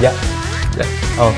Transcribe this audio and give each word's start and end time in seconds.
Ya. 0.00 0.12
Ya. 0.76 0.84
Ah, 1.18 1.26
Ok. 1.26 1.36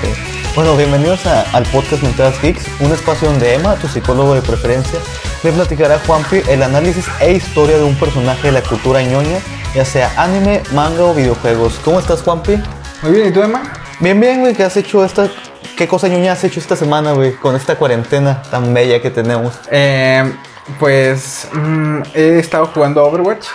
Bueno, 0.54 0.76
bienvenidos 0.76 1.24
a- 1.26 1.42
al 1.56 1.62
podcast 1.64 2.02
Mentadas 2.02 2.38
Geeks, 2.42 2.62
un 2.80 2.92
espacio 2.92 3.28
donde 3.30 3.54
Emma, 3.54 3.74
tu 3.76 3.88
psicólogo 3.88 4.34
de 4.34 4.42
preferencia, 4.42 4.98
le 5.42 5.50
platicará 5.50 5.94
a 5.94 5.98
Juanpi 6.00 6.42
el 6.46 6.62
análisis 6.62 7.06
e 7.20 7.32
historia 7.32 7.78
de 7.78 7.84
un 7.84 7.96
personaje 7.98 8.48
de 8.48 8.52
la 8.52 8.60
cultura 8.62 9.00
ñoña, 9.02 9.38
ya 9.74 9.84
sea 9.86 10.12
anime, 10.18 10.62
manga 10.72 11.04
o 11.04 11.14
videojuegos. 11.14 11.80
¿Cómo 11.82 11.98
estás, 12.00 12.20
Juanpi? 12.20 12.62
Muy 13.00 13.12
bien, 13.12 13.28
¿y 13.28 13.32
tú, 13.32 13.42
Emma? 13.42 13.62
Bien, 14.00 14.20
bien, 14.20 14.40
güey, 14.40 14.54
¿qué 14.54 14.64
has 14.64 14.76
hecho 14.76 15.02
esta... 15.04 15.26
¿Qué 15.74 15.88
cosa 15.88 16.06
ñoña 16.08 16.32
has 16.32 16.44
hecho 16.44 16.60
esta 16.60 16.76
semana, 16.76 17.12
güey, 17.12 17.32
con 17.34 17.56
esta 17.56 17.76
cuarentena 17.76 18.42
tan 18.50 18.74
bella 18.74 19.00
que 19.00 19.10
tenemos? 19.10 19.54
Eh, 19.70 20.30
pues 20.78 21.48
mm, 21.52 22.02
he 22.14 22.38
estado 22.38 22.66
jugando 22.66 23.02
Overwatch. 23.06 23.46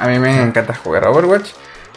A 0.00 0.08
mí 0.08 0.18
me 0.18 0.42
encanta 0.42 0.74
jugar 0.74 1.06
Overwatch. 1.06 1.50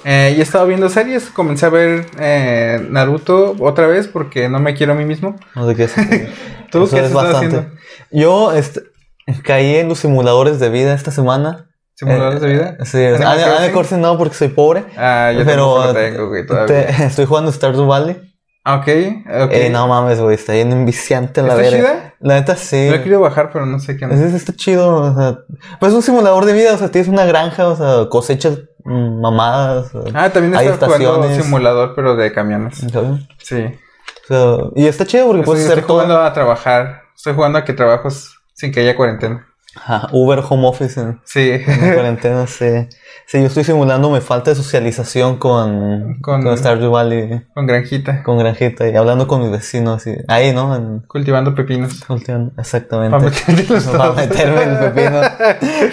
Eh, 0.07 0.33
y 0.37 0.39
he 0.39 0.43
estado 0.43 0.67
viendo 0.67 0.87
series. 0.89 1.25
Comencé 1.31 1.65
a 1.65 1.69
ver 1.69 2.05
eh, 2.19 2.79
Naruto 2.89 3.55
otra 3.59 3.87
vez 3.87 4.07
porque 4.07 4.47
no 4.49 4.59
me 4.59 4.75
quiero 4.75 4.93
a 4.93 4.95
mí 4.95 5.03
mismo. 5.03 5.35
No 5.55 5.67
sé 5.67 5.75
qué 5.75 5.83
es. 5.85 5.93
¿Tú 6.71 6.83
Eso 6.83 6.95
qué 6.95 7.05
es 7.05 7.11
bastante. 7.13 7.47
haciendo? 7.57 7.71
Yo 8.11 8.53
este, 8.53 8.81
caí 9.43 9.75
en 9.77 9.89
los 9.89 9.99
simuladores 9.99 10.59
de 10.59 10.69
vida 10.69 10.93
esta 10.93 11.11
semana. 11.11 11.69
¿Simuladores 11.95 12.43
Eh, 12.43 12.45
de 12.47 12.53
vida? 12.53 12.77
Sí, 12.85 12.97
o 12.97 13.17
sea, 13.17 13.31
¿Animal 13.31 13.31
Animal 13.31 13.55
Crossing? 13.57 13.73
Crossing 13.73 14.01
no 14.01 14.17
porque 14.17 14.35
soy 14.35 14.49
pobre. 14.49 14.83
Ah, 14.97 15.31
yo 15.35 15.43
pero 15.45 15.93
tengo, 15.93 16.27
güey, 16.27 16.45
todavía. 16.45 16.87
te- 16.97 17.03
estoy 17.05 17.25
jugando 17.25 17.51
Stardew 17.51 17.85
Valley. 17.87 18.34
Ok, 18.68 18.88
ok. 18.88 19.52
Eh, 19.52 19.70
no 19.71 19.88
mames, 19.88 20.20
güey, 20.20 20.35
está 20.35 20.54
bien 20.54 20.71
enviciante 20.71 21.41
la 21.44 21.49
¿Está 21.49 21.62
verga. 21.62 21.77
chida? 21.77 22.13
La 22.20 22.34
neta 22.35 22.55
sí. 22.55 22.90
Lo 22.90 22.96
he 22.96 22.99
querido 23.04 23.21
bajar, 23.21 23.52
pero 23.54 23.66
no 23.68 23.80
sé 23.80 23.96
qué. 23.96 24.05
Es- 24.05 24.20
es- 24.20 24.34
está 24.34 24.54
chido, 24.54 24.96
o 24.96 25.16
sea, 25.16 25.40
pues 25.80 25.91
es 25.91 25.96
un 25.96 26.02
simulador 26.02 26.46
de 26.46 26.54
vida, 26.54 26.74
o 26.74 26.77
sea, 26.77 26.90
tienes 26.90 27.08
una 27.08 27.26
granja, 27.26 27.68
o 27.68 27.76
sea, 27.76 28.10
cosechas 28.10 28.60
mm, 28.84 29.21
mamadas. 29.21 29.91
Ah, 30.16 30.30
también 30.32 30.55
hay 30.55 30.68
jugando 30.68 30.86
estaciones. 30.96 31.43
simulador, 31.43 31.93
pero 31.96 32.16
de 32.16 32.32
camiones. 32.32 32.77
¿sabes? 32.91 33.21
Sí. 33.38 33.63
O 34.24 34.27
sea, 34.27 34.58
y 34.76 34.88
está 34.88 35.05
chido 35.05 35.26
porque 35.27 35.41
Estoy, 35.41 35.52
puedes 35.54 35.62
estoy 35.66 35.74
hacer 35.80 35.86
todo. 35.88 35.98
jugando 36.02 36.21
a 36.21 36.34
trabajar. 36.34 37.02
Estoy 37.16 37.34
jugando 37.36 37.60
a 37.60 37.66
que 37.66 37.74
trabajos 37.74 38.41
sin 38.54 38.71
que 38.71 38.80
haya 38.80 38.96
cuarentena. 38.96 39.48
Ajá, 39.76 40.07
Uber 40.12 40.41
Home 40.49 40.68
Office 40.68 40.99
en, 40.99 41.20
Sí. 41.26 41.51
en 41.51 41.93
cuarentena, 41.93 42.48
sí. 42.48 42.87
Sí, 43.27 43.40
yo 43.41 43.48
estoy 43.48 43.63
simulando 43.63 44.09
mi 44.12 44.21
falta 44.21 44.51
de 44.51 44.55
socialización 44.55 45.37
con, 45.37 46.20
Con- 46.21 46.43
con, 46.43 46.57
Stardew 46.57 46.91
Valley, 46.91 47.41
Con 47.55 47.65
granjita. 47.68 48.21
con 48.23 48.37
Granjita 48.37 48.87
y 48.87 48.96
hablando 48.96 49.27
con 49.27 49.41
mis 49.41 49.51
vecinos. 49.51 50.05
Y, 50.05 50.15
ahí, 50.27 50.53
¿no? 50.53 50.76
En, 50.76 50.99
Cultivando 51.01 51.55
pepinos. 51.55 52.07
cultivan- 52.07 52.51
exactamente. 52.57 53.18
Para 53.18 53.98
Para 53.98 54.12
meterme 54.13 54.63
el 54.63 54.77
pepino. 54.93 55.21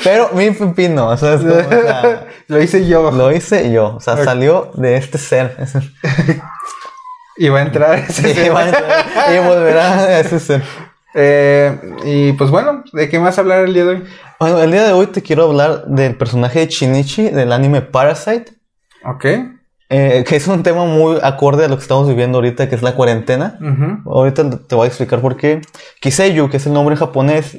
Pero 0.04 0.30
mi 0.34 0.50
pepino, 0.50 1.08
o 1.08 1.16
sea, 1.16 1.34
es 1.34 1.40
como, 1.40 1.54
o 1.54 1.82
sea, 1.82 2.26
Lo 2.48 2.62
hice 2.62 2.86
yo. 2.86 3.10
lo 3.10 3.32
hice 3.32 3.72
yo. 3.72 3.96
O 3.96 4.00
sea, 4.00 4.22
salió 4.22 4.70
de 4.74 4.96
este 4.96 5.16
ser. 5.18 5.56
Y 7.36 7.48
va 7.48 7.60
a 7.60 7.62
entrar 7.62 7.98
ese 7.98 8.30
y, 8.30 8.34
tema. 8.34 8.54
va 8.54 8.60
a 8.60 8.68
entrar- 8.68 9.34
y 9.34 9.38
volverá 9.48 9.98
a 10.00 10.20
ese 10.20 10.38
ser. 10.38 10.62
Eh, 11.14 11.78
y 12.04 12.32
pues 12.34 12.50
bueno, 12.50 12.81
¿de 12.92 13.08
qué 13.08 13.18
más 13.18 13.38
hablar 13.38 13.64
el 13.64 13.74
día 13.74 13.84
de 13.84 13.90
hoy? 13.90 14.04
Bueno, 14.40 14.60
el 14.62 14.70
día 14.72 14.84
de 14.84 14.92
hoy 14.92 15.06
te 15.06 15.22
quiero 15.22 15.44
hablar 15.44 15.84
del 15.86 16.16
personaje 16.16 16.60
de 16.60 16.66
Shinichi 16.66 17.28
del 17.30 17.52
anime 17.52 17.82
Parasite. 17.82 18.52
Ok. 19.04 19.24
eh, 19.94 20.24
que 20.26 20.36
es 20.36 20.46
un 20.48 20.62
tema 20.62 20.84
muy 20.86 21.18
acorde 21.22 21.64
a 21.64 21.68
lo 21.68 21.76
que 21.76 21.82
estamos 21.82 22.08
viviendo 22.08 22.38
ahorita, 22.38 22.68
que 22.68 22.74
es 22.74 22.82
la 22.82 22.94
cuarentena. 22.94 23.58
Ahorita 24.06 24.48
te 24.66 24.74
voy 24.74 24.84
a 24.86 24.88
explicar 24.88 25.20
por 25.20 25.36
qué. 25.36 25.60
Kiseyu, 26.00 26.48
que 26.48 26.56
es 26.56 26.66
el 26.66 26.72
nombre 26.72 26.94
en 26.94 26.98
japonés, 27.00 27.58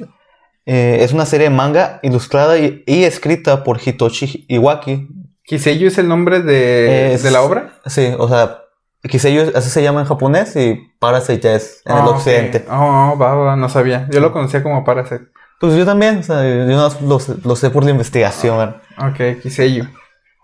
eh, 0.66 0.98
es 1.02 1.12
una 1.12 1.26
serie 1.26 1.48
de 1.50 1.54
manga 1.54 2.00
ilustrada 2.02 2.58
y, 2.58 2.82
y 2.86 3.04
escrita 3.04 3.62
por 3.62 3.78
Hitoshi 3.84 4.46
Iwaki. 4.48 5.08
Kiseyu 5.44 5.86
es 5.88 5.98
el 5.98 6.08
nombre 6.08 6.40
de, 6.40 7.14
Es- 7.14 7.22
de 7.22 7.30
la 7.30 7.42
obra. 7.42 7.74
Sí, 7.86 8.12
o 8.18 8.28
sea, 8.28 8.62
Kiseyu 9.08 9.52
así 9.54 9.70
se 9.70 9.82
llama 9.82 10.00
en 10.00 10.06
japonés 10.06 10.56
y 10.56 10.80
Parasite 10.98 11.40
ya 11.40 11.54
es 11.54 11.82
en 11.84 11.92
el 11.96 12.02
Ah, 12.02 12.06
occidente. 12.08 12.64
Oh, 12.70 13.16
va, 13.20 13.34
va, 13.34 13.56
no 13.56 13.68
sabía. 13.68 14.08
Yo 14.10 14.20
lo 14.20 14.32
conocía 14.32 14.62
como 14.62 14.82
Parasite. 14.84 15.26
Pues 15.60 15.74
yo 15.76 15.84
también, 15.84 16.18
o 16.18 16.22
sea, 16.22 16.42
yo 16.42 16.64
no 16.76 16.88
lo, 17.06 17.20
sé- 17.20 17.34
lo 17.44 17.56
sé 17.56 17.70
por 17.70 17.84
la 17.84 17.90
investigación. 17.90 18.58
¿verdad? 18.58 18.76
Ok, 18.98 19.40
Kiseyu. 19.42 19.84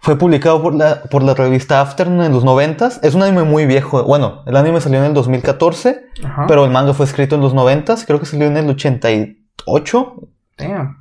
Fue 0.03 0.17
publicado 0.17 0.63
por 0.63 0.75
la, 0.75 1.03
por 1.11 1.23
la 1.23 1.35
revista 1.35 1.81
Afternoon 1.83 2.25
en 2.25 2.33
los 2.33 2.43
90 2.43 2.89
Es 3.03 3.15
un 3.15 3.23
anime 3.23 3.43
muy 3.43 3.67
viejo. 3.67 4.03
Bueno, 4.05 4.43
el 4.47 4.57
anime 4.57 4.81
salió 4.81 4.99
en 5.01 5.05
el 5.07 5.15
2014, 5.15 6.07
Ajá. 6.25 6.47
pero 6.49 6.65
el 6.65 6.71
manga 6.71 6.95
fue 6.95 7.05
escrito 7.05 7.35
en 7.35 7.43
los 7.43 7.53
90 7.53 7.97
Creo 8.07 8.19
que 8.19 8.25
salió 8.25 8.47
en 8.47 8.57
el 8.57 8.71
88. 8.71 10.15
Damn. 10.59 10.97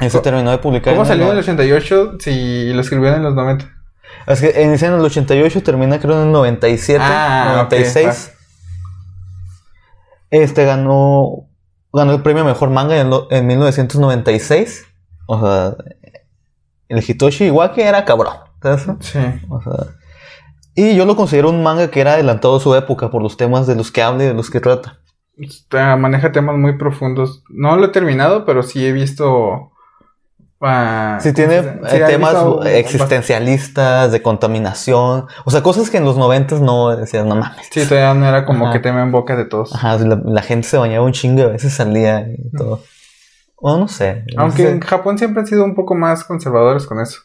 Y 0.00 0.10
se 0.10 0.20
terminó 0.20 0.50
de 0.50 0.58
publicar. 0.58 0.92
¿Cómo 0.92 1.02
en 1.04 1.08
salió 1.08 1.24
en 1.24 1.30
el 1.32 1.36
el 1.38 1.42
88 1.42 2.16
si 2.20 2.72
lo 2.72 2.80
escribieron 2.82 3.18
en 3.18 3.24
los 3.24 3.34
90? 3.34 3.64
Es 4.26 4.40
que 4.40 4.62
inicia 4.62 4.88
en 4.88 4.94
el 4.94 5.00
88, 5.00 5.62
termina 5.62 5.98
creo 6.00 6.20
en 6.20 6.26
el 6.28 6.32
97, 6.32 7.02
Ah, 7.06 7.62
ok, 7.64 7.72
96. 7.72 8.32
Este 10.30 10.64
ganó 10.64 11.48
ganó 11.92 12.12
el 12.12 12.22
premio 12.22 12.44
mejor 12.44 12.68
manga 12.70 12.96
en, 13.00 13.08
lo- 13.10 13.28
en 13.30 13.46
1996. 13.46 14.84
O 15.26 15.40
sea, 15.40 15.76
el 16.88 17.04
Hitoshi 17.08 17.46
Iwaki 17.46 17.80
era 17.80 18.04
cabrón. 18.04 18.34
¿sabes? 18.62 18.86
Sí. 19.00 19.18
O 19.48 19.60
sea, 19.62 19.94
y 20.74 20.94
yo 20.96 21.06
lo 21.06 21.16
considero 21.16 21.48
un 21.50 21.62
manga 21.62 21.90
que 21.90 22.00
era 22.00 22.14
adelantado 22.14 22.56
a 22.56 22.60
su 22.60 22.74
época 22.74 23.10
por 23.10 23.22
los 23.22 23.36
temas 23.36 23.66
de 23.66 23.76
los 23.76 23.90
que 23.92 24.02
habla 24.02 24.24
y 24.24 24.26
de 24.26 24.34
los 24.34 24.50
que 24.50 24.60
trata. 24.60 24.98
Está- 25.38 25.96
maneja 25.96 26.32
temas 26.32 26.56
muy 26.56 26.76
profundos. 26.76 27.42
No 27.48 27.76
lo 27.76 27.86
he 27.86 27.88
terminado, 27.90 28.44
pero 28.44 28.62
sí 28.62 28.84
he 28.84 28.92
visto. 28.92 29.70
¿Cómo 30.58 31.18
tiene 31.34 31.62
se 31.62 31.96
eh, 31.96 32.06
temas 32.06 32.34
existencialistas, 32.66 34.10
de 34.12 34.22
contaminación. 34.22 35.26
O 35.44 35.50
sea, 35.50 35.62
cosas 35.62 35.90
que 35.90 35.98
en 35.98 36.04
los 36.04 36.16
90 36.16 36.60
no 36.60 36.96
decías, 36.96 37.26
no 37.26 37.36
mames. 37.36 37.68
Sí, 37.70 37.86
todavía 37.86 38.14
no 38.14 38.26
era 38.26 38.46
como 38.46 38.66
Ajá. 38.66 38.72
que 38.72 38.80
tema 38.80 39.02
en 39.02 39.12
boca 39.12 39.36
de 39.36 39.44
todos. 39.44 39.74
Ajá, 39.74 39.98
la, 39.98 40.20
la 40.24 40.42
gente 40.42 40.66
se 40.66 40.78
bañaba 40.78 41.04
un 41.04 41.12
chingo 41.12 41.40
y 41.40 41.44
a 41.44 41.48
veces 41.48 41.74
salía 41.74 42.20
y 42.28 42.50
todo. 42.56 42.82
O 43.56 43.76
no 43.76 43.88
sé. 43.88 44.24
no 44.34 44.42
Aunque 44.44 44.62
sé. 44.62 44.70
en 44.70 44.80
Japón 44.80 45.18
siempre 45.18 45.40
han 45.40 45.46
sido 45.46 45.64
un 45.64 45.74
poco 45.74 45.94
más 45.94 46.24
conservadores 46.24 46.86
con 46.86 47.00
eso. 47.00 47.20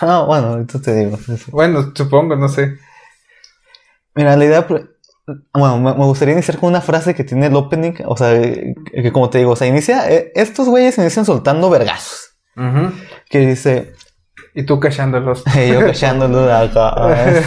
Ah, 0.00 0.24
bueno, 0.26 0.48
ahorita 0.48 0.80
te 0.80 0.94
digo. 0.94 1.18
Bueno, 1.48 1.92
supongo, 1.94 2.34
no 2.36 2.48
sé. 2.48 2.78
Mira, 4.14 4.36
la 4.36 4.44
idea... 4.44 4.66
Bueno, 5.26 5.78
me, 5.78 5.92
gustaría 5.92 6.34
iniciar 6.34 6.58
con 6.58 6.68
una 6.68 6.80
frase 6.80 7.14
que 7.14 7.24
tiene 7.24 7.46
el 7.46 7.56
opening. 7.56 7.94
O 8.06 8.16
sea, 8.16 8.40
que 8.40 9.12
como 9.12 9.30
te 9.30 9.38
digo, 9.38 9.52
o 9.52 9.56
sea, 9.56 9.66
inicia... 9.66 10.10
eh, 10.10 10.32
estos 10.34 10.68
güeyes 10.68 10.98
inician 10.98 11.24
soltando 11.24 11.70
vergazos. 11.70 12.36
Que 13.28 13.38
dice... 13.40 13.94
Y 14.54 14.64
tú 14.64 14.78
cachándolos. 14.78 15.42
eh, 15.56 15.70
yo 15.72 15.80
callándolo 15.80 16.46
de 16.46 16.52
acá. 16.52 16.94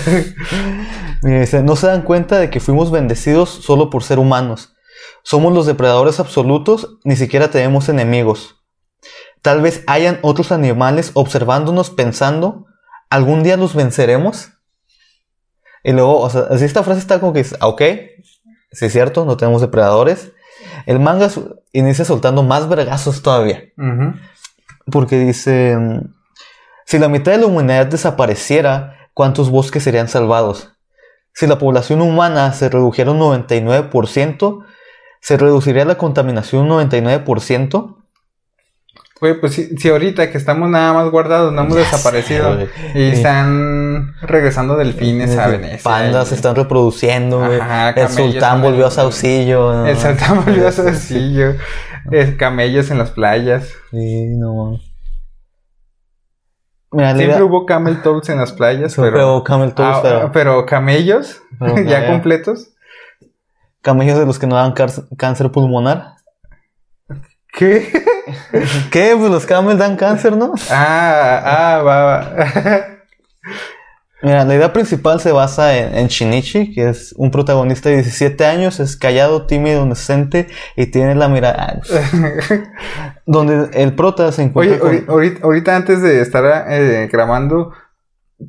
Mira, 1.24 1.40
dice, 1.40 1.64
no 1.64 1.76
se 1.76 1.88
dan 1.88 2.02
cuenta 2.02 2.38
de 2.38 2.50
que 2.50 2.60
fuimos 2.60 2.92
bendecidos 2.92 3.50
solo 3.50 3.90
por 3.90 4.04
ser 4.04 4.20
humanos. 4.20 4.76
Somos 5.24 5.54
los 5.54 5.66
depredadores 5.66 6.20
absolutos, 6.20 6.98
ni 7.04 7.16
siquiera 7.16 7.50
tenemos 7.50 7.90
enemigos. 7.90 8.58
Tal 9.42 9.62
vez 9.62 9.84
hayan 9.88 10.20
otros 10.22 10.52
animales 10.52 11.12
observándonos 11.14 11.90
pensando, 11.90 12.66
¿algún 13.10 13.44
día 13.44 13.56
los 13.56 13.76
venceremos? 13.76 14.50
Y 15.88 15.94
luego, 15.94 16.20
o 16.20 16.30
sea, 16.30 16.48
así 16.50 16.66
esta 16.66 16.84
frase 16.84 17.00
está 17.00 17.22
como 17.22 17.32
que, 17.32 17.46
ah, 17.62 17.68
ok, 17.68 17.82
sí 18.74 18.86
es 18.86 18.92
cierto, 18.92 19.24
no 19.24 19.38
tenemos 19.38 19.62
depredadores. 19.62 20.34
El 20.86 21.00
manga 21.00 21.30
inicia 21.72 22.04
soltando 22.04 22.44
más 22.44 22.68
vergazos 22.68 23.22
todavía. 23.22 23.64
Porque 24.92 25.18
dice, 25.18 25.78
si 26.86 27.00
la 27.00 27.08
mitad 27.08 27.32
de 27.32 27.38
la 27.38 27.46
humanidad 27.46 27.86
desapareciera, 27.86 28.98
¿cuántos 29.14 29.50
bosques 29.50 29.82
serían 29.82 30.10
salvados? 30.10 30.74
Si 31.34 31.48
la 31.48 31.58
población 31.58 32.02
humana 32.02 32.52
se 32.52 32.68
redujera 32.68 33.12
un 33.12 33.20
99%, 33.22 34.66
¿se 35.22 35.38
reduciría 35.38 35.86
la 35.86 35.98
contaminación 35.98 36.70
un 36.70 36.90
99%? 36.90 37.97
Güey, 39.20 39.40
pues 39.40 39.54
si, 39.54 39.76
si 39.78 39.90
ahorita 39.90 40.30
que 40.30 40.38
estamos 40.38 40.70
nada 40.70 40.94
más 40.94 41.10
guardados, 41.10 41.52
no 41.52 41.62
hemos 41.62 41.74
Ya 41.76 41.80
desaparecido. 41.82 42.56
sé, 42.58 42.70
y 42.94 43.12
Sí. 43.12 43.18
están 43.18 44.14
regresando 44.22 44.78
delfines 44.78 45.36
a 45.38 45.48
Venecia. 45.48 45.80
Pandas 45.84 46.28
se 46.28 46.36
están 46.36 46.56
reproduciendo, 46.56 47.40
güey. 47.40 47.60
El 47.96 48.10
sultán 48.10 48.62
volvió 48.62 48.86
a 48.88 48.92
Saucillo. 48.92 49.74
¿no? 49.74 49.86
El 49.88 49.98
saltán 49.98 50.46
volvió 50.46 50.68
a 50.68 50.72
sencillo. 50.72 51.56
El 52.12 52.38
camellos 52.38 52.92
en 52.92 53.00
las 53.00 53.10
playas. 53.12 53.70
Sí, 53.92 54.26
no. 54.38 54.80
Mira, 56.92 57.16
Siempre 57.16 57.44
hubo 57.44 57.66
camel 57.66 58.02
toads 58.02 58.30
en 58.30 58.38
las 58.38 58.54
playas, 58.54 58.94
Siempre 58.94 59.12
pero, 59.12 59.34
hubo 59.34 59.44
camel 59.44 59.74
Ah, 59.78 60.00
pero- 60.02 60.32
pero 60.32 60.66
camellos 60.66 61.42
Pero 61.60 61.76
ya 61.86 62.08
completos. 62.08 62.70
camellos 63.82 64.18
de 64.18 64.26
los 64.26 64.40
que 64.40 64.48
no 64.48 64.56
dan 64.56 64.74
cáncer 65.18 65.52
pulmonar. 65.52 66.17
¿Qué? 67.54 67.92
¿Qué? 68.92 69.16
Pues 69.18 69.32
los 69.32 69.46
camels 69.46 69.80
dan 69.80 69.96
cáncer, 69.96 70.36
¿no? 70.38 70.54
Ah, 70.70 71.42
ah, 71.78 71.82
va, 71.84 72.04
va. 72.04 72.88
Mira, 74.24 74.46
la 74.46 74.56
idea 74.56 74.74
principal 74.74 75.22
se 75.22 75.32
basa 75.32 75.78
en, 75.78 75.96
en 75.96 76.08
Shinichi, 76.08 76.74
que 76.74 76.90
es 76.90 77.14
un 77.18 77.30
protagonista 77.30 77.90
de 77.90 77.98
17 77.98 78.46
años, 78.46 78.80
es 78.80 78.98
callado, 78.98 79.46
tímido, 79.46 79.86
inocente 79.86 80.48
y 80.76 80.88
tiene 80.88 81.14
la 81.14 81.28
mirada... 81.28 81.82
donde 83.28 83.70
el 83.74 83.94
prota 83.94 84.32
se 84.32 84.42
encuentra 84.42 84.78
Oye, 84.84 85.06
con... 85.06 85.14
ahorita, 85.14 85.40
ahorita 85.44 85.76
antes 85.76 86.02
de 86.02 86.22
estar 86.22 86.66
eh, 86.70 87.08
grabando, 87.12 87.74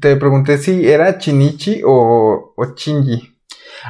te 0.00 0.16
pregunté 0.16 0.56
si 0.58 0.88
era 0.88 1.18
Chinichi 1.18 1.82
o, 1.84 2.54
o 2.56 2.64
Shinji. 2.74 3.36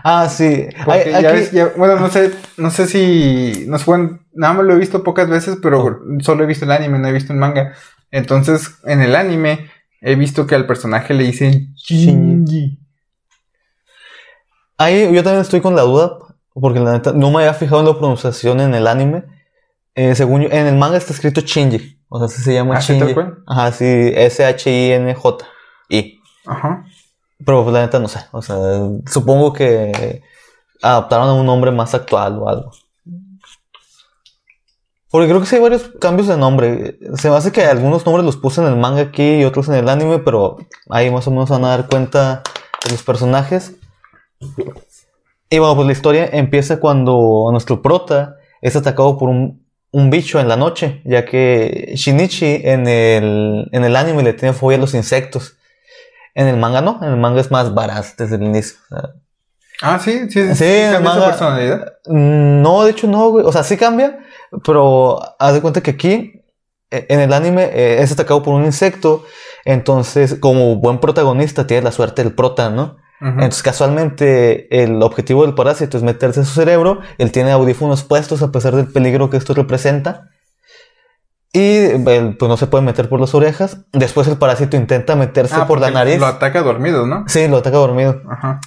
Ah, 0.03 0.29
sí. 0.29 0.67
Ay, 0.87 1.13
ya 1.23 1.33
ves- 1.33 1.53
ya- 1.53 1.73
bueno, 1.77 1.97
no 1.97 2.09
sé, 2.11 2.33
no 2.57 2.71
sé 2.71 2.87
si, 2.87 3.65
no 3.69 3.79
sé, 3.79 3.85
bueno, 3.87 4.19
nada 4.39 4.55
más 4.55 4.65
lo 4.65 4.75
he 4.75 4.79
visto 4.79 5.03
pocas 5.03 5.29
veces, 5.29 5.59
pero 5.63 5.85
Oh. 5.85 5.99
solo 6.21 6.45
he 6.45 6.47
visto 6.47 6.65
el 6.65 6.71
anime, 6.73 6.99
no 6.99 7.09
he 7.09 7.13
visto 7.13 7.33
el 7.33 7.39
manga. 7.39 7.75
Entonces, 8.11 8.77
en 8.85 9.01
el 9.03 9.15
anime, 9.15 9.71
he 10.01 10.15
visto 10.15 10.47
que 10.47 10.55
al 10.55 10.67
personaje 10.67 11.13
le 11.15 11.25
dicen 11.25 11.75
Shinji. 11.77 12.79
Ahí 14.79 15.13
yo 15.13 15.23
también 15.23 15.43
estoy 15.43 15.61
con 15.61 15.75
la 15.75 15.83
duda, 15.83 16.19
porque 16.55 16.81
la 16.81 16.93
neta 16.93 17.13
no 17.13 17.31
me 17.31 17.39
había 17.39 17.55
fijado 17.55 17.81
en 17.81 17.87
la 17.89 17.99
pronunciación 17.99 18.61
en 18.61 18.75
el 18.75 18.87
anime. 18.87 19.25
Eh, 19.95 20.15
según 20.15 20.43
yo, 20.43 20.49
en 20.51 20.67
el 20.67 20.77
manga 20.77 20.97
está 20.97 21.13
escrito 21.13 21.41
Shinji. 21.41 21.99
O 22.09 22.19
sea, 22.19 22.29
sí 22.29 22.43
se 22.43 22.55
llama 22.55 22.77
¿Ah, 22.77 22.81
Shinji. 22.81 23.15
Ajá, 23.47 23.73
sí, 23.73 23.85
S-H-I-N-J. 24.15 25.47
I. 25.91 26.21
Ajá. 26.47 26.85
Pero 27.45 27.63
pues, 27.65 27.75
la 27.75 27.81
neta 27.83 27.99
no 27.99 28.09
sé. 28.09 28.21
O 28.33 28.41
sea, 28.43 28.57
supongo 29.07 29.53
que 29.53 30.23
adaptaron 30.81 31.29
a 31.29 31.33
un 31.35 31.45
nombre 31.47 31.71
más 31.73 31.95
actual 31.95 32.39
o 32.39 32.49
algo. 32.49 32.71
Porque 35.11 35.27
creo 35.29 35.41
que 35.41 35.47
sí 35.47 35.57
hay 35.57 35.63
varios 35.63 35.91
cambios 36.01 36.29
de 36.29 36.37
nombre. 36.37 36.99
Se 37.17 37.31
me 37.31 37.37
hace 37.37 37.51
que 37.51 37.65
algunos 37.65 38.05
nombres 38.05 38.25
los 38.27 38.37
puse 38.37 38.61
en 38.61 38.67
el 38.67 38.77
manga 38.77 39.01
aquí 39.01 39.37
y 39.41 39.45
otros 39.45 39.69
en 39.69 39.75
el 39.77 39.89
anime, 39.89 40.19
pero 40.19 40.59
ahí 40.91 41.11
más 41.11 41.27
o 41.27 41.31
menos 41.31 41.49
van 41.49 41.65
a 41.65 41.69
dar 41.69 41.89
cuenta 41.89 42.43
de 42.85 42.91
los 42.91 43.03
personajes. 43.03 43.73
Y 45.51 45.59
bueno, 45.59 45.75
pues 45.75 45.87
la 45.87 45.93
historia 45.93 46.29
empieza 46.31 46.79
cuando 46.79 47.49
nuestro 47.51 47.81
prota 47.81 48.37
es 48.61 48.77
atacado 48.77 49.17
por 49.17 49.31
un, 49.31 49.65
un 49.93 50.11
bicho 50.11 50.41
en 50.41 50.49
la 50.49 50.57
noche, 50.57 51.01
ya 51.07 51.25
que 51.25 51.93
Shinichi 51.97 52.61
en 52.65 52.87
el, 52.87 53.69
en 53.73 53.85
el 53.85 53.97
anime 53.97 54.23
le 54.23 54.35
tiene 54.35 54.53
fobia 54.53 54.77
a 54.77 54.81
los 54.81 54.93
insectos. 54.95 55.57
En 56.35 56.47
el 56.49 56.59
manga 56.59 56.83
no, 56.83 56.99
en 57.03 57.09
el 57.09 57.17
manga 57.17 57.41
es 57.41 57.51
más 57.51 57.73
varaz 57.75 58.15
desde 58.17 58.37
el 58.37 58.43
inicio. 58.43 58.77
Ah, 59.81 59.99
sí, 59.99 60.29
sí, 60.29 60.49
sí. 60.49 60.55
Sí, 60.55 60.65
cambia 60.93 60.99
su 60.99 61.03
manga- 61.19 61.27
personalidad. 61.29 61.93
No, 62.07 62.85
de 62.85 62.91
hecho 62.91 63.07
no, 63.07 63.31
güey. 63.31 63.45
O 63.47 63.53
sea, 63.53 63.63
sí 63.65 63.77
cambia, 63.77 64.19
pero 64.65 65.21
haz 65.39 65.55
de 65.55 65.61
cuenta 65.61 65.81
que 65.83 65.91
aquí, 65.93 66.43
eh, 66.91 67.07
en 67.09 67.21
el 67.21 67.33
anime, 67.33 67.65
eh, 67.73 68.03
es 68.03 68.13
atacado 68.13 68.43
por 68.43 68.55
un 68.55 68.65
insecto. 68.65 69.25
Entonces, 69.65 70.37
como 70.41 70.77
buen 70.77 70.99
protagonista, 70.99 71.67
tiene 71.67 71.83
la 71.83 71.93
suerte 71.93 72.23
del 72.23 72.33
prota, 72.35 72.71
¿no? 72.71 72.97
Entonces, 73.21 73.65
casualmente, 73.65 74.83
el 74.85 75.03
objetivo 75.03 75.43
del 75.45 75.55
parásito 75.57 75.97
es 75.97 76.05
meterse 76.05 76.39
en 76.41 76.47
su 76.47 76.55
cerebro. 76.55 77.01
Él 77.19 77.33
tiene 77.33 77.51
audífonos 77.51 78.05
puestos 78.05 78.43
a 78.43 78.53
pesar 78.53 78.77
del 78.77 78.87
peligro 78.87 79.29
que 79.29 79.37
esto 79.37 79.55
representa. 79.55 80.29
Y 81.53 81.99
pues 82.05 82.23
no 82.43 82.57
se 82.57 82.67
puede 82.69 82.85
meter 82.85 83.09
por 83.09 83.21
las 83.21 83.35
orejas. 83.35 83.79
Después 83.93 84.29
el 84.29 84.37
parásito 84.37 84.77
intenta 84.77 85.17
meterse 85.17 85.57
Ah, 85.57 85.67
por 85.67 85.81
la 85.81 85.91
nariz. 85.91 86.19
Lo 86.21 86.27
ataca 86.27 86.63
dormido, 86.63 87.07
¿no? 87.07 87.25
Sí, 87.27 87.49
lo 87.49 87.57
ataca 87.57 87.79
dormido. 87.79 88.23
Ajá. 88.31 88.61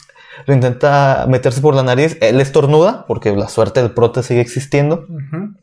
Lo 0.47 0.53
intenta 0.53 1.25
meterse 1.29 1.61
por 1.61 1.73
la 1.75 1.83
nariz. 1.83 2.17
Él 2.21 2.41
estornuda, 2.41 3.05
porque 3.07 3.33
la 3.35 3.47
suerte 3.47 3.81
del 3.81 3.91
prota 3.91 4.21
sigue 4.23 4.41
existiendo. 4.41 5.05
Ujú. 5.07 5.53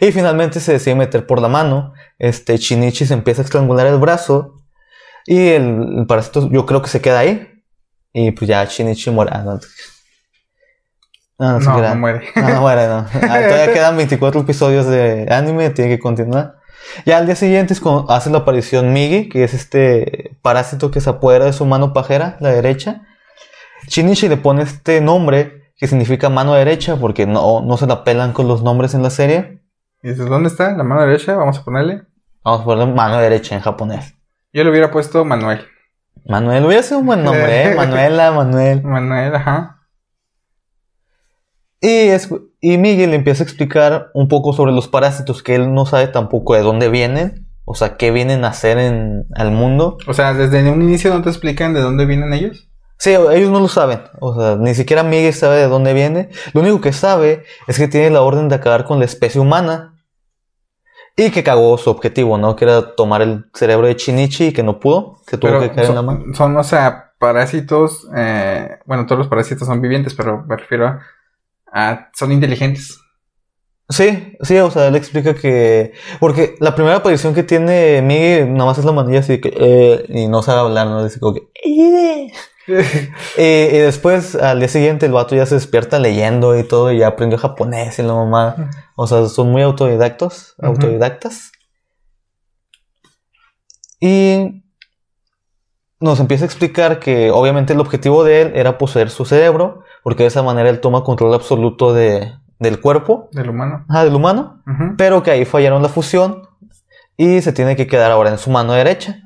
Y 0.00 0.12
finalmente 0.12 0.60
se 0.60 0.72
decide 0.72 0.94
meter 0.94 1.26
por 1.26 1.40
la 1.40 1.48
mano. 1.48 1.92
Este 2.18 2.56
Shinichi 2.56 3.06
se 3.06 3.14
empieza 3.14 3.42
a 3.42 3.44
estrangular 3.44 3.86
el 3.86 3.98
brazo. 3.98 4.62
Y 5.26 5.48
el, 5.48 5.98
el 5.98 6.06
parásito, 6.06 6.48
yo 6.50 6.66
creo 6.66 6.82
que 6.82 6.88
se 6.88 7.00
queda 7.00 7.20
ahí. 7.20 7.62
Y 8.12 8.30
pues 8.30 8.48
ya 8.48 8.64
Shinichi 8.64 9.10
muere. 9.10 9.30
Ah, 9.34 9.42
no, 9.44 9.60
no, 11.38 11.60
no, 11.60 11.80
No, 11.80 11.96
muere. 11.96 12.28
No, 12.34 12.48
no 12.48 12.60
muere, 12.62 12.86
no. 12.86 13.06
Ah, 13.12 13.40
todavía 13.46 13.72
quedan 13.74 13.96
24 13.96 14.40
episodios 14.40 14.86
de 14.86 15.26
anime, 15.30 15.70
tiene 15.70 15.90
que 15.90 15.98
continuar. 15.98 16.56
Ya 17.04 17.18
al 17.18 17.26
día 17.26 17.36
siguiente 17.36 17.74
es 17.74 17.80
cuando 17.80 18.10
hace 18.10 18.30
la 18.30 18.38
aparición 18.38 18.92
Migi, 18.92 19.28
que 19.28 19.44
es 19.44 19.52
este 19.52 20.36
parásito 20.40 20.90
que 20.90 21.00
se 21.00 21.10
apodera 21.10 21.44
de 21.44 21.52
su 21.52 21.66
mano 21.66 21.92
pajera, 21.92 22.36
la 22.40 22.50
derecha. 22.50 23.02
Shinichi 23.88 24.28
le 24.28 24.36
pone 24.36 24.62
este 24.62 25.00
nombre 25.00 25.72
que 25.76 25.86
significa 25.86 26.28
mano 26.30 26.54
derecha 26.54 26.96
porque 26.96 27.26
no, 27.26 27.60
no 27.60 27.76
se 27.76 27.86
la 27.86 28.02
pelan 28.02 28.32
con 28.32 28.48
los 28.48 28.62
nombres 28.62 28.94
en 28.94 29.02
la 29.02 29.10
serie. 29.10 29.60
Y 30.02 30.10
dices, 30.10 30.26
¿dónde 30.26 30.48
está? 30.48 30.76
La 30.76 30.84
mano 30.84 31.02
derecha, 31.02 31.36
vamos 31.36 31.58
a 31.58 31.64
ponerle. 31.64 32.02
Vamos 32.44 32.60
a 32.60 32.64
ponerle 32.64 32.94
mano 32.94 33.18
derecha 33.18 33.54
en 33.54 33.60
japonés. 33.60 34.14
Yo 34.52 34.64
le 34.64 34.70
hubiera 34.70 34.90
puesto 34.90 35.24
Manuel. 35.24 35.66
Manuel, 36.24 36.64
hubiera 36.64 36.82
sido 36.82 37.00
un 37.00 37.06
buen 37.06 37.22
nombre, 37.22 37.72
¿eh? 37.72 37.74
Manuela, 37.76 38.32
Manuel. 38.32 38.82
Manuel, 38.82 39.34
ajá. 39.34 39.76
Y, 41.80 41.88
es, 41.88 42.28
y 42.60 42.78
Miguel 42.78 43.10
le 43.10 43.16
empieza 43.16 43.42
a 43.42 43.46
explicar 43.46 44.10
un 44.14 44.28
poco 44.28 44.52
sobre 44.52 44.72
los 44.72 44.88
parásitos 44.88 45.42
que 45.42 45.54
él 45.54 45.72
no 45.72 45.86
sabe 45.86 46.08
tampoco 46.08 46.54
de 46.54 46.62
dónde 46.62 46.88
vienen. 46.88 47.46
O 47.64 47.74
sea, 47.74 47.96
qué 47.96 48.10
vienen 48.10 48.44
a 48.44 48.48
hacer 48.48 48.78
en 48.78 49.26
al 49.34 49.50
mundo. 49.50 49.98
O 50.06 50.14
sea, 50.14 50.34
desde 50.34 50.70
un 50.70 50.82
inicio 50.82 51.12
no 51.12 51.22
te 51.22 51.30
explican 51.30 51.74
de 51.74 51.80
dónde 51.80 52.06
vienen 52.06 52.32
ellos. 52.32 52.68
Sí, 52.98 53.10
ellos 53.12 53.50
no 53.50 53.60
lo 53.60 53.68
saben. 53.68 54.02
O 54.20 54.34
sea, 54.38 54.56
ni 54.56 54.74
siquiera 54.74 55.02
Miguel 55.02 55.34
sabe 55.34 55.56
de 55.56 55.68
dónde 55.68 55.92
viene. 55.92 56.30
Lo 56.54 56.62
único 56.62 56.80
que 56.80 56.92
sabe 56.92 57.44
es 57.66 57.76
que 57.78 57.88
tiene 57.88 58.10
la 58.10 58.22
orden 58.22 58.48
de 58.48 58.54
acabar 58.56 58.84
con 58.84 58.98
la 58.98 59.04
especie 59.04 59.40
humana. 59.40 59.92
Y 61.18 61.30
que 61.30 61.42
cagó 61.42 61.78
su 61.78 61.88
objetivo, 61.90 62.36
¿no? 62.36 62.56
Que 62.56 62.66
era 62.66 62.94
tomar 62.94 63.22
el 63.22 63.46
cerebro 63.54 63.86
de 63.86 63.96
Chinichi 63.96 64.46
y 64.48 64.52
que 64.52 64.62
no 64.62 64.78
pudo. 64.80 65.20
Que 65.26 65.38
tuvo 65.38 65.50
Pero 65.52 65.60
que 65.60 65.68
caer 65.70 65.86
en 65.88 65.94
la 65.94 65.96
son, 66.00 66.06
mano. 66.06 66.34
son, 66.34 66.56
o 66.58 66.64
sea, 66.64 67.12
parásitos. 67.18 68.06
eh, 68.14 68.78
bueno, 68.84 69.06
todos 69.06 69.20
los 69.20 69.28
parásitos 69.28 69.66
son 69.66 69.80
vivientes, 69.80 70.14
pero 70.14 70.44
me 70.46 70.56
refiero 70.56 70.86
a. 70.86 71.00
a- 71.72 72.10
son 72.14 72.32
inteligentes. 72.32 72.98
Sí, 73.88 74.36
sí, 74.40 74.58
o 74.58 74.70
sea, 74.70 74.88
él 74.88 74.96
explica 74.96 75.34
que... 75.34 75.92
Porque 76.18 76.56
la 76.58 76.74
primera 76.74 76.96
aparición 76.96 77.34
que 77.34 77.44
tiene 77.44 78.02
Miguel 78.02 78.52
nada 78.52 78.64
más 78.66 78.78
es 78.78 78.84
la 78.84 78.90
manilla 78.92 79.20
así 79.20 79.40
que... 79.40 79.54
eh, 79.56 80.04
y 80.08 80.26
no 80.26 80.42
sabe 80.42 80.60
hablar, 80.60 80.88
¿no? 80.88 81.04
Dice 81.04 81.20
como 81.20 81.34
que... 81.34 81.42
"Eh". 81.64 82.32
Y, 83.38 83.42
y 83.42 83.78
después, 83.78 84.34
al 84.34 84.58
día 84.58 84.66
siguiente, 84.68 85.06
el 85.06 85.12
vato 85.12 85.36
ya 85.36 85.46
se 85.46 85.54
despierta 85.54 86.00
leyendo 86.00 86.58
y 86.58 86.64
todo, 86.64 86.90
y 86.90 86.98
ya 86.98 87.06
aprendió 87.06 87.38
japonés 87.38 87.96
y 88.00 88.02
la 88.02 88.14
mamá. 88.14 88.70
O 88.96 89.06
sea, 89.06 89.26
son 89.28 89.52
muy 89.52 89.62
autodidactos, 89.62 90.56
autodidactas. 90.60 91.52
Y 94.00 94.64
nos 96.00 96.18
empieza 96.18 96.44
a 96.44 96.46
explicar 96.46 96.98
que 96.98 97.30
obviamente 97.30 97.72
el 97.72 97.80
objetivo 97.80 98.24
de 98.24 98.42
él 98.42 98.52
era 98.56 98.78
poseer 98.78 99.10
su 99.10 99.24
cerebro, 99.24 99.84
porque 100.02 100.24
de 100.24 100.28
esa 100.28 100.42
manera 100.42 100.68
él 100.68 100.80
toma 100.80 101.04
control 101.04 101.34
absoluto 101.34 101.92
de, 101.94 102.32
del 102.58 102.80
cuerpo, 102.80 103.28
Del 103.32 103.50
humano. 103.50 103.84
ajá, 103.88 104.04
del 104.04 104.14
humano, 104.14 104.62
pero 104.96 105.22
que 105.22 105.30
ahí 105.30 105.44
fallaron 105.44 105.82
la 105.82 105.88
fusión 105.88 106.42
y 107.16 107.40
se 107.42 107.52
tiene 107.52 107.76
que 107.76 107.86
quedar 107.86 108.10
ahora 108.10 108.30
en 108.30 108.38
su 108.38 108.50
mano 108.50 108.72
derecha. 108.72 109.20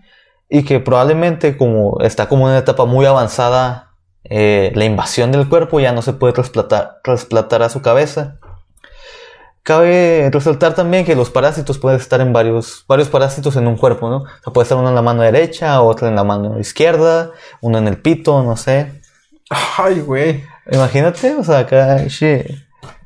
Y 0.49 0.65
que 0.65 0.81
probablemente 0.81 1.57
como 1.57 2.01
está 2.01 2.29
como 2.29 2.47
en 2.47 2.51
una 2.51 2.59
etapa 2.59 2.85
muy 2.85 3.07
avanzada 3.07 3.93
eh, 4.25 4.73
la 4.75 4.85
invasión 4.85 5.31
del 5.33 5.49
cuerpo 5.49 5.79
ya 5.81 5.93
no 5.93 6.03
se 6.03 6.13
puede 6.13 6.33
trasplantar, 6.33 6.99
trasplantar 7.05 7.63
a 7.63 7.69
su 7.69 7.83
cabeza. 7.83 8.39
Cabe 9.63 10.29
resaltar 10.33 10.75
también 10.75 11.05
que 11.05 11.15
los 11.15 11.31
parásitos 11.31 11.79
pueden 11.79 12.01
estar 12.01 12.21
en 12.21 12.33
varios, 12.33 12.85
varios 12.89 13.09
parásitos 13.09 13.55
en 13.57 13.67
un 13.67 13.77
cuerpo, 13.77 14.09
¿no? 14.09 14.17
O 14.23 14.27
sea, 14.43 14.53
puede 14.53 14.65
estar 14.65 14.79
uno 14.79 14.89
en 14.89 14.95
la 14.95 15.03
mano 15.03 15.23
derecha, 15.23 15.83
otro 15.83 16.09
en 16.09 16.17
la 16.17 16.25
mano 16.25 16.59
izquierda, 16.59 17.31
uno 17.61 17.79
en 17.79 17.87
el 17.87 17.99
pito, 17.99 18.43
no 18.43 18.57
sé. 18.57 19.03
Ay, 19.79 20.01
güey. 20.01 20.43
Imagínate, 20.73 21.35
o 21.35 21.45
sea, 21.45 21.59
acá, 21.61 21.99
shit. 22.09 22.47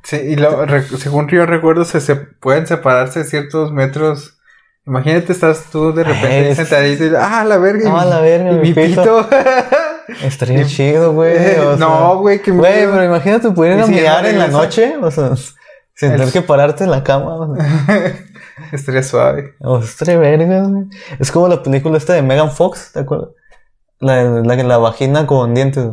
Sí, 0.04 0.16
y 0.16 0.36
lo, 0.36 0.64
re- 0.66 0.82
según 0.86 1.28
yo 1.28 1.46
recuerdo, 1.46 1.84
se, 1.84 2.00
se 2.00 2.14
pueden 2.16 2.66
separarse 2.66 3.24
ciertos 3.24 3.72
metros. 3.72 4.38
Imagínate, 4.86 5.32
estás 5.32 5.64
tú 5.72 5.92
de 5.94 6.04
repente 6.04 6.50
Es- 6.50 6.56
sentadito 6.58 7.04
y 7.06 7.12
ah, 7.18 7.42
la 7.44 7.56
verga. 7.56 7.88
y 7.88 7.92
Ah, 7.94 8.04
la 8.04 8.20
verga, 8.20 8.52
y 8.52 8.54
mi 8.56 8.60
mi 8.60 8.74
pito. 8.74 9.02
pito. 9.02 9.28
Estaría 10.22 10.60
Y- 10.62 10.66
chido, 10.66 11.12
güey. 11.14 11.36
o 11.58 11.76
sea. 11.76 11.76
no, 11.76 12.18
güey, 12.18 12.42
que 12.42 12.50
Güey, 12.50 12.84
pero 12.86 13.02
imagínate 13.04 13.50
poder 13.50 13.72
ir 13.72 13.78
¿Y 13.78 13.82
a 13.82 13.86
si 13.86 13.92
ya 13.94 14.00
mirar 14.00 14.22
no 14.24 14.28
en 14.28 14.38
la 14.38 14.48
noche, 14.48 14.94
o 15.00 15.10
sea, 15.10 15.34
sin 15.94 16.12
El- 16.12 16.18
tener 16.18 16.32
que 16.32 16.42
pararte 16.42 16.84
en 16.84 16.90
la 16.90 17.02
cama. 17.02 17.36
O 17.36 17.56
sea, 17.56 18.14
Estaría 18.72 19.02
suave. 19.02 19.54
o 19.60 19.80
sea, 19.80 19.88
estaría 19.90 20.18
verga, 20.18 20.62
güey. 20.68 20.84
Es 21.18 21.32
como 21.32 21.48
la 21.48 21.62
película 21.62 21.96
esta 21.96 22.12
de 22.12 22.20
Megan 22.22 22.50
Fox, 22.52 22.92
¿te 22.92 23.00
acuerdas? 23.00 23.30
La, 24.00 24.22
la, 24.22 24.54
la 24.56 24.76
vagina 24.78 25.26
con 25.26 25.54
dientes. 25.54 25.88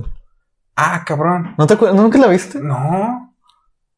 Ah, 0.76 1.04
cabrón. 1.06 1.56
¿No 1.58 1.66
te 1.66 1.76
acuerdas? 1.76 1.96
¿Nunca 1.98 2.18
la 2.18 2.28
viste? 2.28 2.60
No. 2.60 3.31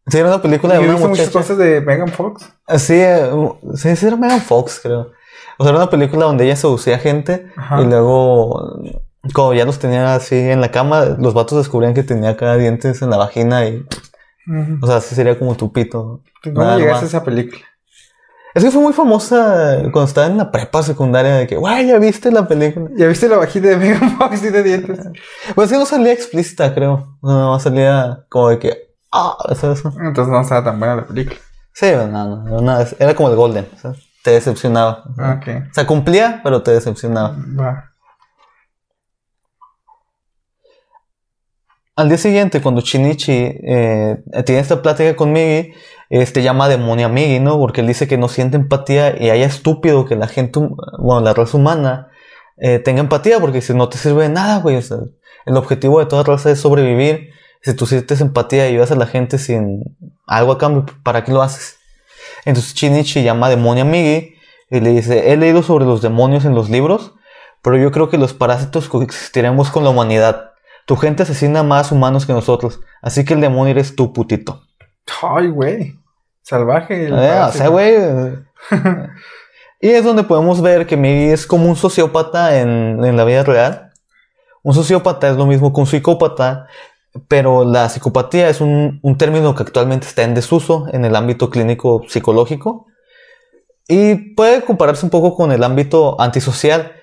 Sí, 0.08 0.18
era 0.18 0.28
una 0.28 0.42
película 0.42 0.74
de 0.74 0.80
una 0.82 0.94
visto 0.94 1.08
muchas 1.08 1.28
muchacha. 1.28 1.40
cosas 1.40 1.58
de 1.58 1.82
Megan 1.82 2.10
Fox. 2.10 2.52
Sí, 2.78 2.96
eh, 2.96 3.30
sí, 3.76 3.96
sí, 3.96 4.06
era 4.06 4.18
Megan 4.18 4.42
Fox, 4.42 4.80
creo. 4.84 5.12
O 5.58 5.64
sea, 5.64 5.70
era 5.72 5.78
una 5.78 5.90
película 5.90 6.26
donde 6.26 6.46
ella 6.46 6.56
seducía 6.56 7.00
gente 7.00 7.48
Ajá. 7.56 7.82
y 7.82 7.86
luego, 7.86 8.82
como 9.34 9.54
ya 9.54 9.66
los 9.66 9.80
tenía 9.80 10.16
así 10.16 10.36
en 10.36 10.60
la 10.62 10.72
cama, 10.72 11.06
los 11.20 11.34
vatos 11.34 11.58
descubrían 11.60 11.94
que 11.94 12.04
tenía 12.04 12.36
cada 12.36 12.58
dientes 12.58 13.02
en 13.02 13.10
la 13.12 13.18
vagina 13.18 13.66
y, 13.66 13.86
o 14.82 14.88
sea, 14.88 14.98
así 14.98 15.16
sería 15.16 15.40
como 15.40 15.56
tu 15.56 15.72
pito. 15.72 16.22
¿Cómo 16.44 16.64
Nada 16.64 16.78
llegaste 16.78 17.06
a 17.06 17.08
esa 17.08 17.24
película? 17.24 17.62
Es 18.54 18.64
que 18.64 18.70
fue 18.72 18.82
muy 18.82 18.94
famosa 18.94 19.78
cuando 19.92 20.04
estaba 20.04 20.28
en 20.28 20.38
la 20.38 20.52
prepa 20.52 20.84
secundaria 20.84 21.36
de 21.36 21.48
que, 21.48 21.56
güey, 21.56 21.88
¿ya 21.88 21.98
viste 21.98 22.32
la 22.32 22.48
película? 22.48 22.90
¿Ya 22.96 23.08
viste 23.08 23.28
la 23.28 23.38
vagina 23.38 23.70
de 23.70 23.78
Megan 23.78 24.18
Fox 24.18 24.44
y 24.44 24.50
de 24.50 24.62
dientes? 24.64 25.00
Pues 25.56 25.68
es 25.68 25.72
que 25.74 25.80
no 25.80 25.86
salía 25.88 26.12
explícita, 26.14 26.74
creo. 26.76 27.18
No, 27.24 27.60
salía 27.60 28.26
como 28.30 28.50
de 28.50 28.60
que, 28.60 28.93
ah, 29.14 29.38
¿sabes? 29.56 29.84
Entonces 29.86 30.28
no 30.28 30.42
estaba 30.42 30.64
tan 30.64 30.80
buena 30.80 30.96
la 30.98 31.08
película. 31.08 31.40
Sí, 31.74 31.88
pues, 31.94 32.10
no, 32.10 32.62
no, 32.62 32.80
era 33.00 33.16
como 33.16 33.30
el 33.30 33.36
Golden, 33.36 33.68
te 34.24 34.32
decepcionaba. 34.32 35.04
Okay. 35.38 35.58
O 35.58 35.74
sea, 35.74 35.88
cumplía, 35.88 36.42
pero 36.44 36.62
te 36.62 36.72
decepcionaba. 36.72 37.36
Al 41.96 42.10
día 42.10 42.18
siguiente, 42.18 42.62
cuando 42.62 42.82
Shinichi 42.82 43.32
eh, 43.34 44.24
tiene 44.46 44.62
esta 44.62 44.82
plática 44.82 45.16
con 45.16 45.32
Migi, 45.32 45.74
este 46.10 46.42
llama 46.42 46.68
demonio 46.68 47.06
a 47.06 47.10
Migi, 47.10 47.40
¿no? 47.40 47.58
Porque 47.60 47.82
él 47.82 47.88
dice 47.88 48.08
que 48.08 48.18
no 48.18 48.28
siente 48.30 48.58
empatía 48.58 49.20
y 49.22 49.30
haya 49.30 49.46
estúpido 49.46 50.06
que 50.06 50.16
la 50.16 50.28
gente, 50.28 50.60
bueno, 51.00 51.22
la 51.22 51.34
raza 51.34 51.58
humana, 51.58 52.10
eh, 52.58 52.80
tenga 52.80 53.00
empatía, 53.02 53.40
porque 53.40 53.62
si 53.62 53.74
no 53.74 53.90
te 53.90 53.98
sirve 53.98 54.24
de 54.24 54.30
nada, 54.30 54.60
güey. 54.60 54.80
El 55.46 55.58
objetivo 55.58 56.00
de 56.00 56.06
toda 56.06 56.24
raza 56.24 56.50
es 56.52 56.60
sobrevivir 56.60 57.33
si 57.64 57.74
tú 57.74 57.86
sientes 57.86 58.20
empatía 58.20 58.66
y 58.66 58.74
ayudas 58.74 58.92
a 58.92 58.96
la 58.96 59.08
gente 59.08 59.38
sin 59.38 59.96
algo 60.28 60.52
a 60.52 60.58
cambio, 60.58 60.86
¿para 61.02 61.24
qué 61.24 61.32
lo 61.32 61.42
haces? 61.42 61.78
Entonces 62.46 62.74
Chinichi 62.74 63.24
llama 63.24 63.50
demonio 63.50 63.84
a 63.84 63.88
Migi 63.88 64.36
y 64.70 64.80
le 64.82 64.90
dice, 64.90 65.32
he 65.32 65.38
leído 65.38 65.64
sobre 65.64 65.86
los 65.86 66.02
demonios 66.02 66.44
en 66.46 66.56
los 66.56 66.70
libros, 66.70 67.14
pero 67.62 67.78
yo 67.78 67.92
creo 67.92 68.10
que 68.10 68.18
los 68.18 68.34
parásitos 68.34 68.90
coexistiremos 68.90 69.72
con 69.72 69.84
la 69.86 69.92
humanidad. 69.92 70.52
Tu 70.86 70.98
gente 70.98 71.24
asesina 71.24 71.64
más 71.64 71.94
humanos 71.94 72.26
que 72.26 72.34
nosotros, 72.34 72.82
así 73.02 73.24
que 73.24 73.34
el 73.34 73.42
demonio 73.42 73.72
eres 73.72 73.96
tú, 73.96 74.12
putito. 74.12 74.64
Ay, 75.22 75.48
güey. 75.48 75.96
Salvaje. 76.42 77.06
el 77.06 77.14
Eh, 77.14 77.16
o 77.16 77.20
sea, 77.20 77.40
parásito. 77.40 77.72
güey. 77.72 77.88
y 79.80 79.90
es 79.90 80.04
donde 80.04 80.24
podemos 80.24 80.62
ver 80.62 80.86
que 80.86 80.98
Migi 80.98 81.32
es 81.32 81.48
como 81.48 81.70
un 81.70 81.78
sociópata 81.78 82.60
en, 82.60 83.04
en 83.06 83.16
la 83.16 83.24
vida 83.24 83.44
real. 83.44 83.94
Un 84.62 84.74
sociópata 84.74 85.30
es 85.30 85.38
lo 85.38 85.46
mismo 85.46 85.74
que 85.74 85.80
un 85.80 85.88
psicópata, 85.88 86.68
pero 87.28 87.66
la 87.66 87.90
psicopatía 87.90 88.50
es 88.50 88.62
un, 88.62 89.00
un 89.04 89.18
término 89.18 89.56
que 89.56 89.64
actualmente 89.64 90.08
está 90.08 90.24
en 90.24 90.36
desuso 90.36 90.88
en 90.92 91.06
el 91.06 91.16
ámbito 91.16 91.50
clínico 91.50 92.04
psicológico. 92.08 92.88
Y 93.88 94.34
puede 94.36 94.64
compararse 94.64 95.06
un 95.06 95.10
poco 95.10 95.36
con 95.36 95.52
el 95.52 95.64
ámbito 95.64 96.20
antisocial. 96.20 96.94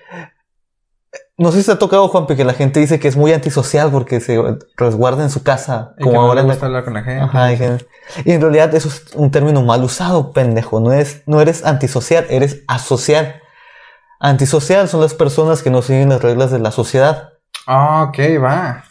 No 1.37 1.51
sé 1.51 1.59
si 1.61 1.65
te 1.65 1.71
ha 1.73 1.79
tocado, 1.79 2.07
Juan, 2.07 2.25
que 2.27 2.43
la 2.45 2.53
gente 2.53 2.79
dice 2.79 2.99
que 2.99 3.07
es 3.07 3.17
muy 3.17 3.33
antisocial 3.33 3.89
porque 3.91 4.19
se 4.19 4.39
resguarda 4.77 5.23
en 5.23 5.29
su 5.29 5.43
casa, 5.43 5.93
Y 5.97 6.03
como 6.03 6.13
que 6.13 6.17
no 6.17 6.21
ahora 6.21 6.35
le 6.35 6.41
en 6.41 6.47
la 6.47 6.53
gusta 6.53 6.65
hablar 6.67 6.83
con 6.83 6.93
la 6.93 7.03
gente. 7.03 7.21
Ajá, 7.23 7.53
y, 7.53 7.57
que- 7.57 7.85
y 8.25 8.31
en 8.31 8.41
realidad 8.41 8.73
eso 8.75 8.87
es 8.89 9.05
un 9.15 9.31
término 9.31 9.61
mal 9.63 9.83
usado, 9.83 10.33
pendejo. 10.33 10.79
No, 10.79 10.93
es, 10.93 11.23
no 11.25 11.41
eres 11.41 11.65
antisocial, 11.65 12.25
eres 12.29 12.63
asocial. 12.67 13.41
Antisocial 14.19 14.87
son 14.87 15.01
las 15.01 15.13
personas 15.13 15.63
que 15.63 15.69
no 15.71 15.81
siguen 15.81 16.09
las 16.09 16.21
reglas 16.21 16.51
de 16.51 16.59
la 16.59 16.71
sociedad. 16.71 17.33
Ah, 17.65 18.03
ok, 18.07 18.19
va. 18.39 18.83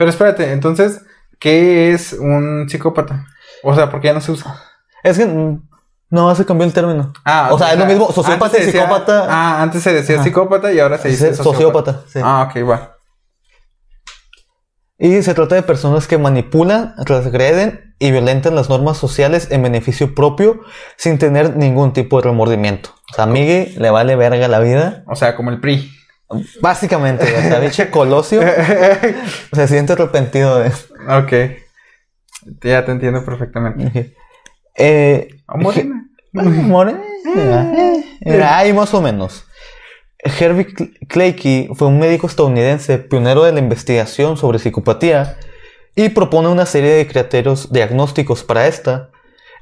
Pero 0.00 0.08
espérate, 0.08 0.50
entonces, 0.52 1.02
¿qué 1.38 1.92
es 1.92 2.14
un 2.14 2.66
psicópata? 2.70 3.26
O 3.62 3.74
sea, 3.74 3.90
¿por 3.90 4.00
qué 4.00 4.06
ya 4.06 4.14
no 4.14 4.22
se 4.22 4.32
usa? 4.32 4.58
Es 5.02 5.18
que 5.18 5.26
mm, 5.26 5.62
no 6.08 6.34
se 6.34 6.46
cambió 6.46 6.66
el 6.66 6.72
término. 6.72 7.12
Ah, 7.22 7.50
O 7.52 7.58
sea, 7.58 7.74
es 7.74 7.78
lo 7.78 7.84
mismo, 7.84 8.10
sociópata 8.10 8.56
y 8.56 8.64
decía- 8.64 8.84
psicópata. 8.84 9.26
Ah, 9.28 9.60
antes 9.60 9.82
se 9.82 9.92
decía 9.92 10.22
psicópata 10.22 10.72
y 10.72 10.80
ahora 10.80 10.96
se 10.96 11.08
dice 11.10 11.34
sociópata. 11.34 11.52
sociópata, 11.92 12.04
sí. 12.10 12.18
Ah, 12.24 12.48
ok, 12.50 12.66
va. 12.66 12.96
Y 14.96 15.20
se 15.22 15.34
trata 15.34 15.54
de 15.54 15.62
personas 15.62 16.06
que 16.06 16.16
manipulan, 16.16 16.94
transgreden 17.04 17.94
y 17.98 18.10
violentan 18.10 18.54
las 18.54 18.70
normas 18.70 18.96
sociales 18.96 19.48
en 19.50 19.62
beneficio 19.62 20.14
propio 20.14 20.62
sin 20.96 21.18
tener 21.18 21.58
ningún 21.58 21.92
tipo 21.92 22.16
de 22.22 22.28
remordimiento. 22.30 22.88
O 23.12 23.14
sea, 23.14 23.24
a 23.24 23.26
Miguel 23.26 23.74
le 23.76 23.90
vale 23.90 24.16
verga 24.16 24.48
la 24.48 24.60
vida. 24.60 25.04
O 25.08 25.14
sea, 25.14 25.36
como 25.36 25.50
el 25.50 25.60
PRI. 25.60 25.90
Básicamente, 26.60 27.24
o 27.24 27.40
sea, 27.40 27.60
pinche 27.60 27.90
Colosio 27.90 28.40
se 29.52 29.68
siente 29.68 29.94
arrepentido 29.94 30.58
de... 30.60 30.68
ok. 31.08 31.32
Ya 32.62 32.84
te 32.84 32.92
entiendo 32.92 33.24
perfectamente. 33.24 34.14
Eh, 34.76 35.28
Morena. 35.48 36.08
bueno, 36.32 36.50
Morena, 36.62 37.02
eh, 38.24 38.42
ahí 38.44 38.72
más 38.72 38.94
o 38.94 39.02
menos. 39.02 39.44
Herbie 40.18 40.66
Cl- 40.68 41.06
Claykey 41.08 41.70
fue 41.74 41.88
un 41.88 41.98
médico 41.98 42.26
estadounidense 42.26 42.98
pionero 42.98 43.42
de 43.44 43.52
la 43.52 43.58
investigación 43.58 44.36
sobre 44.36 44.58
psicopatía 44.58 45.36
y 45.96 46.10
propone 46.10 46.48
una 46.48 46.66
serie 46.66 46.90
de 46.92 47.06
criterios 47.06 47.72
diagnósticos 47.72 48.44
para 48.44 48.66
esta. 48.66 49.10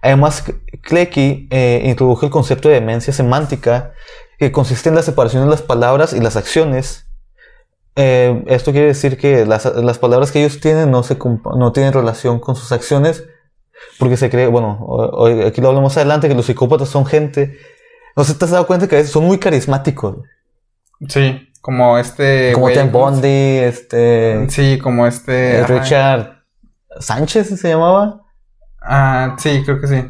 Además, 0.03 0.45
Claykey 0.83 1.49
eh, 1.51 1.83
introdujo 1.85 2.27
el 2.27 2.31
concepto 2.31 2.69
de 2.69 2.75
demencia 2.77 3.13
semántica, 3.13 3.93
que 4.39 4.53
consiste 4.53 4.89
en 4.89 4.95
la 4.95 5.03
separación 5.03 5.45
de 5.45 5.51
las 5.51 5.63
palabras 5.63 6.13
y 6.13 6.21
las 6.21 6.37
acciones. 6.37 7.07
Eh, 7.97 8.45
esto 8.47 8.71
quiere 8.73 8.87
decir 8.87 9.17
que 9.19 9.45
las, 9.45 9.65
las 9.65 9.99
palabras 9.99 10.31
que 10.31 10.39
ellos 10.41 10.61
tienen 10.61 10.91
no, 10.91 11.03
se 11.03 11.17
no 11.57 11.73
tienen 11.73 11.93
relación 11.93 12.39
con 12.39 12.55
sus 12.55 12.71
acciones, 12.71 13.25
porque 13.99 14.17
se 14.17 14.31
cree, 14.31 14.47
bueno, 14.47 14.79
o- 14.81 15.27
aquí 15.47 15.61
lo 15.61 15.69
hablamos 15.69 15.97
adelante, 15.97 16.29
que 16.29 16.35
los 16.35 16.47
psicópatas 16.47 16.89
son 16.89 17.05
gente. 17.07 17.59
No 18.17 18.23
sé, 18.25 18.35
te 18.35 18.45
has 18.45 18.51
dado 18.53 18.67
cuenta 18.67 18.87
que 18.89 18.95
a 18.95 18.99
veces 18.99 19.13
son 19.13 19.25
muy 19.25 19.39
carismáticos. 19.39 20.19
Sí, 21.09 21.49
como 21.61 21.99
este. 21.99 22.53
como 22.53 22.67
güey, 22.67 22.75
Ted 22.75 22.91
¿cómo 22.93 23.09
se- 23.09 23.13
Bundy, 23.15 23.59
este. 23.59 24.51
Sí, 24.51 24.79
como 24.79 25.07
este. 25.07 25.59
eh, 25.59 25.61
ajá. 25.63 25.79
Richard 25.79 26.43
Sánchez 27.01 27.61
se 27.61 27.69
llamaba. 27.69 28.23
Ah, 28.81 29.37
sí, 29.39 29.63
creo 29.65 29.81
que 29.81 29.87
sí. 29.89 30.05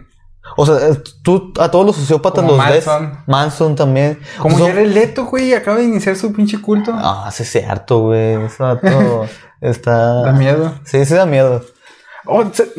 O 0.56 0.66
sea, 0.66 0.76
eh, 0.88 1.02
tú 1.22 1.52
a 1.60 1.70
todos 1.70 1.86
los 1.86 1.96
sociópatas 1.96 2.44
Como 2.44 2.56
los 2.56 2.66
ves. 2.68 2.86
Manson. 2.86 3.18
Manson 3.26 3.76
también. 3.76 4.18
Como 4.38 4.58
Son- 4.58 4.68
Jared 4.68 4.88
Leto, 4.92 5.24
güey, 5.26 5.54
acaba 5.54 5.76
de 5.78 5.84
iniciar 5.84 6.16
su 6.16 6.32
pinche 6.32 6.60
culto. 6.60 6.92
Ah, 6.94 7.30
sí 7.32 7.42
es 7.44 7.50
cierto, 7.52 8.00
güey. 8.00 8.36
Vato 8.58 9.26
está. 9.60 10.22
Da 10.22 10.32
miedo. 10.32 10.74
Sí, 10.84 11.04
sí 11.04 11.14
da 11.14 11.26
miedo. 11.26 11.64
Oh, 12.26 12.44
se- 12.52 12.70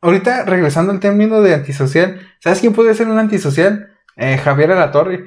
ahorita, 0.00 0.44
regresando 0.44 0.92
al 0.92 1.00
término 1.00 1.40
de 1.40 1.54
antisocial, 1.54 2.20
¿sabes 2.40 2.60
quién 2.60 2.72
puede 2.72 2.94
ser 2.94 3.06
un 3.08 3.18
antisocial? 3.18 3.90
Eh, 4.16 4.38
Javier 4.38 4.72
Alatorre. 4.72 5.26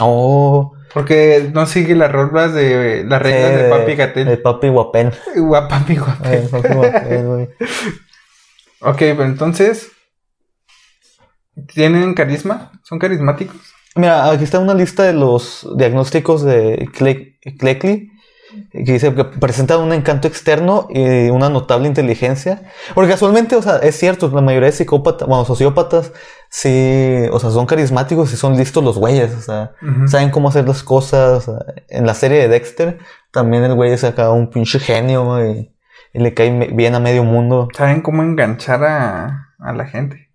Oh. 0.00 0.72
Porque 0.92 1.50
no 1.52 1.66
sigue 1.66 1.94
las 1.96 2.10
reglas 2.12 2.54
de 2.54 3.04
las 3.06 3.20
reglas 3.20 3.50
sí, 3.50 3.56
de 3.56 3.68
Papi 3.68 3.94
Gatel. 3.96 4.26
De 4.28 4.36
Papi 4.36 4.68
Guapén. 4.68 5.12
Guapapi 5.36 5.96
Guapel. 5.96 6.32
Eh, 6.34 6.48
Papi 6.50 6.68
Guapén, 6.74 7.26
güey. 7.26 7.48
Ok, 8.80 8.98
pero 8.98 9.24
entonces. 9.24 9.88
¿Tienen 11.72 12.14
carisma? 12.14 12.72
¿Son 12.82 12.98
carismáticos? 12.98 13.56
Mira, 13.96 14.28
aquí 14.30 14.42
está 14.44 14.58
una 14.58 14.74
lista 14.74 15.04
de 15.04 15.12
los 15.12 15.68
diagnósticos 15.76 16.42
de 16.42 16.88
Cle- 16.88 17.36
Cleckley, 17.58 18.10
que 18.72 18.92
dice 18.92 19.14
que 19.14 19.24
presentan 19.24 19.80
un 19.80 19.92
encanto 19.92 20.26
externo 20.26 20.88
y 20.90 21.28
una 21.30 21.48
notable 21.48 21.86
inteligencia. 21.86 22.62
Porque 22.94 23.10
casualmente, 23.12 23.54
o 23.54 23.62
sea, 23.62 23.76
es 23.78 23.96
cierto, 23.96 24.28
la 24.34 24.40
mayoría 24.40 24.66
de 24.66 24.76
psicópatas, 24.76 25.28
bueno, 25.28 25.44
sociópatas, 25.44 26.12
sí, 26.48 27.22
o 27.30 27.38
sea, 27.38 27.50
son 27.50 27.66
carismáticos 27.66 28.32
y 28.32 28.36
son 28.36 28.56
listos 28.56 28.82
los 28.82 28.98
güeyes, 28.98 29.32
o 29.34 29.40
sea, 29.40 29.72
Ujú. 29.80 30.08
saben 30.08 30.30
cómo 30.30 30.48
hacer 30.48 30.66
las 30.66 30.82
cosas. 30.82 31.46
o 31.48 31.52
sea, 31.52 31.74
en 31.88 32.04
la 32.06 32.14
serie 32.14 32.38
de 32.38 32.48
Dexter, 32.48 32.98
también 33.30 33.62
el 33.64 33.74
güey 33.74 33.92
es 33.92 34.02
acá 34.04 34.30
un 34.32 34.50
pinche 34.50 34.80
genio 34.80 35.44
y, 35.44 35.72
y 36.12 36.18
le 36.18 36.34
cae 36.34 36.50
bien 36.72 36.94
a 36.96 37.00
medio 37.00 37.22
mundo. 37.24 37.68
Saben 37.76 38.02
cómo 38.02 38.22
enganchar 38.24 38.82
a, 38.84 39.48
a 39.58 39.72
la 39.72 39.86
gente. 39.86 40.30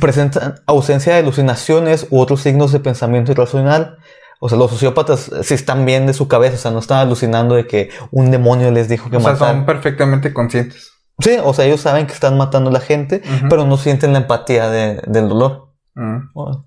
Presentan 0.00 0.56
ausencia 0.66 1.12
de 1.14 1.20
alucinaciones 1.20 2.06
u 2.10 2.18
otros 2.20 2.40
signos 2.40 2.72
de 2.72 2.80
pensamiento 2.80 3.32
irracional. 3.32 3.98
O 4.40 4.48
sea, 4.48 4.58
los 4.58 4.70
sociópatas 4.70 5.30
sí 5.42 5.54
están 5.54 5.84
bien 5.86 6.06
de 6.06 6.14
su 6.14 6.26
cabeza, 6.28 6.56
o 6.56 6.58
sea, 6.58 6.70
no 6.72 6.80
están 6.80 6.98
alucinando 6.98 7.54
de 7.54 7.66
que 7.66 7.90
un 8.10 8.30
demonio 8.30 8.70
les 8.72 8.88
dijo 8.88 9.08
que 9.10 9.18
O 9.18 9.20
sea, 9.20 9.32
matar. 9.34 9.54
son 9.54 9.66
perfectamente 9.66 10.32
conscientes. 10.32 10.92
Sí, 11.20 11.36
o 11.44 11.54
sea, 11.54 11.66
ellos 11.66 11.80
saben 11.80 12.06
que 12.06 12.12
están 12.14 12.36
matando 12.36 12.70
a 12.70 12.72
la 12.72 12.80
gente, 12.80 13.22
pero 13.48 13.64
no 13.66 13.76
sienten 13.76 14.12
la 14.12 14.18
empatía 14.20 14.68
de- 14.68 15.00
del 15.06 15.28
dolor. 15.28 15.68
Mm. 15.94 16.32
Bueno. 16.34 16.66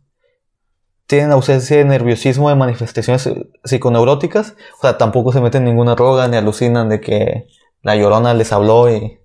Tienen 1.08 1.32
ausencia 1.34 1.78
de 1.78 1.86
nerviosismo 1.86 2.50
de 2.50 2.56
manifestaciones 2.56 3.30
psiconeuróticas, 3.64 4.56
o 4.78 4.82
sea, 4.82 4.98
tampoco 4.98 5.32
se 5.34 5.42
meten 5.42 5.64
en 5.64 5.70
ninguna 5.70 5.96
droga 5.96 6.28
ni 6.28 6.38
alucinan 6.38 6.90
de 6.90 7.02
que 7.02 7.48
la 7.82 7.96
llorona 7.96 8.34
les 8.34 8.52
habló 8.54 8.90
y 8.90 9.20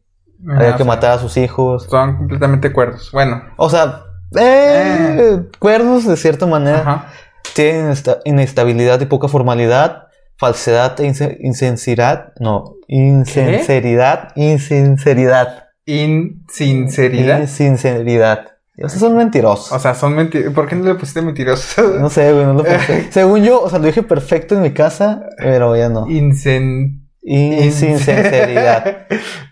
había 0.49 0.69
que 0.69 0.75
o 0.75 0.77
sea, 0.79 0.87
matar 0.87 1.13
a 1.13 1.19
sus 1.19 1.37
hijos. 1.37 1.85
Son 1.91 2.17
completamente 2.17 2.73
cuerdos. 2.73 3.11
Bueno. 3.13 3.43
O 3.57 3.69
sea, 3.71 4.05
eh, 4.39 5.43
cuerdos 5.59 6.07
de 6.07 6.17
cierta 6.17 6.47
manera. 6.47 6.81
Ajá. 6.81 7.07
Tienen 7.55 7.87
inesta- 7.87 8.19
inestabilidad 8.25 9.01
y 9.01 9.07
poca 9.07 9.27
formalidad, 9.29 10.05
falsedad 10.39 10.99
e 11.01 11.05
inse- 11.09 11.37
insinceridad, 11.41 12.33
no, 12.39 12.77
insinceridad, 12.89 14.33
insinceridad, 14.37 15.65
Insinceridad. 15.87 17.41
insinceridad. 17.41 18.47
Esos 18.77 19.01
son 19.01 19.17
mentirosos. 19.17 19.73
O 19.73 19.79
sea, 19.79 19.95
son 19.95 20.15
mentirosos. 20.15 20.55
¿Por 20.55 20.67
qué 20.67 20.75
no 20.77 20.85
le 20.87 20.95
pusiste 20.95 21.21
mentirosos? 21.21 22.01
No 22.01 22.09
sé, 22.09 22.33
güey, 22.33 22.47
no 22.47 22.55
lo 22.55 22.63
pensé. 22.65 23.09
Según 23.11 23.43
yo, 23.43 23.61
o 23.63 23.69
sea, 23.69 23.79
lo 23.79 23.87
dije 23.87 24.03
perfecto 24.03 24.55
en 24.55 24.63
mi 24.63 24.73
casa, 24.73 25.23
pero 25.39 25.75
ya 25.77 25.89
no. 25.89 26.07
Incen... 26.09 27.07
Insinceridad. 27.23 29.07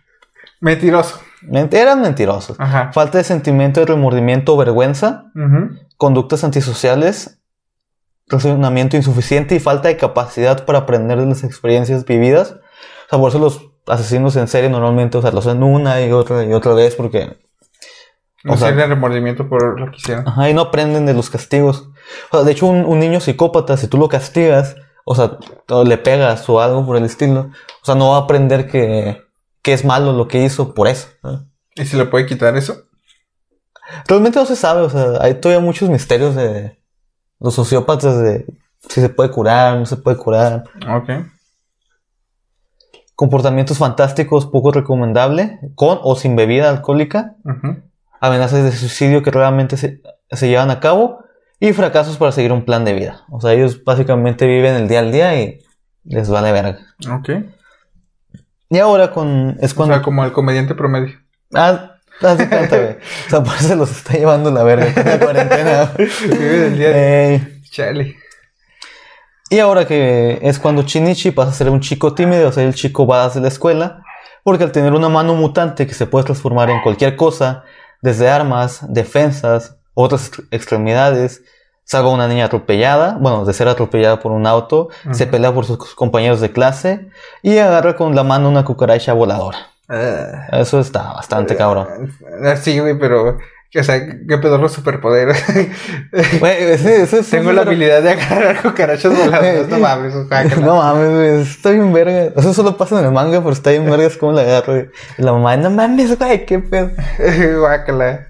Mentiroso. 0.61 1.21
Ment- 1.43 1.73
Eran 1.75 2.01
mentirosos. 2.03 2.59
Ajá. 2.59 2.91
Falta 2.93 3.19
de 3.19 3.25
sentimiento 3.25 3.81
de 3.81 3.87
remordimiento 3.87 4.55
o 4.55 4.57
vergüenza, 4.57 5.27
conductas 5.97 6.43
antisociales, 6.45 7.41
razonamiento 8.27 8.97
insuficiente 8.97 9.55
y 9.55 9.61
falta 9.61 9.89
de 9.89 9.97
capacidad 9.97 10.65
para 10.65 10.81
aprender 10.81 11.19
de 11.19 11.27
las 11.27 11.45
experiencias 11.45 12.05
vividas. 12.05 12.53
O 13.07 13.09
sea, 13.11 13.19
por 13.19 13.29
eso 13.31 13.39
los 13.39 13.71
asesinos 13.87 14.37
en 14.37 14.49
serie 14.49 14.69
normalmente, 14.69 15.17
o 15.17 15.23
sea, 15.23 15.31
lo 15.31 15.39
hacen 15.39 15.63
una 15.63 16.01
y 16.03 16.13
otra 16.13 16.45
y 16.45 16.53
otra 16.53 16.75
vez 16.75 16.95
porque 16.95 17.39
No 18.45 18.57
sienten 18.57 18.89
remordimiento 18.91 19.49
por 19.49 19.81
lo 19.81 19.91
que 19.91 19.97
hicieron. 19.97 20.29
ajá, 20.29 20.51
y 20.51 20.55
no 20.55 20.63
aprenden 20.63 21.07
de 21.07 21.15
los 21.15 21.31
castigos. 21.31 21.89
O 22.31 22.37
sea, 22.37 22.45
de 22.45 22.53
hecho, 22.53 22.67
un, 22.67 22.85
un 22.85 22.99
niño 22.99 23.21
psicópata, 23.21 23.77
si 23.77 23.87
tú 23.89 23.97
lo 23.97 24.09
castigas, 24.09 24.77
o 25.05 25.15
sea, 25.15 25.39
le 25.87 25.97
pegas 25.99 26.47
o 26.51 26.61
algo 26.61 26.85
por 26.85 26.97
el 26.97 27.05
estilo, 27.05 27.51
o 27.83 27.85
sea, 27.85 27.95
no 27.95 28.11
va 28.11 28.17
a 28.17 28.21
aprender 28.21 28.69
que, 28.69 29.23
que 29.69 29.75
es 29.75 29.85
malo 29.85 30.15
lo 30.15 30.29
que 30.29 30.43
hizo 30.43 30.73
por 30.73 30.89
eso. 30.89 31.09
¿no? 31.23 31.47
¿Y 31.75 31.85
se 31.85 31.99
le 31.99 32.07
puede 32.07 32.25
quitar 32.25 32.57
eso? 32.57 32.85
Realmente 34.07 34.39
no 34.39 34.47
se 34.47 34.57
sabe, 34.57 34.81
o 34.81 34.89
sea, 34.89 35.19
hay 35.21 35.35
todavía 35.35 35.63
muchos 35.63 35.91
misterios 35.91 36.35
de 36.35 36.79
los 37.39 37.55
sociópatas 37.55 38.19
de 38.19 38.47
si 38.89 39.03
se 39.03 39.11
puede 39.11 39.31
curar, 39.31 39.77
no 39.77 39.85
se 39.85 39.99
puede 39.99 40.17
curar. 40.17 40.65
Ok. 40.89 41.11
Comportamientos 43.15 43.77
fantásticos 43.77 44.47
poco 44.47 44.73
recomendable, 44.73 45.59
con 45.75 45.99
o 46.03 46.17
sin 46.17 46.35
bebida 46.35 46.71
alcohólica, 46.71 47.37
amenazas 48.23 48.65
de 48.65 48.73
suicidio 48.73 49.23
que 49.23 49.31
realmente 49.31 49.77
se, 49.77 50.01
se 50.31 50.49
llevan 50.49 50.71
a 50.71 50.81
cabo 50.81 51.19
y 51.61 51.75
fracasos 51.75 52.17
para 52.17 52.33
seguir 52.33 52.53
un 52.53 52.65
plan 52.65 52.87
de 52.87 52.95
vida. 52.95 53.27
O 53.31 53.39
sea, 53.39 53.53
ellos 53.53 53.85
básicamente 53.85 54.47
viven 54.47 54.77
el 54.77 54.89
día 54.89 55.01
al 55.01 55.13
día 55.13 55.39
y 55.39 55.59
les 56.05 56.31
vale 56.31 56.53
verga. 56.53 56.79
Ok. 57.13 57.58
Y 58.71 58.79
ahora 58.79 59.11
con 59.11 59.57
es 59.61 59.73
O 59.73 59.77
cuando 59.77 59.95
sea, 59.97 60.03
como 60.03 60.25
el 60.25 60.33
comediante 60.33 60.75
promedio. 60.75 61.19
ah, 61.55 61.93
haz 62.21 62.39
de 62.39 62.49
cuenta, 62.49 62.77
güey. 62.77 62.93
O 63.27 63.31
sea, 63.31 63.43
por 63.43 63.55
eso 63.55 63.69
se 63.69 63.77
los 63.77 63.91
está 63.91 64.13
llevando 64.15 64.51
la 64.51 64.63
verga 64.63 64.93
con 64.95 65.05
la 65.05 65.19
cuarentena. 65.19 65.93
Vive 65.97 66.67
el 66.67 66.79
día. 66.79 67.49
Chale. 67.71 68.17
Y 69.51 69.59
ahora 69.61 69.87
que 69.87 70.39
es 70.43 70.59
cuando 70.59 70.83
Chinichi 70.83 71.31
pasa 71.31 71.51
a 71.51 71.55
ser 71.55 71.71
un 71.71 71.81
chico 71.81 72.15
tímido, 72.15 72.49
o 72.49 72.53
sea, 72.53 72.65
el 72.65 72.75
chico 72.75 73.07
badass 73.07 73.35
de 73.35 73.41
la 73.41 73.49
escuela, 73.49 74.03
porque 74.45 74.65
al 74.65 74.73
tener 74.73 74.93
una 74.93 75.09
mano 75.09 75.35
mutante 75.35 75.87
que 75.87 75.95
se 75.95 76.07
puede 76.07 76.27
transformar 76.27 76.69
en 76.69 76.83
cualquier 76.83 77.17
cosa, 77.17 77.65
desde 78.03 78.29
armas, 78.29 78.81
defensas, 78.93 79.77
otras 79.95 80.29
ex- 80.29 80.43
extremidades, 80.51 81.43
salva 81.89 82.11
a 82.11 82.13
una 82.13 82.29
niña 82.29 82.45
atropellada, 82.45 83.17
bueno, 83.19 83.47
de 83.47 83.55
ser 83.55 83.67
atropellada 83.67 84.21
por 84.21 84.31
un 84.33 84.47
auto, 84.47 84.91
se 85.11 85.27
pelea 85.27 85.55
por 85.55 85.65
sus 85.65 85.95
compañeros 85.95 86.43
de 86.43 86.53
clase 86.53 87.09
y 87.43 87.57
agarra 87.57 87.97
con 87.97 88.15
la 88.15 88.25
mano 88.25 88.51
una 88.51 88.63
cucaracha 88.63 89.15
voladora. 89.15 89.71
Ah. 89.89 90.49
Eso 90.53 90.81
está 90.81 91.15
bastante 91.15 91.57
cabrón. 91.57 92.13
Ah, 92.45 92.57
Sí, 92.57 92.79
güey, 92.79 92.99
pero... 92.99 93.39
O 93.79 93.83
sea, 93.83 94.01
¿qué 94.07 94.39
pedo 94.39 94.57
los 94.59 94.73
superpoderes? 94.73 95.43
Es 96.13 97.31
Tengo 97.31 97.53
la 97.53 97.63
habilidad 97.63 98.03
de 98.03 98.11
agarrar 98.13 98.63
cucarachas 98.63 99.13
voladoras. 99.19 99.69
No 99.69 99.79
mames. 99.79 100.15
No 100.61 100.77
mames, 100.77 101.11
güey, 101.11 101.43
está 101.43 101.71
bien 101.71 101.93
verga. 101.93 102.33
Eso 102.37 102.53
solo 102.55 102.77
pasa 102.77 102.99
en 102.99 103.07
el 103.07 103.13
manga, 103.13 103.41
pero 103.41 103.53
está 103.53 103.71
bien 103.71 103.85
verga, 103.91 104.07
es 104.07 104.17
como 104.19 104.33
la 104.33 104.43
agarro. 104.43 104.77
Y 104.79 105.23
la 105.23 105.33
mamá, 105.33 105.57
no 105.57 105.71
mames, 105.71 106.19
güey, 106.19 106.45
qué 106.45 106.59
pedo. 106.59 106.91
Guácala. 107.61 108.29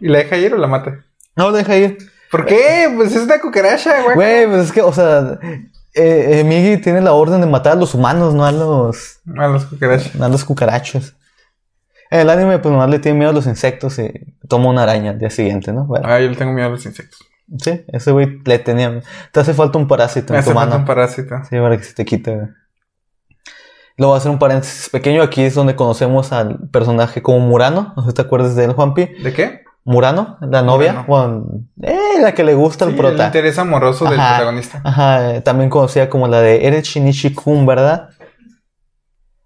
¿Y 0.00 0.08
la 0.08 0.18
deja 0.18 0.36
ir 0.36 0.52
o 0.54 0.58
la 0.58 0.66
mata? 0.66 1.04
No, 1.36 1.52
deja 1.52 1.76
ir. 1.76 2.11
¿Por 2.32 2.46
qué? 2.46 2.90
Pues 2.96 3.14
es 3.14 3.22
una 3.22 3.38
cucaracha, 3.40 4.02
güey. 4.02 4.14
Güey, 4.16 4.46
pues 4.48 4.64
es 4.64 4.72
que, 4.72 4.82
o 4.82 4.92
sea, 4.92 5.38
eh, 5.94 6.40
eh, 6.40 6.44
Migi 6.44 6.78
tiene 6.78 7.00
la 7.00 7.12
orden 7.12 7.40
de 7.40 7.46
matar 7.46 7.74
a 7.74 7.76
los 7.76 7.94
humanos, 7.94 8.34
no 8.34 8.44
a 8.44 8.50
los, 8.50 9.20
A 9.38 9.46
los 9.48 9.66
cucarachas. 9.66 10.20
a 10.20 10.28
los 10.28 10.44
cucarachos. 10.44 11.14
En 12.10 12.20
el 12.20 12.30
anime, 12.30 12.58
pues 12.58 12.72
nomás 12.72 12.90
le 12.90 12.98
tiene 12.98 13.18
miedo 13.18 13.30
a 13.30 13.34
los 13.34 13.46
insectos 13.46 13.98
y 13.98 14.10
toma 14.48 14.68
una 14.70 14.82
araña 14.82 15.10
al 15.12 15.18
día 15.18 15.30
siguiente, 15.30 15.72
¿no? 15.72 15.84
Bueno, 15.84 16.06
Ah, 16.08 16.18
yo 16.20 16.28
le 16.28 16.36
tengo 16.36 16.52
miedo 16.52 16.68
a 16.68 16.70
los 16.70 16.84
insectos. 16.84 17.20
sí, 17.58 17.84
ese 17.88 18.10
güey 18.12 18.40
le 18.44 18.58
tenía. 18.58 19.00
Te 19.30 19.40
hace 19.40 19.54
falta 19.54 19.78
un 19.78 19.86
parásito 19.86 20.32
Me 20.32 20.38
en 20.38 20.44
hace 20.44 20.52
falta 20.54 20.76
un 20.76 20.84
parásito. 20.84 21.36
Sí, 21.48 21.56
para 21.58 21.76
que 21.76 21.84
se 21.84 21.94
te 21.94 22.04
quite, 22.04 22.34
güey. 22.34 22.48
Luego 23.98 24.12
voy 24.12 24.16
a 24.16 24.18
hacer 24.18 24.30
un 24.30 24.38
paréntesis 24.38 24.88
pequeño. 24.88 25.22
Aquí 25.22 25.42
es 25.42 25.54
donde 25.54 25.76
conocemos 25.76 26.32
al 26.32 26.58
personaje 26.70 27.20
como 27.22 27.40
Murano. 27.40 27.92
No 27.96 28.02
sé 28.04 28.08
si 28.10 28.14
te 28.14 28.22
acuerdas 28.22 28.56
de 28.56 28.64
él, 28.64 28.72
Juanpi. 28.72 29.06
¿De 29.22 29.32
qué? 29.34 29.61
Murano, 29.84 30.38
la 30.40 30.62
novia. 30.62 31.04
Bueno, 31.08 31.46
eh, 31.82 31.98
la 32.20 32.32
que 32.34 32.44
le 32.44 32.54
gusta 32.54 32.84
Sí, 32.84 32.90
el 32.92 32.94
el 32.96 33.00
prota. 33.00 33.26
interés 33.26 33.58
amoroso 33.58 34.04
del 34.04 34.14
protagonista. 34.14 34.80
Ajá, 34.84 35.40
también 35.42 35.70
conocida 35.70 36.08
como 36.08 36.28
la 36.28 36.40
de 36.40 36.66
Eres 36.66 36.84
Shinichi 36.84 37.32
Kun, 37.34 37.66
¿verdad? 37.66 38.10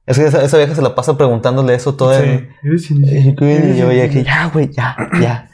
Es 0.04 0.18
que 0.18 0.26
esa, 0.26 0.42
esa 0.44 0.56
vieja 0.58 0.74
se 0.74 0.82
la 0.82 0.94
pasa 0.94 1.16
preguntándole 1.16 1.74
eso 1.74 1.94
todo 1.96 2.12
el... 2.12 2.50
Sí. 2.78 2.94
Y 3.04 3.76
yo 3.76 3.88
veía 3.88 4.08
que 4.10 4.22
ya, 4.22 4.46
güey, 4.52 4.70
ya, 4.70 4.94
ya. 5.20 5.48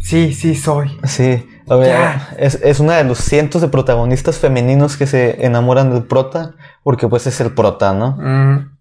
Sí, 0.00 0.32
sí, 0.34 0.54
soy. 0.54 0.90
Sí, 1.04 1.46
a 1.68 1.76
ver, 1.76 1.88
Ya. 1.88 2.28
es, 2.36 2.56
es 2.62 2.80
una 2.80 2.96
de 2.96 3.04
los 3.04 3.18
cientos 3.18 3.62
de 3.62 3.68
protagonistas 3.68 4.38
femeninos 4.38 4.96
que 4.96 5.06
se 5.06 5.46
enamoran 5.46 5.92
del 5.92 6.02
prota, 6.04 6.54
porque 6.82 7.08
pues 7.08 7.26
es 7.26 7.40
el 7.40 7.52
prota, 7.54 7.94
¿no? 7.94 8.16
Mm, 8.18 8.73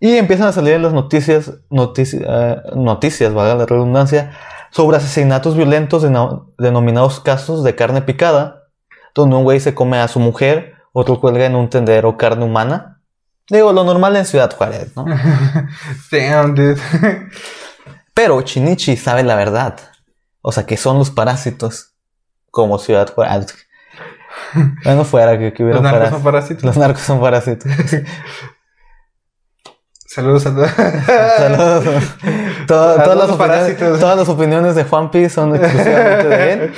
Y 0.00 0.16
empiezan 0.16 0.48
a 0.48 0.52
salir 0.52 0.74
en 0.74 0.82
las 0.82 0.92
noticias, 0.92 1.52
noticias, 1.70 2.22
noticias, 2.74 3.32
valga 3.32 3.54
la 3.54 3.66
redundancia, 3.66 4.32
sobre 4.70 4.96
asesinatos 4.96 5.56
violentos 5.56 6.02
deno- 6.04 6.52
denominados 6.58 7.20
casos 7.20 7.62
de 7.64 7.74
carne 7.74 8.02
picada, 8.02 8.64
donde 9.14 9.36
un 9.36 9.44
güey 9.44 9.60
se 9.60 9.74
come 9.74 9.98
a 9.98 10.08
su 10.08 10.18
mujer, 10.20 10.74
otro 10.92 11.20
cuelga 11.20 11.46
en 11.46 11.54
un 11.56 11.70
tendero 11.70 12.16
carne 12.16 12.44
humana. 12.44 13.00
Digo, 13.48 13.72
lo 13.72 13.84
normal 13.84 14.16
en 14.16 14.24
Ciudad 14.26 14.54
Juárez, 14.54 14.96
¿no? 14.96 15.04
Damn, 16.10 16.54
dude. 16.54 16.76
Pero 18.14 18.40
Chinichi 18.42 18.96
sabe 18.96 19.22
la 19.22 19.36
verdad. 19.36 19.76
O 20.40 20.50
sea, 20.52 20.66
que 20.66 20.76
son 20.76 20.98
los 20.98 21.10
parásitos, 21.10 21.94
como 22.50 22.78
Ciudad 22.78 23.12
Juárez. 23.14 23.54
Bueno, 24.84 25.04
fuera 25.04 25.38
que, 25.38 25.52
que 25.52 25.62
hubiera 25.62 25.80
Los 25.80 25.90
narcos 25.92 26.10
son 26.10 26.22
parásitos. 26.22 26.64
Los 26.64 26.76
narcos 26.76 27.02
son 27.02 27.20
parásitos. 27.20 27.70
Saludos 30.14 30.46
a 30.46 30.54
todos. 30.54 30.70
Saludos. 30.70 31.84
Toda- 32.68 32.92
A 33.00 33.04
todas, 33.04 33.04
todos 33.04 33.16
las 33.16 33.30
opiniones, 33.30 33.36
parásitos. 33.36 34.00
todas 34.00 34.16
las 34.16 34.28
opiniones 34.28 34.74
de 34.76 34.84
Juanpi 34.84 35.28
son 35.28 35.56
exclusivamente 35.56 36.28
de 36.28 36.52
él. 36.52 36.72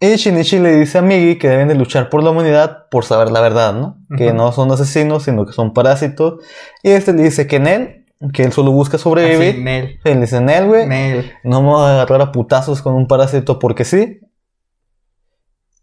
Y 0.00 0.16
Shinichi 0.16 0.58
le 0.58 0.72
dice 0.80 0.98
a 0.98 1.02
Migi 1.02 1.38
que 1.38 1.48
deben 1.48 1.68
de 1.68 1.74
luchar 1.76 2.10
por 2.10 2.22
la 2.22 2.30
humanidad 2.30 2.88
por 2.90 3.04
saber 3.04 3.30
la 3.30 3.40
verdad, 3.40 3.72
¿no? 3.74 3.98
Que 4.18 4.32
no 4.32 4.50
son 4.52 4.70
asesinos, 4.72 5.22
sino 5.22 5.46
que 5.46 5.52
son 5.52 5.72
parásitos. 5.72 6.42
Y 6.82 6.90
este 6.90 7.12
le 7.12 7.22
dice 7.22 7.46
que 7.46 7.56
en 7.56 7.66
él, 7.68 8.06
que 8.32 8.42
él 8.42 8.52
solo 8.52 8.72
busca 8.72 8.96
Así, 8.96 9.04
sobrevivir. 9.04 9.62
Nel. 9.62 10.00
Le 10.04 10.16
dice, 10.16 10.36
en 10.38 10.50
él, 10.50 10.66
güey, 10.66 10.86
Nel. 10.86 11.32
no 11.44 11.62
me 11.62 11.68
voy 11.68 11.86
a 11.88 11.92
agarrar 12.02 12.20
a 12.20 12.32
putazos 12.32 12.82
con 12.82 12.94
un 12.94 13.06
parásito 13.06 13.58
porque 13.58 13.84
sí. 13.84 14.20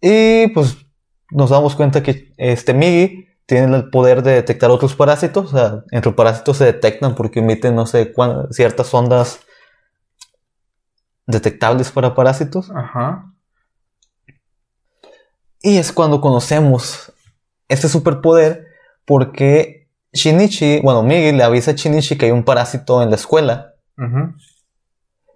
Y 0.02 0.48
pues 0.50 0.78
nos 1.32 1.50
damos 1.50 1.76
cuenta 1.76 2.04
que 2.04 2.32
este 2.38 2.74
Migi 2.74 3.28
tiene 3.46 3.76
el 3.76 3.90
poder 3.90 4.24
de 4.24 4.32
detectar 4.34 4.70
otros 4.72 4.96
parásitos. 4.96 5.54
O 5.54 5.58
sea, 5.58 5.84
entre 5.92 6.12
parásitos 6.14 6.58
se 6.58 6.66
detectan 6.66 7.16
porque 7.16 7.40
emiten, 7.40 7.76
no 7.76 7.86
sé, 7.86 8.14
cuán- 8.14 8.52
ciertas 8.52 8.94
ondas 8.94 9.40
detectables 11.28 11.92
para 11.92 12.16
parásitos. 12.16 12.72
Ajá. 12.76 13.34
Y 15.62 15.78
es 15.78 15.92
cuando 15.92 16.22
conocemos 16.22 17.14
este 17.68 17.88
superpoder 17.88 18.66
porque 19.06 19.90
Shinichi, 20.14 20.82
bueno, 20.82 21.04
Migi 21.04 21.32
le 21.32 21.44
avisa 21.44 21.72
a 21.72 21.74
Shinichi 21.76 22.18
que 22.18 22.26
hay 22.26 22.32
un 22.32 22.44
parásito 22.44 23.02
en 23.04 23.10
la 23.10 23.16
escuela. 23.16 23.76
Ujú. 23.98 24.34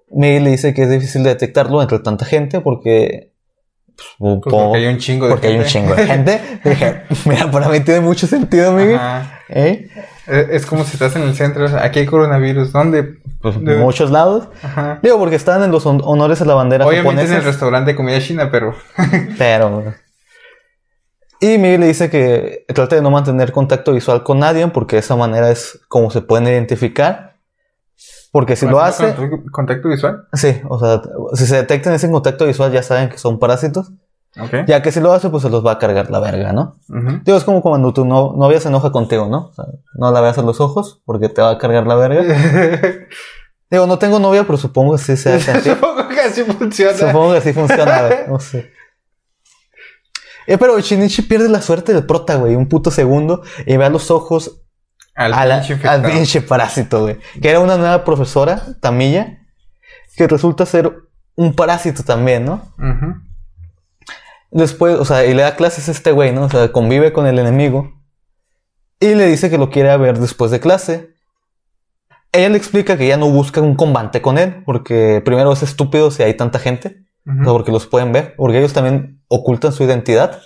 Miguel 0.10 0.44
le 0.46 0.52
dice 0.52 0.74
que 0.74 0.84
es 0.84 0.90
difícil 0.90 1.24
de 1.24 1.30
detectarlo 1.30 1.82
entre 1.82 2.00
tanta 2.00 2.26
gente 2.26 2.62
porque. 2.62 3.34
Pues, 3.96 4.08
Pues 4.18 4.42
porque 4.44 4.78
hay 4.78 4.88
un 4.88 4.98
chingo 4.98 5.26
de 5.28 5.32
porque 5.32 5.48
hay 5.48 5.58
un 5.58 5.64
gente. 5.66 5.72
chingo 5.72 5.96
de 5.96 6.06
gente. 6.06 6.42
Dije, 6.66 7.04
mira, 7.26 7.50
para 7.52 7.70
mí 7.70 7.80
tiene 7.82 8.00
mucho 8.02 8.28
sentido, 8.28 8.72
Miguel. 8.74 9.00
¿Eh? 9.50 9.90
Eh, 10.28 10.48
Es 10.52 10.66
como 10.66 10.84
si 10.84 10.94
estás 10.94 11.16
en 11.16 11.24
el 11.24 11.36
centro. 11.36 11.68
Aquí 11.80 12.00
hay 12.00 12.06
coronavirus. 12.06 12.72
¿Dónde? 12.72 13.16
Pues 13.42 13.64
De- 13.64 13.76
muchos 13.78 14.10
lados. 14.12 14.48
Ajá. 14.64 15.00
Digo, 15.04 15.20
porque 15.20 15.36
están 15.36 15.62
en 15.64 15.72
los 15.72 15.86
hon- 15.86 16.02
honores 16.04 16.42
a 16.42 16.46
la 16.46 16.56
bandera 16.56 16.86
Obviamente 16.88 17.14
en 17.14 17.20
el 17.20 17.28
japonesa. 17.28 17.50
restaurante 17.52 17.92
de 17.92 17.96
comida 17.96 18.20
china, 18.20 18.50
pero. 18.52 18.76
Pero. 19.38 19.94
Y 21.42 21.58
Miguel 21.58 21.82
le 21.82 21.88
dice 21.88 22.10
que 22.10 22.66
trate 22.74 22.96
de 22.96 23.02
no 23.02 23.12
mantener 23.12 23.52
contacto 23.52 23.92
visual 23.94 24.24
con 24.24 24.40
nadie 24.40 24.66
porque 24.70 24.96
de 24.96 25.02
esa 25.02 25.16
manera 25.16 25.52
es 25.52 25.80
como 25.90 26.10
se 26.10 26.22
pueden 26.22 26.48
identificar. 26.48 27.35
Porque 28.36 28.58
si 28.58 28.66
lo 28.68 28.82
hace. 28.82 29.16
Contacto- 29.16 29.50
Contacto 29.52 29.88
visual. 29.88 30.28
Sí, 30.34 30.60
o 30.68 30.78
sea, 30.78 31.02
si 31.36 31.46
se 31.48 31.56
detectan 31.56 31.94
ese 31.94 32.12
contacto 32.12 32.46
visual 32.46 32.70
ya 32.70 32.84
saben 32.84 33.08
que 33.08 33.18
son 33.18 33.40
parásitos. 33.40 33.94
Ya 34.68 34.82
que 34.82 34.92
si 34.92 35.00
lo 35.00 35.14
hace, 35.14 35.30
pues 35.30 35.44
se 35.44 35.50
los 35.50 35.66
va 35.66 35.72
a 35.72 35.80
cargar 35.80 36.12
la 36.12 36.20
verga, 36.20 36.52
¿no? 36.52 36.76
Ujú. 36.90 37.22
Digo, 37.24 37.38
es 37.38 37.46
como 37.46 37.62
cuando 37.62 37.94
tu 37.94 38.04
no- 38.04 38.34
novia 38.36 38.60
se 38.60 38.68
enoja 38.68 38.92
contigo, 38.92 39.28
¿no? 39.28 39.48
O 39.48 39.54
sea, 39.54 39.64
no 39.94 40.12
la 40.12 40.20
veas 40.20 40.38
a 40.38 40.42
los 40.42 40.60
ojos 40.60 41.02
porque 41.06 41.30
te 41.30 41.42
va 41.42 41.52
a 41.52 41.58
cargar 41.58 41.88
la 41.88 41.96
verga. 41.96 42.22
Digo, 43.72 43.88
no 43.88 43.98
tengo 44.00 44.20
novia, 44.20 44.44
pero 44.44 44.58
supongo 44.58 44.92
que 44.98 44.98
sí 45.02 45.16
se 45.16 45.36
hace 45.36 45.52
así. 45.52 45.70
Supongo 45.74 46.10
que 46.10 46.20
así 46.20 46.44
funciona. 46.44 46.98
supongo 46.98 47.32
que 47.32 47.38
así 47.38 47.54
funciona. 47.54 48.10
No 48.28 48.38
sé. 48.42 48.70
Eh, 50.48 50.58
pero 50.58 50.78
Shinichi 50.80 51.22
pierde 51.22 51.48
la 51.48 51.62
suerte 51.62 51.94
del 51.94 52.06
prota, 52.06 52.36
güey, 52.36 52.56
un 52.56 52.68
puto 52.68 52.92
segundo 52.92 53.42
y 53.66 53.78
ve 53.78 53.86
a 53.86 53.90
los 53.90 54.12
ojos 54.12 54.62
Al 55.16 55.32
la- 55.50 55.62
pinche 55.62 55.88
al 55.88 56.02
pinche 56.12 56.42
parásito, 56.42 57.02
güey. 57.04 57.18
Que 57.42 57.50
era 57.50 57.60
una 57.60 57.78
nueva 57.78 58.04
profesora, 58.04 58.62
Tamilla, 58.82 59.40
que 60.16 60.28
resulta 60.28 60.66
ser 60.66 60.92
un 61.36 61.54
parásito 61.54 62.04
también, 62.04 62.46
¿no? 62.46 62.62
Después, 64.52 64.96
o 65.00 65.06
sea, 65.06 65.26
y 65.26 65.34
le 65.34 65.42
da 65.42 65.56
clases 65.56 65.90
a 65.90 65.92
este 65.92 66.12
güey, 66.12 66.32
¿no? 66.34 66.44
O 66.44 66.50
sea, 66.50 66.72
convive 66.72 67.12
con 67.12 67.28
el 67.28 67.40
enemigo. 67.40 67.94
Y 69.00 69.16
le 69.16 69.26
dice 69.28 69.50
que 69.50 69.58
lo 69.58 69.70
quiere 69.70 69.96
ver 69.98 70.20
después 70.20 70.52
de 70.52 70.60
clase. 70.62 71.14
Ella 72.32 72.50
le 72.50 72.58
explica 72.58 72.98
que 72.98 73.08
ya 73.08 73.18
no 73.18 73.30
busca 73.30 73.62
un 73.62 73.76
combate 73.76 74.22
con 74.22 74.38
él, 74.38 74.64
porque 74.66 75.22
primero 75.26 75.52
es 75.52 75.64
estúpido 75.64 76.12
si 76.12 76.24
hay 76.24 76.34
tanta 76.36 76.60
gente. 76.60 77.04
O 77.28 77.44
sea, 77.44 77.54
porque 77.54 77.72
los 77.72 77.88
pueden 77.88 78.12
ver. 78.12 78.36
Porque 78.38 78.60
ellos 78.60 78.74
también 78.74 79.22
ocultan 79.28 79.74
su 79.74 79.84
identidad. 79.84 80.42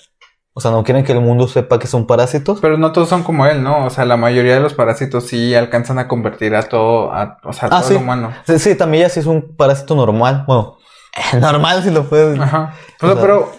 O 0.60 0.62
sea, 0.62 0.72
no 0.72 0.84
quieren 0.84 1.06
que 1.06 1.14
el 1.14 1.22
mundo 1.22 1.48
sepa 1.48 1.80
que 1.80 1.88
son 1.88 2.06
parásitos. 2.06 2.60
Pero 2.60 2.78
no 2.78 2.92
todos 2.92 3.08
son 3.08 3.24
como 3.24 3.46
él, 3.46 3.64
¿no? 3.64 3.86
O 3.86 3.90
sea, 3.90 4.04
la 4.04 4.18
mayoría 4.18 4.56
de 4.56 4.60
los 4.60 4.74
parásitos 4.74 5.26
sí 5.26 5.56
alcanzan 5.56 6.00
a 6.00 6.10
convertir 6.10 6.54
a 6.54 6.64
todo, 6.64 7.14
a, 7.14 7.38
o 7.46 7.54
sea, 7.54 7.70
a 7.70 7.78
Ah, 7.78 7.80
todo 7.80 7.88
sí. 7.88 7.94
lo 7.94 8.02
humano. 8.02 8.32
Sí, 8.46 8.60
sí, 8.60 8.76
también 8.76 9.04
ya 9.04 9.10
sí 9.10 9.22
es 9.22 9.26
un 9.26 9.56
parásito 9.56 9.96
normal. 9.96 10.44
Bueno, 10.46 10.78
normal 11.40 11.82
si 11.82 11.92
lo 11.92 12.04
puedes. 12.10 12.38
Ajá. 12.40 12.74
O 13.02 13.06
O 13.06 13.08
sea, 13.08 13.14
sea- 13.14 13.22
pero 13.22 13.52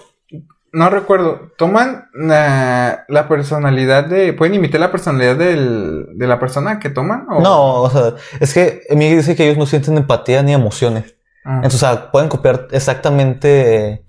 no 0.73 0.91
recuerdo. 0.91 1.51
Toman 1.57 2.09
la, 2.15 3.05
la 3.09 3.27
personalidad 3.29 4.05
de. 4.05 4.33
¿Pueden 4.35 4.55
imitar 4.55 4.81
la 4.81 4.93
personalidad 4.93 5.37
del, 5.37 6.07
de 6.15 6.27
la 6.27 6.39
persona 6.39 6.79
que 6.79 6.91
toman? 6.91 7.27
O... 7.31 7.41
No, 7.41 7.73
o 7.83 7.91
sea, 7.91 8.13
es 8.41 8.53
que 8.55 8.83
Miguel 8.91 9.17
dice 9.19 9.35
que 9.35 9.45
ellos 9.47 9.59
no 9.59 9.67
sienten 9.67 9.97
empatía 9.97 10.43
ni 10.43 10.53
emociones. 10.53 11.17
Ah, 11.45 11.57
Entonces, 11.57 11.83
o 11.83 11.87
sea, 11.87 12.11
pueden 12.13 12.29
copiar 12.29 12.69
exactamente 12.71 14.05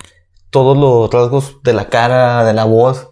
todos 0.51 0.77
los 0.77 1.09
rasgos 1.11 1.61
de 1.63 1.73
la 1.73 1.89
cara, 1.89 2.43
de 2.43 2.53
la 2.53 2.65
voz, 2.65 3.09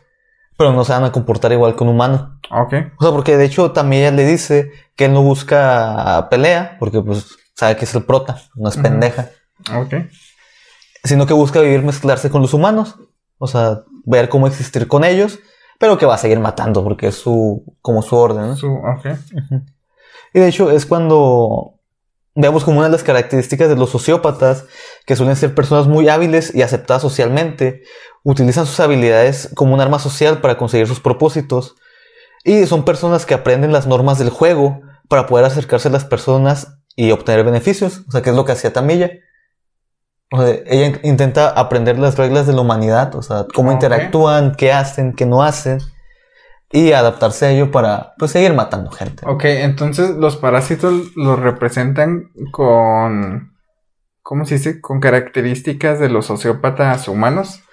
pero 0.58 0.72
no 0.74 0.84
se 0.86 0.92
van 0.92 1.06
a 1.06 1.12
comportar 1.12 1.52
igual 1.52 1.76
que 1.76 1.84
un 1.84 1.90
humano. 1.90 2.40
ok. 2.52 2.74
O 3.00 3.04
sea, 3.04 3.12
porque 3.12 3.38
de 3.38 3.46
hecho 3.46 3.72
también 3.72 4.04
ella 4.04 4.12
le 4.12 4.26
dice 4.26 4.72
que 4.96 5.06
él 5.06 5.14
no 5.14 5.24
busca 5.24 6.28
pelea, 6.30 6.76
porque 6.80 7.02
pues 7.02 7.38
sabe 7.56 7.76
que 7.78 7.86
es 7.86 7.96
el 7.96 8.04
prota, 8.04 8.42
no 8.56 8.70
es 8.70 8.78
pendeja, 8.78 9.30
Ok. 9.76 9.94
sino 11.04 11.26
que 11.26 11.34
busca 11.34 11.62
vivir 11.62 11.82
mezclarse 11.84 12.30
con 12.30 12.42
los 12.42 12.54
humanos, 12.54 12.96
o 13.38 13.48
sea, 13.48 13.82
ver 14.06 14.30
cómo 14.30 14.48
existir 14.48 14.88
con 14.88 15.04
ellos, 15.04 15.40
pero 15.80 15.98
que 15.98 16.06
va 16.06 16.16
a 16.16 16.20
seguir 16.20 16.40
matando 16.40 16.84
porque 16.84 17.08
es 17.08 17.16
su 17.16 17.64
como 17.82 18.02
su 18.02 18.16
orden, 18.18 18.48
¿no? 18.50 18.56
Su, 18.58 18.68
ok. 18.74 19.18
Y 20.34 20.40
de 20.40 20.48
hecho 20.50 20.70
es 20.72 20.86
cuando 20.86 21.79
vemos 22.42 22.64
como 22.64 22.78
una 22.80 22.88
de 22.88 22.92
las 22.94 23.04
características 23.04 23.70
de 23.70 23.76
los 23.76 23.90
sociópatas, 23.90 24.66
que 25.06 25.16
suelen 25.16 25.36
ser 25.36 25.54
personas 25.54 25.88
muy 25.88 26.10
hábiles 26.10 26.54
y 26.56 26.62
aceptadas 26.62 27.02
socialmente, 27.02 27.84
utilizan 28.24 28.66
sus 28.66 28.80
habilidades 28.80 29.50
como 29.56 29.74
un 29.74 29.82
arma 29.82 30.00
social 30.00 30.40
para 30.42 30.58
conseguir 30.58 30.88
sus 30.88 31.00
propósitos, 31.00 31.76
y 32.44 32.66
son 32.66 32.86
personas 32.86 33.26
que 33.26 33.34
aprenden 33.34 33.74
las 33.74 33.88
normas 33.88 34.18
del 34.20 34.30
juego 34.30 34.82
para 35.10 35.26
poder 35.26 35.46
acercarse 35.46 35.90
a 35.90 35.92
las 35.92 36.06
personas 36.06 36.78
y 36.96 37.12
obtener 37.12 37.44
beneficios, 37.44 38.02
o 38.08 38.12
sea, 38.12 38.22
que 38.22 38.30
es 38.30 38.36
lo 38.36 38.46
que 38.46 38.54
hacía 38.54 38.72
Tamilla. 38.74 39.12
O 40.32 40.42
sea, 40.42 40.56
ella 40.68 40.86
in- 40.86 41.00
intenta 41.04 41.50
aprender 41.50 41.98
las 41.98 42.18
reglas 42.18 42.46
de 42.48 42.54
la 42.54 42.62
humanidad, 42.62 43.16
o 43.16 43.22
sea, 43.22 43.46
cómo 43.54 43.70
Ok. 43.70 43.76
interactúan, 43.76 44.56
qué 44.56 44.72
hacen, 44.72 45.14
qué 45.14 45.26
no 45.26 45.44
hacen, 45.44 45.80
y 46.72 46.92
adaptarse 46.92 47.48
a 47.48 47.52
ello 47.52 47.72
para, 47.72 48.14
pues, 48.18 48.32
seguir 48.32 48.54
matando 48.54 48.92
gente. 48.92 49.24
Ok, 49.28 49.46
entonces 49.46 50.12
los 50.12 50.38
parásitos 50.38 51.16
los 51.16 51.40
representan 51.40 52.32
con. 52.52 53.54
¿Cómo 54.22 54.46
se 54.46 54.56
dice? 54.56 54.80
Con 54.82 55.00
características 55.00 56.00
de 56.00 56.10
los 56.10 56.28
sociópatas 56.28 57.08
humanos 57.08 57.64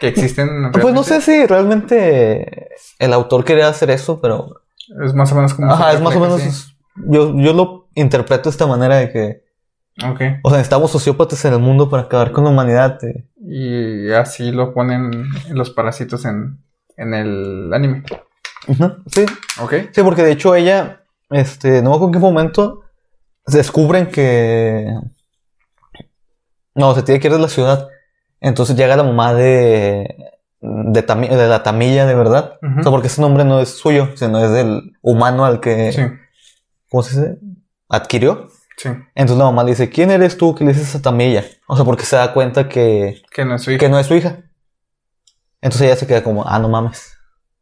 que 0.00 0.08
existen. 0.08 0.70
Pues 0.72 0.94
no 0.94 1.02
sé 1.02 1.18
realmente. 1.20 1.22
si 1.22 1.46
realmente 1.46 2.68
el 2.98 3.12
autor 3.12 3.44
quería 3.44 3.68
hacer 3.68 3.90
eso, 3.90 4.20
pero. 4.20 4.62
Es 5.04 5.12
más 5.14 5.30
o 5.32 5.34
menos 5.34 5.52
como. 5.54 5.70
Ajá, 5.72 5.92
es 5.92 6.00
más 6.00 6.16
o 6.16 6.20
menos. 6.20 6.40
sí. 6.40 6.72
Yo, 7.08 7.36
yo 7.36 7.52
lo 7.52 7.88
interpreto 7.94 8.44
de 8.44 8.50
esta 8.50 8.66
manera 8.66 8.96
de 8.96 9.12
que. 9.12 9.44
Ok. 10.02 10.20
O 10.42 10.48
sea, 10.48 10.58
necesitamos 10.58 10.90
sociópatas 10.90 11.44
en 11.44 11.52
el 11.54 11.58
mundo 11.58 11.90
para 11.90 12.04
acabar 12.04 12.32
con 12.32 12.44
la 12.44 12.50
humanidad. 12.50 12.98
eh. 13.04 13.26
Y 13.42 14.10
así 14.12 14.52
lo 14.52 14.72
ponen 14.72 15.28
los 15.50 15.70
parásitos 15.70 16.24
en, 16.24 16.62
en 16.96 17.12
el 17.14 17.72
anime. 17.74 18.02
Sí, 19.06 19.26
Ok. 19.60 19.74
sí, 19.92 20.02
porque 20.02 20.22
de 20.22 20.32
hecho 20.32 20.54
ella, 20.54 21.02
este, 21.30 21.82
no 21.82 22.02
en 22.04 22.12
qué 22.12 22.18
momento 22.18 22.82
descubren 23.46 24.06
que. 24.06 24.86
No, 26.74 26.94
se 26.94 27.02
tiene 27.02 27.20
que 27.20 27.28
ir 27.28 27.32
de 27.32 27.38
la 27.38 27.48
ciudad. 27.48 27.88
Entonces 28.40 28.76
llega 28.76 28.96
la 28.96 29.02
mamá 29.04 29.34
de. 29.34 30.32
De, 30.60 31.04
la 31.48 31.62
tamilla 31.62 32.06
de 32.06 32.14
verdad. 32.14 32.58
O 32.78 32.82
sea, 32.82 32.90
porque 32.90 33.06
ese 33.06 33.20
nombre 33.20 33.44
no 33.44 33.60
es 33.60 33.70
suyo, 33.76 34.08
sino 34.16 34.42
es 34.44 34.50
del 34.50 34.96
humano 35.02 35.44
al 35.44 35.60
que. 35.60 35.92
Sí, 35.92 36.02
¿Cómo 36.90 37.02
se 37.02 37.20
dice? 37.20 37.38
Adquirió. 37.88 38.48
sí. 38.76 38.88
Entonces 39.14 39.38
la 39.38 39.44
mamá 39.44 39.62
le 39.64 39.70
dice, 39.70 39.90
¿quién 39.90 40.10
eres 40.10 40.36
tú 40.36 40.54
que 40.54 40.64
le 40.64 40.72
dices 40.72 40.94
a 40.96 41.02
Tamilla? 41.02 41.44
O 41.68 41.76
sea, 41.76 41.84
porque 41.84 42.04
se 42.04 42.16
da 42.16 42.32
cuenta 42.32 42.68
que, 42.68 43.22
Que 43.30 43.44
no 43.44 43.54
es 43.54 43.62
su 43.62 43.70
hija. 43.70 43.78
que 43.78 43.88
no 43.88 43.98
es 43.98 44.06
su 44.06 44.14
hija. 44.14 44.38
Entonces 45.60 45.82
ella 45.82 45.96
se 45.96 46.06
queda 46.06 46.22
como, 46.24 46.44
ah, 46.46 46.58
no 46.58 46.68
mames. 46.68 47.15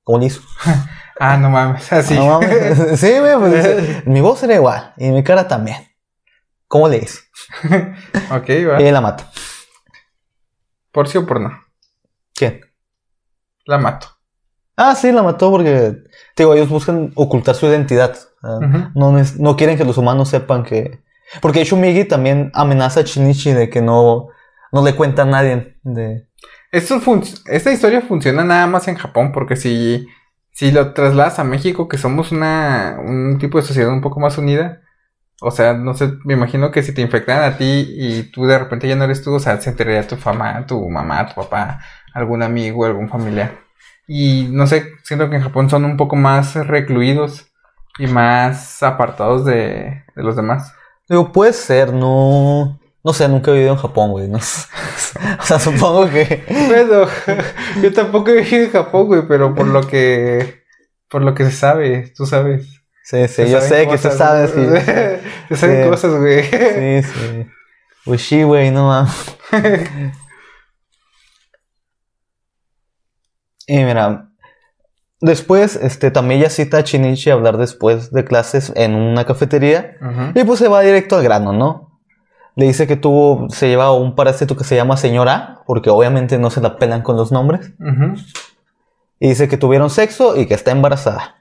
¿Cómo 0.05 0.19
le 0.19 0.27
hizo? 0.27 0.41
Ah, 1.21 1.37
no 1.37 1.49
mames. 1.49 1.93
Así. 1.93 2.15
No 2.17 2.27
mames. 2.27 2.77
sí, 3.01 3.19
güey, 3.21 3.37
pues 3.39 4.05
mi 4.05 4.21
voz 4.21 4.43
era 4.43 4.55
igual 4.57 4.93
y 4.97 5.11
mi 5.11 5.23
cara 5.23 5.47
también. 5.47 5.77
¿Cómo 6.67 6.89
le 6.89 6.97
hice? 6.99 7.21
ok, 8.33 8.49
Y 8.49 8.65
va. 8.65 8.79
ella 8.81 8.91
la 8.91 9.01
mata. 9.01 9.31
Por 10.91 11.07
sí 11.09 11.17
o 11.19 11.25
por 11.25 11.41
no. 11.41 11.51
¿Quién? 12.35 12.63
La 13.65 13.79
mato. 13.79 14.09
Ah, 14.77 14.97
sí, 14.97 15.13
la 15.13 15.23
mató 15.23 15.53
porque, 15.53 15.99
te 16.35 16.43
digo, 16.43 16.55
ellos 16.55 16.69
buscan 16.69 17.13
ocultar 17.15 17.55
su 17.55 17.67
identidad. 17.67 18.17
Ujú. 18.43 18.91
no, 18.97 19.13
no 19.39 19.57
quieren 19.57 19.79
que 19.79 19.85
los 19.85 19.97
humanos 19.97 20.29
sepan 20.31 20.65
que... 20.65 21.01
Porque 21.41 21.61
de 21.61 21.63
hecho 21.65 21.77
Migi 21.77 22.05
también 22.07 22.51
amenaza 22.55 23.01
a 23.01 23.03
Shinichi 23.05 23.53
de 23.53 23.71
que 23.71 23.81
no, 23.83 24.31
no 24.73 24.83
le 24.85 24.97
cuenta 24.97 25.23
a 25.23 25.27
nadie 25.27 25.79
de... 25.85 26.29
Esto 26.75 27.01
esta 27.47 27.73
historia 27.73 28.01
funciona 28.03 28.43
nada 28.43 28.67
más 28.67 28.89
en 28.89 28.97
Japón 28.97 29.31
porque 29.31 29.55
si, 29.55 30.09
si 30.51 30.73
lo 30.73 30.93
trasladas 30.93 31.39
a 31.39 31.45
México, 31.45 31.89
que 31.89 31.99
somos 31.99 32.33
una, 32.33 32.99
un 33.01 33.39
tipo 33.39 33.59
de 33.59 33.65
sociedad 33.65 33.93
un 33.93 34.01
poco 34.01 34.19
más 34.19 34.39
unida, 34.39 34.83
o 35.41 35.53
sea, 35.53 35.75
no 35.75 35.95
sé, 35.95 36.15
me 36.25 36.35
imagino 36.35 36.73
que 36.73 36.83
si 36.83 36.93
te 36.93 37.01
infectaran 37.01 37.53
a 37.53 37.57
ti 37.57 37.87
y 37.97 38.25
tú 38.33 38.47
de 38.47 38.59
repente 38.59 38.89
ya 38.89 38.97
no 38.97 39.05
eres 39.05 39.23
tú, 39.23 39.35
o 39.35 39.39
sea, 39.39 39.61
se 39.61 39.71
enteraría 39.71 40.09
tu 40.09 40.17
fama, 40.17 40.67
tu 40.67 40.89
mamá, 40.89 41.29
tu 41.29 41.37
papá, 41.37 41.81
algún 42.13 42.43
amigo, 42.43 42.85
algún 42.85 43.09
familiar. 43.09 43.61
Y 44.09 44.49
no 44.51 44.67
sé, 44.67 44.95
siento 45.05 45.31
que 45.31 45.37
en 45.37 45.43
Japón 45.43 45.71
son 45.71 45.85
un 45.85 45.97
poco 45.97 46.17
más 46.17 46.57
recluidos 46.57 47.53
y 48.01 48.09
más 48.09 48.83
apartados 48.83 49.45
de, 49.45 50.03
de 50.17 50.23
los 50.25 50.35
demás. 50.35 50.75
Digo, 51.09 51.31
puede 51.31 51.53
ser, 51.53 51.93
no... 51.93 52.81
No 53.05 53.13
sé, 53.13 53.29
nunca 53.29 53.51
he 53.51 53.55
vivido 53.55 53.73
en 53.75 53.79
Japón, 53.79 54.11
güey. 54.13 54.29
no 54.29 54.41
sé. 54.41 54.67
o 55.41 55.43
sea, 55.45 55.59
supongo 55.59 56.09
que... 56.09 56.45
Bueno, 56.69 57.07
yo 57.83 57.93
tampoco 57.93 58.31
he 58.31 58.41
vivido 58.41 58.65
en 58.65 58.71
Japón, 58.73 59.07
güey, 59.07 59.23
pero 59.29 59.55
por 59.55 59.67
lo 59.67 59.87
que, 59.87 60.63
por 61.11 61.23
lo 61.23 61.35
que 61.35 61.45
se 61.45 61.53
sabe, 61.53 62.13
tú 62.17 62.25
sabes. 62.27 62.67
Sí, 63.05 63.21
sí, 63.29 63.35
Se 63.35 63.51
yo 63.51 63.61
sé 63.61 63.87
que 63.87 63.99
tú 63.99 64.09
sabes. 64.11 64.57
¿no? 64.57 64.77
Sí, 64.77 64.81
Se 65.51 65.57
saben 65.57 65.85
Sí. 65.85 65.91
cosas, 65.91 66.15
güey. 66.19 66.43
sí. 66.45 67.03
sí. 67.13 67.47
Pues 68.07 68.23
sí, 68.27 68.43
güey, 68.43 68.71
no 68.71 68.87
mames. 68.89 69.37
Y 73.67 73.77
mira, 73.83 74.29
después, 75.21 75.77
este, 75.77 76.11
también 76.11 76.41
ella 76.41 76.51
cita 76.51 76.79
a 76.79 76.81
Shinichi 76.83 77.31
a 77.31 77.35
hablar 77.35 77.57
después 77.57 78.11
de 78.13 78.25
clases 78.25 78.73
en 78.77 78.95
una 78.95 79.25
cafetería. 79.25 79.97
Y 80.35 80.45
pues 80.45 80.59
se 80.59 80.69
va 80.69 80.83
directo 80.83 81.17
al 81.17 81.23
grano, 81.23 81.53
¿no? 81.53 81.84
Le 82.57 82.67
dice 82.67 82.87
que 82.87 82.97
tuvo, 82.97 83.49
se 83.51 83.69
lleva 83.69 83.93
un 83.93 84.15
parásito 84.15 84.57
que 84.57 84.65
se 84.65 84.77
llama 84.77 84.97
señora, 84.97 85.63
porque 85.67 85.91
obviamente 85.91 86.39
no 86.39 86.51
se 86.51 86.61
la 86.61 86.77
pelan 86.77 87.03
con 87.03 87.17
los 87.17 87.33
nombres. 87.33 87.73
Y 89.19 89.29
dice 89.29 89.49
que 89.49 89.57
tuvieron 89.57 89.91
sexo 89.91 90.37
y 90.37 90.47
que 90.47 90.55
está 90.55 90.71
embarazada. 90.71 91.37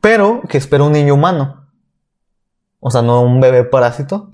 Pero 0.00 0.42
que 0.48 0.56
espera 0.56 0.84
un 0.84 0.92
niño 0.92 1.14
humano. 1.14 1.66
O 2.78 2.90
sea, 2.90 3.02
no 3.02 3.20
un 3.20 3.40
bebé 3.40 3.64
parásito. 3.64 4.30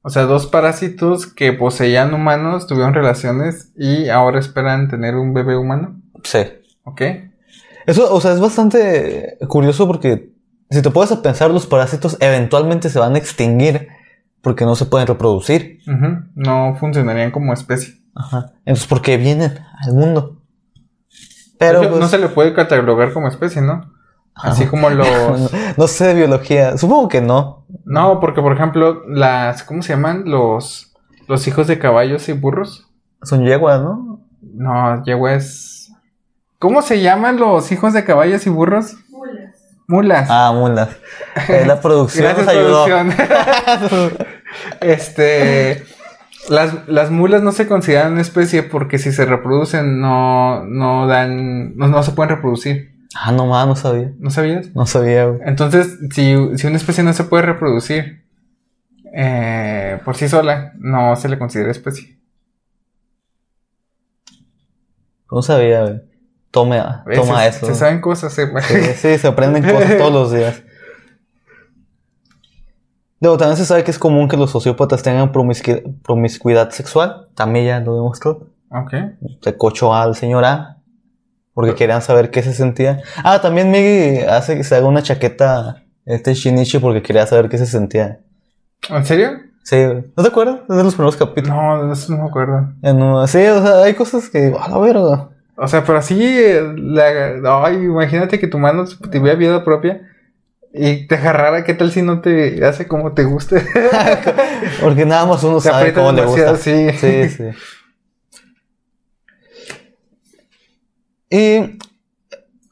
O 0.00 0.10
sea, 0.10 0.22
dos 0.22 0.46
parásitos 0.46 1.26
que 1.26 1.52
poseían 1.52 2.14
humanos 2.14 2.66
tuvieron 2.66 2.94
relaciones 2.94 3.70
y 3.76 4.08
ahora 4.08 4.40
esperan 4.40 4.88
tener 4.88 5.14
un 5.14 5.34
bebé 5.34 5.56
humano. 5.56 6.00
Sí. 6.24 6.40
¿Ok? 6.84 7.02
Eso, 7.86 8.12
o 8.12 8.20
sea, 8.20 8.32
es 8.32 8.40
bastante 8.40 9.38
curioso 9.48 9.86
porque 9.86 10.32
si 10.70 10.80
te 10.82 10.90
puedes 10.90 11.12
a 11.12 11.22
pensar, 11.22 11.50
los 11.50 11.66
parásitos 11.66 12.16
eventualmente 12.20 12.88
se 12.88 12.98
van 12.98 13.14
a 13.14 13.18
extinguir 13.18 13.88
porque 14.42 14.64
no 14.64 14.74
se 14.74 14.86
pueden 14.86 15.06
reproducir. 15.06 15.78
Ujú. 15.86 16.24
No 16.34 16.76
funcionarían 16.78 17.30
como 17.30 17.52
especie. 17.52 17.94
Ajá. 18.14 18.52
Entonces, 18.66 18.86
¿por 18.86 19.00
qué 19.00 19.16
vienen 19.16 19.58
al 19.86 19.94
mundo? 19.94 20.42
Pero 21.58 21.80
pues, 21.88 22.00
no 22.00 22.08
se 22.08 22.18
le 22.18 22.28
puede 22.28 22.52
catalogar 22.52 23.12
como 23.12 23.28
especie, 23.28 23.62
¿no? 23.62 23.92
Así 24.34 24.66
como 24.66 24.90
los... 24.90 25.52
no 25.76 25.86
sé 25.86 26.08
de 26.08 26.14
biología. 26.14 26.76
Supongo 26.76 27.08
que 27.08 27.20
no. 27.20 27.64
No, 27.84 28.20
porque 28.20 28.42
por 28.42 28.52
ejemplo, 28.52 29.02
las... 29.08 29.62
¿Cómo 29.62 29.82
se 29.82 29.94
llaman? 29.94 30.24
Los... 30.26 30.92
Los 31.28 31.46
hijos 31.46 31.68
de 31.68 31.78
caballos 31.78 32.28
y 32.28 32.32
burros. 32.32 32.88
Son 33.22 33.44
yeguas, 33.44 33.80
¿no? 33.80 34.20
No, 34.42 35.04
yegua 35.04 35.34
es... 35.34 35.92
¿Cómo 36.58 36.82
se 36.82 37.00
llaman 37.00 37.38
los 37.38 37.70
hijos 37.72 37.92
de 37.92 38.04
caballos 38.04 38.46
y 38.46 38.50
burros? 38.50 38.96
Mulas. 39.08 39.54
Mulas. 39.86 40.28
Ah, 40.30 40.52
mulas. 40.54 40.90
Eh, 41.48 41.64
la 41.66 41.80
producción 41.80 42.24
Gracias, 42.24 42.46
nos 42.46 42.54
ayudó. 42.54 42.84
producción. 42.84 44.12
este... 44.80 45.84
Las, 46.48 46.88
las 46.88 47.10
mulas 47.12 47.42
no 47.42 47.52
se 47.52 47.68
consideran 47.68 48.12
una 48.12 48.20
especie 48.20 48.64
porque 48.64 48.98
si 48.98 49.12
se 49.12 49.24
reproducen 49.24 50.00
no, 50.00 50.64
no 50.64 51.06
dan... 51.06 51.76
No, 51.76 51.86
no 51.88 52.02
se 52.02 52.12
pueden 52.12 52.30
reproducir. 52.34 52.96
ah, 53.14 53.30
no 53.30 53.46
más, 53.46 53.66
no 53.66 53.76
sabía. 53.76 54.12
¿No 54.18 54.30
sabías? 54.30 54.74
No 54.74 54.84
sabía, 54.86 55.26
güey. 55.26 55.40
Entonces, 55.46 55.98
si, 56.12 56.34
si 56.58 56.66
una 56.66 56.76
especie 56.76 57.04
no 57.04 57.12
se 57.12 57.24
puede 57.24 57.44
reproducir 57.44 58.24
eh, 59.14 60.00
por 60.04 60.16
sí 60.16 60.28
sola, 60.28 60.72
no 60.78 61.14
se 61.16 61.28
le 61.28 61.38
considera 61.38 61.70
especie. 61.70 62.18
No 65.30 65.42
sabía, 65.42 65.82
güey. 65.82 66.00
Toma, 66.50 67.02
¿Ves? 67.06 67.18
toma 67.20 67.40
se, 67.42 67.48
eso. 67.48 67.66
Se 67.66 67.74
saben 67.74 68.00
cosas. 68.00 68.32
se- 68.34 68.48
Sí, 68.62 68.92
sí, 68.96 69.18
se 69.18 69.26
aprenden 69.28 69.62
cosas 69.72 69.96
todos 69.96 70.12
los 70.12 70.32
días. 70.32 70.62
Luego, 73.22 73.38
también 73.38 73.56
se 73.56 73.64
sabe 73.64 73.84
que 73.84 73.90
es 73.92 73.98
común 73.98 74.28
que 74.28 74.36
los 74.36 74.50
sociópatas 74.50 75.02
tengan 75.02 75.32
promiscu- 75.32 75.94
promiscuidad 76.02 76.70
sexual. 76.70 77.28
También 77.34 77.66
ya 77.66 77.80
lo 77.80 77.94
demostró. 77.94 78.48
ok. 78.70 78.92
Se 79.40 79.56
cochó 79.56 79.94
al 79.94 80.14
señor 80.16 80.44
A. 80.44 80.78
Porque 81.54 81.74
querían 81.74 82.02
saber 82.02 82.30
qué 82.30 82.42
se 82.42 82.52
sentía. 82.52 83.00
Ah, 83.22 83.40
también 83.40 83.70
Migi 83.70 84.22
hace 84.22 84.56
que 84.56 84.64
se 84.64 84.74
haga 84.74 84.86
una 84.86 85.02
chaqueta 85.02 85.82
este 86.04 86.34
Shinichi 86.34 86.78
porque 86.80 87.00
quería 87.02 87.24
saber 87.26 87.48
qué 87.48 87.58
se 87.58 87.66
sentía. 87.66 88.18
¿En 88.90 89.04
serio? 89.04 89.30
Sí. 89.62 89.76
¿no 90.16 90.22
te 90.22 90.28
acuerdas? 90.28 90.60
Es 90.68 90.76
de 90.76 90.82
los 90.82 90.94
primeros 90.94 91.16
capítulos. 91.16 91.56
No, 91.56 91.86
de 91.86 91.92
eso 91.92 92.12
no 92.12 92.24
me 92.24 92.28
acuerdo. 92.28 92.72
En 92.82 92.98
sí, 93.28 93.38
o 93.46 93.62
sea, 93.62 93.82
hay 93.84 93.94
cosas 93.94 94.28
que 94.30 94.40
digo, 94.46 94.60
a 94.60 94.68
la 94.68 94.78
verga. 94.78 95.28
O 95.56 95.68
sea, 95.68 95.84
pero 95.84 95.98
así, 95.98 96.18
eh, 96.20 96.60
la, 96.76 97.62
ay, 97.64 97.76
imagínate 97.84 98.40
que 98.40 98.48
tu 98.48 98.58
mano 98.58 98.84
tuviera 98.86 99.34
vida 99.38 99.62
propia 99.62 100.00
y 100.74 101.06
te 101.06 101.16
agarrara, 101.16 101.64
¿qué 101.64 101.74
tal 101.74 101.92
si 101.92 102.02
no 102.02 102.20
te 102.20 102.64
hace 102.64 102.86
como 102.88 103.12
te 103.12 103.24
guste? 103.24 103.62
Porque 104.80 105.04
nada 105.04 105.26
más 105.26 105.42
uno 105.44 105.56
Te 105.58 105.68
sabe 105.68 105.92
cómo 105.92 106.12
le 106.12 106.24
gusta. 106.24 106.56
sí. 106.56 106.90
sí, 106.98 107.28
sí. 107.28 107.44
Y 111.30 111.78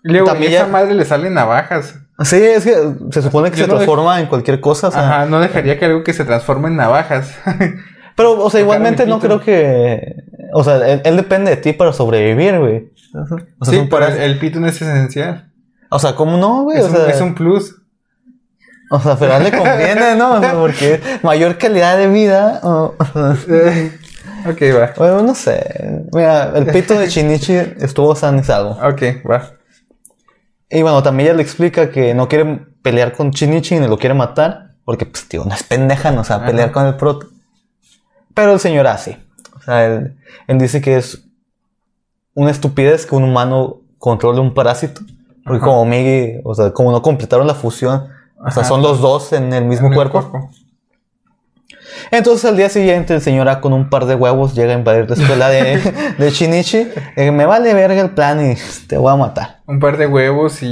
luego, 0.02 0.26
También 0.28 0.52
esa 0.52 0.66
ya- 0.66 0.72
madre 0.72 0.94
le 0.94 1.04
salen 1.04 1.34
navajas. 1.34 1.94
sí, 2.24 2.36
es 2.36 2.64
que 2.64 2.74
se 3.10 3.22
supone 3.22 3.50
que 3.50 3.56
Yo 3.58 3.64
se 3.64 3.68
no 3.68 3.74
dej- 3.74 3.78
transforma 3.78 4.20
en 4.20 4.26
cualquier 4.26 4.60
cosa. 4.60 4.88
o 4.88 4.90
sea, 4.92 5.00
Ajá, 5.00 5.26
no 5.26 5.40
dejaría 5.40 5.78
que 5.78 5.86
algo 5.86 6.04
que 6.04 6.12
se 6.12 6.24
transforme 6.24 6.68
en 6.68 6.76
navajas. 6.76 7.34
Pero, 8.16 8.32
o 8.42 8.50
sea, 8.50 8.60
igualmente 8.60 9.06
no 9.06 9.18
creo 9.18 9.40
que. 9.40 10.14
O 10.52 10.62
sea, 10.62 10.86
él, 10.86 11.00
él 11.04 11.16
depende 11.16 11.50
de 11.52 11.56
ti 11.56 11.72
para 11.72 11.92
sobrevivir, 11.94 12.58
güey. 12.58 12.90
O 13.14 13.64
sea, 13.64 13.80
sí, 13.82 13.86
pero 13.90 14.06
el, 14.08 14.18
el 14.20 14.38
pito 14.38 14.60
no 14.60 14.66
es 14.66 14.80
esencial. 14.82 15.50
O 15.90 15.98
sea, 15.98 16.14
¿cómo 16.16 16.36
no, 16.36 16.64
güey? 16.64 16.78
Es, 16.78 16.84
O 16.84 16.90
sea, 16.90 17.08
es 17.08 17.20
un 17.20 17.34
plus. 17.34 17.79
O 18.90 19.00
sea, 19.00 19.16
pero 19.16 19.38
le 19.38 19.50
conviene, 19.52 20.16
¿no? 20.16 20.40
Porque 20.60 21.00
mayor 21.22 21.56
calidad 21.58 21.96
de 21.96 22.08
vida. 22.08 22.60
o- 22.62 22.94
ok, 24.48 24.60
va. 24.76 24.92
bueno, 24.96 25.22
no 25.22 25.34
sé. 25.34 26.04
Mira, 26.12 26.52
el 26.56 26.66
pito 26.66 26.98
de 26.98 27.08
Shinichi 27.08 27.54
estuvo 27.54 28.14
sanizado. 28.14 28.72
Ok, 28.82 29.02
va. 29.30 29.52
Y 30.68 30.82
bueno, 30.82 31.02
también 31.02 31.28
ella 31.28 31.36
le 31.36 31.42
explica 31.42 31.90
que 31.90 32.14
no 32.14 32.28
quiere 32.28 32.66
pelear 32.82 33.12
con 33.12 33.30
Shinichi 33.30 33.78
ni 33.78 33.86
lo 33.88 33.98
quiere 33.98 34.14
matar. 34.14 34.70
Porque, 34.84 35.06
pues, 35.06 35.28
tío, 35.28 35.44
no 35.44 35.54
es 35.54 35.62
pendeja, 35.62 36.10
no 36.10 36.24
sabe 36.24 36.46
pelear 36.46 36.70
Ajá. 36.70 36.72
con 36.72 36.86
el 36.86 36.96
prota. 36.96 37.26
Pero 38.34 38.52
el 38.52 38.60
señor 38.60 38.86
así. 38.86 39.16
O 39.56 39.62
sea, 39.62 39.84
él, 39.86 40.16
él 40.48 40.58
dice 40.58 40.80
que 40.80 40.96
es 40.96 41.22
una 42.34 42.50
estupidez 42.50 43.06
que 43.06 43.14
un 43.14 43.24
humano 43.24 43.82
controle 43.98 44.40
un 44.40 44.54
parásito. 44.54 45.02
Porque 45.44 45.58
Ajá. 45.58 45.66
como 45.66 45.84
Migi, 45.84 46.40
o 46.44 46.54
sea, 46.54 46.72
como 46.72 46.90
no 46.92 47.02
completaron 47.02 47.46
la 47.46 47.54
fusión, 47.54 48.08
o 48.44 48.50
sea, 48.50 48.64
son 48.64 48.82
los 48.82 49.00
dos 49.00 49.32
en 49.32 49.52
el 49.52 49.64
mismo 49.64 49.86
En 49.88 49.92
el 49.92 49.96
cuerpo. 50.10 50.50
Entonces 52.12 52.44
al 52.44 52.56
día 52.56 52.68
siguiente 52.68 53.14
el 53.14 53.20
señor 53.20 53.48
A 53.48 53.60
con 53.60 53.72
un 53.72 53.88
par 53.90 54.06
de 54.06 54.14
huevos 54.14 54.54
llega 54.54 54.72
a 54.74 54.78
invadir 54.78 55.08
la 55.08 55.14
escuela 55.16 55.48
de, 55.48 55.78
de 56.18 56.30
Shinichi. 56.30 56.88
Eh, 57.16 57.30
me 57.30 57.46
vale 57.46 57.72
verga 57.74 58.00
el 58.00 58.10
plan 58.10 58.44
y 58.52 58.54
te 58.86 58.96
voy 58.96 59.12
a 59.12 59.16
matar. 59.16 59.58
Un 59.66 59.78
par 59.80 59.96
de 59.96 60.06
huevos 60.06 60.62
y, 60.62 60.66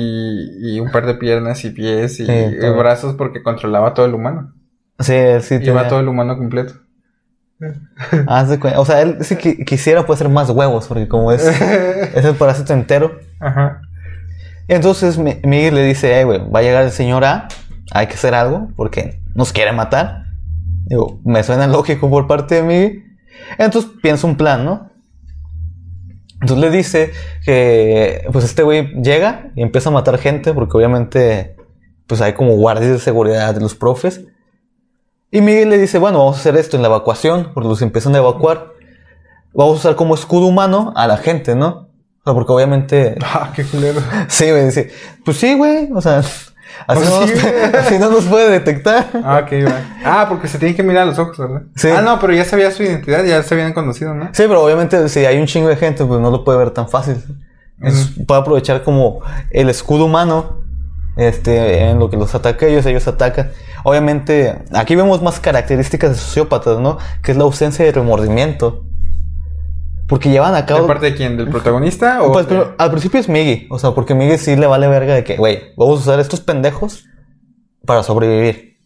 y 0.61 0.81
un 0.81 0.91
par 0.91 1.07
de 1.07 1.15
piernas 1.15 1.65
y 1.65 1.71
pies 1.71 2.19
y, 2.21 2.27
Sí, 2.27 2.33
y 2.33 2.59
todo. 2.61 2.77
brazos 2.79 3.15
porque 3.17 3.43
controlaba 3.43 3.95
todo 3.95 4.07
el 4.07 4.15
humano. 4.15 4.53
Sí, 4.99 5.15
sí. 5.43 5.59
Lleva 5.59 5.81
tenía- 5.83 5.89
todo 5.89 6.01
el 6.01 6.09
humano 6.09 6.37
completo. 6.37 6.75
Haz 8.27 8.49
de 8.49 8.59
cuenta. 8.59 8.81
O 8.81 8.85
sea, 8.85 9.03
él 9.03 9.19
si 9.25 9.35
qui- 9.37 9.65
quisiera 9.65 10.07
puede 10.07 10.19
ser 10.19 10.29
más 10.29 10.49
huevos, 10.51 10.87
porque 10.89 11.09
como 11.09 11.31
es, 11.33 11.45
es 12.15 12.25
el 12.25 12.35
parásito 12.37 12.73
entero. 12.73 13.19
Ajá. 13.41 13.83
Entonces 14.69 15.19
Mi- 15.19 15.41
Miguel 15.43 15.75
le 15.75 15.83
dice, 15.83 16.21
eh, 16.21 16.25
güey, 16.25 16.41
va 16.51 16.61
a 16.61 16.63
llegar 16.63 16.85
el 16.85 16.91
señor 16.93 17.25
A, 17.25 17.49
hay 17.91 18.07
que 18.07 18.15
hacer 18.15 18.35
algo, 18.35 18.69
porque 18.77 19.21
nos 19.35 19.53
quiere 19.53 19.73
matar. 19.73 20.25
Digo, 20.87 21.21
me 21.25 21.43
suena 21.43 21.67
lógico 21.67 22.09
por 22.09 22.27
parte 22.27 22.57
de 22.57 22.63
Miguel. 22.63 23.05
Entonces 23.59 23.91
piensa 24.03 24.27
un 24.27 24.37
plan, 24.37 24.65
¿no? 24.65 24.91
Entonces 26.41 26.59
le 26.59 26.71
dice 26.77 27.13
que, 27.45 28.27
pues 28.33 28.45
este 28.45 28.63
güey 28.63 28.93
llega 29.03 29.51
y 29.57 29.63
empieza 29.63 29.89
a 29.89 29.93
matar 29.93 30.19
gente, 30.19 30.53
porque 30.55 30.77
obviamente, 30.77 31.57
pues 32.07 32.21
hay 32.21 32.35
como 32.35 32.55
guardias 32.57 32.93
de 32.93 32.99
seguridad 32.99 33.55
de 33.55 33.61
los 33.61 33.75
profes. 33.75 34.25
Y 35.31 35.41
Miguel 35.41 35.71
le 35.71 35.79
dice, 35.79 35.99
bueno, 35.99 36.19
vamos 36.19 36.37
a 36.37 36.41
hacer 36.41 36.57
esto 36.57 36.77
en 36.77 36.83
la 36.83 36.89
evacuación, 36.89 37.51
porque 37.55 37.69
los 37.69 37.83
empiezan 37.83 38.15
a 38.15 38.19
evacuar. 38.19 38.73
Vamos 39.53 39.75
a 39.75 39.79
usar 39.79 39.97
como 39.97 40.15
escudo 40.15 40.47
humano 40.47 40.93
a 40.95 41.07
la 41.07 41.17
gente, 41.17 41.55
¿no? 41.55 41.88
O 42.21 42.25
sea, 42.25 42.35
porque 42.35 42.53
obviamente 42.53 43.17
Ah, 43.23 43.53
qué 43.55 43.65
culero. 43.65 44.01
Sí, 44.29 44.51
güey, 44.51 44.71
sí. 44.71 44.87
Pues 45.25 45.37
sí, 45.37 45.55
güey. 45.55 45.91
O 45.95 46.01
sea, 46.01 46.19
así, 46.19 46.51
Pues 46.87 47.09
no, 47.09 47.27
sí, 47.27 47.35
nos, 47.35 47.43
güey. 47.43 47.65
así 47.79 47.99
no 47.99 48.11
nos 48.11 48.25
puede 48.25 48.51
detectar. 48.51 49.09
Ah, 49.25 49.43
ok, 49.45 49.53
va. 49.67 49.81
Ah, 50.05 50.27
porque 50.29 50.49
se 50.49 50.59
tienen 50.59 50.77
que 50.77 50.83
mirar 50.83 51.05
a 51.05 51.07
los 51.07 51.19
ojos, 51.19 51.39
¿verdad? 51.39 51.63
Sí. 51.77 51.89
Ah, 51.89 52.03
no, 52.03 52.19
pero 52.19 52.33
ya 52.33 52.45
sabía 52.45 52.71
su 52.71 52.83
identidad, 52.83 53.25
ya 53.25 53.43
se 53.43 53.55
habían 53.55 53.73
conocido, 53.73 54.15
¿no? 54.15 54.27
Sí, 54.33 54.45
pero 54.49 54.63
obviamente 54.65 55.09
si 55.09 55.25
hay 55.25 55.39
un 55.39 55.47
chingo 55.47 55.69
de 55.69 55.77
gente, 55.77 56.05
pues 56.05 56.21
no 56.21 56.31
lo 56.31 56.45
puede 56.45 56.59
ver 56.59 56.71
tan 56.71 56.89
fácil. 56.89 57.17
Puede 58.27 58.41
aprovechar 58.41 58.83
como 58.83 59.21
el 59.51 59.71
escudo 59.71 60.07
humano 60.07 60.63
este, 61.17 61.89
en 61.91 61.99
lo 61.99 62.11
que 62.11 62.17
los 62.17 62.35
ataca 62.35 62.67
ellos, 62.67 62.87
ellos 62.87 63.07
atacan. 63.07 63.51
Obviamente, 63.85 64.57
aquí 64.73 64.97
vemos 64.97 65.23
más 65.23 65.39
características 65.41 66.11
de 66.11 66.17
sociópatas, 66.17 66.79
¿no? 66.81 66.99
Que 67.23 67.33
es 67.33 67.39
la 67.39 67.45
ausencia 67.45 67.85
de 67.85 67.93
remordimiento. 67.93 68.85
Porque 70.09 70.31
llevan 70.31 70.55
a 70.55 70.63
¿De 70.63 70.67
cabo... 70.67 70.87
parte 70.87 71.07
de 71.11 71.15
quién? 71.15 71.37
¿Del 71.37 71.49
protagonista 71.49 72.23
o...? 72.23 72.33
Pues 72.33 72.47
de- 72.49 72.55
pero 72.57 72.75
al 72.79 72.91
principio 72.91 73.21
es 73.21 73.29
Miggy. 73.29 73.67
O 73.71 73.79
sea, 73.79 73.91
porque 73.93 74.15
Miggy 74.15 74.39
sí 74.39 74.57
le 74.57 74.67
vale 74.67 74.89
verga 74.89 75.15
de 75.15 75.23
que, 75.23 75.37
güey, 75.37 75.61
vamos 75.77 75.99
a 76.01 76.03
usar 76.03 76.21
estos 76.21 76.41
pendejos 76.41 77.05
para 77.85 78.03
sobrevivir. 78.03 78.79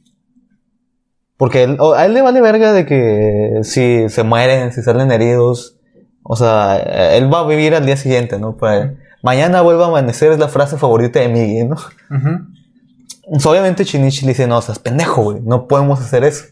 Porque 1.37 1.63
él- 1.65 1.77
o- 1.81 1.95
a 1.95 2.05
él 2.07 2.15
le 2.15 2.23
vale 2.23 2.41
verga 2.41 2.73
de 2.73 2.87
que 2.87 3.61
si 3.63 4.09
se 4.09 4.23
mueren, 4.25 4.73
si 4.73 4.83
salen 4.83 5.11
heridos. 5.13 5.77
O 6.25 6.37
sea, 6.37 6.77
él 7.17 7.33
va 7.33 7.41
a 7.41 7.47
vivir 7.47 7.75
al 7.75 7.87
día 7.87 7.97
siguiente, 7.97 8.39
¿no? 8.39 8.57
Para- 8.57 8.95
mañana 9.23 9.61
vuelva 9.63 9.85
a 9.85 9.89
amanecer 9.89 10.33
es 10.33 10.39
la 10.39 10.49
frase 10.49 10.77
favorita 10.77 11.21
de 11.21 11.29
Miggy, 11.29 11.65
¿no? 11.65 11.77
Ujú. 11.77 12.47
Entonces, 13.27 13.47
obviamente 13.47 13.85
Chinichi 13.85 14.23
le 14.27 14.33
dice, 14.33 14.47
no, 14.49 14.59
estás 14.59 14.79
pendejo, 14.81 15.23
güey, 15.23 15.41
no 15.41 15.69
podemos 15.69 16.01
hacer 16.01 16.25
eso. 16.25 16.45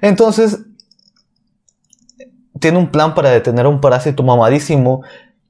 Entonces, 0.00 0.60
tiene 2.64 2.78
un 2.78 2.86
plan 2.86 3.14
para 3.14 3.28
detener 3.28 3.66
a 3.66 3.68
un 3.68 3.78
parásito 3.78 4.22
mamadísimo 4.22 5.02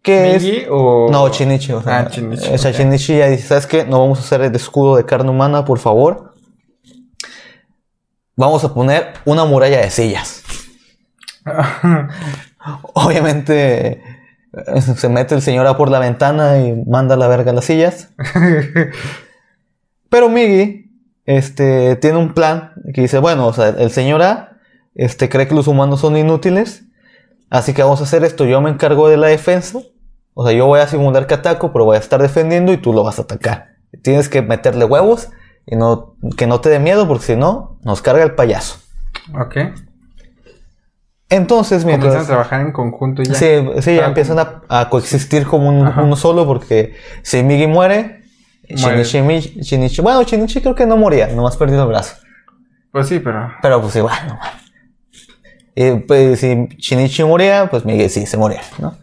que 0.02 0.34
es... 0.34 0.42
¿Migi 0.42 0.66
o...? 0.68 1.06
No, 1.12 1.28
Chinichi. 1.28 1.70
O 1.72 1.80
sea, 1.80 2.00
Ah, 2.00 2.10
o 2.52 2.58
sea. 2.58 2.72
Chinichi 2.72 3.18
ya 3.18 3.28
dice, 3.28 3.46
¿sabes 3.46 3.68
qué? 3.68 3.84
No 3.84 4.00
vamos 4.00 4.18
a 4.18 4.22
hacer 4.22 4.40
el 4.40 4.52
escudo 4.56 4.96
de 4.96 5.04
carne 5.04 5.30
humana, 5.30 5.64
por 5.64 5.78
favor. 5.78 6.34
Vamos 8.34 8.64
a 8.64 8.74
poner 8.74 9.12
una 9.26 9.44
muralla 9.44 9.80
de 9.80 9.90
sillas. 9.90 10.42
Obviamente 12.94 14.02
se 14.96 15.08
mete 15.08 15.36
el 15.36 15.42
señor 15.42 15.68
A 15.68 15.76
por 15.76 15.92
la 15.92 16.00
ventana 16.00 16.58
y 16.58 16.82
manda 16.84 17.14
a 17.14 17.18
la 17.18 17.28
verga 17.28 17.52
las 17.52 17.66
sillas. 17.66 18.08
Pero 20.08 20.28
Migi 20.28 20.90
este, 21.26 21.94
tiene 21.94 22.18
un 22.18 22.34
plan 22.34 22.72
que 22.92 23.02
dice, 23.02 23.18
bueno, 23.18 23.46
o 23.46 23.52
sea, 23.52 23.68
el 23.68 23.92
señor 23.92 24.20
A 24.22 24.54
este, 24.94 25.28
cree 25.28 25.48
que 25.48 25.54
los 25.54 25.66
humanos 25.66 26.00
son 26.00 26.16
inútiles. 26.16 26.83
Así 27.54 27.72
que 27.72 27.82
vamos 27.82 28.00
a 28.00 28.04
hacer 28.04 28.24
esto. 28.24 28.44
Yo 28.46 28.60
me 28.60 28.68
encargo 28.70 29.08
de 29.08 29.16
la 29.16 29.28
defensa. 29.28 29.78
O 30.34 30.44
sea, 30.44 30.52
yo 30.56 30.66
voy 30.66 30.80
a 30.80 30.88
simular 30.88 31.28
que 31.28 31.34
ataco, 31.34 31.72
pero 31.72 31.84
voy 31.84 31.96
a 31.96 32.00
estar 32.00 32.20
defendiendo 32.20 32.72
y 32.72 32.78
tú 32.78 32.92
lo 32.92 33.04
vas 33.04 33.20
a 33.20 33.22
atacar. 33.22 33.76
Tienes 34.02 34.28
que 34.28 34.42
meterle 34.42 34.84
huevos 34.84 35.28
y 35.64 35.76
no, 35.76 36.16
que 36.36 36.48
no 36.48 36.60
te 36.60 36.68
dé 36.68 36.80
miedo 36.80 37.06
porque 37.06 37.24
si 37.26 37.36
no, 37.36 37.78
nos 37.84 38.02
carga 38.02 38.24
el 38.24 38.34
payaso. 38.34 38.78
ok. 39.40 39.56
Entonces, 41.30 41.82
Comienzan 41.82 42.06
a 42.06 42.10
mientras... 42.12 42.26
trabajar 42.26 42.60
en 42.60 42.72
conjunto 42.72 43.22
y 43.22 43.26
ya. 43.26 43.34
Sí, 43.34 43.46
sí, 43.80 43.96
ya 43.96 44.06
empiezan 44.06 44.38
a, 44.38 44.62
a 44.68 44.88
coexistir 44.90 45.46
como 45.46 45.68
un- 45.68 45.86
uno 45.86 46.16
solo 46.16 46.46
porque 46.46 46.94
si 47.22 47.42
Migi 47.42 47.66
muere, 47.66 48.24
Muere. 48.78 49.04
Shinichi, 49.04 49.22
mi- 49.22 49.62
Shinichi- 49.62 50.02
bueno, 50.02 50.22
Shinichi 50.22 50.60
creo 50.60 50.74
que 50.74 50.86
no 50.86 50.96
moría, 50.96 51.26
nomás 51.28 51.56
perdió 51.56 51.80
el 51.82 51.88
brazo. 51.88 52.16
Pues 52.92 53.08
sí, 53.08 53.18
pero... 53.20 53.52
Pero 53.62 53.80
pues 53.80 53.96
igual, 53.96 54.16
no 54.28 54.38
Y 55.76 55.90
pues 56.00 56.40
si 56.40 56.68
Shinichi 56.78 57.24
moría, 57.24 57.68
pues 57.70 57.84
Migi 57.84 58.08
sí 58.08 58.26
se 58.26 58.36
moría, 58.36 58.60
¿no? 58.78 58.96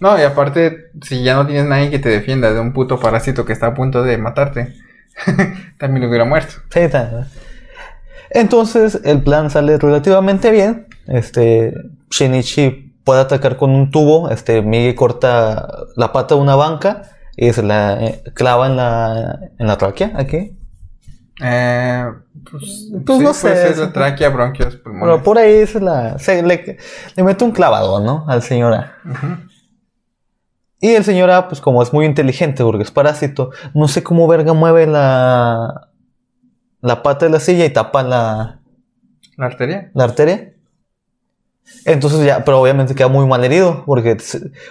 No, 0.00 0.18
y 0.18 0.22
aparte, 0.22 0.90
si 1.02 1.22
ya 1.22 1.34
no 1.34 1.46
tienes 1.46 1.66
nadie 1.66 1.90
que 1.90 1.98
te 1.98 2.08
defienda 2.08 2.52
de 2.52 2.60
un 2.60 2.72
puto 2.72 2.98
parásito 2.98 3.44
que 3.44 3.52
está 3.52 3.68
a 3.68 3.74
punto 3.74 4.02
de 4.02 4.18
matarte, 4.18 4.74
también 5.78 6.08
hubiera 6.08 6.24
muerto. 6.24 6.54
Sí, 6.70 6.88
ta- 6.90 7.28
Entonces 8.30 9.00
el 9.04 9.22
plan 9.22 9.50
sale 9.50 9.78
relativamente 9.78 10.50
bien. 10.50 10.86
Este 11.06 11.74
Shinichi 12.10 12.94
puede 13.04 13.20
atacar 13.20 13.56
con 13.56 13.70
un 13.70 13.90
tubo. 13.90 14.30
Este 14.30 14.62
Migi 14.62 14.94
corta 14.94 15.68
la 15.96 16.12
pata 16.12 16.34
de 16.34 16.40
una 16.40 16.56
banca 16.56 17.02
y 17.36 17.52
se 17.52 17.62
la 17.62 18.02
eh, 18.04 18.22
clava 18.34 18.66
en 18.66 18.76
la 18.76 19.38
en 19.58 19.66
la 19.66 19.76
tráquea 19.78 20.12
aquí. 20.16 20.56
Eh, 21.42 22.04
pues, 22.50 22.90
Pues 23.04 23.18
sí, 23.18 23.24
no 23.24 23.34
sé, 23.34 23.50
puede 23.50 23.68
ser 23.68 23.78
la 23.78 23.92
tráquea, 23.92 24.28
bronquios, 24.28 24.78
Pero 24.84 25.22
por 25.22 25.38
ahí 25.38 25.66
se 25.66 25.80
la 25.80 26.18
se 26.18 26.42
le, 26.42 26.78
le 27.16 27.22
mete 27.22 27.44
un 27.44 27.50
clavado, 27.50 28.00
¿no? 28.00 28.24
Al 28.28 28.42
señor 28.42 28.72
A. 28.74 28.96
Y 30.80 30.90
el 30.90 31.04
señor 31.04 31.30
A, 31.30 31.48
pues 31.48 31.60
como 31.60 31.82
es 31.82 31.92
muy 31.92 32.04
inteligente 32.06 32.62
porque 32.62 32.82
es 32.84 32.90
parásito, 32.90 33.50
no 33.72 33.88
sé 33.88 34.02
cómo 34.02 34.28
verga 34.28 34.52
mueve 34.52 34.86
la, 34.86 35.88
la 36.80 37.02
pata 37.02 37.26
de 37.26 37.32
la 37.32 37.40
silla 37.40 37.64
y 37.64 37.70
tapa 37.70 38.02
la, 38.02 38.60
¿La 39.36 39.46
arteria? 39.46 39.90
la 39.94 40.04
arteria. 40.04 40.52
Entonces 41.86 42.24
ya, 42.24 42.44
pero 42.44 42.60
obviamente 42.60 42.94
queda 42.94 43.08
muy 43.08 43.26
mal 43.26 43.42
herido 43.42 43.84
porque, 43.86 44.16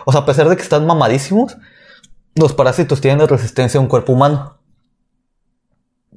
o 0.06 0.12
sea, 0.12 0.21
a 0.21 0.26
pesar 0.26 0.47
de 0.47 0.56
que 0.56 0.62
están 0.62 0.86
mamadísimos, 0.86 1.58
los 2.36 2.54
parásitos 2.54 3.02
tienen 3.02 3.28
resistencia 3.28 3.80
a 3.80 3.82
un 3.82 3.88
cuerpo 3.88 4.13
humano. 4.13 4.60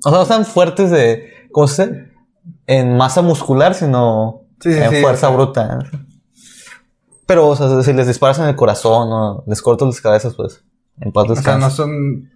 O 0.07 0.11
sea, 0.11 0.19
no 0.19 0.23
están 0.23 0.45
fuertes 0.47 0.91
de, 0.93 1.33
¿cómo 1.51 1.67
se? 1.67 2.13
En 2.69 2.97
masa 2.97 3.23
muscular, 3.23 3.75
sino 3.75 4.43
Sí, 4.61 4.73
sí, 4.73 4.79
en 4.79 4.91
sí, 4.91 5.03
fuerza 5.03 5.29
bruta. 5.31 5.81
Pero, 7.27 7.49
o 7.49 7.57
sea, 7.57 7.83
si 7.83 7.93
les 7.93 8.07
disparas 8.07 8.39
en 8.39 8.45
el 8.47 8.55
corazón 8.55 9.09
o 9.11 9.45
les 9.49 9.61
cortas 9.61 9.89
las 9.89 10.01
cabezas, 10.01 10.35
pues, 10.35 10.63
en 11.01 11.11
paz 11.11 11.29
O 11.29 11.35
sea, 11.35 11.59
no 11.59 11.71
son. 11.71 12.31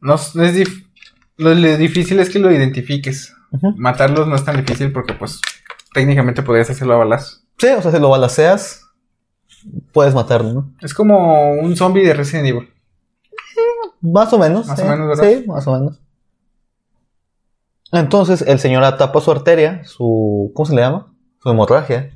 No 0.00 0.14
es 0.14 0.34
no 0.34 0.42
es 0.44 0.56
dif- 0.56 0.86
Lo, 1.36 1.54
lo 1.54 1.76
difícil 1.76 2.18
es 2.20 2.30
que 2.30 2.38
lo 2.38 2.50
identifiques. 2.50 3.34
Matarlos 3.76 4.26
no 4.26 4.34
es 4.34 4.44
tan 4.44 4.56
difícil 4.56 4.92
porque, 4.92 5.12
pues, 5.12 5.40
técnicamente 5.92 6.42
podrías 6.42 6.70
hacerlo 6.70 6.94
a 6.94 6.98
balazos. 6.98 7.44
Sí, 7.58 7.66
o 7.68 7.82
sea, 7.82 7.90
si 7.92 7.98
lo 8.00 8.08
balaceas, 8.08 8.86
puedes 9.92 10.14
matarlo, 10.14 10.52
¿no? 10.54 10.72
Es 10.80 10.94
como 10.94 11.52
un 11.52 11.76
zombie 11.76 12.06
de 12.06 12.14
Resident 12.14 12.48
Evil. 12.48 12.70
Más 14.00 14.32
o 14.32 14.38
menos. 14.38 14.66
Más 14.66 14.80
o 14.80 14.84
menos, 14.86 15.06
¿verdad? 15.06 15.24
Sí, 15.30 15.44
más 15.46 15.66
o 15.66 15.72
menos. 15.78 16.00
Entonces, 17.92 18.42
el 18.42 18.58
señor 18.58 18.84
atapa 18.84 19.20
su 19.20 19.30
arteria, 19.30 19.82
su. 19.84 20.50
¿Cómo 20.54 20.66
se 20.66 20.74
le 20.74 20.80
llama? 20.82 21.12
Su 21.42 21.50
hemorragia. 21.50 22.10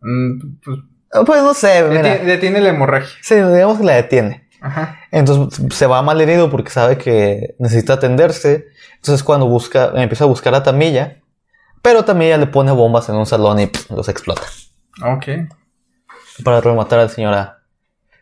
Mm, 0.00 0.56
pues, 0.64 0.78
Ah, 1.12 1.22
Pues 1.24 1.42
no 1.44 1.54
sé, 1.54 1.84
mira. 1.88 2.02
deti- 2.02 2.24
detiene 2.24 2.60
la 2.60 2.70
hemorragia. 2.70 3.08
Sí, 3.22 3.36
digamos 3.36 3.78
que 3.78 3.84
la 3.84 3.94
detiene. 3.94 4.48
Ajá. 4.60 4.98
Entonces 5.12 5.60
se 5.76 5.86
va 5.86 6.02
mal 6.02 6.20
herido 6.20 6.50
porque 6.50 6.70
sabe 6.70 6.98
que 6.98 7.54
necesita 7.60 7.92
atenderse. 7.92 8.66
Entonces 8.96 9.22
cuando 9.22 9.46
busca, 9.46 9.92
empieza 9.94 10.24
a 10.24 10.26
buscar 10.26 10.54
a 10.56 10.62
Tamilla. 10.64 11.18
Pero 11.82 12.04
Tamilla 12.04 12.36
le 12.36 12.46
pone 12.48 12.72
bombas 12.72 13.08
en 13.10 13.14
un 13.14 13.26
salón 13.26 13.60
y 13.60 13.66
pff, 13.68 13.90
los 13.90 14.08
explota. 14.08 14.42
Ok. 15.04 15.26
Para 16.42 16.60
rematar 16.60 16.98
al 16.98 17.10
señor 17.10 17.34
A. 17.34 17.58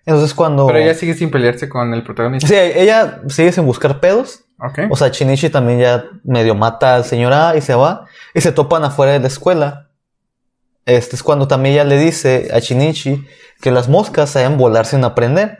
Entonces 0.04 0.34
cuando... 0.34 0.66
Pero 0.66 0.80
ella 0.80 0.94
sigue 0.94 1.14
sin 1.14 1.30
pelearse 1.30 1.68
con 1.70 1.94
el 1.94 2.02
protagonista. 2.02 2.46
Sí, 2.48 2.54
ella 2.56 3.22
sigue 3.28 3.52
sin 3.52 3.64
buscar 3.64 4.00
pedos. 4.00 4.44
O 4.90 4.96
sea, 4.96 5.10
Chinichi 5.10 5.50
también 5.50 5.80
ya 5.80 6.04
medio 6.22 6.54
mata 6.54 6.94
al 6.94 7.04
señor 7.04 7.32
A 7.32 7.56
y 7.56 7.60
se 7.60 7.74
va. 7.74 8.06
Y 8.32 8.40
se 8.40 8.52
topan 8.52 8.84
afuera 8.84 9.12
de 9.12 9.20
la 9.20 9.26
escuela. 9.26 9.88
Este 10.86 11.16
es 11.16 11.22
cuando 11.22 11.48
Tamilla 11.48 11.84
le 11.84 11.98
dice 11.98 12.50
a 12.52 12.60
Chinichi 12.60 13.26
que 13.60 13.70
las 13.70 13.88
moscas 13.88 14.30
saben 14.30 14.58
volar 14.58 14.86
sin 14.86 15.04
aprender. 15.04 15.58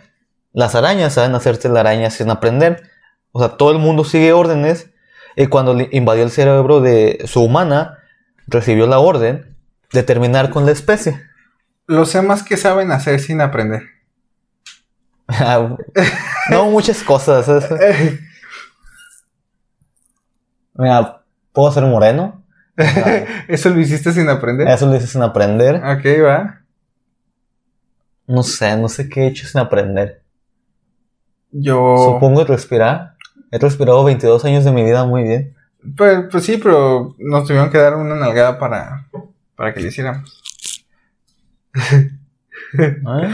Las 0.53 0.75
arañas 0.75 1.15
saben 1.15 1.35
hacerte 1.35 1.69
la 1.69 1.81
araña 1.81 2.11
sin 2.11 2.31
aprender. 2.31 2.91
O 3.33 3.41
sea, 3.41 3.57
todo 3.57 3.73
el 3.73 3.79
mundo 3.79 4.05
sigue 4.05 4.33
órdenes. 4.33 4.91
Y 5.35 5.47
cuando 5.47 5.75
le 5.75 5.89
invadió 5.93 6.23
el 6.23 6.31
cerebro 6.31 6.81
de 6.81 7.23
su 7.27 7.43
humana, 7.43 7.99
recibió 8.47 8.87
la 8.87 8.99
orden 8.99 9.57
de 9.93 10.03
terminar 10.03 10.51
con 10.51 10.65
la 10.65 10.73
especie. 10.73 11.21
Los 11.87 12.13
temas 12.13 12.43
que 12.43 12.57
saben 12.57 12.93
hacer 12.93 13.19
sin 13.21 13.41
aprender. 13.41 13.83
no 16.51 16.71
muchas 16.71 17.03
cosas. 17.03 17.47
Mira, 20.75 21.23
puedo 21.53 21.71
ser 21.73 21.85
moreno. 21.85 22.43
¿Eso 23.49 23.71
lo 23.71 23.81
hiciste 23.81 24.13
sin 24.13 24.29
aprender? 24.29 24.69
Eso 24.69 24.87
lo 24.87 24.97
hice 24.97 25.07
sin 25.07 25.23
aprender. 25.23 25.77
Ok, 25.77 26.05
va. 26.25 26.61
No 28.27 28.43
sé, 28.43 28.77
no 28.77 28.89
sé 28.89 29.09
qué 29.09 29.23
he 29.23 29.27
hecho 29.29 29.47
sin 29.47 29.61
aprender. 29.61 30.23
Yo. 31.51 31.97
Supongo 31.99 32.45
respirar. 32.45 33.17
He 33.51 33.59
respirado 33.59 34.03
22 34.05 34.45
años 34.47 34.65
de 34.65 34.73
mi 34.73 34.83
vida 34.83 35.05
muy 35.05 35.25
bien. 35.25 35.55
Pues, 35.97 36.25
pues 36.31 36.45
sí, 36.45 36.57
pero 36.57 37.15
nos 37.19 37.47
tuvieron 37.47 37.71
que 37.71 37.79
dar 37.79 37.97
una 37.97 38.15
nalgada 38.15 38.59
para, 38.59 39.09
para 39.57 39.75
que 39.75 39.81
lo 39.81 39.89
hiciéramos. 39.89 40.43
¿Eh? 41.93 42.11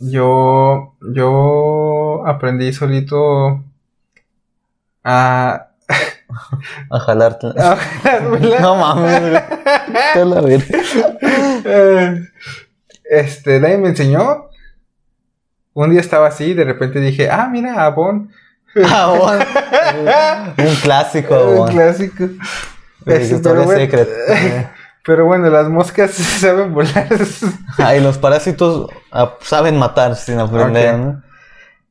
Yo. 0.00 0.94
Yo 1.00 2.26
aprendí 2.26 2.72
solito 2.72 3.64
a. 5.06 5.68
A 6.90 6.96
a 6.96 6.98
jalármela. 7.00 7.78
No 8.60 8.74
mames, 8.76 9.20
güey. 9.20 9.42
Te 10.12 10.24
la. 10.24 10.42
Eh, 11.64 12.20
Este, 13.08 13.60
nadie 13.60 13.78
me 13.78 13.88
enseñó. 13.90 14.46
Un 15.74 15.90
día 15.90 16.00
estaba 16.00 16.26
así, 16.28 16.54
de 16.54 16.64
repente 16.64 16.98
dije, 17.00 17.30
ah, 17.30 17.48
mira, 17.50 17.84
Avon. 17.84 18.30
Ah, 18.84 19.14
bueno. 20.56 20.70
Un 20.70 20.76
clásico, 20.76 21.34
Un 21.50 21.56
bueno. 21.58 21.72
clásico. 21.72 22.24
Este, 23.06 23.38
pero, 23.38 23.62
bueno, 23.64 23.80
Secret. 23.80 24.08
pero 25.04 25.24
bueno, 25.26 25.48
las 25.48 25.68
moscas 25.68 26.10
saben 26.40 26.74
volar. 26.74 27.06
Ah, 27.78 27.94
y 27.94 28.00
los 28.00 28.18
parásitos 28.18 28.90
ah, 29.12 29.34
saben 29.42 29.76
matar 29.78 30.16
sin 30.16 30.40
aprender. 30.40 31.16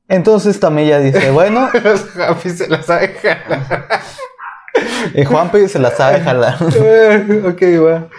Entonces 0.07 0.59
Tamilla 0.59 0.99
dice, 0.99 1.31
bueno, 1.31 1.69
Los 1.83 2.15
Happy 2.17 2.49
se 2.51 2.67
las 2.67 2.85
saben 2.85 3.13
jalar. 3.21 4.01
y 5.15 5.25
Juanpi 5.25 5.67
se 5.67 5.79
la 5.79 5.91
sabe 5.91 6.21
jalar. 6.21 6.57
Ok, 7.45 7.61
va. 7.83 8.09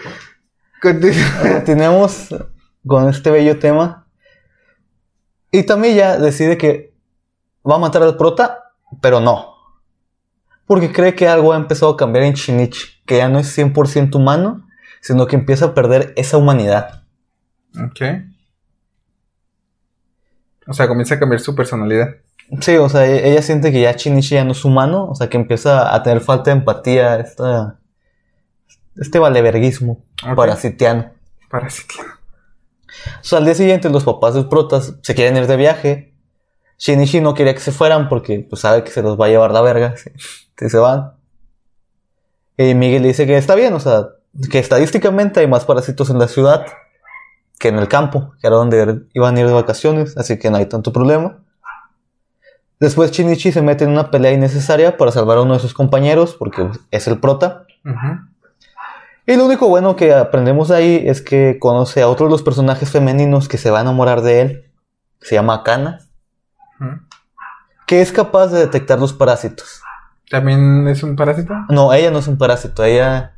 Continuemos 0.81 2.35
con 2.85 3.09
este 3.09 3.31
bello 3.31 3.57
tema. 3.59 4.05
Y 5.51 5.63
Tamilla 5.63 6.17
decide 6.17 6.57
que 6.57 6.93
va 7.69 7.75
a 7.75 7.79
matar 7.79 8.03
al 8.03 8.17
prota, 8.17 8.73
pero 9.01 9.19
no. 9.19 9.55
Porque 10.65 10.91
cree 10.91 11.15
que 11.15 11.27
algo 11.27 11.53
ha 11.53 11.57
empezado 11.57 11.93
a 11.93 11.97
cambiar 11.97 12.25
en 12.25 12.33
Shinichi, 12.33 13.01
que 13.05 13.17
ya 13.17 13.29
no 13.29 13.39
es 13.39 13.57
100% 13.57 14.15
humano, 14.15 14.67
sino 15.01 15.25
que 15.25 15.37
empieza 15.37 15.67
a 15.67 15.73
perder 15.73 16.13
esa 16.17 16.37
humanidad. 16.37 17.03
Ok. 17.81 18.01
O 20.67 20.73
sea, 20.73 20.87
comienza 20.87 21.15
a 21.15 21.19
cambiar 21.19 21.39
su 21.39 21.55
personalidad. 21.55 22.15
Sí, 22.61 22.75
o 22.77 22.87
sea, 22.89 23.05
e- 23.05 23.31
ella 23.31 23.41
siente 23.41 23.71
que 23.71 23.81
ya 23.81 23.91
Shinichi 23.93 24.35
ya 24.35 24.43
no 24.43 24.51
es 24.53 24.63
humano, 24.65 25.05
o 25.09 25.15
sea, 25.15 25.29
que 25.29 25.37
empieza 25.37 25.93
a 25.93 26.01
tener 26.03 26.21
falta 26.21 26.51
de 26.51 26.57
empatía, 26.57 27.19
esta, 27.19 27.77
este 28.95 29.19
valeverguismo 29.19 30.03
Ok. 30.27 30.35
parasitiano. 30.35 31.11
Parasitiano. 31.49 32.09
O 33.21 33.23
sea, 33.23 33.39
al 33.39 33.45
día 33.45 33.55
siguiente 33.55 33.89
los 33.89 34.03
papás 34.03 34.33
de 34.33 34.43
protas 34.43 34.95
se 35.01 35.15
quieren 35.15 35.37
ir 35.37 35.47
de 35.47 35.55
viaje. 35.57 36.13
Shinichi 36.79 37.21
no 37.21 37.33
quería 37.33 37.53
que 37.53 37.59
se 37.59 37.71
fueran 37.71 38.07
porque 38.09 38.45
pues, 38.49 38.61
sabe 38.61 38.83
que 38.83 38.91
se 38.91 39.01
los 39.01 39.19
va 39.19 39.25
a 39.25 39.29
llevar 39.29 39.51
la 39.51 39.61
verga 39.61 39.95
si, 39.97 40.09
si 40.57 40.69
se 40.69 40.77
van. 40.77 41.13
Y 42.57 42.73
Miguel 42.75 43.01
le 43.03 43.09
dice 43.09 43.27
que 43.27 43.37
está 43.37 43.55
bien, 43.55 43.73
o 43.73 43.79
sea, 43.79 44.07
que 44.51 44.59
estadísticamente 44.59 45.39
hay 45.39 45.47
más 45.47 45.65
parásitos 45.65 46.09
en 46.09 46.17
la 46.19 46.27
ciudad 46.27 46.65
que 47.59 47.69
en 47.69 47.77
el 47.77 47.87
campo, 47.87 48.33
que 48.39 48.47
era 48.47 48.55
donde 48.55 49.05
iban 49.13 49.35
a 49.35 49.39
ir 49.39 49.47
de 49.47 49.53
vacaciones, 49.53 50.17
así 50.17 50.37
que 50.37 50.49
no 50.49 50.57
hay 50.57 50.67
tanto 50.67 50.93
problema. 50.93 51.37
Después 52.79 53.11
Shinichi 53.11 53.51
se 53.51 53.61
mete 53.61 53.85
en 53.85 53.91
una 53.91 54.11
pelea 54.11 54.31
innecesaria 54.31 54.97
para 54.97 55.11
salvar 55.11 55.39
a 55.39 55.41
uno 55.41 55.53
de 55.53 55.59
sus 55.59 55.73
compañeros 55.73 56.35
porque 56.37 56.69
es 56.91 57.07
el 57.07 57.19
prota. 57.19 57.65
Y 59.25 59.35
lo 59.35 59.45
único 59.45 59.67
bueno 59.67 59.95
que 59.95 60.13
aprendemos 60.13 60.69
de 60.69 60.75
ahí 60.75 61.03
es 61.05 61.21
que 61.21 61.57
conoce 61.59 62.01
a 62.01 62.07
otro 62.07 62.27
de 62.27 62.31
los 62.31 62.43
personajes 62.43 62.91
femeninos 62.91 63.47
que 63.47 63.57
se 63.57 63.71
va 63.71 63.79
a 63.79 63.81
enamorar 63.81 64.21
de 64.21 64.41
él. 64.41 64.71
Se 65.21 65.35
llama 65.35 65.63
Kana. 65.63 65.99
Que 67.87 68.01
es 68.01 68.11
capaz 68.11 68.47
de 68.47 68.59
detectar 68.59 68.99
los 68.99 69.13
parásitos. 69.13 69.81
¿También 70.29 70.87
es 70.87 71.01
un 71.03 71.15
parásito? 71.15 71.53
No, 71.69 71.91
ella 71.93 72.11
no 72.11 72.19
es 72.19 72.27
un 72.27 72.37
parásito. 72.37 72.83
Ella... 72.83 73.33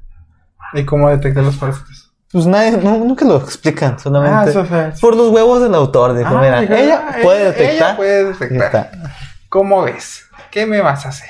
¿Y 0.74 0.86
cómo 0.86 1.10
detectar 1.10 1.44
los 1.44 1.56
parásitos? 1.56 2.09
Pues 2.32 2.46
nadie... 2.46 2.72
no- 2.78 2.98
nunca 2.98 3.26
lo 3.26 3.38
explican. 3.38 3.94
Ah, 3.96 4.00
Solamente... 4.00 4.64
fue. 4.66 4.94
por 5.02 5.16
los 5.16 5.30
huevos 5.30 5.62
del 5.62 5.74
autor. 5.74 6.16
Dijo, 6.16 6.30
Ah, 6.38 6.42
mira, 6.42 6.62
ella 6.80 7.08
ah, 7.10 7.16
puede 7.24 7.46
detectar. 7.46 7.72
ella 7.90 7.98
puede 7.98 8.22
y 8.22 8.26
detectar. 8.26 8.86
está. 8.86 9.14
¿Cómo 9.50 9.82
ves? 9.84 10.26
¿Qué 10.52 10.66
me 10.66 10.80
vas 10.82 11.06
a 11.06 11.10
hacer? 11.10 11.30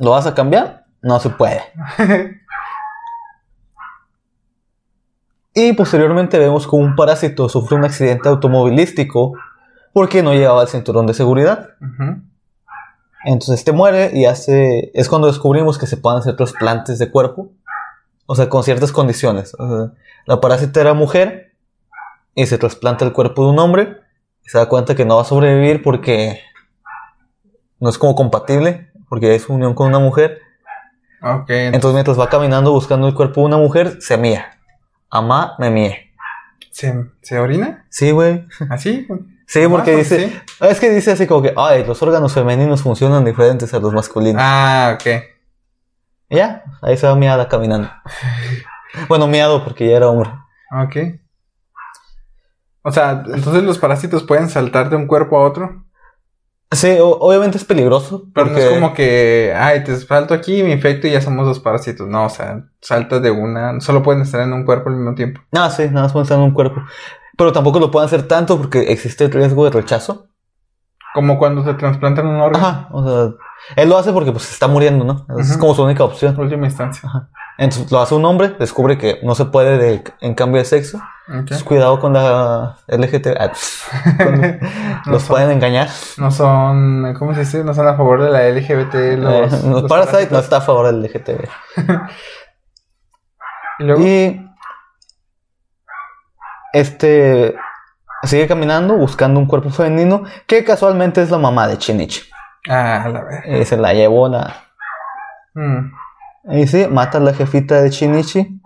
¿Lo 0.00 0.10
vas 0.10 0.26
a 0.26 0.34
cambiar? 0.34 0.84
No 1.02 1.20
se 1.20 1.30
puede. 1.30 1.62
Y 5.54 5.72
posteriormente 5.72 6.38
vemos 6.38 6.66
como 6.68 6.84
un 6.84 6.94
parásito 6.94 7.48
sufre 7.48 7.76
un 7.76 7.84
accidente 7.84 8.28
automovilístico 8.28 9.32
porque 9.92 10.22
no 10.22 10.32
llevaba 10.32 10.62
el 10.62 10.68
cinturón 10.68 11.06
de 11.06 11.14
seguridad. 11.14 11.70
Entonces 13.24 13.58
este 13.58 13.72
muere 13.72 14.10
y 14.14 14.26
hace. 14.26 14.92
Es 14.94 15.08
cuando 15.08 15.26
descubrimos 15.26 15.76
que 15.76 15.88
se 15.88 15.96
pueden 15.96 16.20
hacer 16.20 16.36
trasplantes 16.36 17.00
de 17.00 17.10
cuerpo. 17.10 17.50
O 18.30 18.34
sea, 18.34 18.50
con 18.50 18.62
ciertas 18.62 18.92
condiciones. 18.92 19.54
O 19.58 19.68
sea, 19.68 19.92
la 20.26 20.38
parásita 20.38 20.82
era 20.82 20.92
mujer 20.92 21.54
y 22.34 22.44
se 22.44 22.58
trasplanta 22.58 23.06
el 23.06 23.14
cuerpo 23.14 23.44
de 23.44 23.52
un 23.52 23.58
hombre. 23.58 23.96
Y 24.44 24.50
se 24.50 24.58
da 24.58 24.68
cuenta 24.68 24.94
que 24.94 25.06
no 25.06 25.16
va 25.16 25.22
a 25.22 25.24
sobrevivir 25.24 25.82
porque 25.82 26.42
no 27.80 27.88
es 27.88 27.96
como 27.96 28.14
compatible, 28.14 28.90
porque 29.08 29.34
es 29.34 29.48
unión 29.48 29.72
con 29.72 29.86
una 29.86 29.98
mujer. 29.98 30.42
Ok. 31.22 31.48
Entonces, 31.48 31.94
mientras 31.94 32.20
va 32.20 32.28
caminando 32.28 32.70
buscando 32.70 33.08
el 33.08 33.14
cuerpo 33.14 33.40
de 33.40 33.46
una 33.46 33.56
mujer, 33.56 33.96
se 34.02 34.18
mía. 34.18 34.58
Amá, 35.08 35.54
me 35.58 35.70
mie. 35.70 36.12
¿Se, 36.70 37.06
¿Se 37.22 37.38
orina? 37.38 37.86
Sí, 37.88 38.10
güey. 38.10 38.46
¿Así? 38.68 39.08
Sí, 39.46 39.66
porque 39.70 39.96
dice. 39.96 40.28
sí. 40.28 40.40
Es 40.60 40.80
que 40.80 40.90
dice 40.90 41.12
así 41.12 41.26
como 41.26 41.40
que, 41.40 41.54
ay, 41.56 41.82
los 41.86 42.02
órganos 42.02 42.34
femeninos 42.34 42.82
funcionan 42.82 43.24
diferentes 43.24 43.72
a 43.72 43.78
los 43.78 43.94
masculinos. 43.94 44.42
Ah, 44.44 44.98
ok. 45.00 45.37
Y 46.30 46.36
ya, 46.36 46.64
ahí 46.82 46.96
se 46.96 47.06
va 47.06 47.14
miada 47.14 47.48
caminando. 47.48 47.90
bueno, 49.08 49.26
miado 49.26 49.64
porque 49.64 49.88
ya 49.88 49.96
era 49.96 50.08
hombre. 50.08 50.30
Ok. 50.70 50.96
O 52.82 52.92
sea, 52.92 53.22
entonces 53.26 53.62
los 53.62 53.78
parásitos 53.78 54.22
pueden 54.22 54.48
saltar 54.48 54.90
de 54.90 54.96
un 54.96 55.06
cuerpo 55.06 55.38
a 55.38 55.46
otro. 55.46 55.84
Sí, 56.70 56.98
obviamente 57.00 57.56
es 57.56 57.64
peligroso. 57.64 58.26
Pero 58.34 58.48
porque... 58.48 58.62
no 58.62 58.68
es 58.68 58.74
como 58.74 58.94
que, 58.94 59.54
ay, 59.56 59.84
te 59.84 59.96
salto 59.96 60.34
aquí, 60.34 60.62
me 60.62 60.72
infecto 60.72 61.06
y 61.06 61.12
ya 61.12 61.20
somos 61.20 61.46
dos 61.46 61.60
parásitos. 61.60 62.06
No, 62.06 62.26
o 62.26 62.28
sea, 62.28 62.64
saltas 62.80 63.22
de 63.22 63.30
una. 63.30 63.80
Solo 63.80 64.02
pueden 64.02 64.22
estar 64.22 64.42
en 64.42 64.52
un 64.52 64.64
cuerpo 64.64 64.90
al 64.90 64.96
mismo 64.96 65.14
tiempo. 65.14 65.40
Ah, 65.52 65.70
sí, 65.70 65.84
nada 65.86 66.02
más 66.02 66.12
pueden 66.12 66.24
estar 66.24 66.38
en 66.38 66.44
un 66.44 66.52
cuerpo. 66.52 66.82
Pero 67.38 67.52
tampoco 67.52 67.80
lo 67.80 67.90
pueden 67.90 68.06
hacer 68.06 68.28
tanto 68.28 68.58
porque 68.58 68.92
existe 68.92 69.24
el 69.24 69.32
riesgo 69.32 69.64
de 69.64 69.70
rechazo. 69.70 70.26
Como 71.14 71.38
cuando 71.38 71.64
te 71.64 71.72
trasplantan 71.74 72.26
un 72.26 72.40
órgano. 72.40 72.66
Ajá, 72.66 72.88
o 72.90 73.02
sea, 73.02 73.34
él 73.76 73.88
lo 73.88 73.98
hace 73.98 74.12
porque 74.12 74.32
pues 74.32 74.50
está 74.52 74.66
muriendo, 74.68 75.04
¿no? 75.04 75.26
Es 75.38 75.56
como 75.56 75.74
su 75.74 75.82
única 75.82 76.04
opción. 76.04 76.38
Última 76.38 76.66
instancia. 76.66 77.10
Entonces 77.58 77.90
lo 77.90 78.00
hace 78.00 78.14
un 78.14 78.24
hombre, 78.24 78.50
descubre 78.58 78.96
que 78.98 79.18
no 79.22 79.34
se 79.34 79.44
puede 79.46 79.78
de- 79.78 80.04
en 80.20 80.34
cambio 80.34 80.60
de 80.60 80.64
sexo. 80.64 81.00
Entonces 81.28 81.62
cuidado 81.64 81.98
con 82.00 82.12
la 82.14 82.76
LGT. 82.86 83.26
ah, 83.38 83.52
con- 84.16 84.40
No 84.40 85.12
los 85.12 85.22
son- 85.22 85.28
pueden 85.28 85.50
engañar. 85.50 85.88
No 86.16 86.30
son, 86.30 87.14
¿cómo 87.18 87.34
se 87.34 87.40
dice? 87.40 87.64
No 87.64 87.74
son 87.74 87.86
a 87.88 87.96
favor 87.96 88.22
de 88.22 88.30
la 88.30 88.48
LGBT. 88.48 88.94
Los, 89.18 89.52
Eh, 89.52 89.68
los 89.68 89.82
Parasite 89.84 90.28
no 90.30 90.38
está 90.38 90.58
a 90.58 90.60
favor 90.60 90.86
del 90.86 91.02
LGTB. 91.02 91.48
Y 93.80 93.84
luego, 93.84 94.02
Y 94.02 94.44
este 96.72 97.54
sigue 98.24 98.46
caminando 98.48 98.96
buscando 98.96 99.38
un 99.38 99.46
cuerpo 99.46 99.70
femenino 99.70 100.24
que 100.46 100.64
casualmente 100.64 101.22
es 101.22 101.30
la 101.30 101.38
mamá 101.38 101.68
de 101.68 101.78
Chinichi. 101.78 102.22
Ah, 102.68 103.08
la 103.08 103.22
ver. 103.22 103.60
Y 103.60 103.64
se 103.64 103.76
la 103.76 103.92
llevó 103.92 104.28
la. 104.28 104.64
Mm. 105.54 105.92
Y 106.50 106.66
sí, 106.66 106.86
mata 106.88 107.18
a 107.18 107.20
la 107.20 107.34
jefita 107.34 107.82
de 107.82 107.90
Chinichi. 107.90 108.60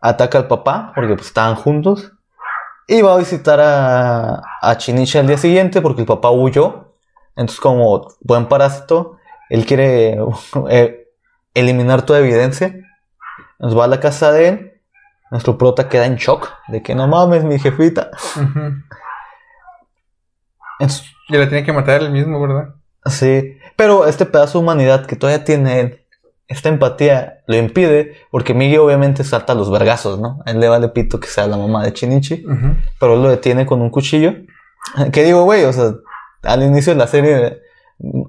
Ataca 0.00 0.38
al 0.38 0.48
papá 0.48 0.92
porque 0.94 1.14
pues, 1.14 1.26
estaban 1.28 1.56
juntos. 1.56 2.12
Y 2.86 3.02
va 3.02 3.14
a 3.14 3.18
visitar 3.18 3.60
a, 3.60 4.42
a 4.60 4.76
Chinichi 4.76 5.18
al 5.18 5.26
día 5.26 5.38
siguiente 5.38 5.80
porque 5.80 6.02
el 6.02 6.06
papá 6.06 6.30
huyó. 6.30 6.94
Entonces, 7.36 7.60
como 7.60 8.08
buen 8.20 8.46
parásito, 8.46 9.16
él 9.48 9.66
quiere 9.66 10.18
eh, 10.70 11.08
eliminar 11.54 12.02
toda 12.02 12.20
evidencia. 12.20 12.74
Nos 13.58 13.76
va 13.76 13.84
a 13.84 13.88
la 13.88 14.00
casa 14.00 14.32
de 14.32 14.48
él. 14.48 14.80
Nuestro 15.30 15.56
prota 15.56 15.88
queda 15.88 16.06
en 16.06 16.16
shock 16.16 16.50
de 16.68 16.82
que 16.82 16.94
no 16.94 17.06
mames, 17.06 17.44
mi 17.44 17.58
jefita. 17.58 18.10
Ujú. 18.36 18.58
Entonces, 18.58 18.99
Y 21.28 21.36
la 21.36 21.48
tiene 21.48 21.64
que 21.64 21.72
matar 21.72 22.02
él 22.02 22.10
mismo, 22.10 22.40
¿verdad? 22.40 22.74
Sí, 23.06 23.56
pero 23.76 24.06
este 24.06 24.26
pedazo 24.26 24.58
de 24.58 24.64
humanidad 24.64 25.06
que 25.06 25.16
todavía 25.16 25.44
tiene 25.44 25.80
él, 25.80 26.00
esta 26.48 26.68
empatía, 26.68 27.38
lo 27.46 27.56
impide 27.56 28.16
porque 28.30 28.52
Migi 28.54 28.76
obviamente 28.76 29.22
salta 29.24 29.52
a 29.52 29.56
los 29.56 29.70
vergazos, 29.70 30.18
¿no? 30.20 30.40
A 30.44 30.50
él 30.50 30.58
le 30.60 30.68
vale 30.68 30.88
pito 30.88 31.20
que 31.20 31.28
sea 31.28 31.46
la 31.46 31.56
mamá 31.56 31.84
de 31.84 31.92
Chinichi, 31.92 32.44
pero 32.98 33.14
él 33.14 33.22
lo 33.22 33.28
detiene 33.30 33.66
con 33.66 33.80
un 33.82 33.90
cuchillo. 33.90 34.34
Que 35.12 35.22
digo, 35.24 35.44
güey, 35.44 35.64
o 35.64 35.72
sea, 35.72 35.92
al 36.42 36.62
inicio 36.62 36.92
de 36.94 36.98
la 36.98 37.06
serie 37.06 37.60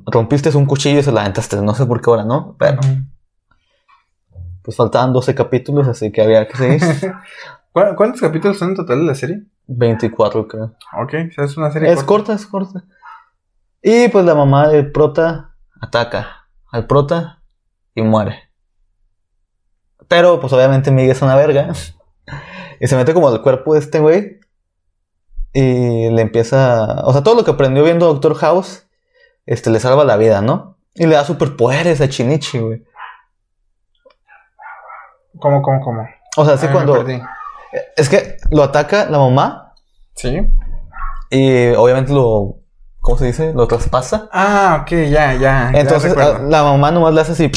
rompiste 0.06 0.56
un 0.56 0.66
cuchillo 0.66 1.00
y 1.00 1.04
se 1.04 1.12
la 1.14 1.22
aventaste, 1.22 1.56
no 1.62 1.74
sé 1.74 1.86
por 1.86 2.02
qué 2.02 2.10
ahora, 2.10 2.26
¿no? 2.26 2.56
Pero 2.60 2.80
pues 4.62 4.78
faltaban 4.78 5.14
12 5.14 5.34
capítulos, 5.34 5.88
así 5.88 6.12
que 6.12 6.22
había 6.22 6.48
que 6.48 6.58
seguir. 6.58 6.82
¿Cu- 7.72 7.96
¿Cuántos 7.96 8.22
capítulos 8.22 8.60
son 8.60 8.70
en 8.70 8.76
total 8.76 9.00
de 9.00 9.06
la 9.06 9.16
serie? 9.16 9.44
24, 9.68 10.48
creo. 10.48 10.76
Ok, 11.02 11.14
es 11.38 11.58
una 11.58 11.72
serie 11.72 11.92
Es 11.92 12.04
corta, 12.04 12.34
es 12.34 12.46
corta. 12.46 12.84
Y 13.82 14.10
pues 14.10 14.26
la 14.26 14.36
mamá 14.36 14.68
del 14.68 14.92
prota 14.92 15.56
ataca 15.80 16.48
al 16.72 16.88
prota 16.88 17.42
y 17.96 18.02
muere. 18.02 18.50
Pero 20.08 20.40
pues 20.40 20.54
obviamente 20.54 20.92
Miguel 20.92 21.12
es 21.12 21.22
una 21.22 21.36
verga. 21.36 21.72
Y 22.84 22.88
se 22.88 22.96
mete 22.96 23.14
como 23.14 23.28
al 23.28 23.44
cuerpo 23.44 23.76
de 23.76 23.80
este 23.80 24.00
güey. 24.00 24.40
Y 25.54 26.10
le 26.10 26.20
empieza... 26.24 27.02
O 27.06 27.14
sea, 27.14 27.22
todo 27.22 27.36
lo 27.36 27.44
que 27.46 27.52
aprendió 27.52 27.84
viendo 27.84 28.08
Doctor 28.08 28.34
House, 28.34 28.88
este, 29.46 29.70
le 29.70 29.80
salva 29.80 30.04
la 30.04 30.18
vida, 30.18 30.42
¿no? 30.42 30.80
Y 30.96 31.06
le 31.06 31.14
da 31.14 31.24
superpoderes 31.24 32.02
a 32.02 32.10
Chinichi, 32.10 32.58
güey. 32.58 32.84
¿Cómo, 35.38 35.62
cómo, 35.62 35.80
cómo? 35.82 36.08
O 36.38 36.44
sea, 36.44 36.56
así 36.56 36.66
Ah, 36.68 36.72
cuando... 36.72 37.06
Es 37.96 38.10
que 38.10 38.38
lo 38.50 38.64
ataca 38.64 39.06
la 39.10 39.18
mamá 39.18 39.74
¿Sí? 40.16 40.48
y 41.30 41.70
obviamente 41.72 42.12
lo... 42.14 42.58
¿Cómo 43.00 43.18
se 43.18 43.26
dice? 43.26 43.54
Lo 43.54 43.68
traspasa. 43.68 44.30
Ah, 44.32 44.82
ok, 44.84 44.92
ya, 45.10 45.34
ya. 45.34 45.72
Entonces 45.74 46.16
la 46.16 46.64
mamá 46.64 46.92
nomás 46.92 47.14
le 47.14 47.22
hace 47.22 47.32
así 47.32 47.52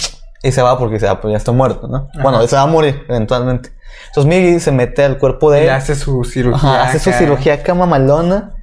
y 0.44 0.52
se 0.52 0.60
va 0.62 0.78
porque 0.78 0.94
dice, 0.94 1.08
ah, 1.08 1.20
pues 1.20 1.32
ya 1.32 1.38
está 1.38 1.52
muerto, 1.52 1.88
¿no? 1.88 2.08
Ajá. 2.12 2.22
Bueno, 2.22 2.46
se 2.46 2.54
va 2.54 2.62
a 2.62 2.66
morir 2.66 3.04
eventualmente. 3.08 3.70
Entonces 4.08 4.26
Miggy 4.26 4.60
se 4.60 4.72
mete 4.72 5.02
al 5.02 5.18
cuerpo 5.18 5.50
Y 5.50 5.56
de 5.56 5.64
él, 5.64 5.70
hace 5.70 5.94
su 5.94 6.22
cirugía. 6.24 6.56
ajá, 6.56 6.82
hace 6.84 6.98
su 6.98 7.12
cirugía 7.12 7.54
acá 7.54 7.74
mamalona. 7.74 8.54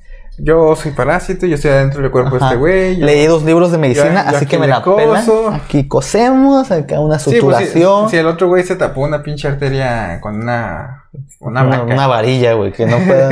Yo 0.44 0.76
soy 0.76 0.92
parásito, 0.92 1.46
yo 1.46 1.56
estoy 1.56 1.72
adentro 1.72 2.02
del 2.02 2.10
cuerpo 2.10 2.38
de 2.38 2.44
este 2.46 2.56
güey. 2.56 2.98
yo- 2.98 3.06
Leí 3.06 3.26
dos 3.28 3.44
libros 3.44 3.72
de 3.72 3.78
medicina, 3.78 4.26
yo 4.32 4.38
así 4.38 4.46
que 4.48 4.58
me 4.58 4.68
la 4.68 4.84
pela. 4.84 5.20
coso. 5.20 5.50
Aquí 5.50 5.88
cosemos, 5.88 6.72
acá 6.72 7.00
una 7.00 7.20
Sí, 7.20 7.26
pues, 7.40 7.58
si, 7.58 7.66
suturación. 7.66 8.10
si 8.10 8.18
el 8.18 8.26
otro 8.28 8.48
güey 8.48 8.64
se 8.64 8.76
tapó 8.76 9.02
una 9.02 9.22
pinche 9.22 9.48
arteria 9.48 10.20
con 10.22 10.42
una. 10.42 11.06
Una, 11.40 11.64
una, 11.64 11.84
una 11.84 12.08
varilla, 12.08 12.54
güey, 12.54 12.72
que 12.72 12.86
no 12.86 12.98
pueda. 13.00 13.30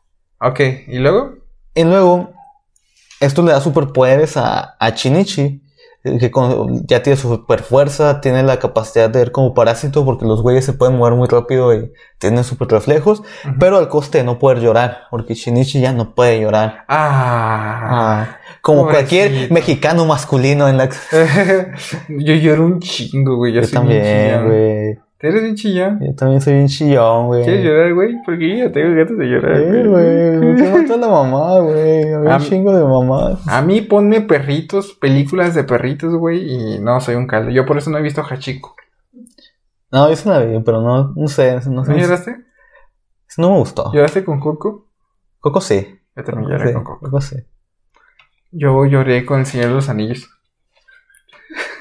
ok, 0.40 0.60
¿y 0.88 0.98
luego? 0.98 1.34
y 1.74 1.84
luego, 1.84 2.32
esto 3.20 3.42
le 3.42 3.52
da 3.52 3.60
superpoderes 3.60 4.36
a, 4.36 4.76
a 4.78 4.94
Chinichi. 4.94 5.61
Que 6.04 6.30
con- 6.32 6.84
ya 6.86 7.02
tiene 7.02 7.16
super 7.16 7.62
fuerza, 7.62 8.20
tiene 8.20 8.42
la 8.42 8.58
capacidad 8.58 9.08
de 9.08 9.20
ver 9.20 9.30
como 9.30 9.54
parásito 9.54 10.04
porque 10.04 10.24
los 10.24 10.42
güeyes 10.42 10.64
se 10.64 10.72
pueden 10.72 10.98
mover 10.98 11.14
muy 11.14 11.28
rápido 11.28 11.72
y 11.74 11.92
tienen 12.18 12.42
super 12.42 12.66
reflejos. 12.68 13.22
Pero 13.60 13.78
al 13.78 13.88
coste 13.88 14.18
de 14.18 14.24
no 14.24 14.38
poder 14.40 14.58
llorar, 14.60 15.02
porque 15.12 15.34
Shinichi 15.34 15.80
ya 15.80 15.92
no 15.92 16.14
puede 16.14 16.40
llorar. 16.40 16.84
Ah. 16.88 17.80
Ah, 17.84 18.38
como 18.62 18.86
cualquier 18.88 19.50
mexicano 19.52 20.04
masculino 20.04 20.68
en 20.68 20.76
la... 20.78 20.88
yo 22.08 22.34
lloro 22.34 22.64
un 22.66 22.80
chingo, 22.80 23.36
güey. 23.36 23.52
Yo, 23.52 23.60
Yo 23.60 23.66
soy 23.66 23.74
también, 23.74 24.44
güey. 24.46 24.98
¿Te 25.22 25.28
eres 25.28 25.42
bien 25.42 25.54
chillón? 25.54 26.00
Yo 26.00 26.16
también 26.16 26.40
soy 26.40 26.54
un 26.54 26.66
chillón, 26.66 27.28
güey. 27.28 27.44
¿Quieres 27.44 27.64
llorar, 27.64 27.94
güey? 27.94 28.16
Porque 28.26 28.58
yo 28.58 28.72
tengo 28.72 28.92
ganas 28.92 29.16
de 29.16 29.24
llorar, 29.24 29.56
Sí, 29.56 29.88
güey. 29.88 30.36
Me 30.36 30.70
mató 30.82 30.96
la 30.96 31.06
mamá, 31.06 31.60
güey. 31.60 32.12
Había 32.12 32.34
A 32.34 32.38
un 32.38 32.42
chingo 32.42 32.76
de 32.76 32.82
mamás. 32.82 33.46
A 33.46 33.62
mí 33.62 33.82
ponme 33.82 34.22
perritos, 34.22 34.94
películas 34.94 35.54
de 35.54 35.62
perritos, 35.62 36.12
güey, 36.16 36.50
y 36.50 36.78
no 36.80 37.00
soy 37.00 37.14
un 37.14 37.28
caldo. 37.28 37.52
Yo 37.52 37.64
por 37.64 37.78
eso 37.78 37.88
no 37.88 37.98
he 37.98 38.02
visto 38.02 38.20
Hachiko. 38.28 38.74
No, 39.92 40.08
yo 40.08 40.16
sí 40.16 40.28
la 40.28 40.40
vi, 40.40 40.58
pero 40.58 40.82
no, 40.82 41.12
no 41.14 41.28
sé. 41.28 41.56
No, 41.66 41.84
¿No 41.84 41.96
lloraste? 41.96 42.38
no 43.38 43.50
me 43.52 43.58
gustó. 43.58 43.92
¿Lloraste 43.92 44.24
con 44.24 44.40
Coco? 44.40 44.88
Coco 45.38 45.60
sí. 45.60 46.00
Yo 46.16 46.24
también 46.24 46.50
lloré 46.50 46.66
sí. 46.66 46.74
con 46.74 46.82
Coco. 46.82 46.98
Coco 46.98 47.20
sí. 47.20 47.36
Yo 48.50 48.84
lloré 48.86 49.24
con 49.24 49.38
El 49.38 49.46
Señor 49.46 49.68
de 49.68 49.74
los 49.74 49.88
Anillos. 49.88 50.28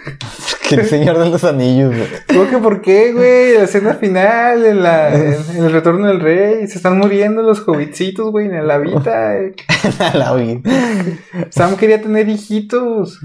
Que 0.76 0.82
el 0.82 0.88
señor 0.88 1.18
de 1.18 1.30
los 1.30 1.44
anillos, 1.44 1.96
güey. 1.96 2.08
¿Cómo 2.28 2.50
que 2.50 2.58
por 2.58 2.82
qué, 2.82 3.14
güey? 3.14 3.54
La 3.56 3.64
escena 3.64 3.94
final, 3.96 4.66
en, 4.66 4.84
la, 4.84 5.14
en, 5.14 5.36
en 5.56 5.64
el 5.66 5.72
retorno 5.72 6.08
del 6.08 6.20
rey, 6.20 6.68
se 6.68 6.78
están 6.78 6.98
muriendo 6.98 7.42
los 7.42 7.68
hobbitcitos, 7.68 8.32
güey, 8.32 8.48
en 8.48 8.68
la 8.68 8.78
vida. 8.78 9.36
eh. 9.38 9.56
la. 10.14 10.32
Sam 11.50 11.76
quería 11.76 12.02
tener 12.02 12.30
hijitos. 12.30 13.20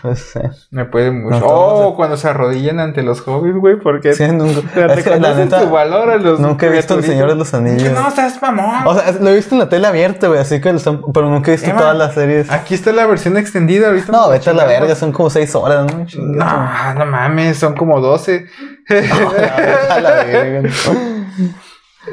Pues, 0.00 0.36
eh. 0.36 0.50
Me 0.70 0.84
puede 0.84 1.10
mucho. 1.10 1.40
No, 1.40 1.46
oh, 1.46 1.96
cuando 1.96 2.16
se 2.16 2.28
arrodillan 2.28 2.80
ante 2.80 3.02
los 3.02 3.26
hobbits, 3.26 3.58
güey, 3.58 3.78
porque 3.78 4.14
Sí, 4.14 4.26
nunca, 4.32 4.60
es 4.94 5.04
que 5.04 5.20
la 5.20 5.34
neta, 5.34 5.62
su 5.62 5.70
valor 5.70 6.10
a 6.10 6.16
los 6.16 6.40
nunca 6.40 6.66
he 6.66 6.70
visto 6.70 6.94
el 6.94 7.04
señor 7.04 7.28
de 7.28 7.36
los 7.36 7.52
anillos. 7.54 7.92
No, 7.92 8.10
seas 8.10 8.40
mamón. 8.40 8.86
O 8.86 8.94
sea, 8.94 9.12
lo 9.12 9.30
he 9.30 9.34
visto 9.34 9.54
en 9.54 9.60
la 9.60 9.68
tele 9.68 9.86
abierta, 9.86 10.28
güey, 10.28 10.40
así 10.40 10.60
que 10.60 10.70
lo 10.72 10.78
están- 10.78 11.02
pero 11.12 11.28
nunca 11.28 11.50
he 11.50 11.54
visto 11.54 11.70
Emma, 11.70 11.80
todas 11.80 11.96
las 11.96 12.14
series. 12.14 12.50
Aquí 12.50 12.74
está 12.74 12.92
la 12.92 13.06
versión 13.06 13.36
extendida 13.36 13.88
ahorita. 13.88 14.12
No, 14.12 14.28
vete 14.30 14.50
a 14.50 14.52
la 14.52 14.64
verga, 14.64 14.94
son 14.94 15.12
como 15.12 15.30
seis 15.30 15.54
horas, 15.54 15.86
¿no? 15.92 16.06
No, 16.20 16.69
no 16.96 17.06
mames, 17.06 17.58
son 17.58 17.74
como 17.74 18.00
12. 18.00 18.46
Vete 18.88 19.10
a 19.90 20.00
la 20.00 20.24
verga. 20.24 20.68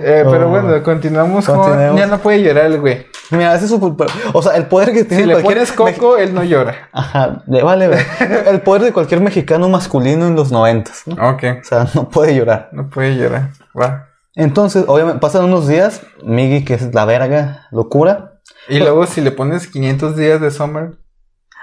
Eh, 0.03 0.23
pero 0.29 0.47
Oh. 0.47 0.49
bueno, 0.49 0.83
continuamos 0.83 1.45
con. 1.45 1.95
Ya 1.97 2.07
no 2.07 2.17
puede 2.19 2.43
llorar 2.43 2.65
el 2.65 2.79
güey. 2.79 3.05
Mira, 3.31 3.55
ese 3.55 3.65
es 3.65 3.71
su 3.71 3.97
O 4.33 4.41
sea, 4.41 4.55
el 4.55 4.67
poder 4.67 4.93
que 4.93 5.03
tiene 5.03 5.23
Si 5.23 5.29
le 5.29 5.37
pones 5.37 5.71
coco, 5.71 6.17
él 6.17 6.33
no 6.33 6.43
llora. 6.43 6.89
Ajá, 6.93 7.43
le 7.47 7.61
vale. 7.63 7.89
El 8.47 8.61
poder 8.61 8.83
de 8.83 8.93
cualquier 8.93 9.19
mexicano 9.21 9.67
masculino 9.69 10.27
en 10.27 10.35
los 10.35 10.51
noventas, 10.51 11.03
¿no? 11.05 11.15
Ok, 11.31 11.43
O 11.61 11.63
sea, 11.63 11.87
no 11.93 12.07
puede 12.09 12.35
llorar. 12.35 12.69
no 12.71 12.89
puede 12.89 13.15
llorar. 13.17 13.49
Va. 13.79 14.07
Entonces, 14.35 14.85
obviamente, 14.87 15.19
pasan 15.19 15.45
unos 15.45 15.67
días, 15.67 16.01
Miggy, 16.23 16.63
que 16.63 16.75
es 16.75 16.93
la 16.93 17.03
verga, 17.05 17.67
locura. 17.71 18.39
Y 18.69 18.79
luego, 18.79 19.05
si 19.07 19.19
le 19.21 19.31
pones 19.31 19.67
500 19.67 20.15
días 20.15 20.39
de 20.39 20.51
Summer. 20.51 20.91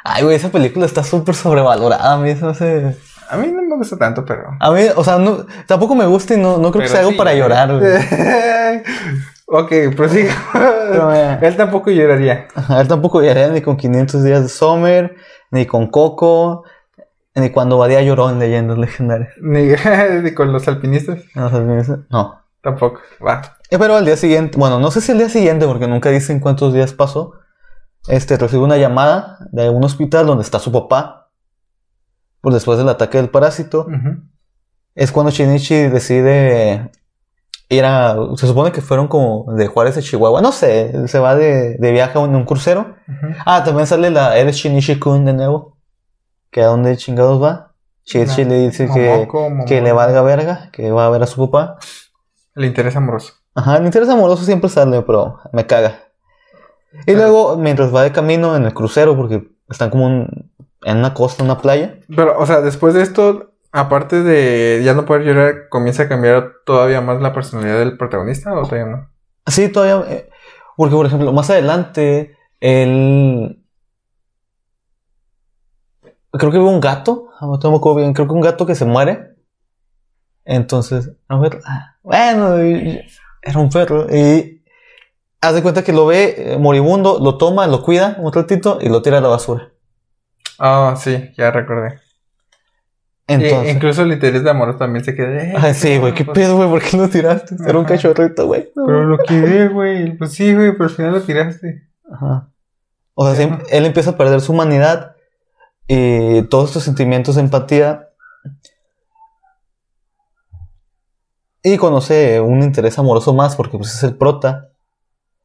Ay, 0.07 0.23
güey, 0.23 0.37
esa 0.37 0.51
película 0.51 0.85
está 0.85 1.03
súper 1.03 1.35
sobrevalorada, 1.35 2.13
a 2.13 2.19
mí 2.19 2.29
eso 2.29 2.51
hace... 2.51 2.97
A 3.31 3.39
mí 3.39 3.51
no 3.51 3.63
me 3.63 3.77
gusta 3.77 3.97
tanto, 3.97 4.23
pero. 4.23 4.43
A 4.61 4.71
mí, 4.71 4.83
o 4.95 5.03
sea, 5.03 5.17
no, 5.17 5.47
tampoco 5.67 5.95
me 5.95 6.05
gusta 6.05 6.35
y 6.35 6.37
no, 6.37 6.59
no 6.59 6.71
creo 6.71 6.83
que 6.83 6.89
sea 6.91 7.01
algo 7.01 7.13
sí, 7.13 7.17
para 7.17 7.33
llorar, 7.33 7.79
güey. 7.79 8.83
ok, 9.47 9.97
prosiga. 9.97 10.35
Pero, 10.53 11.15
eh, 11.15 11.39
Él 11.41 11.57
tampoco 11.57 11.91
lloraría. 11.91 12.49
Ajá, 12.55 12.83
él 12.83 12.87
tampoco 12.87 13.23
lloraría 13.23 13.49
ni 13.49 13.63
con 13.63 13.79
500 13.79 14.23
días 14.23 14.43
de 14.43 14.49
Summer, 14.51 15.17
ni 15.51 15.65
con 15.65 15.87
Coco, 15.87 16.65
ni 17.35 17.49
cuando 17.49 17.79
Badía 17.79 18.03
lloró 18.03 18.29
en 18.29 18.39
Leyendas 18.39 18.77
Legendarias. 18.77 19.31
Ni, 19.41 19.69
ni 20.23 20.35
con 20.35 20.53
los 20.53 20.69
alpinistas. 20.69 21.21
No, 21.35 21.47
o 21.47 21.51
sea, 21.51 21.61
no. 22.11 22.43
Tampoco. 22.61 23.01
Va. 23.27 23.41
Eh, 23.71 23.79
Pero 23.79 23.97
al 23.97 24.05
día 24.05 24.19
siguiente, 24.19 24.59
bueno, 24.59 24.79
no 24.79 24.91
sé 24.91 25.01
si 25.01 25.13
el 25.13 25.19
día 25.19 25.31
siguiente, 25.31 25.67
porque 25.67 25.89
nunca 25.89 26.11
dicen 26.11 26.41
cuántos 26.41 26.75
días 26.75 26.93
pasó. 26.93 27.33
Este 28.09 28.37
recibe 28.37 28.63
una 28.63 28.77
llamada 28.77 29.39
de 29.51 29.71
un 29.71 29.83
hospital 29.85 30.27
donde 30.27 30.43
está 30.43 30.59
su 30.59 30.71
papá. 30.73 31.31
Pues 32.41 32.55
después 32.55 32.77
del 32.79 32.89
ataque 32.89 33.19
del 33.19 33.31
parásito. 33.31 33.87
Es 34.95 35.11
cuando 35.11 35.31
Shinichi 35.31 35.89
decide 35.89 36.91
ir 37.69 37.85
a. 37.85 38.17
Se 38.37 38.47
supone 38.47 38.71
que 38.71 38.83
fueron 38.83 39.09
como 39.09 39.47
de 39.55 39.67
Juárez 39.67 39.97
a 39.97 40.03
Chihuahua. 40.03 40.43
No 40.43 40.53
sé, 40.53 41.09
se 41.09 41.19
va 41.19 41.35
de, 41.35 41.77
de 41.79 41.93
viaje 41.93 42.19
en 42.19 42.37
un 42.37 42.45
crucero. 42.45 42.97
Ah, 43.47 43.65
también 43.65 43.87
sale 43.87 44.11
la. 44.11 44.37
Eres 44.37 44.57
Shinichi 44.57 44.99
Kun 44.99 45.25
de 45.25 45.33
nuevo. 45.33 45.79
Que 46.51 46.63
a 46.63 46.67
dónde 46.67 46.97
chingados 46.97 47.43
va. 47.43 47.73
Shinichi 48.05 48.45
le 48.45 48.59
dice 48.59 48.89
que, 48.93 49.09
Momoko, 49.09 49.65
que 49.67 49.81
le 49.81 49.93
valga 49.93 50.21
verga, 50.21 50.69
que 50.71 50.91
va 50.91 51.07
a 51.07 51.11
ver 51.11 51.23
a 51.23 51.27
su 51.27 51.51
papá. 51.51 51.79
El 52.55 52.67
interés 52.67 52.95
amoroso. 52.95 53.33
Ajá, 53.55 53.79
el 53.79 53.87
interés 53.87 54.09
amoroso 54.11 54.45
siempre 54.45 54.69
sale, 54.69 55.01
pero 55.03 55.39
me 55.53 55.67
caga. 55.67 55.95
Y 57.07 57.12
luego, 57.12 57.57
mientras 57.57 57.95
va 57.95 58.03
de 58.03 58.12
camino 58.12 58.57
en 58.57 58.64
el 58.64 58.74
crucero, 58.74 59.16
porque 59.16 59.49
están 59.68 59.90
como 59.90 60.07
un- 60.07 60.51
en 60.82 60.99
una 60.99 61.14
costa, 61.14 61.42
una 61.45 61.59
playa. 61.59 61.99
Pero, 62.14 62.38
o 62.38 62.47
sea, 62.47 62.61
después 62.61 62.95
de 62.95 63.03
esto, 63.03 63.53
aparte 63.72 64.22
de 64.22 64.82
ya 64.84 64.95
no 64.95 65.05
poder 65.05 65.22
llorar, 65.24 65.68
comienza 65.70 66.05
a 66.05 66.09
cambiar 66.09 66.53
todavía 66.66 67.01
más 67.01 67.20
la 67.20 67.32
personalidad 67.32 67.78
del 67.78 67.97
protagonista 67.97 68.53
o 68.55 68.62
todavía 68.64 68.86
no. 68.86 69.11
Sí, 69.47 69.68
todavía. 69.70 70.11
eh, 70.12 70.30
porque, 70.76 70.95
por 70.97 71.07
ejemplo, 71.07 71.32
más 71.32 71.51
adelante, 71.51 72.36
él. 72.61 73.61
Creo 76.32 76.51
que 76.51 76.59
hubo 76.59 76.70
un 76.70 76.80
gato. 76.80 77.28
ah, 77.40 77.47
No 77.47 77.70
me 77.70 77.76
acuerdo 77.76 77.99
bien. 77.99 78.12
Creo 78.12 78.26
que 78.26 78.34
un 78.34 78.40
gato 78.40 78.66
que 78.66 78.74
se 78.74 78.84
muere. 78.84 79.34
Entonces, 80.45 81.12
a 81.28 81.38
ver. 81.38 81.61
ah, 81.66 81.97
Bueno, 82.03 82.57
era 82.59 83.59
un 83.59 83.70
perro. 83.70 84.07
Y. 84.14 84.62
Haz 85.45 85.55
de 85.55 85.62
cuenta 85.62 85.84
que 85.84 85.92
lo 85.92 86.07
ve 86.07 86.34
eh, 86.55 86.59
moribundo, 86.59 87.18
lo 87.20 87.36
toma, 87.36 87.66
lo 87.66 87.82
cuida 87.82 88.16
un 88.18 88.32
ratito 88.32 88.78
y 88.80 88.88
lo 88.88 89.03
tira 89.03 89.18
a 89.18 89.20
la 89.20 89.28
basura. 89.28 89.72
Ah, 90.59 90.95
sí, 90.99 91.32
ya 91.36 91.51
recordé. 91.51 91.99
Y 93.26 93.34
Entonces. 93.34 93.74
incluso 93.74 94.03
el 94.03 94.12
interés 94.12 94.42
de 94.42 94.51
amor 94.51 94.76
también 94.78 95.05
se 95.05 95.14
queda. 95.14 95.42
eh, 95.42 95.55
Ay, 95.57 95.74
sí, 95.74 95.99
güey, 95.99 96.14
qué 96.14 96.24
pues, 96.24 96.34
pedo, 96.38 96.57
güey, 96.57 96.68
¿por 96.68 96.82
qué 96.82 96.97
lo 96.97 97.09
tiraste? 97.09 97.57
Era 97.66 97.78
un 97.78 97.84
cachorrito, 97.84 98.47
güey. 98.47 98.70
No. 98.74 98.86
Pero 98.86 99.05
lo 99.05 99.18
quedé, 99.18 99.68
güey. 99.68 100.16
Pues 100.16 100.32
sí, 100.32 100.55
güey, 100.55 100.72
pero 100.72 100.84
al 100.84 100.90
final 100.90 101.12
lo 101.12 101.22
tiraste. 101.22 101.88
Ajá. 102.11 102.49
O 103.14 103.26
sea, 103.26 103.34
sí, 103.34 103.53
él 103.70 103.86
empieza 103.86 104.11
a 104.11 104.16
perder 104.16 104.40
su 104.40 104.53
humanidad 104.53 105.14
y 105.86 106.42
todos 106.45 106.70
estos 106.70 106.84
sentimientos 106.84 107.34
de 107.34 107.42
empatía. 107.42 108.09
Y 111.62 111.76
conoce 111.76 112.40
un 112.40 112.62
interés 112.62 112.99
amoroso 112.99 113.32
más 113.34 113.57
porque 113.57 113.78
pues 113.78 113.95
es 113.95 114.03
el 114.03 114.16
prota. 114.16 114.70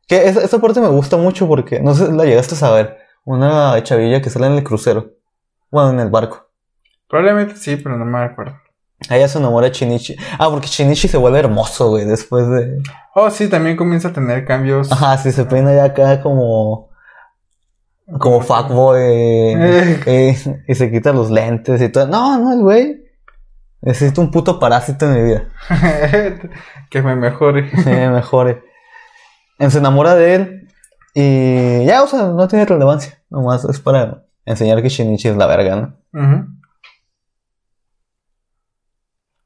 Que 0.10 0.28
esa, 0.28 0.44
esa 0.44 0.60
parte 0.60 0.82
me 0.82 0.88
gusta 0.90 1.16
mucho 1.18 1.48
porque, 1.48 1.80
no 1.80 1.94
sé 1.94 2.12
la 2.12 2.26
llegaste 2.26 2.56
a 2.56 2.58
saber, 2.58 2.98
una 3.24 3.82
chavilla 3.84 4.22
que 4.22 4.32
sale 4.32 4.48
en 4.48 4.54
el 4.54 4.64
crucero. 4.64 5.12
Bueno, 5.70 5.92
en 5.92 6.00
el 6.00 6.10
barco. 6.10 6.50
Probablemente 7.08 7.56
sí, 7.56 7.76
pero 7.76 7.96
no 7.96 8.06
me 8.06 8.18
acuerdo. 8.18 8.60
Ella 9.08 9.28
se 9.28 9.38
enamora 9.38 9.68
de 9.68 9.72
Chinichi. 9.72 10.16
Ah, 10.40 10.50
porque 10.50 10.68
Chinichi 10.68 11.08
se 11.08 11.18
vuelve 11.18 11.40
hermoso, 11.40 11.90
güey, 11.90 12.06
después 12.06 12.50
de... 12.50 12.82
Oh, 13.14 13.30
sí, 13.30 13.48
también 13.48 13.78
comienza 13.78 14.10
a 14.10 14.14
tener 14.14 14.46
cambios. 14.46 14.92
Ajá, 14.92 15.16
sí, 15.18 15.32
se 15.32 15.46
peina 15.46 15.74
ya 15.74 15.86
acá 15.86 16.22
como... 16.22 16.90
Como 18.20 18.42
fuckboy. 18.42 19.00
Eh. 19.00 20.00
eh, 20.08 20.36
y 20.68 20.76
se 20.76 20.92
quita 20.92 21.14
los 21.14 21.30
lentes 21.30 21.80
y 21.80 21.90
todo. 21.90 22.08
No, 22.08 22.40
no, 22.40 22.54
el 22.54 22.62
güey. 22.62 23.04
Necesito 23.82 24.22
un 24.22 24.32
puto 24.32 24.60
parásito 24.60 25.06
en 25.06 25.14
mi 25.14 25.22
vida. 25.22 25.50
que 26.90 27.02
me 27.04 27.16
mejore. 27.16 27.70
Que 27.70 27.92
me 27.92 28.10
mejore. 28.10 28.64
Se 29.60 29.78
enamora 29.78 30.16
de 30.16 30.36
él. 30.36 30.68
Y 31.14 31.86
ya, 31.86 32.02
o 32.04 32.08
sea, 32.08 32.28
no 32.30 32.48
tiene 32.48 32.66
relevancia. 32.66 33.22
Nomás 33.30 33.66
es 33.66 33.80
para 33.80 34.26
enseñar 34.46 34.82
que 34.82 34.90
Shinichi 34.90 35.28
es 35.28 35.38
la 35.38 35.48
verga, 35.48 35.76
¿no? 35.76 35.98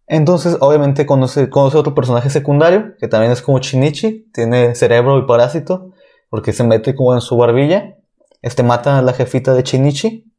Entonces, 0.05 0.57
obviamente, 0.59 1.05
conoce, 1.05 1.49
conoce 1.49 1.77
otro 1.77 1.95
personaje 1.95 2.29
secundario, 2.29 2.95
que 2.99 3.07
también 3.07 3.31
es 3.31 3.41
como 3.41 3.59
Shinichi, 3.59 4.29
tiene 4.31 4.75
cerebro 4.75 5.17
y 5.17 5.25
parásito, 5.25 5.91
porque 6.29 6.53
se 6.53 6.63
mete 6.63 6.93
como 6.93 7.15
en 7.15 7.21
su 7.21 7.35
barbilla. 7.35 7.97
Este 8.41 8.61
mata 8.61 8.99
a 8.99 9.01
la 9.01 9.13
jefita 9.13 9.53
de 9.55 9.63
Shinichi. 9.63 10.31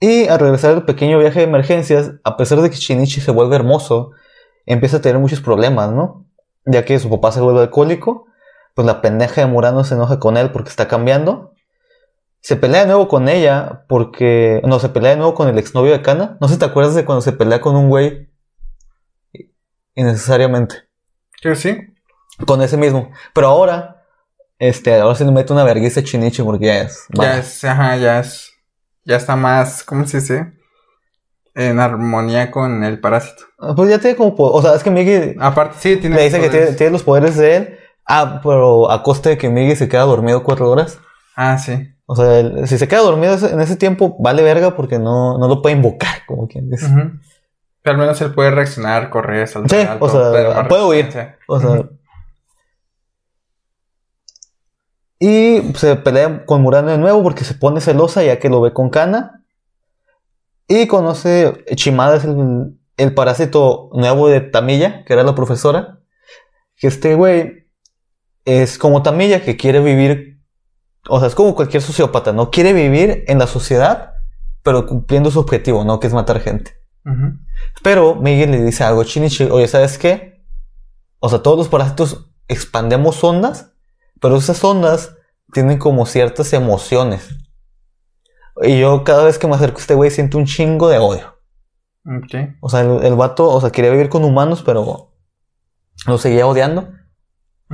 Y 0.00 0.28
al 0.28 0.38
regresar 0.38 0.74
del 0.74 0.84
pequeño 0.84 1.18
viaje 1.18 1.40
de 1.40 1.46
emergencias, 1.46 2.12
a 2.22 2.36
pesar 2.36 2.60
de 2.60 2.70
que 2.70 2.76
Shinichi 2.76 3.20
se 3.20 3.32
vuelve 3.32 3.56
hermoso, 3.56 4.12
empieza 4.66 4.98
a 4.98 5.00
tener 5.00 5.18
muchos 5.18 5.40
problemas, 5.40 5.90
¿no? 5.90 6.27
Ya 6.70 6.84
que 6.84 6.98
su 6.98 7.08
papá 7.10 7.32
se 7.32 7.40
vuelve 7.40 7.60
alcohólico, 7.60 8.26
pues 8.74 8.86
la 8.86 9.00
pendeja 9.00 9.40
de 9.40 9.46
Murano 9.46 9.84
se 9.84 9.94
enoja 9.94 10.20
con 10.20 10.36
él 10.36 10.52
porque 10.52 10.70
está 10.70 10.86
cambiando. 10.86 11.54
Se 12.40 12.56
pelea 12.56 12.82
de 12.82 12.86
nuevo 12.86 13.08
con 13.08 13.28
ella 13.28 13.84
porque... 13.88 14.60
No, 14.64 14.78
se 14.78 14.88
pelea 14.88 15.10
de 15.10 15.16
nuevo 15.16 15.34
con 15.34 15.48
el 15.48 15.58
exnovio 15.58 15.92
de 15.92 16.02
Kana. 16.02 16.36
No 16.40 16.46
sé 16.46 16.54
si 16.54 16.60
te 16.60 16.66
acuerdas 16.66 16.94
de 16.94 17.04
cuando 17.04 17.22
se 17.22 17.32
pelea 17.32 17.60
con 17.60 17.74
un 17.74 17.88
güey 17.88 18.30
innecesariamente. 19.94 20.88
Que 21.40 21.56
sí. 21.56 21.76
Con 22.46 22.62
ese 22.62 22.76
mismo. 22.76 23.10
Pero 23.34 23.48
ahora, 23.48 24.04
este, 24.58 24.94
ahora 24.94 25.16
se 25.16 25.24
le 25.24 25.32
mete 25.32 25.52
una 25.52 25.64
vergüenza 25.64 26.02
Chinichi 26.02 26.42
porque 26.42 26.66
ya 26.66 26.82
es... 26.82 27.06
Ya 27.10 27.38
es, 27.38 27.64
ajá, 27.64 27.96
ya 27.96 28.20
es. 28.20 28.52
Ya 29.04 29.16
está 29.16 29.34
más, 29.34 29.82
¿cómo 29.82 30.06
se 30.06 30.20
dice? 30.20 30.57
En 31.60 31.80
armonía 31.80 32.50
con 32.52 32.84
el 32.84 33.00
parásito. 33.00 33.42
Pues 33.74 33.90
ya 33.90 33.98
tiene 33.98 34.16
como... 34.16 34.36
po- 34.36 34.52
O 34.52 34.62
sea, 34.62 34.74
es 34.76 34.84
que 34.84 34.90
Migi 34.92 35.34
Aparte, 35.40 35.76
sí, 35.80 35.96
tiene. 35.96 36.14
le 36.14 36.22
dice 36.22 36.40
que 36.40 36.50
tiene, 36.50 36.66
tiene 36.74 36.92
los 36.92 37.02
poderes 37.02 37.36
de 37.36 37.56
él. 37.56 37.78
Ah, 38.06 38.40
pero 38.44 38.90
a 38.90 39.02
costa 39.02 39.30
de 39.30 39.38
que 39.38 39.48
Migi 39.48 39.74
se 39.74 39.88
queda 39.88 40.02
dormido 40.02 40.44
cuatro 40.44 40.70
horas. 40.70 40.98
Ah, 41.34 41.58
sí. 41.58 41.88
O 42.06 42.14
sea, 42.14 42.38
él- 42.38 42.68
si 42.68 42.78
se 42.78 42.86
queda 42.86 43.00
dormido 43.00 43.34
en 43.48 43.60
ese 43.60 43.74
tiempo, 43.76 44.16
vale 44.20 44.42
verga 44.44 44.76
porque 44.76 44.98
no, 45.00 45.36
no 45.36 45.48
lo 45.48 45.60
puede 45.60 45.74
invocar, 45.74 46.24
como 46.28 46.46
quien 46.46 46.70
dice. 46.70 46.86
Pero 47.82 47.94
al 47.94 47.98
menos 47.98 48.20
él 48.20 48.32
puede 48.32 48.50
reaccionar, 48.52 49.10
correr, 49.10 49.48
saltar. 49.48 49.80
Sí, 49.80 49.86
alto, 49.86 50.04
o 50.04 50.08
sea, 50.08 50.68
puede 50.68 50.84
huir. 50.84 51.08
O 51.48 51.58
sea. 51.60 51.82
Y 55.18 55.72
se 55.74 55.96
pelea 55.96 56.44
con 56.46 56.62
Murano 56.62 56.90
de 56.90 56.98
nuevo 56.98 57.22
porque 57.22 57.42
se 57.44 57.54
pone 57.54 57.80
celosa 57.80 58.22
ya 58.22 58.38
que 58.38 58.48
lo 58.48 58.60
ve 58.60 58.72
con 58.72 58.88
Kana. 58.90 59.37
Y 60.68 60.86
conoce. 60.86 61.64
Chimada 61.74 62.16
es 62.16 62.24
el, 62.24 62.78
el 62.98 63.14
parásito 63.14 63.90
nuevo 63.94 64.28
de 64.28 64.40
Tamilla, 64.40 65.04
que 65.04 65.14
era 65.14 65.24
la 65.24 65.34
profesora. 65.34 66.00
Que 66.76 66.86
este 66.86 67.14
güey 67.14 67.68
es 68.44 68.78
como 68.78 69.02
Tamilla, 69.02 69.42
que 69.42 69.56
quiere 69.56 69.80
vivir. 69.80 70.40
O 71.08 71.18
sea, 71.18 71.28
es 71.28 71.34
como 71.34 71.54
cualquier 71.54 71.82
sociópata, 71.82 72.32
¿no? 72.32 72.50
Quiere 72.50 72.74
vivir 72.74 73.24
en 73.26 73.38
la 73.38 73.46
sociedad, 73.46 74.12
pero 74.62 74.86
cumpliendo 74.86 75.30
su 75.30 75.40
objetivo, 75.40 75.84
¿no? 75.84 75.98
Que 75.98 76.06
es 76.06 76.12
matar 76.12 76.40
gente. 76.40 76.76
Pero 77.82 78.14
Miguel 78.16 78.50
le 78.50 78.62
dice 78.62 78.84
algo 78.84 79.00
a 79.00 79.04
Chinichi, 79.04 79.44
oye, 79.44 79.66
¿sabes 79.66 79.96
qué? 79.96 80.44
O 81.20 81.28
sea, 81.30 81.42
todos 81.42 81.56
los 81.56 81.68
parásitos 81.68 82.30
expandemos 82.48 83.22
ondas, 83.24 83.72
pero 84.20 84.36
esas 84.36 84.62
ondas 84.62 85.16
tienen 85.52 85.78
como 85.78 86.04
ciertas 86.04 86.52
emociones. 86.52 87.37
Y 88.62 88.80
yo 88.80 89.04
cada 89.04 89.24
vez 89.24 89.38
que 89.38 89.46
me 89.46 89.54
acerco 89.54 89.78
a 89.78 89.80
este 89.80 89.94
güey 89.94 90.10
siento 90.10 90.38
un 90.38 90.46
chingo 90.46 90.88
de 90.88 90.98
odio. 90.98 91.38
Ok. 92.04 92.56
O 92.60 92.68
sea, 92.68 92.80
el, 92.80 93.04
el 93.04 93.14
vato, 93.14 93.48
o 93.48 93.60
sea, 93.60 93.70
quería 93.70 93.90
vivir 93.90 94.08
con 94.08 94.24
humanos, 94.24 94.62
pero 94.64 95.12
lo 96.06 96.18
seguía 96.18 96.46
odiando. 96.46 96.88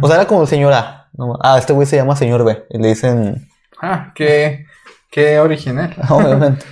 O 0.00 0.06
sea, 0.06 0.16
era 0.16 0.26
como 0.26 0.42
el 0.42 0.48
señor 0.48 0.72
A. 0.72 1.10
¿no? 1.12 1.38
Ah, 1.40 1.58
este 1.58 1.72
güey 1.72 1.86
se 1.86 1.96
llama 1.96 2.16
señor 2.16 2.44
B. 2.44 2.66
Y 2.70 2.78
le 2.78 2.88
dicen, 2.88 3.48
Ah, 3.80 4.12
qué, 4.14 4.66
qué 5.10 5.38
original. 5.38 5.94
obviamente. 6.08 6.64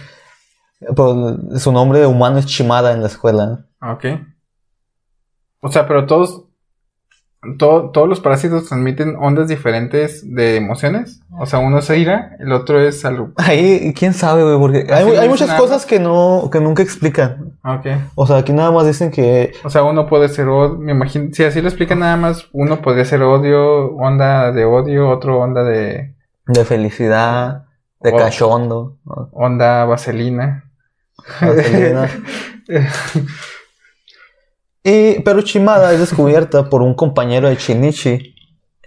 Pero 0.81 1.37
su 1.59 1.73
nombre 1.73 2.01
de 2.01 2.07
humano 2.07 2.39
es 2.39 2.47
Chimada 2.47 2.93
en 2.93 3.03
la 3.03 3.07
escuela. 3.09 3.47
¿no? 3.81 3.93
Ok. 3.93 4.05
O 5.61 5.71
sea, 5.71 5.87
pero 5.87 6.07
todos. 6.07 6.45
Todo- 7.59 7.91
todos 7.91 8.09
los 8.09 8.21
parásitos 8.21 8.69
transmiten 8.69 9.17
ondas 9.19 9.49
diferentes 9.49 10.23
de 10.35 10.57
emociones. 10.57 11.21
O 11.39 11.45
sea, 11.47 11.59
uno 11.59 11.79
es 11.79 11.91
ira, 11.91 12.37
el 12.39 12.53
otro 12.53 12.81
es 12.81 13.05
algo. 13.05 13.31
Ahí, 13.37 13.93
quién 13.97 14.15
sabe, 14.15 14.45
güey, 14.45 14.59
porque 14.59 14.93
hay, 14.93 15.29
muchas 15.29 15.49
nada. 15.49 15.59
cosas 15.59 15.85
que 15.85 15.99
no, 15.99 16.49
que 16.53 16.61
nunca 16.61 16.83
explican. 16.83 17.59
Ok. 17.65 17.87
O 18.15 18.27
sea, 18.27 18.37
aquí 18.37 18.53
nada 18.53 18.71
más 18.71 18.87
dicen 18.87 19.11
que, 19.11 19.53
O 19.65 19.71
sea, 19.71 19.83
uno 19.83 20.07
puede 20.07 20.29
ser 20.29 20.49
odio. 20.49 20.79
Me 20.79 20.93
imagino. 20.93 21.31
Si 21.33 21.43
así 21.43 21.61
lo 21.61 21.69
explican 21.69 21.99
nada 21.99 22.17
más, 22.17 22.47
uno 22.53 22.81
podría 22.81 23.05
ser 23.05 23.23
odio, 23.23 23.87
onda 23.97 24.53
de 24.53 24.65
odio, 24.65 25.09
otro 25.11 25.39
onda 25.41 25.65
de. 25.65 26.15
de 26.47 26.65
felicidad, 26.65 27.65
de 28.01 28.11
Wow. 28.11 28.19
cachondo. 28.21 28.97
onda 29.33 29.85
vaselina. 29.85 30.71
Vaselina. 31.41 32.09
y, 34.85 35.21
pero 35.21 35.43
Chimada 35.43 35.93
es 35.93 36.01
descubierta 36.01 36.69
por 36.69 36.83
un 36.83 36.95
compañero 36.95 37.49
de 37.49 37.57
Shinichi 37.57 38.35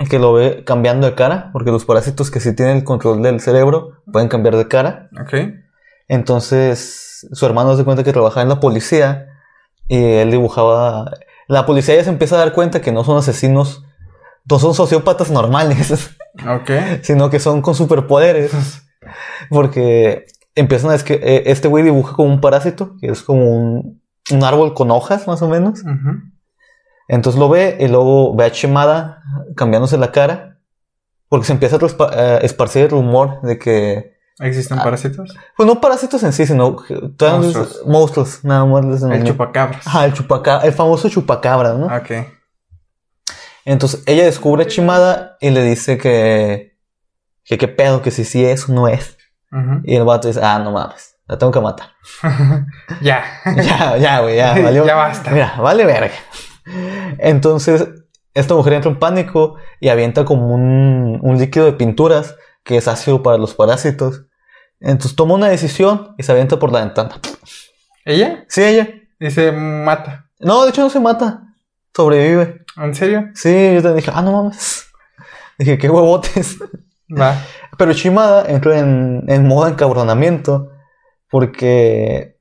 que 0.10 0.20
lo 0.20 0.34
ve 0.34 0.64
cambiando 0.66 1.08
de 1.08 1.16
cara, 1.16 1.50
porque 1.54 1.72
los 1.72 1.86
parásitos 1.86 2.30
que 2.30 2.40
sí 2.42 2.54
tienen 2.56 2.78
el 2.78 2.84
control 2.84 3.22
del 3.22 3.40
cerebro 3.40 3.94
pueden 4.12 4.28
cambiar 4.28 4.58
de 4.58 4.68
cara. 4.68 5.10
Ok. 5.22 5.34
Entonces, 6.10 7.28
su 7.32 7.46
hermano 7.46 7.76
se 7.78 7.84
cuenta 7.84 8.04
que 8.04 8.12
trabajaba 8.14 8.42
en 8.44 8.50
la 8.50 8.60
policía 8.60 9.28
y 9.88 9.98
él 10.04 10.32
dibujaba. 10.32 11.12
La 11.48 11.66
policía 11.66 11.96
ya 11.96 12.04
se 12.04 12.10
empieza 12.10 12.36
a 12.36 12.40
dar 12.40 12.54
cuenta 12.54 12.82
que 12.82 12.92
no 12.92 13.04
son 13.04 13.18
asesinos, 13.18 13.84
no 14.50 14.60
son 14.60 14.74
sociópatas 14.74 15.32
normales, 15.32 16.12
Ok. 16.48 16.72
sino 17.02 17.30
que 17.30 17.40
son 17.40 17.62
con 17.62 17.74
superpoderes. 17.76 18.52
Porque 19.50 20.26
empiezan 20.56 20.92
a. 20.92 20.96
esque- 20.96 21.20
eh, 21.22 21.44
Este 21.48 21.68
güey 21.68 21.84
dibuja 21.84 22.16
como 22.16 22.34
un 22.34 22.42
parásito, 22.42 22.96
que 23.00 23.08
es 23.08 23.22
como 23.24 23.46
un, 23.50 24.02
un 24.32 24.44
árbol 24.44 24.74
con 24.74 24.92
hojas, 24.92 25.28
más 25.28 25.42
o 25.42 25.48
menos. 25.48 25.84
Entonces 27.08 27.40
lo 27.40 27.50
ve 27.50 27.78
y 27.80 27.88
luego 27.88 28.36
ve 28.36 28.46
a 28.46 28.50
Shimada 28.50 29.22
cambiándose 29.56 29.98
la 29.98 30.12
cara. 30.12 30.60
Porque 31.28 31.46
se 31.48 31.54
empieza 31.54 31.78
a 31.78 32.38
esparcir 32.38 32.84
el 32.84 32.90
rumor 32.92 33.42
de 33.42 33.58
que. 33.58 34.16
¿Existen 34.40 34.78
parásitos? 34.78 35.34
Pues 35.58 35.66
no 35.68 35.80
parásitos 35.82 36.22
en 36.24 36.34
sí, 36.34 36.46
sino 36.46 36.78
les- 36.90 37.16
Monstruos. 37.20 37.82
monstruos, 37.86 38.44
nada 38.44 38.66
más 38.66 38.86
les 38.86 39.02
El 39.02 39.24
chupacabras. 39.24 39.88
Ajá, 39.88 40.06
el 40.06 40.14
chupacabra, 40.14 40.66
el 40.68 40.74
famoso 40.74 41.10
chupacabra, 41.10 41.74
¿no? 41.74 41.88
Ok. 41.88 42.28
Entonces 43.66 44.04
ella 44.06 44.26
descubre 44.26 44.64
a 44.64 44.68
Chimada 44.68 45.38
y 45.42 45.50
le 45.50 45.64
dice 45.64 45.98
que. 45.98 46.78
que 47.44 47.58
qué 47.58 47.68
pedo, 47.68 48.02
que 48.02 48.12
si 48.12 48.24
sí 48.24 48.46
es 48.46 48.70
o 48.70 48.74
no 48.74 48.88
es. 48.88 49.18
Y 49.86 49.96
el 49.96 50.04
vato 50.04 50.28
dice, 50.28 50.42
ah, 50.44 50.60
no 50.60 50.72
mames, 50.72 51.15
la 51.28 51.38
tengo 51.38 51.52
que 51.52 51.60
matar. 51.60 51.90
ya. 53.02 53.24
ya, 53.56 53.98
ya, 53.98 54.20
güey, 54.22 54.36
ya, 54.38 54.54
valió. 54.64 54.86
Ya 54.86 54.96
basta. 54.96 55.32
Mira, 55.32 55.56
vale 55.60 55.86
verga. 55.86 56.16
Entonces, 57.20 57.88
esta 58.34 58.54
mujer 58.54 58.74
entra 58.74 58.92
en 58.92 59.00
pánico 59.00 59.56
y 59.80 59.90
avienta 59.90 60.26
como 60.26 60.54
un, 60.54 61.20
un 61.22 61.38
líquido 61.38 61.66
de 61.66 61.74
pinturas 61.74 62.36
que 62.64 62.78
es 62.78 62.88
ácido 62.88 63.24
para 63.24 63.38
los 63.38 63.54
parásitos. 63.54 64.26
Entonces 64.80 65.16
toma 65.16 65.36
una 65.36 65.48
decisión 65.48 66.16
y 66.18 66.24
se 66.24 66.32
avienta 66.32 66.60
por 66.60 66.72
la 66.72 66.82
ventana. 66.82 67.20
¿Ella? 68.04 68.46
Sí, 68.50 68.64
ella. 68.64 68.90
Y 69.20 69.32
se 69.32 69.52
mata. 69.52 70.30
No, 70.40 70.64
de 70.64 70.70
hecho 70.70 70.82
no 70.82 70.90
se 70.90 71.00
mata. 71.00 71.44
Sobrevive. 71.96 72.66
¿En 72.78 72.94
serio? 72.94 73.30
Sí, 73.36 73.74
yo 73.76 73.82
te 73.82 73.94
dije, 73.94 74.12
ah, 74.14 74.22
no 74.22 74.32
mames. 74.32 74.88
Dije, 75.58 75.78
qué 75.78 75.90
huevotes. 75.90 76.58
Va. 77.10 77.42
Pero 77.78 77.94
Shimada 77.94 78.46
entra 78.48 78.80
en, 78.80 79.24
en 79.28 79.48
modo 79.48 79.68
encabronamiento 79.68 80.72
porque 81.30 82.38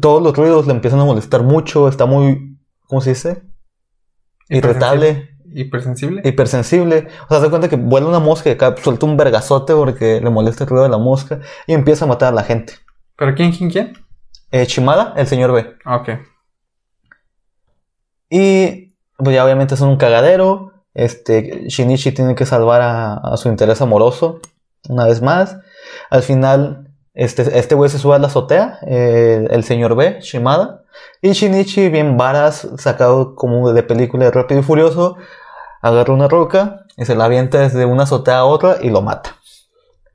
todos 0.00 0.22
los 0.22 0.36
ruidos 0.36 0.66
le 0.66 0.72
empiezan 0.72 1.00
a 1.00 1.04
molestar 1.04 1.42
mucho. 1.42 1.88
Está 1.88 2.06
muy, 2.06 2.58
¿cómo 2.86 3.00
se 3.00 3.10
dice? 3.10 3.42
Irritable, 4.48 5.30
¿Hipersensible? 5.52 6.22
hipersensible. 6.24 7.08
O 7.24 7.28
sea, 7.28 7.38
se 7.38 7.44
da 7.44 7.50
cuenta 7.50 7.68
que 7.68 7.76
vuela 7.76 8.06
una 8.06 8.18
mosca 8.18 8.48
y 8.50 8.52
acá 8.52 8.74
suelta 8.82 9.06
un 9.06 9.16
vergazote 9.16 9.74
porque 9.74 10.20
le 10.20 10.30
molesta 10.30 10.64
el 10.64 10.70
ruido 10.70 10.84
de 10.84 10.90
la 10.90 10.98
mosca 10.98 11.40
y 11.66 11.74
empieza 11.74 12.04
a 12.04 12.08
matar 12.08 12.32
a 12.32 12.36
la 12.36 12.44
gente. 12.44 12.74
¿Pero 13.16 13.34
quién, 13.34 13.52
quién, 13.52 13.70
quién? 13.70 13.92
Eh, 14.50 14.64
Shimada, 14.64 15.14
el 15.16 15.26
señor 15.26 15.52
B. 15.52 15.74
Ok. 15.84 16.08
Y 18.30 18.94
pues 19.16 19.34
ya 19.34 19.44
obviamente 19.44 19.76
son 19.76 19.90
un 19.90 19.96
cagadero. 19.96 20.72
Este, 20.94 21.68
Shinichi 21.68 22.12
tiene 22.12 22.34
que 22.34 22.46
salvar 22.46 22.80
a, 22.82 23.14
a 23.14 23.36
su 23.36 23.48
interés 23.48 23.80
amoroso 23.80 24.40
una 24.88 25.06
vez 25.06 25.22
más. 25.22 25.58
Al 26.10 26.22
final, 26.22 26.87
este, 27.18 27.58
este 27.58 27.74
güey 27.74 27.90
se 27.90 27.98
sube 27.98 28.14
a 28.14 28.18
la 28.18 28.28
azotea, 28.28 28.78
eh, 28.86 29.46
el 29.50 29.64
señor 29.64 29.94
B, 29.96 30.18
Shimada. 30.20 30.82
Y 31.20 31.32
Shinichi, 31.32 31.88
bien 31.90 32.16
varas, 32.16 32.68
sacado 32.78 33.34
como 33.34 33.72
de 33.72 33.82
película 33.82 34.24
de 34.26 34.30
Rápido 34.30 34.60
y 34.60 34.62
Furioso, 34.62 35.16
agarra 35.82 36.12
una 36.14 36.28
roca 36.28 36.80
y 36.96 37.04
se 37.04 37.14
la 37.14 37.24
avienta 37.26 37.58
desde 37.58 37.84
una 37.84 38.04
azotea 38.04 38.38
a 38.38 38.44
otra 38.44 38.76
y 38.80 38.90
lo 38.90 39.02
mata. 39.02 39.34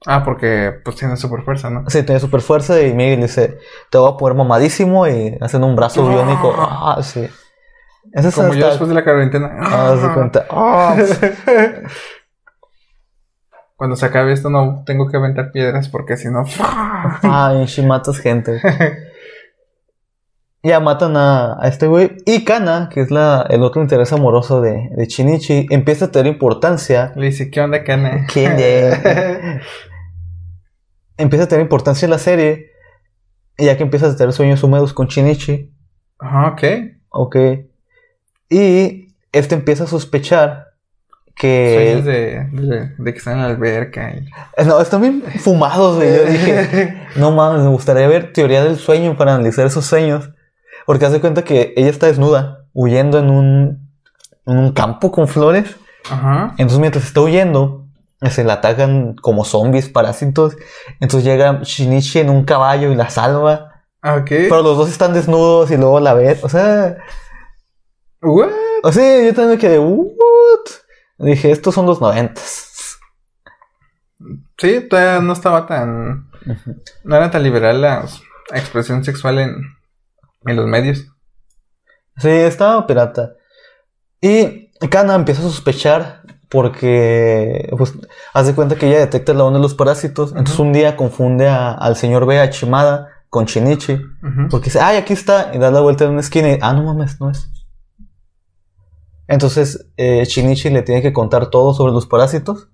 Ah, 0.05 0.23
porque 0.25 0.73
pues 0.83 0.97
tiene 0.97 1.15
super 1.15 1.43
fuerza, 1.43 1.69
¿no? 1.69 1.89
Sí, 1.89 2.03
tiene 2.03 2.19
super 2.19 2.41
fuerza 2.41 2.81
y 2.81 2.93
Miguel 2.93 3.21
dice, 3.21 3.57
te 3.89 3.97
voy 3.97 4.11
a 4.11 4.17
poner 4.17 4.37
mamadísimo 4.37 5.07
y 5.07 5.37
hacen 5.39 5.63
un 5.63 5.77
brazo 5.77 6.05
Ah. 6.05 6.09
biónico. 6.09 6.53
Ah, 6.57 6.99
sí. 7.01 7.25
Ese 8.11 8.27
es 8.27 8.35
Como 8.35 8.49
yo 8.49 8.53
hasta- 8.55 8.67
después 8.71 8.89
de 8.89 8.95
la 8.95 9.03
cuarentena. 9.05 9.49
Ah, 9.61 9.95
de 9.95 10.13
cuenta. 10.13 10.45
Ah, 10.49 10.95
Cuando 13.83 13.97
se 13.97 14.05
acabe 14.05 14.31
esto 14.31 14.49
no 14.49 14.83
tengo 14.85 15.09
que 15.09 15.17
aventar 15.17 15.51
piedras 15.51 15.89
porque 15.89 16.15
si 16.15 16.29
no... 16.29 16.45
Ay, 17.21 17.67
si 17.67 17.81
matas 17.81 18.17
gente. 18.19 18.61
Ya 20.63 20.79
matan 20.79 21.17
a, 21.17 21.61
a 21.61 21.67
este 21.67 21.87
güey. 21.87 22.15
Y 22.25 22.45
Kana, 22.45 22.87
que 22.89 23.01
es 23.01 23.11
la, 23.11 23.45
el 23.49 23.61
otro 23.61 23.81
interés 23.81 24.13
amoroso 24.13 24.61
de, 24.61 24.87
de 24.95 25.05
Shinichi, 25.05 25.67
empieza 25.69 26.05
a 26.05 26.11
tener 26.11 26.31
importancia. 26.31 27.11
Le 27.17 27.25
dice, 27.25 27.51
¿qué 27.51 27.59
onda, 27.59 27.83
Kana? 27.83 28.25
¿Qué 28.33 28.49
de- 28.49 29.59
Empieza 31.17 31.43
a 31.43 31.47
tener 31.49 31.63
importancia 31.63 32.05
en 32.05 32.11
la 32.11 32.19
serie. 32.19 32.67
Ya 33.57 33.75
que 33.75 33.83
empiezas 33.83 34.13
a 34.13 34.17
tener 34.17 34.31
sueños 34.31 34.63
húmedos 34.63 34.93
con 34.93 35.07
Shinichi. 35.07 35.73
Ajá, 36.19 36.47
ok. 36.53 36.63
Ok. 37.09 37.35
Y 38.49 39.13
este 39.33 39.55
empieza 39.55 39.83
a 39.83 39.87
sospechar 39.87 40.67
que. 41.35 41.73
Sueños 41.75 42.05
de, 42.05 42.49
de, 42.51 42.91
de 42.97 43.11
que 43.11 43.17
están 43.17 43.33
en 43.35 43.39
la 43.41 43.47
alberca 43.47 44.11
y... 44.11 44.63
No, 44.65 44.79
están 44.79 45.01
bien 45.01 45.23
fumados, 45.39 45.97
güey. 45.97 46.15
Yo 46.15 46.25
dije. 46.25 46.99
No 47.15 47.31
mames, 47.31 47.61
me 47.61 47.69
gustaría 47.69 48.07
ver 48.07 48.33
teoría 48.33 48.63
del 48.63 48.77
sueño 48.77 49.15
para 49.17 49.35
analizar 49.35 49.65
esos 49.65 49.85
sueños. 49.85 50.31
Porque 50.85 51.05
hace 51.05 51.21
cuenta 51.21 51.43
que 51.43 51.73
ella 51.77 51.89
está 51.89 52.07
desnuda, 52.07 52.65
huyendo 52.73 53.19
en 53.19 53.29
un, 53.29 53.89
en 54.45 54.57
un 54.57 54.71
campo 54.71 55.11
con 55.11 55.27
flores. 55.27 55.75
Ajá. 56.09 56.55
Entonces, 56.57 56.79
mientras 56.79 57.05
está 57.05 57.21
huyendo, 57.21 57.85
se 58.29 58.43
la 58.43 58.53
atacan 58.53 59.15
como 59.15 59.45
zombies, 59.45 59.89
parásitos. 59.89 60.57
Entonces 60.99 61.23
llega 61.23 61.59
Shinichi 61.63 62.19
en 62.19 62.29
un 62.29 62.43
caballo 62.45 62.91
y 62.91 62.95
la 62.95 63.09
salva. 63.09 63.83
Ok. 64.03 64.27
Pero 64.27 64.61
los 64.61 64.77
dos 64.77 64.89
están 64.89 65.13
desnudos 65.13 65.71
y 65.71 65.77
luego 65.77 65.99
la 65.99 66.13
ve. 66.13 66.37
O 66.41 66.49
sea, 66.49 66.97
What? 68.21 68.49
o 68.83 68.91
sea, 68.91 69.23
yo 69.23 69.33
también 69.33 69.59
quedé, 69.59 69.79
¿what? 69.79 70.07
Dije, 71.17 71.51
estos 71.51 71.73
son 71.75 71.85
los 71.85 72.01
noventas. 72.01 72.97
Sí, 74.57 74.81
todavía 74.89 75.19
no 75.21 75.33
estaba 75.33 75.65
tan... 75.67 76.29
No 77.03 77.15
era 77.15 77.31
tan 77.31 77.43
liberal 77.43 77.81
la 77.81 78.05
expresión 78.51 79.03
sexual 79.03 79.39
en, 79.39 79.55
en 80.45 80.55
los 80.55 80.67
medios. 80.67 81.05
Sí, 82.17 82.29
estaba 82.29 82.85
pirata. 82.87 83.33
Y 84.21 84.71
Kana 84.89 85.15
empieza 85.15 85.41
a 85.41 85.45
sospechar 85.45 86.21
porque 86.49 87.69
pues, 87.77 87.93
hace 88.33 88.53
cuenta 88.53 88.75
que 88.75 88.87
ella 88.87 88.99
detecta 88.99 89.33
la 89.33 89.43
onda 89.43 89.59
de 89.59 89.63
los 89.63 89.73
parásitos. 89.75 90.31
Entonces 90.31 90.59
un 90.59 90.71
día 90.73 90.95
confunde 90.95 91.47
a- 91.49 91.71
al 91.73 91.95
señor 91.95 92.25
B, 92.25 92.39
a 92.39 92.45
Shimada, 92.45 93.09
con 93.29 93.45
Shinichi. 93.45 93.99
Porque 94.49 94.65
dice, 94.65 94.79
ay, 94.81 94.97
aquí 94.97 95.13
está. 95.13 95.51
Y 95.53 95.57
da 95.57 95.71
la 95.71 95.79
vuelta 95.81 96.03
en 96.05 96.11
una 96.11 96.19
esquina 96.19 96.49
y, 96.51 96.59
ah, 96.61 96.73
no 96.73 96.83
mames, 96.83 97.19
no 97.19 97.31
es. 97.31 97.49
Entonces 99.27 99.87
eh, 99.97 100.25
Shinichi 100.25 100.69
le 100.69 100.81
tiene 100.81 101.01
que 101.01 101.13
contar 101.13 101.49
todo 101.49 101.73
sobre 101.73 101.93
los 101.93 102.05
parásitos. 102.05 102.69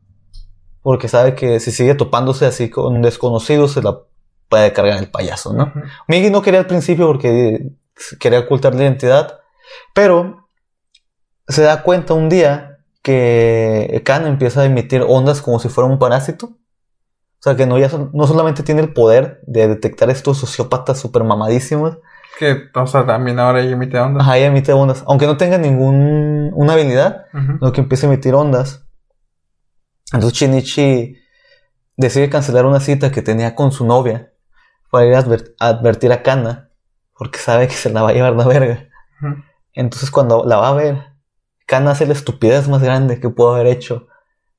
Porque 0.82 1.10
sabe 1.10 1.36
que 1.36 1.60
si 1.60 1.72
sigue 1.72 1.94
topándose 1.94 2.46
así 2.46 2.70
con 2.70 3.02
desconocidos, 3.02 3.74
se 3.74 3.82
la 3.82 4.00
puede 4.48 4.72
cargar 4.74 4.98
el 4.98 5.12
payaso, 5.12 5.54
¿no? 5.54 5.66
Ujú. 5.66 5.80
Migi 6.08 6.30
no 6.30 6.42
quería 6.42 6.62
al 6.62 6.68
principio 6.68 7.08
porque 7.08 7.72
quería 8.20 8.40
ocultar 8.40 8.76
la 8.76 8.84
identidad, 8.84 9.40
pero 9.94 10.48
se 11.48 11.64
da 11.64 11.84
cuenta 11.84 12.14
un 12.14 12.30
día 12.30 12.80
que 13.02 14.02
Khan 14.06 14.28
empieza 14.28 14.62
a 14.62 14.66
emitir 14.66 15.04
ondas 15.08 15.42
como 15.42 15.60
si 15.60 15.70
fuera 15.70 15.90
un 15.90 16.00
parásito. 16.00 16.48
O 16.48 17.42
sea 17.42 17.56
que 17.56 17.66
no, 17.66 17.78
ya 17.78 17.90
no 18.14 18.28
solamente 18.28 18.64
tiene 18.64 18.82
el 18.82 18.94
poder 18.94 19.40
de 19.48 19.68
detectar 19.68 20.10
estos 20.10 20.38
sociópatas 20.40 21.00
super 21.00 21.24
mamadísimos, 21.24 21.98
Que, 22.40 22.70
o 22.74 22.88
sea, 22.88 23.06
también 23.06 23.38
ahora 23.38 23.62
ya 23.62 23.72
emite 23.72 24.00
onda. 24.00 24.22
ajá, 24.22 24.38
ella 24.38 24.48
emite 24.48 24.72
ondas, 24.72 25.04
aunque 25.08 25.26
no 25.26 25.36
tenga 25.36 25.58
ninguna 25.58 26.72
habilidad, 26.74 27.26
Ujú. 27.34 27.58
lo 27.60 27.72
que 27.74 27.82
empieza 27.82 28.08
a 28.08 28.14
emitir 28.14 28.34
ondas. 28.34 28.86
Entonces 30.14 30.40
Shinichi 30.40 31.18
decide 31.98 32.30
cancelar 32.30 32.66
una 32.66 32.80
cita 32.80 33.12
que 33.12 33.22
tenía 33.22 33.56
con 33.56 33.74
su 33.74 33.86
novia 33.86 34.32
para 34.90 35.06
ir 35.06 35.16
a, 35.16 35.20
adver- 35.24 35.54
a 35.60 35.68
advertir 35.68 36.12
a 36.14 36.24
Kana 36.24 36.70
porque 37.18 37.40
sabe 37.40 37.68
que 37.68 37.74
se 37.74 37.90
la 37.92 38.02
va 38.04 38.10
a 38.10 38.14
llevar 38.14 38.34
la 38.34 38.48
verga. 38.48 38.88
Ujú. 39.22 39.36
Entonces 39.74 40.10
cuando 40.10 40.46
la 40.46 40.56
va 40.58 40.70
a 40.70 40.74
ver, 40.74 41.04
Kana 41.68 41.92
hace 41.92 42.08
la 42.08 42.14
estupidez 42.14 42.68
más 42.70 42.82
grande 42.82 43.20
que 43.20 43.30
pudo 43.30 43.54
haber 43.54 43.68
hecho, 43.68 44.08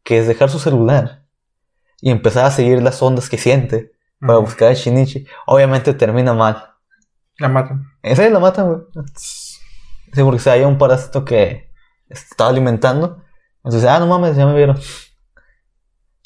que 0.05 0.19
es 0.19 0.29
dejar 0.29 0.51
su 0.51 0.59
celular 0.59 1.25
y 2.03 2.11
empezar 2.11 2.45
a 2.45 2.51
seguir 2.51 2.83
las 2.83 3.03
ondas 3.03 3.29
que 3.31 3.39
siente 3.39 3.93
para 4.21 4.35
Ujú. 4.39 4.43
buscar 4.49 4.69
a 4.69 4.75
Shinichi. 4.75 5.27
Obviamente 5.47 5.95
termina 5.95 6.35
mal. 6.35 6.70
La 7.41 7.49
matan. 7.49 7.91
Esa 8.03 8.29
la 8.29 8.39
matan, 8.39 8.67
güey. 8.67 8.83
Sí, 10.13 10.23
porque 10.23 10.41
se 10.41 10.51
halla 10.51 10.69
un 10.69 10.77
parásito 10.77 11.25
que 11.25 11.73
estaba 12.09 12.51
alimentando. 12.51 13.25
Entonces, 13.65 13.89
ah, 13.89 13.99
no 13.99 14.07
mames, 14.07 14.37
ya 14.37 14.47
me 14.47 14.55
vieron. 14.55 14.79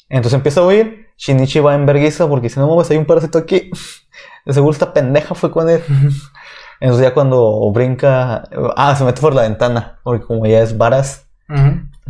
Entonces 0.09 0.35
empieza 0.35 0.59
a 0.59 0.65
huir. 0.65 1.07
Shinichi 1.17 1.61
va 1.61 1.73
en 1.73 1.85
vergüenza 1.85 2.27
porque 2.27 2.47
dice, 2.47 2.59
no 2.59 2.67
mames, 2.67 2.91
hay 2.91 2.97
un 2.97 3.05
parásito 3.05 3.37
aquí. 3.37 3.71
De 4.45 4.53
seguro 4.53 4.73
esta 4.73 4.93
pendeja 4.93 5.33
fue 5.35 5.51
con 5.51 5.69
él. 5.69 5.81
Entonces 6.81 7.07
ya 7.07 7.13
cuando 7.13 7.71
brinca, 7.71 8.43
ah, 8.75 8.95
se 8.95 9.05
mete 9.05 9.21
por 9.21 9.33
la 9.33 9.43
ventana, 9.43 9.99
porque 10.03 10.25
como 10.25 10.45
ya 10.45 10.61
es 10.61 10.77
varas, 10.77 11.29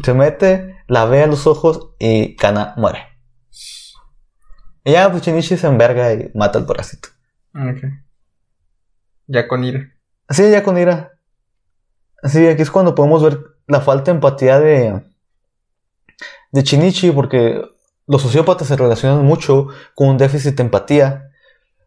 se 0.03 0.13
mete, 0.13 0.75
la 0.87 1.05
ve 1.05 1.23
a 1.23 1.27
los 1.27 1.45
ojos 1.45 1.91
y 1.99 2.35
Kana 2.35 2.73
muere. 2.75 3.07
Y 4.83 4.91
ya 4.91 5.09
pues 5.11 5.23
Shinichi 5.23 5.55
se 5.55 5.67
enverga 5.67 6.11
y 6.13 6.31
mata 6.33 6.59
al 6.59 6.65
parásito. 6.65 7.09
Ok. 7.53 7.85
Ya 9.27 9.47
con 9.47 9.63
ira. 9.63 9.91
Así 10.27 10.49
ya 10.49 10.63
con 10.63 10.77
ira. 10.77 11.13
Así 12.23 12.47
aquí 12.47 12.61
es 12.61 12.71
cuando 12.71 12.95
podemos 12.95 13.23
ver 13.23 13.39
la 13.67 13.81
falta 13.81 14.11
de 14.11 14.15
empatía 14.15 14.59
de 14.59 15.03
de 16.51 16.61
Shinichi 16.63 17.11
porque 17.11 17.61
los 18.07 18.21
sociópatas 18.21 18.67
se 18.67 18.77
relacionan 18.77 19.25
mucho 19.25 19.67
con 19.95 20.09
un 20.09 20.17
déficit 20.17 20.55
de 20.55 20.63
empatía. 20.63 21.31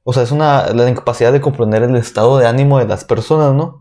O 0.04 0.12
sea, 0.12 0.22
es 0.22 0.30
una 0.32 0.68
la 0.72 0.88
incapacidad 0.88 1.32
de 1.32 1.40
comprender 1.40 1.82
el 1.82 1.96
estado 1.96 2.38
de 2.38 2.46
ánimo 2.46 2.78
de 2.78 2.86
las 2.86 3.04
personas, 3.04 3.54
¿no? 3.54 3.80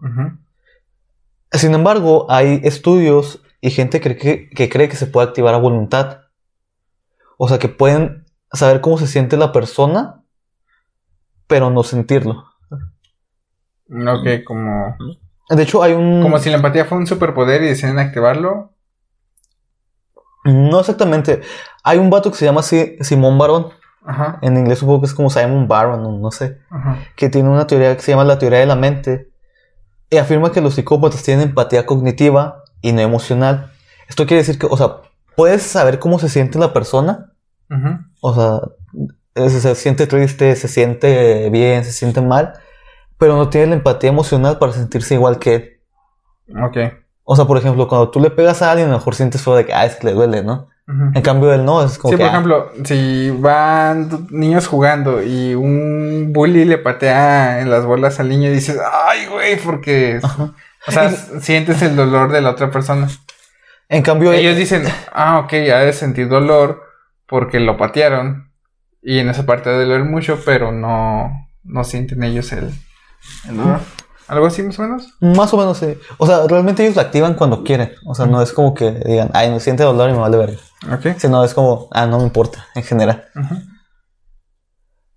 Sin 1.52 1.74
embargo, 1.74 2.26
hay 2.30 2.62
estudios 2.64 3.42
y 3.62 3.72
gente 3.72 4.00
que, 4.02 4.18
que- 4.18 4.50
que 4.50 4.70
cree 4.70 4.90
que 4.90 4.96
se 4.98 5.08
puede 5.08 5.28
activar 5.28 5.54
a 5.54 5.58
voluntad. 5.58 6.22
O 7.38 7.48
sea, 7.48 7.60
que 7.60 7.70
pueden 7.70 8.26
saber 8.52 8.82
cómo 8.82 8.98
se 8.98 9.08
siente 9.08 9.38
la 9.38 9.52
persona, 9.52 10.24
pero 11.48 11.70
no 11.70 11.84
sentirlo. 11.84 12.46
Ok, 13.90 14.44
como... 14.46 14.96
De 15.50 15.64
hecho, 15.64 15.82
hay 15.82 15.94
un... 15.94 16.22
Como 16.22 16.40
si 16.40 16.50
la 16.50 16.58
empatía 16.58 16.86
fuera 16.86 17.00
un 17.00 17.08
superpoder 17.08 17.62
y 17.64 17.68
deciden 17.68 18.00
activarlo. 18.00 18.74
No 20.44 20.80
exactamente. 20.80 21.42
Hay 21.84 21.98
un 21.98 22.10
vato 22.10 22.32
que 22.32 22.38
se 22.38 22.46
llama 22.46 22.64
Si- 22.64 22.98
Simón 23.02 23.38
Barón. 23.38 23.68
Ajá. 24.06 24.40
En 24.42 24.56
inglés 24.58 24.80
supongo 24.80 25.02
que 25.02 25.08
es 25.08 25.14
como 25.14 25.30
Simon 25.30 25.68
Baron, 25.68 26.06
o 26.06 26.18
no 26.18 26.32
sé. 26.32 26.60
Ajá. 26.70 27.00
Que 27.16 27.30
tiene 27.30 27.50
una 27.50 27.68
teoría 27.68 27.96
que 27.96 28.02
se 28.02 28.12
llama 28.12 28.24
la 28.24 28.40
teoría 28.40 28.60
de 28.60 28.66
la 28.66 28.76
mente. 28.76 29.30
Y 30.10 30.18
afirma 30.18 30.52
que 30.54 30.62
los 30.62 30.76
psicópatas 30.76 31.24
tienen 31.24 31.50
empatía 31.50 31.86
cognitiva 31.86 32.64
y 32.82 32.94
no 32.94 33.02
emocional. 33.02 33.72
Esto 34.08 34.26
quiere 34.26 34.42
decir 34.42 34.58
que, 34.58 34.68
o 34.70 34.78
sea, 34.78 35.02
puedes 35.36 35.64
saber 35.64 36.00
cómo 36.00 36.20
se 36.20 36.30
siente 36.30 36.58
la 36.60 36.72
persona. 36.72 37.34
O 38.22 38.34
sea, 38.34 38.62
se, 39.50 39.60
se 39.60 39.76
siente 39.76 40.08
triste, 40.08 40.56
se 40.56 40.70
siente 40.70 41.50
bien, 41.50 41.84
se 41.84 41.92
siente 41.92 42.22
mal. 42.22 42.54
Pero 43.18 43.36
no 43.36 43.50
tiene 43.50 43.68
la 43.68 43.76
empatía 43.76 44.10
emocional 44.10 44.58
para 44.60 44.74
sentirse 44.74 45.16
igual 45.16 45.40
que 45.40 45.56
él. 45.56 45.80
Ok. 46.64 46.78
O 47.24 47.36
sea, 47.36 47.46
por 47.46 47.58
ejemplo, 47.58 47.88
cuando 47.88 48.10
tú 48.10 48.20
le 48.20 48.30
pegas 48.30 48.62
a 48.62 48.72
alguien, 48.72 48.88
a 48.88 48.92
lo 48.92 48.98
mejor 48.98 49.16
sientes 49.16 49.42
feo 49.42 49.56
de 49.56 49.66
que, 49.66 49.74
ah, 49.74 49.86
es 49.86 49.96
que 49.96 50.08
le 50.08 50.14
duele, 50.14 50.44
¿no? 50.44 50.70
En 50.88 51.22
cambio, 51.22 51.54
él 51.54 51.66
no, 51.66 51.84
es 51.84 51.98
como 51.98 52.14
Sí, 52.14 52.16
que. 52.16 52.24
por 52.24 52.30
ah, 52.30 52.32
ejemplo, 52.32 52.72
si 52.86 53.30
van 53.30 54.28
niños 54.30 54.68
jugando 54.68 55.22
y 55.22 55.54
un 55.54 56.32
bully 56.32 56.64
le 56.64 56.78
patea 56.78 57.60
en 57.60 57.70
las 57.70 57.86
bolas 57.86 58.22
al 58.22 58.30
niño 58.30 58.50
y 58.50 58.54
dices, 58.54 58.80
ay, 59.06 59.26
güey, 59.26 59.58
porque... 59.58 60.20
Ajá. 60.24 60.54
O 60.88 60.92
sea, 60.92 61.10
sientes 61.10 61.82
el 61.82 61.98
dolor 61.98 62.32
de 62.32 62.40
la 62.40 62.52
otra 62.52 62.72
persona. 62.72 63.10
En 63.90 64.02
cambio, 64.02 64.32
Ellos 64.32 64.56
dicen, 64.56 64.84
ah, 65.12 65.40
ok, 65.40 65.54
ha 65.54 65.80
de 65.80 65.92
sentir 65.92 66.30
dolor 66.30 66.82
porque 67.28 67.60
lo 67.60 67.76
patearon. 67.76 68.52
Y 69.02 69.20
en 69.20 69.30
esa 69.30 69.46
parte 69.46 69.70
de 69.70 69.86
doler 69.86 70.06
mucho, 70.06 70.40
pero 70.46 70.72
no, 70.72 71.50
no 71.64 71.84
sienten 71.84 72.24
ellos 72.24 72.54
el, 72.54 72.72
dolor. 73.46 73.80
¿Algo 74.28 74.46
así 74.46 74.62
más 74.62 74.78
o 74.78 74.82
menos? 74.82 75.14
Más 75.22 75.54
o 75.54 75.58
menos 75.58 75.78
sí. 75.78 75.98
O 76.18 76.28
sea, 76.28 76.46
realmente 76.48 76.84
ellos 76.84 76.98
la 76.98 77.04
activan 77.04 77.36
cuando 77.36 77.64
quieren. 77.64 77.94
O 78.06 78.14
sea, 78.14 78.26
no 78.26 78.42
es 78.42 78.52
como 78.52 78.74
que 78.74 78.92
digan, 78.92 79.30
ay, 79.34 79.50
no 79.50 79.60
siente 79.60 79.84
dolor 79.84 80.10
y 80.10 80.14
me 80.14 80.20
vale 80.20 80.38
verga. 80.38 80.58
Ok. 80.92 81.18
Sino 81.18 81.44
es 81.44 81.54
como, 81.54 81.88
ah, 81.92 82.06
no 82.06 82.18
me 82.18 82.26
importa, 82.26 82.66
en 82.76 82.84
general. 82.84 83.26
Ujú. 83.36 83.56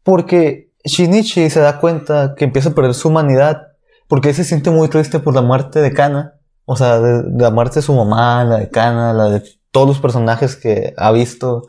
Porque 0.04 0.72
Shinichi 0.84 1.50
se 1.50 1.60
da 1.60 1.80
cuenta 1.80 2.34
que 2.36 2.44
empieza 2.44 2.68
a 2.68 2.74
perder 2.74 2.94
su 2.94 3.08
humanidad. 3.08 3.62
Porque 4.06 4.28
él 4.28 4.34
se 4.34 4.44
siente 4.44 4.70
muy 4.70 4.88
triste 4.88 5.18
por 5.18 5.34
la 5.34 5.42
muerte 5.42 5.80
de 5.80 5.92
Kana. 5.92 6.34
O 6.64 6.76
sea, 6.76 7.00
de, 7.00 7.22
de 7.24 7.42
la 7.42 7.50
muerte 7.50 7.76
de 7.76 7.82
su 7.82 7.94
mamá, 7.94 8.44
la 8.44 8.58
de 8.58 8.70
Kana, 8.70 9.12
la 9.12 9.24
de 9.24 9.42
todos 9.72 9.88
los 9.88 9.98
personajes 9.98 10.54
que 10.54 10.94
ha 10.96 11.10
visto, 11.10 11.66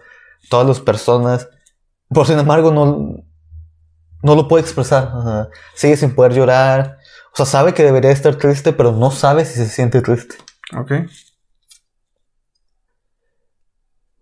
todas 0.50 0.68
las 0.68 0.80
personas. 0.80 1.50
Por 2.08 2.28
sin 2.28 2.38
embargo, 2.38 2.72
no, 2.72 3.24
no 4.24 4.36
lo 4.36 4.48
puede 4.48 4.62
expresar. 4.64 5.50
Sigue 5.76 5.98
sin 5.98 6.14
poder 6.16 6.34
llorar. 6.34 6.98
O 7.34 7.38
sea, 7.38 7.46
sabe 7.46 7.74
que 7.74 7.84
debería 7.84 8.12
estar 8.12 8.36
triste, 8.36 8.74
pero 8.74 8.92
no 8.92 9.10
sabe 9.12 9.46
si 9.46 9.56
se 9.56 9.68
siente 9.68 10.02
triste. 10.02 10.36
Ok. 10.78 10.92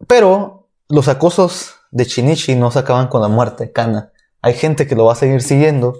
Pero 0.08 0.70
los 0.88 1.08
acosos 1.08 1.76
de 1.91 2.04
Shinichi 2.06 2.56
no 2.56 2.72
se 2.72 2.80
acaban 2.80 3.08
con 3.08 3.22
la 3.22 3.28
muerte 3.28 3.72
Kana. 3.72 4.12
Hay 4.41 4.54
gente 4.54 4.88
que 4.88 4.95
lo 4.95 5.06
va 5.06 5.14
a 5.14 5.16
seguir 5.16 5.41
siguiendo, 5.41 5.97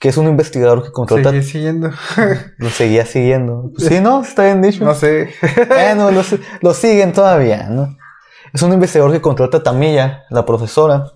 que 0.00 0.08
es 0.08 0.16
un 0.16 0.26
investigador 0.26 0.82
que 0.82 0.90
contrata. 0.90 1.30
Sigue 1.30 1.42
siguiendo. 1.42 1.90
Lo 2.58 2.68
seguía 2.70 3.06
siguiendo. 3.06 3.70
Sí, 3.78 4.00
no, 4.00 4.22
está 4.22 4.44
bien 4.44 4.60
dicho. 4.60 4.84
no 4.84 4.94
sé. 4.94 5.30
Bueno, 5.68 6.10
lo, 6.10 6.22
si- 6.24 6.40
lo 6.60 6.74
siguen 6.74 7.12
todavía, 7.12 7.68
¿no? 7.70 7.96
Es 8.52 8.60
un 8.62 8.72
investigador 8.72 9.12
que 9.12 9.20
contrata 9.20 9.58
a 9.58 9.62
Tamilla, 9.62 10.24
la 10.30 10.44
profesora, 10.44 11.12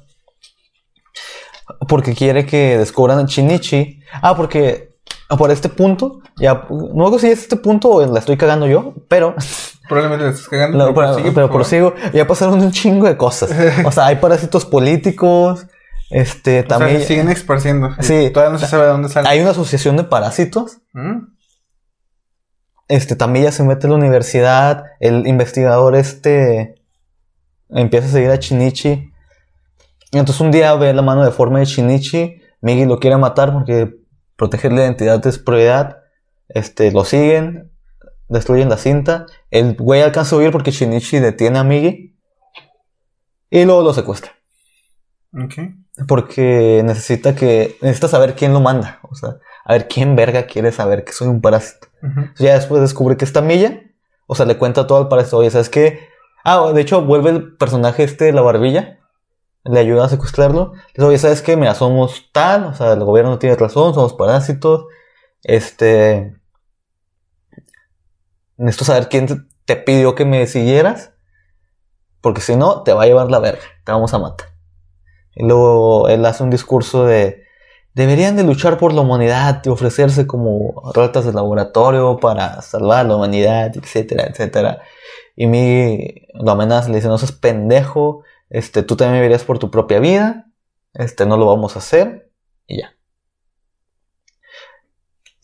porque 1.89 2.15
quiere 2.15 2.47
que 2.47 2.79
descubran 2.79 3.19
a 3.19 3.27
Shinichi. 3.27 4.01
Ah, 4.23 4.37
porque 4.37 4.97
por 5.37 5.51
este 5.51 5.69
punto, 5.69 6.21
ya, 6.37 6.67
no 6.71 7.13
sé 7.13 7.19
si 7.19 7.27
es 7.29 7.41
este 7.41 7.57
punto 7.57 7.91
o 7.91 8.07
la 8.07 8.19
estoy 8.19 8.37
cagando 8.37 8.67
yo, 8.67 8.95
pero 9.09 9.35
Probablemente 9.89 10.27
le 10.27 10.31
estás 10.33 10.49
cagando. 10.49 10.79
Pero 10.79 10.95
pero, 10.95 11.07
prosigue, 11.07 11.33
pero 11.33 11.47
por 11.49 11.57
prosigo. 11.57 11.95
Ya 12.13 12.27
pasaron 12.27 12.61
un 12.61 12.71
chingo 12.71 13.07
de 13.07 13.17
cosas. 13.17 13.51
O 13.85 13.91
sea, 13.91 14.07
hay 14.07 14.17
parásitos 14.17 14.67
políticos. 14.67 15.67
Este, 16.11 16.61
O 16.61 16.63
sea, 16.63 16.79
también. 16.79 17.03
siguen 17.03 17.29
esparciendo. 17.31 17.91
Sí. 18.01 18.31
Todavía 18.31 18.53
no 18.53 18.59
se 18.59 18.67
sabe 18.67 18.85
de 18.85 18.91
dónde 18.91 19.09
salen. 19.09 19.31
Hay 19.31 19.41
una 19.41 19.51
asociación 19.51 19.97
de 19.97 20.05
parásitos. 20.05 20.79
¿Mm? 20.93 21.21
Este, 22.89 23.17
también 23.17 23.47
ya 23.47 23.53
se 23.53 23.63
mete 23.65 23.87
a 23.87 23.91
la 23.91 23.97
universidad. 23.97 24.85
El 25.01 25.27
investigador, 25.27 25.97
este. 25.97 26.75
Empieza 27.71 28.09
a 28.09 28.11
seguir 28.11 28.31
a 28.31 28.37
Shinichi. 28.37 29.11
Entonces 30.13 30.41
un 30.41 30.51
día 30.51 30.75
ve 30.75 30.93
la 30.95 31.03
mano 31.03 31.25
deforme 31.25 31.61
de 31.61 31.67
Shinichi. 31.67 32.41
Migi 32.61 32.87
lo 32.87 32.99
quiere 32.99 33.17
matar 33.17 33.53
porque 33.53 33.95
proteger 34.37 34.73
la 34.73 34.83
identidad 34.83 35.25
es 35.27 35.39
prioridad. 35.39 35.99
Este, 36.49 36.91
lo 36.93 37.05
siguen. 37.05 37.71
Destruyen 38.29 38.69
la 38.69 38.77
cinta. 38.77 39.27
El 39.51 39.75
güey 39.75 40.03
alcanza 40.03 40.37
a 40.37 40.39
huir 40.39 40.51
porque 40.51 40.71
Shinichi 40.71 41.19
detiene 41.19 41.59
a 41.59 41.65
Migi. 41.65 42.17
Y 43.51 43.65
luego 43.65 43.83
lo 43.83 43.95
secuestra. 43.95 44.33
Porque 46.07 46.83
necesita 46.85 47.35
que. 47.35 47.77
Necesita 47.81 48.09
saber 48.09 48.35
quién 48.35 48.53
lo 48.53 48.61
manda. 48.61 49.01
O 49.03 49.15
sea, 49.15 49.37
a 49.65 49.73
ver 49.73 49.89
quién 49.89 50.17
verga 50.17 50.47
quiere 50.47 50.73
saber 50.73 51.05
que 51.05 51.13
soy 51.13 51.29
un 51.29 51.41
parásito. 51.41 51.89
Ya 52.39 52.55
después 52.55 52.81
descubre 52.81 53.17
que 53.17 53.25
está 53.25 53.41
Milla. 53.41 53.83
O 54.27 54.35
sea, 54.35 54.47
le 54.47 54.57
cuenta 54.57 54.87
todo 54.87 54.99
al 54.99 55.09
parásito. 55.09 55.39
Oye, 55.39 55.51
¿sabes 55.51 55.69
qué? 55.69 56.01
Ah, 56.45 56.71
de 56.73 56.81
hecho, 56.81 57.03
vuelve 57.05 57.31
el 57.31 57.57
personaje 57.57 58.05
este 58.05 58.27
de 58.27 58.33
la 58.33 58.43
barbilla. 58.43 58.99
Le 59.69 59.81
ayuda 59.81 60.07
a 60.07 60.09
secuestrarlo. 60.09 60.73
Le 60.75 60.81
dice, 60.95 61.07
oye, 61.07 61.19
¿sabes 61.19 61.43
qué? 61.43 61.57
Mira, 61.57 61.75
somos 61.75 62.31
tal. 62.33 62.67
O 62.67 62.75
sea, 62.75 62.93
el 62.93 63.05
gobierno 63.05 63.39
tiene 63.39 63.57
razón. 63.57 63.95
Somos 63.95 64.15
parásitos. 64.15 64.87
Este. 65.43 66.37
Necesito 68.57 68.85
saber 68.85 69.09
quién 69.09 69.27
te, 69.27 69.37
te 69.65 69.77
pidió 69.77 70.15
que 70.15 70.25
me 70.25 70.47
siguieras. 70.47 71.13
Porque 72.21 72.41
si 72.41 72.57
no, 72.57 72.83
te 72.83 72.93
va 72.93 73.05
a 73.05 73.07
llevar 73.07 73.31
la 73.31 73.39
verga. 73.39 73.63
Te 73.85 73.93
vamos 73.93 74.13
a 74.15 74.19
matar. 74.19 74.49
Y 75.35 75.47
luego 75.47 76.09
él 76.09 76.25
hace 76.27 76.43
un 76.43 76.51
discurso 76.51 77.05
de 77.05 77.49
deberían 77.99 78.37
de 78.37 78.45
luchar 78.45 78.79
por 78.79 78.93
la 78.93 79.01
humanidad 79.01 79.61
y 79.65 79.69
ofrecerse 79.71 80.29
como 80.29 80.93
ratas 80.95 81.25
de 81.25 81.33
laboratorio 81.33 82.19
para 82.19 82.63
salvar 82.63 83.07
la 83.07 83.17
humanidad, 83.17 83.77
etcétera, 83.77 84.27
etcétera. 84.29 84.83
Y 85.35 85.49
mi 85.49 86.15
lo 86.35 86.53
amenaza, 86.53 86.89
le 86.91 86.97
dice, 86.97 87.09
no 87.09 87.19
seas 87.19 87.33
pendejo, 87.33 88.23
este, 88.51 88.83
tú 88.83 88.97
también 88.97 89.21
vivirías 89.21 89.45
por 89.45 89.59
tu 89.59 89.71
propia 89.71 90.01
vida, 90.01 90.47
este, 90.95 91.27
no 91.27 91.37
lo 91.37 91.47
vamos 91.47 91.77
a 91.77 91.81
hacer, 91.81 92.31
y 92.67 92.81
ya. 92.81 92.95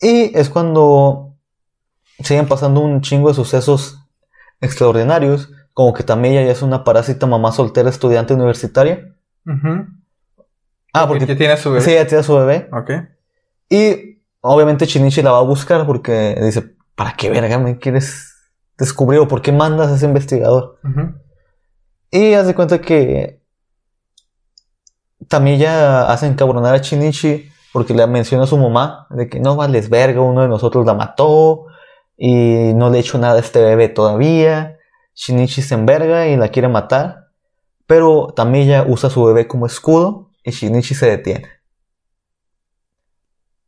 Y 0.01 0.37
es 0.37 0.49
cuando 0.49 1.35
siguen 2.23 2.47
pasando 2.47 2.81
un 2.81 3.01
chingo 3.01 3.29
de 3.29 3.35
sucesos 3.35 3.99
extraordinarios, 4.61 5.49
como 5.73 5.93
que 5.93 6.03
también 6.03 6.35
ella 6.35 6.45
ya 6.45 6.51
es 6.51 6.61
una 6.61 6.83
parásita 6.83 7.27
mamá 7.27 7.51
soltera 7.51 7.89
estudiante 7.89 8.33
universitaria. 8.33 9.15
Ah, 10.93 11.07
porque 11.07 11.25
ya 11.25 11.35
tiene 11.35 11.57
su 11.57 11.69
bebé. 11.69 11.81
sí, 11.81 11.93
ya 11.93 12.07
tiene 12.07 12.21
a 12.21 12.23
su 12.23 12.35
bebé. 12.35 12.69
Ok. 12.71 12.91
Y 13.69 14.21
obviamente 14.41 14.85
Shinichi 14.85 15.21
la 15.21 15.31
va 15.31 15.39
a 15.39 15.43
buscar 15.43 15.85
porque 15.85 16.37
dice, 16.41 16.75
¿para 16.95 17.13
qué 17.17 17.29
verga 17.29 17.59
me 17.59 17.77
quieres 17.77 18.33
descubrir 18.77 19.19
o 19.19 19.27
por 19.27 19.41
qué 19.41 19.51
mandas 19.51 19.91
a 19.91 19.95
ese 19.95 20.05
investigador? 20.05 20.79
Y 22.15 22.33
haz 22.33 22.47
de 22.47 22.55
cuenta 22.55 22.79
que 22.79 23.41
Tamilla 25.27 26.11
hace 26.11 26.27
encabronar 26.27 26.75
a 26.75 26.77
Shinichi 26.77 27.49
porque 27.73 27.93
le 27.93 28.05
menciona 28.07 28.43
a 28.45 28.47
su 28.47 28.57
mamá 28.57 29.07
de 29.09 29.27
que 29.27 29.39
no 29.39 29.55
vales 29.55 29.89
verga, 29.89 30.21
uno 30.21 30.41
de 30.41 30.47
nosotros 30.47 30.85
la 30.85 30.93
mató 30.93 31.65
y 32.17 32.73
no 32.73 32.89
le 32.89 32.97
he 32.97 33.01
hecho 33.01 33.17
nada 33.17 33.35
a 33.35 33.39
este 33.39 33.61
bebé 33.61 33.89
todavía. 33.89 34.77
Shinichi 35.13 35.61
se 35.61 35.75
enverga 35.75 36.27
y 36.27 36.37
la 36.37 36.49
quiere 36.49 36.67
matar, 36.67 37.27
pero 37.85 38.33
Tamilla 38.35 38.83
usa 38.87 39.07
a 39.09 39.11
su 39.11 39.23
bebé 39.25 39.47
como 39.47 39.65
escudo 39.65 40.31
y 40.43 40.51
Shinichi 40.51 40.95
se 40.95 41.07
detiene. 41.09 41.49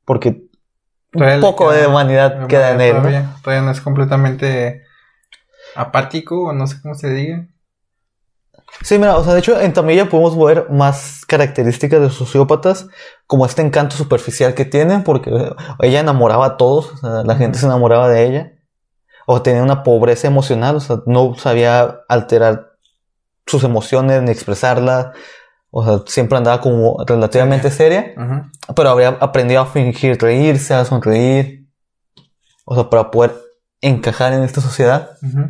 porque 0.06 0.43
un 1.14 1.41
poco 1.41 1.68
queda- 1.68 1.82
de 1.82 1.88
humanidad 1.88 2.48
queda 2.48 2.72
en 2.72 2.80
él, 2.80 2.93
¿no? 2.95 3.02
todavía, 3.02 3.36
todavía 3.43 3.66
no 3.66 3.72
es 3.72 3.82
completamente 3.82 4.84
apático 5.76 6.43
o 6.43 6.54
no 6.54 6.66
sé 6.66 6.82
cómo 6.82 6.95
se 6.95 7.10
diga. 7.10 7.45
Sí, 8.82 8.99
mira, 8.99 9.18
o 9.18 9.24
sea, 9.24 9.34
de 9.34 9.39
hecho 9.39 9.59
en 9.59 9.74
Tamilla 9.74 10.09
podemos 10.09 10.38
ver 10.38 10.70
más 10.70 11.26
características 11.26 12.01
de 12.01 12.09
sociópatas, 12.09 12.88
como 13.26 13.45
este 13.45 13.61
encanto 13.61 13.95
superficial 13.95 14.53
que 14.53 14.65
tienen, 14.65 15.03
porque 15.03 15.32
ella 15.80 15.99
enamoraba 15.99 16.45
a 16.45 16.57
todos, 16.57 16.93
o 16.93 16.97
sea, 16.97 17.24
la 17.24 17.36
gente 17.36 17.57
se 17.57 17.65
enamoraba 17.65 18.07
de 18.09 18.26
ella, 18.26 18.53
o 19.26 19.41
tenía 19.41 19.63
una 19.63 19.84
pobreza 19.84 20.28
emocional, 20.28 20.76
o 20.76 20.80
sea, 20.80 20.97
no 21.05 21.36
sabía 21.36 22.01
alterar 22.07 22.72
sus 23.45 23.63
emociones 23.63 24.22
ni 24.22 24.32
expresarlas, 24.32 25.07
o 25.72 25.84
sea, 25.84 26.03
siempre 26.05 26.38
andaba 26.38 26.61
como 26.61 27.03
relativamente 27.05 27.72
seria, 27.72 28.13
pero 28.76 28.89
habría 28.89 29.09
aprendido 29.20 29.61
a 29.61 29.65
fingir 29.65 30.18
reírse, 30.22 30.74
a 30.74 30.86
sonreír, 30.86 31.68
o 32.65 32.76
sea, 32.76 32.89
para 32.89 33.11
poder 33.11 33.36
encajar 33.82 34.34
en 34.34 34.43
esta 34.43 34.61
sociedad. 34.61 35.11
Ujú. 35.22 35.49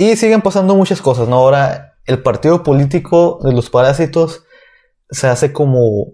Y 0.00 0.16
siguen 0.16 0.40
pasando 0.40 0.74
muchas 0.74 1.02
cosas, 1.02 1.28
¿no? 1.28 1.36
Ahora 1.36 1.92
el 2.06 2.22
partido 2.22 2.62
político 2.62 3.38
de 3.44 3.52
los 3.52 3.68
parásitos 3.68 4.44
se 5.10 5.26
hace 5.28 5.52
como... 5.52 6.06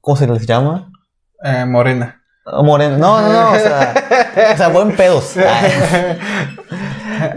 ¿Cómo 0.00 0.16
se 0.16 0.26
les 0.26 0.46
llama? 0.46 0.90
Eh, 1.42 1.66
morena. 1.66 2.22
Moreno. 2.46 2.96
No, 2.96 3.20
no, 3.20 3.30
no, 3.30 3.50
o 3.52 3.58
sea, 3.58 3.94
o 4.54 4.56
sea 4.56 4.68
buen 4.68 4.96
pedos. 4.96 5.34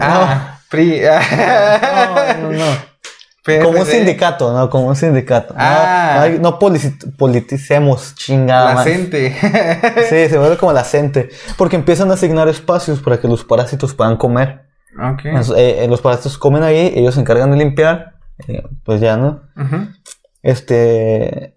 Ah, 0.00 0.60
PRI. 0.70 1.02
no, 2.40 2.50
no, 2.50 2.52
no. 2.52 2.88
Como 3.64 3.80
un 3.80 3.86
sindicato, 3.86 4.50
¿no? 4.52 4.70
Como 4.70 4.86
un 4.86 4.96
sindicato. 4.96 5.52
No, 5.52 5.60
Ah. 5.60 6.26
no, 6.38 6.38
no 6.38 6.58
politicemos, 6.58 8.14
chingada. 8.14 8.76
La 8.76 8.82
gente. 8.82 9.34
Sí, 10.08 10.30
se 10.30 10.38
vuelve 10.38 10.56
como 10.56 10.72
la 10.72 10.84
gente. 10.84 11.28
Porque 11.58 11.76
empiezan 11.76 12.10
a 12.10 12.14
asignar 12.14 12.48
espacios 12.48 13.00
para 13.00 13.20
que 13.20 13.28
los 13.28 13.44
parásitos 13.44 13.92
puedan 13.92 14.16
comer. 14.16 14.67
Ok. 15.00 15.20
Entonces, 15.24 15.56
eh, 15.56 15.84
eh, 15.84 15.88
los 15.88 16.00
parásitos 16.00 16.38
comen 16.38 16.62
ahí, 16.62 16.92
ellos 16.96 17.14
se 17.14 17.20
encargan 17.20 17.50
de 17.50 17.56
limpiar. 17.56 18.14
eh, 18.48 18.62
pues 18.84 19.00
ya, 19.00 19.16
¿no? 19.16 19.42
Este. 20.42 21.56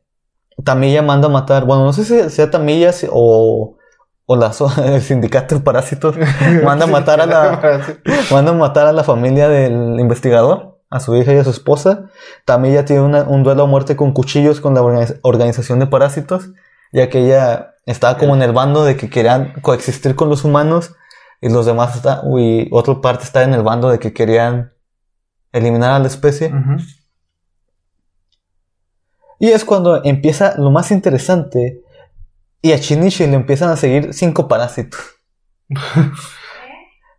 Tamilla 0.63 1.01
manda 1.01 1.27
a 1.27 1.31
matar. 1.31 1.65
Bueno, 1.65 1.85
no 1.85 1.93
sé 1.93 2.03
si 2.05 2.29
sea 2.29 2.51
Tamilla 2.51 2.91
si- 2.91 3.07
o, 3.11 3.77
o 4.25 4.35
la, 4.35 4.51
el 4.85 5.01
sindicato 5.01 5.55
de 5.55 5.61
parásitos. 5.61 6.15
Manda 6.63 6.85
a 6.85 6.87
matar 6.87 7.21
a 7.21 7.25
la. 7.25 7.81
Manda 8.31 8.51
a 8.51 8.55
matar 8.55 8.87
a 8.87 8.93
la 8.93 9.03
familia 9.03 9.47
del 9.49 9.99
investigador, 9.99 10.79
a 10.89 10.99
su 10.99 11.15
hija 11.15 11.33
y 11.33 11.37
a 11.37 11.43
su 11.43 11.49
esposa. 11.49 12.05
Tamilla 12.45 12.85
tiene 12.85 13.01
una- 13.01 13.23
un 13.23 13.43
duelo 13.43 13.63
a 13.63 13.67
muerte 13.67 13.95
con 13.95 14.13
cuchillos 14.13 14.61
con 14.61 14.73
la 14.75 14.81
organiz- 14.81 15.19
organización 15.23 15.79
de 15.79 15.87
parásitos, 15.87 16.49
ya 16.91 17.09
que 17.09 17.25
ella 17.25 17.75
estaba 17.87 18.17
como 18.19 18.35
en 18.35 18.43
el 18.43 18.51
bando 18.51 18.83
de 18.83 18.95
que 18.97 19.09
querían 19.09 19.53
coexistir 19.61 20.15
con 20.15 20.29
los 20.29 20.43
humanos 20.43 20.95
y 21.41 21.49
los 21.49 21.65
demás 21.65 21.95
está, 21.95 22.21
y 22.37 22.69
otra 22.71 23.01
parte 23.01 23.23
está 23.23 23.43
en 23.43 23.55
el 23.55 23.63
bando 23.63 23.89
de 23.89 23.97
que 23.97 24.13
querían 24.13 24.73
eliminar 25.51 25.91
a 25.91 25.99
la 25.99 26.07
especie. 26.07 26.53
Y 29.39 29.49
es 29.49 29.65
cuando 29.65 30.03
empieza 30.03 30.55
lo 30.57 30.69
más 30.69 30.91
interesante 30.91 31.81
y 32.61 32.73
a 32.73 32.77
Shinichi 32.77 33.25
le 33.25 33.33
empiezan 33.33 33.71
a 33.71 33.75
seguir 33.75 34.13
cinco 34.13 34.47
parásitos. 34.47 35.01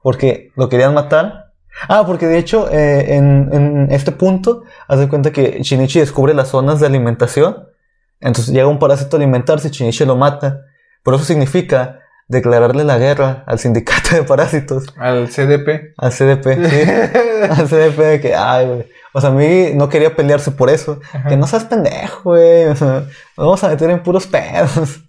porque 0.03 0.53
lo 0.55 0.69
querían 0.69 0.95
matar. 0.95 1.53
Ah, 1.89 2.05
porque 2.07 2.27
de 2.27 2.39
hecho 2.39 2.71
eh, 2.71 3.17
en, 3.17 3.49
en 3.53 3.91
este 3.91 4.13
punto 4.13 4.63
hace 4.87 5.09
cuenta 5.09 5.33
que 5.33 5.63
Shinichi 5.63 5.99
descubre 5.99 6.33
las 6.33 6.49
zonas 6.49 6.79
de 6.79 6.87
alimentación. 6.87 7.67
Entonces 8.21 8.55
llega 8.55 8.69
un 8.69 8.79
parásito 8.79 9.17
a 9.17 9.19
alimentarse 9.19 9.67
y 9.67 9.71
Shinichi 9.73 10.05
lo 10.05 10.15
mata. 10.15 10.61
Pero 11.03 11.17
eso 11.17 11.25
significa 11.25 12.02
declararle 12.33 12.83
la 12.85 12.99
guerra 12.99 13.45
al 13.47 13.59
sindicato 13.59 14.17
de 14.17 14.23
parásitos, 14.25 14.87
Al 14.97 15.29
CDP. 15.29 15.93
al 15.99 16.13
CDP, 16.13 16.47
sí. 16.69 16.91
al 17.51 17.69
CDP 17.69 17.99
de 17.99 18.21
que, 18.21 18.35
ay, 18.35 18.67
güey. 18.67 18.87
O 19.15 19.21
sea, 19.21 19.31
a 19.31 19.33
mí 19.35 19.73
no 19.75 19.89
quería 19.91 20.17
pelearse 20.17 20.51
por 20.51 20.71
eso. 20.71 20.99
Que 21.29 21.37
no 21.37 21.47
seas 21.47 21.65
pendejo, 21.65 22.31
güey. 22.31 22.65
O 22.73 22.75
sea, 22.77 23.01
nos 23.37 23.47
vamos 23.47 23.63
a 23.65 23.69
meter 23.69 23.91
en 23.91 24.03
puros 24.03 24.27
pedos. 24.27 25.01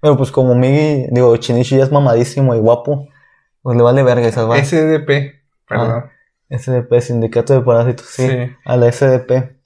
Pero 0.00 0.16
pues 0.16 0.30
como 0.30 0.54
Migi, 0.54 1.08
digo, 1.10 1.34
Shinichi 1.34 1.76
ya 1.76 1.82
es 1.82 1.90
mamadísimo 1.90 2.54
y 2.54 2.58
guapo, 2.60 3.08
pues 3.62 3.76
le 3.76 3.82
vale 3.82 4.04
verga 4.04 4.30
salvar. 4.30 4.64
SDP. 4.64 5.34
Perdón. 5.68 6.04
SDP, 6.50 7.00
Sindicato 7.00 7.52
de 7.52 7.60
Parásitos, 7.60 8.06
sí. 8.06 8.28
Sí. 8.28 8.36
A 8.64 8.76
la 8.76 8.90
SDP. 8.92 9.57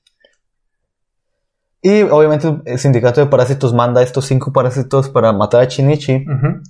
Y 1.83 2.03
obviamente 2.03 2.63
el 2.65 2.79
Sindicato 2.79 3.21
de 3.21 3.27
Parásitos 3.27 3.75
manda 3.75 4.01
a 4.01 4.05
estos 4.05 4.27
cinco 4.27 4.53
parásitos 4.53 5.09
para 5.09 5.33
matar 5.33 5.63
a 5.63 5.65
Shinichi. 5.65 6.25
Ujú. 6.29 6.63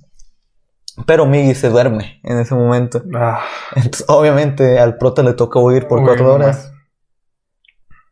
Pero 1.06 1.26
Migi 1.26 1.54
se 1.54 1.68
duerme 1.68 2.20
en 2.22 2.38
ese 2.38 2.54
momento. 2.54 3.02
Ah, 3.14 3.40
Entonces, 3.76 4.04
obviamente, 4.08 4.78
al 4.78 4.96
prota 4.96 5.22
le 5.22 5.34
toca 5.34 5.60
huir 5.60 5.86
por 5.86 6.00
uy, 6.00 6.06
cuatro 6.06 6.34
horas. 6.34 6.72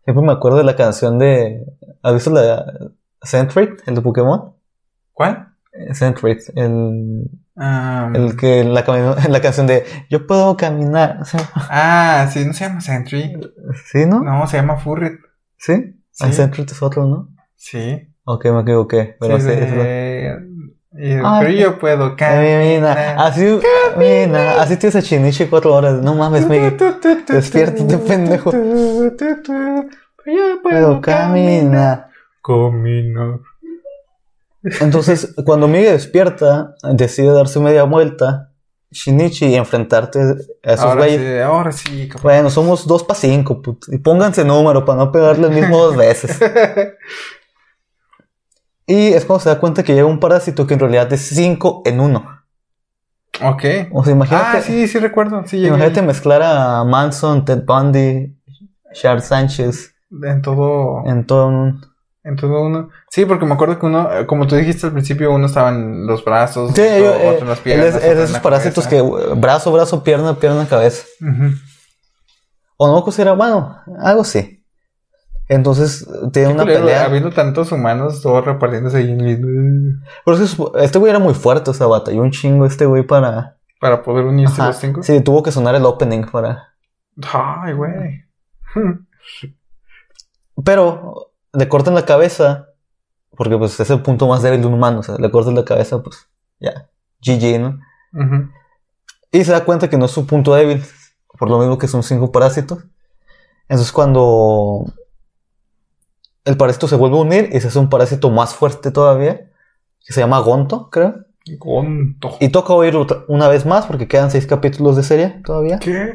Siempre 0.05 0.24
me 0.24 0.32
acuerdo 0.32 0.59
de 0.59 0.64
la 0.64 0.76
canción 0.76 1.18
de. 1.18 1.64
¿Has 2.03 2.14
visto 2.14 2.30
la 2.30 2.64
Centric, 3.22 3.82
el 3.86 3.94
de 3.94 4.01
Pokémon? 4.03 4.55
¿Cuál? 5.12 5.55
Eh, 5.72 5.94
Centric, 5.94 6.40
el, 6.55 7.30
Ah, 7.62 8.11
el 8.14 8.36
que 8.36 8.64
la, 8.64 8.82
canción 8.84 9.66
de 9.66 9.84
Yo 10.09 10.26
puedo 10.26 10.57
caminar. 10.57 11.20
Ah, 11.55 12.26
sí, 12.32 12.44
no 12.46 12.55
se 12.55 12.64
llama 12.64 12.80
Sentry. 12.80 13.38
¿Sí, 13.84 14.07
no? 14.07 14.22
No, 14.22 14.46
se 14.46 14.57
llama 14.57 14.76
Furret. 14.78 15.18
¿Sí? 15.59 15.99
Sí. 16.29 16.35
Centric 16.35 16.71
es 16.71 16.83
otro, 16.83 17.07
¿no? 17.07 17.29
Sí. 17.57 18.09
Ok, 18.25 18.45
me 18.47 18.61
equivoqué. 18.61 19.16
Pero 19.21 19.41
sí, 19.41 19.47
sí, 19.47 19.53
es 19.53 19.73
Ay, 20.93 21.47
pero 21.47 21.51
yo 21.51 21.79
puedo 21.79 22.16
Camina. 22.16 22.95
caminar. 22.95 23.16
Así, 23.18 23.59
camina. 23.95 24.61
Así 24.61 24.77
tienes 24.77 24.97
a 24.97 25.03
Chinichi 25.03 25.47
cuatro 25.47 25.75
horas. 25.75 26.03
No 26.03 26.14
mames, 26.14 26.49
Miguel. 26.49 26.77
Despiértate, 27.29 27.99
pendejo. 27.99 28.51
Yo 28.53 29.11
Puedo 30.62 31.01
caminar. 31.01 32.09
Camino. 32.43 33.41
Entonces, 34.81 35.35
cuando 35.47 35.68
Miguel 35.68 35.93
despierta, 35.93 36.75
decide 36.93 37.33
darse 37.33 37.61
media 37.61 37.85
vuelta, 37.85 38.49
Shinichi, 38.93 39.47
y 39.47 39.55
enfrentarte 39.55 40.18
a 40.20 40.72
esos 40.72 40.84
Ahora 40.84 41.03
güeyes. 41.03 41.20
sí, 41.20 41.38
ahora 41.38 41.72
sí, 41.72 42.09
cabrón. 42.09 42.22
Bueno, 42.22 42.51
somos 42.51 42.86
dos 42.86 43.05
para 43.05 43.18
cinco, 43.20 43.62
puto. 43.62 43.93
Y 43.93 43.99
pónganse 43.99 44.45
número 44.45 44.84
para 44.84 44.99
no 44.99 45.12
pegarle 45.12 45.47
el 45.49 45.55
mismo 45.55 45.78
dos 45.78 45.97
veces. 45.97 46.38
Y 48.86 49.12
es 49.12 49.24
cuando 49.24 49.43
se 49.45 49.49
da 49.51 49.61
cuenta 49.61 49.82
que 49.84 49.95
llega 49.95 50.07
un 50.07 50.18
parásito 50.18 50.66
que 50.66 50.74
en 50.74 50.80
realidad 50.80 51.12
es 51.12 51.20
cinco 51.28 51.82
en 51.84 52.01
uno. 52.01 52.43
ok. 53.41 53.64
O 53.93 54.03
sea, 54.03 54.12
imagínate, 54.14 54.59
Ah, 54.59 54.61
sí, 54.62 54.88
sí 54.88 54.99
recuerdo. 54.99 55.45
Sí, 55.47 55.64
imagínate 55.64 56.03
mezclar 56.03 56.43
a 56.43 56.82
Manson, 56.84 57.45
Ted 57.45 57.62
Bundy, 57.64 58.36
Charles 58.93 59.26
Sánchez 59.26 59.95
en 60.24 60.43
todo, 60.43 61.05
en 61.07 61.24
todo 61.24 61.47
un... 61.47 61.89
en 62.23 62.37
todo 62.37 62.62
uno. 62.62 62.91
Sí, 63.11 63.25
porque 63.25 63.47
me 63.47 63.55
acuerdo 63.55 63.79
que 63.79 63.87
uno, 63.87 64.12
eh, 64.12 64.27
como 64.27 64.47
tú 64.47 64.55
dijiste 64.57 64.87
al 64.87 64.93
principio, 64.93 65.33
uno 65.33 65.47
estaba 65.47 65.71
en 65.71 66.07
los 66.07 66.25
brazos, 66.25 66.73
Sí, 66.75 66.81
otro, 66.83 66.97
yo, 66.99 67.12
eh, 67.14 67.29
otro 67.29 67.43
en 67.43 67.49
las 67.49 67.61
piernas. 67.61 67.87
es, 67.89 67.95
es 67.97 68.05
esos 68.18 68.31
la 68.33 68.43
parásitos 68.43 68.87
cabeza. 68.87 69.05
que 69.05 69.33
uh, 69.33 69.35
brazo, 69.37 69.73
brazo, 69.73 70.05
pierna, 70.05 70.35
pierna, 70.39 70.66
cabeza. 70.68 71.05
O 72.77 72.87
no 72.89 73.03
considera, 73.03 73.33
bueno, 73.33 73.77
algo 74.01 74.25
sí. 74.25 74.57
Entonces 75.49 76.07
tiene 76.33 76.53
una 76.53 76.62
culero, 76.62 76.81
pelea. 76.85 77.05
Habiendo 77.05 77.31
tantos 77.31 77.73
humanos 77.73 78.23
todos 78.23 78.45
repartiéndose 78.45 78.99
ahí 78.99 79.11
en- 79.11 80.01
Pero 80.25 80.37
es 80.37 80.43
que 80.43 80.49
su- 80.57 80.73
este 80.79 80.99
güey 80.99 81.11
era 81.11 81.18
muy 81.18 81.35
fuerte, 81.35 81.71
o 81.71 81.75
sea, 81.75 81.89
batalló 81.89 82.21
un 82.23 82.31
chingo 82.31 82.64
este 82.66 82.87
güey 82.87 83.03
para. 83.03 83.57
para 83.81 84.03
poder 84.03 84.27
unirse 84.27 84.61
Ajá. 84.61 84.68
los 84.68 84.77
cinco. 84.77 85.03
Sí, 85.03 85.21
tuvo 85.23 85.43
que 85.43 85.51
sonar 85.51 85.75
el 85.75 85.85
opening 85.87 86.23
para. 86.31 86.68
Ay, 87.33 87.73
güey. 87.73 88.25
Pero 90.64 91.30
le 91.53 91.68
cortan 91.68 91.94
la 91.94 92.05
cabeza, 92.07 92.68
porque 93.36 93.57
pues 93.57 93.78
es 93.80 93.90
el 93.90 94.03
punto 94.03 94.26
más 94.28 94.42
débil 94.42 94.61
de 94.61 94.66
un 94.66 94.74
humano, 94.74 95.01
o 95.01 95.03
sea, 95.03 95.16
le 95.16 95.30
cortan 95.30 95.55
la 95.55 95.64
cabeza, 95.64 96.03
pues 96.03 96.28
ya, 96.61 96.88
GG, 97.20 97.61
¿no? 97.61 97.80
Ujú. 98.12 98.48
Y 99.32 99.44
se 99.44 99.53
da 99.53 99.64
cuenta 99.64 99.88
que 99.88 99.96
no 99.96 100.07
es 100.07 100.11
su 100.11 100.26
punto 100.26 100.55
débil, 100.55 100.82
por 101.38 101.48
lo 101.48 101.59
mismo 101.59 101.78
que 101.78 101.88
son 101.88 102.03
cinco 102.03 102.32
parásitos. 102.32 102.84
Entonces 103.68 103.92
cuando 103.92 104.84
el 106.44 106.57
parásito 106.57 106.88
se 106.88 106.96
vuelve 106.96 107.16
a 107.18 107.20
unir 107.20 107.51
y 107.53 107.61
se 107.61 107.68
hace 107.68 107.78
un 107.78 107.88
parásito 107.88 108.30
más 108.30 108.55
fuerte 108.55 108.90
todavía, 108.90 109.51
que 110.05 110.12
se 110.12 110.20
llama 110.20 110.40
Gonto, 110.40 110.90
creo. 110.90 111.24
Gonto. 111.59 112.36
Y 112.40 112.48
toca 112.48 112.72
oír 112.72 112.96
otra- 112.96 113.24
una 113.28 113.48
vez 113.48 113.66
más 113.66 113.86
porque 113.86 114.09
quedan 114.09 114.30
seis 114.30 114.46
capítulos 114.46 114.96
de 114.96 115.03
serie 115.03 115.40
todavía. 115.44 115.78
¿Qué? 115.78 116.14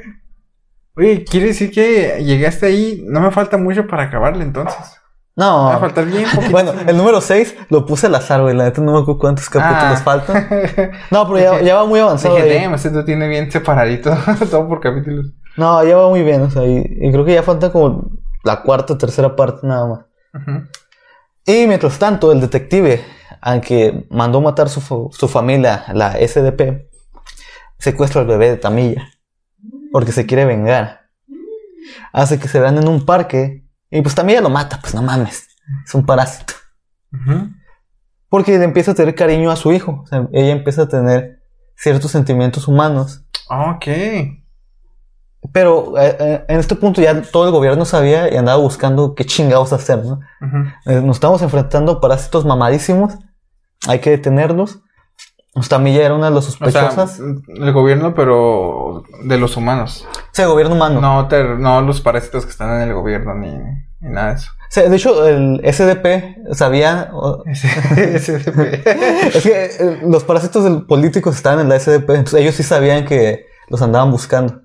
Oye, 0.98 1.24
quiere 1.26 1.48
decir 1.48 1.72
que 1.72 2.24
llegué 2.24 2.48
hasta 2.48 2.68
ahí. 2.68 3.04
No 3.08 3.20
me 3.22 3.32
falta 3.32 3.58
mucho 3.58 3.86
para 3.88 4.04
acabarle 4.04 4.44
entonces. 4.44 4.98
Me 5.38 5.44
va 5.46 5.70
a 5.70 5.74
No. 5.74 5.80
faltar 5.82 6.06
bien 6.06 6.26
poquito. 6.34 6.52
Bueno, 6.52 6.74
el 6.88 6.96
número 6.96 7.20
6 7.20 7.56
lo 7.70 7.86
puse 7.86 8.08
al 8.08 8.16
azar, 8.16 8.42
güey. 8.42 8.56
La 8.56 8.64
neta 8.66 8.82
no 8.82 8.94
me 8.94 9.00
acuerdo 9.00 9.20
cuántos 9.20 9.50
capítulos 9.50 10.00
Ah. 10.00 10.02
faltan. 10.04 10.48
No, 11.12 11.28
pero 11.28 11.62
ya, 11.62 11.76
va 11.76 11.86
muy 11.86 12.00
avanzado. 12.00 12.36
Dije, 12.36 12.66
este 12.74 12.92
lo 12.92 13.04
tiene 13.04 13.28
bien 13.28 13.52
separadito. 13.52 14.12
todo 14.50 14.68
por 14.68 14.80
capítulos. 14.80 15.28
No, 15.58 15.84
ya 15.84 15.98
va 15.98 16.10
muy 16.10 16.24
bien. 16.24 16.42
O 16.42 16.50
sea, 16.52 16.64
y, 16.66 16.78
y 16.78 17.12
creo 17.12 17.26
que 17.26 17.34
ya 17.34 17.44
faltan 17.44 17.72
como 17.72 18.12
la 18.44 18.62
cuarta 18.62 18.94
o 18.94 18.98
tercera 18.98 19.36
parte 19.36 19.68
nada 19.68 19.88
más. 19.88 20.00
Ujú. 20.34 20.68
Y 21.46 21.68
mientras 21.68 22.00
tanto, 22.00 22.32
el 22.32 22.40
detective, 22.42 23.04
aunque 23.42 24.08
mandó 24.10 24.40
matar 24.42 24.70
su, 24.70 25.10
su 25.12 25.28
familia, 25.28 25.84
la 25.94 26.14
SDP, 26.18 26.88
secuestra 27.78 28.22
al 28.22 28.28
bebé 28.28 28.50
de 28.52 28.58
Tamilla. 28.58 29.10
Porque 29.92 30.12
se 30.14 30.26
quiere 30.26 30.46
vengar. 30.46 31.02
Hace 32.14 32.40
que 32.40 32.48
se 32.48 32.60
vean 32.60 32.78
en 32.78 32.88
un 32.88 33.06
parque. 33.06 33.65
Y 33.90 34.02
pues 34.02 34.16
Tamilla 34.16 34.42
lo 34.42 34.50
mata, 34.50 34.80
pues 34.82 34.94
no 34.94 35.02
mames. 35.02 35.48
Es 35.86 35.94
un 35.94 36.06
parásito. 36.06 36.54
Porque 38.30 38.58
le 38.58 38.66
empieza 38.66 38.92
a 38.92 38.96
tener 38.96 39.16
cariño 39.16 39.52
a 39.52 39.56
su 39.56 39.72
hijo. 39.72 40.02
O 40.04 40.08
sea, 40.08 40.28
ella 40.34 40.52
empieza 40.52 40.84
a 40.84 40.88
tener 40.88 41.42
ciertos 41.76 42.12
sentimientos 42.12 42.68
humanos. 42.68 43.24
Ok. 43.50 43.88
Pero 45.52 45.98
eh, 45.98 46.18
eh, 46.20 46.46
en 46.48 46.60
este 46.60 46.76
punto 46.76 47.02
ya 47.02 47.22
todo 47.22 47.46
el 47.46 47.52
gobierno 47.52 47.86
sabía 47.86 48.34
y 48.34 48.38
andaba 48.38 48.60
buscando 48.60 49.14
qué 49.16 49.26
chingados 49.26 49.74
hacer, 49.74 50.04
¿no? 50.04 50.20
Eh, 50.86 51.02
nos 51.02 51.18
estamos 51.18 51.42
enfrentando 51.42 51.94
a 51.94 52.02
parásitos 52.02 52.46
mamadísimos. 52.46 53.14
Hay 53.88 54.00
que 54.00 54.10
detenerlos. 54.10 54.82
Ya 55.56 56.06
era 56.06 56.14
una 56.16 56.30
de 56.30 56.36
las 56.36 56.48
O 56.48 56.52
sea, 56.70 56.90
sospechosas. 56.92 57.20
el 57.20 57.72
gobierno, 57.72 58.14
pero 58.14 59.04
de 59.24 59.38
los 59.38 59.56
humanos. 59.56 60.06
Sea, 60.32 60.46
el 60.46 60.52
gobierno 60.52 60.76
humano. 60.76 61.00
No, 61.00 61.28
no 61.58 61.82
los 61.82 62.02
parásitos 62.02 62.44
que 62.46 62.52
están 62.52 62.82
en 62.82 62.90
el 62.90 62.94
gobierno 62.94 63.34
ni, 63.36 63.52
ni 64.02 64.10
nada 64.10 64.30
de 64.32 64.36
eso. 64.36 64.52
O 64.52 64.68
sea, 64.76 64.90
de 64.90 64.96
hecho, 64.98 65.26
el 65.28 65.62
SDP 65.64 66.54
sabía. 66.54 67.10
ese 67.46 67.68
es 68.36 69.44
que 69.44 69.66
eh, 69.66 70.00
los 70.06 70.26
parásitos 70.26 70.64
del- 70.66 70.84
políticos 70.86 71.36
estaban 71.38 71.62
en 71.62 71.70
la 71.70 71.80
SDP. 71.80 72.10
Entonces 72.10 72.42
ellos 72.42 72.56
sí 72.56 72.64
sabían 72.64 73.06
que 73.06 73.46
los 73.70 73.82
andaban 73.82 74.12
buscando. 74.12 74.62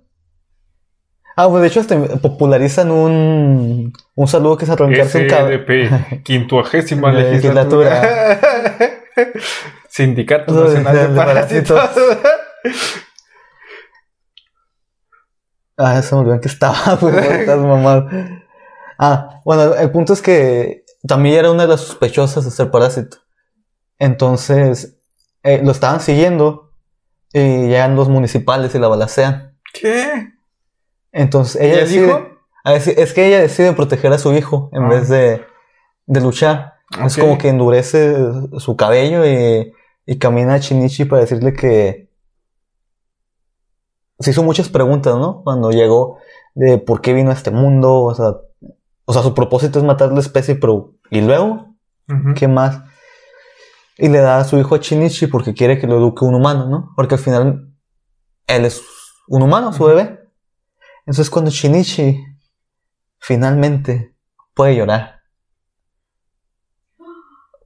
Ah, 1.37 1.49
pues 1.49 1.63
de 1.63 1.69
hecho, 1.69 1.81
hasta 1.81 1.97
popularizan 2.21 2.91
un, 2.91 3.93
un 4.15 4.29
saludo 4.29 4.57
que 4.57 4.65
es 4.65 4.71
arrancarse 4.71 5.27
un. 5.27 5.29
SDP, 5.31 6.23
quintuagésima 6.25 7.13
Legislatura. 7.13 8.03
Sindicato 9.91 10.53
Nacional 10.65 10.95
de, 10.97 11.09
de 11.09 11.17
Parásitos. 11.17 11.81
Ah, 15.77 16.03
se 16.03 16.15
me 16.15 16.21
olvidó 16.21 16.41
que 16.41 16.49
estaba, 16.49 16.95
güey. 17.01 17.15
Ah, 18.99 19.41
bueno, 19.45 19.75
el 19.75 19.91
punto 19.91 20.13
es 20.13 20.21
que 20.21 20.85
también 21.07 21.37
era 21.39 21.51
una 21.51 21.63
de 21.63 21.69
las 21.71 21.81
sospechosas 21.81 22.45
de 22.45 22.51
ser 22.51 22.71
parásito. 22.71 23.19
Entonces, 23.99 24.99
eh, 25.43 25.61
lo 25.65 25.71
estaban 25.73 26.01
siguiendo 26.01 26.73
y 27.33 27.69
llegan 27.69 27.97
los 27.97 28.09
municipales 28.11 28.75
y 28.75 28.79
la 28.79 28.89
balacean. 28.89 29.59
¿Qué? 29.73 30.33
Entonces, 31.13 31.63
¿Y 31.63 31.65
ella 31.67 31.75
el 31.79 31.81
decide. 31.87 32.07
hijo? 32.07 32.29
Ah, 32.63 32.75
es, 32.75 32.87
es 32.89 33.15
que 33.15 33.27
ella 33.27 33.41
decide 33.41 33.73
proteger 33.73 34.13
a 34.13 34.19
su 34.19 34.35
hijo 34.35 34.69
en 34.73 34.85
Ah. 34.85 34.89
vez 34.89 35.09
de, 35.09 35.47
de 36.07 36.21
luchar. 36.21 36.75
Es 37.07 37.17
como 37.17 37.39
que 37.39 37.49
endurece 37.49 38.17
su 38.59 38.77
cabello 38.77 39.25
y, 39.25 39.73
y 40.07 40.19
camina 40.19 40.55
a 40.55 40.61
Chinichi 40.61 41.05
para 41.05 41.23
decirle 41.23 41.53
que 41.53 42.11
se 44.19 44.31
hizo 44.31 44.43
muchas 44.43 44.69
preguntas, 44.69 45.17
¿no? 45.17 45.43
Cuando 45.43 45.71
llegó 45.71 46.19
de 46.55 46.79
por 46.79 47.01
qué 47.01 47.13
vino 47.13 47.31
a 47.31 47.35
este 47.35 47.51
mundo, 47.51 48.03
o 48.03 48.15
sea, 48.15 48.35
o 49.05 49.13
sea, 49.13 49.23
su 49.23 49.35
propósito 49.35 49.79
es 49.79 49.85
matar 49.85 50.13
la 50.13 50.21
especie, 50.21 50.55
pero 50.55 50.95
¿y 51.11 51.21
luego? 51.21 51.75
¿Qué 52.37 52.49
más? 52.49 52.83
Y 53.97 54.09
le 54.09 54.19
da 54.19 54.39
a 54.39 54.45
su 54.45 54.59
hijo 54.59 54.75
a 54.75 54.81
Chinichi 54.81 55.27
porque 55.27 55.55
quiere 55.55 55.79
que 55.79 55.87
lo 55.87 55.97
eduque 55.97 56.25
un 56.25 56.35
humano, 56.35 56.69
¿no? 56.69 56.93
Porque 56.97 57.15
al 57.15 57.21
final 57.21 57.75
él 58.47 58.65
es 58.65 58.83
un 59.29 59.43
humano, 59.43 59.73
su 59.73 59.85
bebé. 59.85 60.21
Entonces 61.07 61.31
cuando 61.31 61.51
Chinichi 61.51 62.25
finalmente 63.19 64.15
puede 64.55 64.77
llorar. 64.77 65.21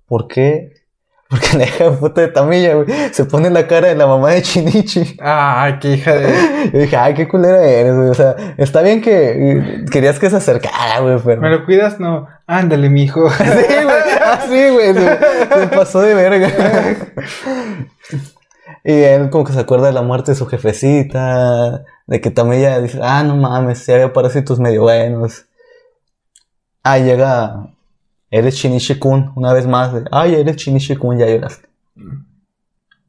¿Por 0.06 0.28
qué? 0.28 0.83
Porque 1.28 1.56
la 1.56 1.64
hija 1.64 1.84
de 1.84 1.96
puta 1.96 2.20
de 2.20 2.28
Tamilla, 2.28 2.74
güey, 2.74 2.86
se 3.12 3.24
pone 3.24 3.48
en 3.48 3.54
la 3.54 3.66
cara 3.66 3.88
de 3.88 3.94
la 3.94 4.06
mamá 4.06 4.32
de 4.32 4.42
Chinichi. 4.42 5.16
Ah, 5.20 5.78
qué 5.80 5.94
hija 5.94 6.14
de. 6.14 6.70
Yo 6.72 6.78
dije, 6.80 6.96
ay, 6.96 7.14
qué 7.14 7.26
culera 7.26 7.64
eres, 7.64 7.96
güey. 7.96 8.08
O 8.10 8.14
sea, 8.14 8.36
está 8.58 8.82
bien 8.82 9.00
que 9.00 9.30
eh, 9.32 9.84
querías 9.90 10.18
que 10.18 10.28
se 10.28 10.36
acercara, 10.36 11.00
güey, 11.00 11.18
pero... 11.24 11.40
¿Me 11.40 11.48
lo 11.48 11.64
cuidas? 11.64 11.98
No. 11.98 12.28
Ándale, 12.46 12.90
mijo. 12.90 13.28
Sí, 13.38 13.84
güey. 13.84 14.02
Así, 14.22 14.68
güey. 14.70 14.94
Se, 14.94 15.60
se 15.60 15.66
pasó 15.68 16.00
de 16.02 16.14
verga. 16.14 16.50
y 18.84 18.92
él 18.92 19.30
como 19.30 19.44
que 19.44 19.52
se 19.54 19.60
acuerda 19.60 19.86
de 19.86 19.92
la 19.92 20.02
muerte 20.02 20.32
de 20.32 20.36
su 20.36 20.46
jefecita. 20.46 21.84
De 22.06 22.20
que 22.20 22.30
también 22.30 22.60
ella 22.60 22.80
dice, 22.80 23.00
ah, 23.02 23.22
no 23.24 23.36
mames, 23.36 23.78
sí 23.78 23.92
había 23.92 24.12
parásitos 24.12 24.60
medio 24.60 24.82
buenos. 24.82 25.46
Ah, 26.82 26.98
llega... 26.98 27.73
Eres 28.30 28.56
Shinichi-kun, 28.56 29.32
una 29.36 29.52
vez 29.52 29.66
más. 29.66 29.92
de, 29.92 30.04
Ay, 30.10 30.34
eres 30.34 30.56
Shinichi-kun, 30.56 31.18
ya 31.18 31.26
lloraste. 31.26 31.68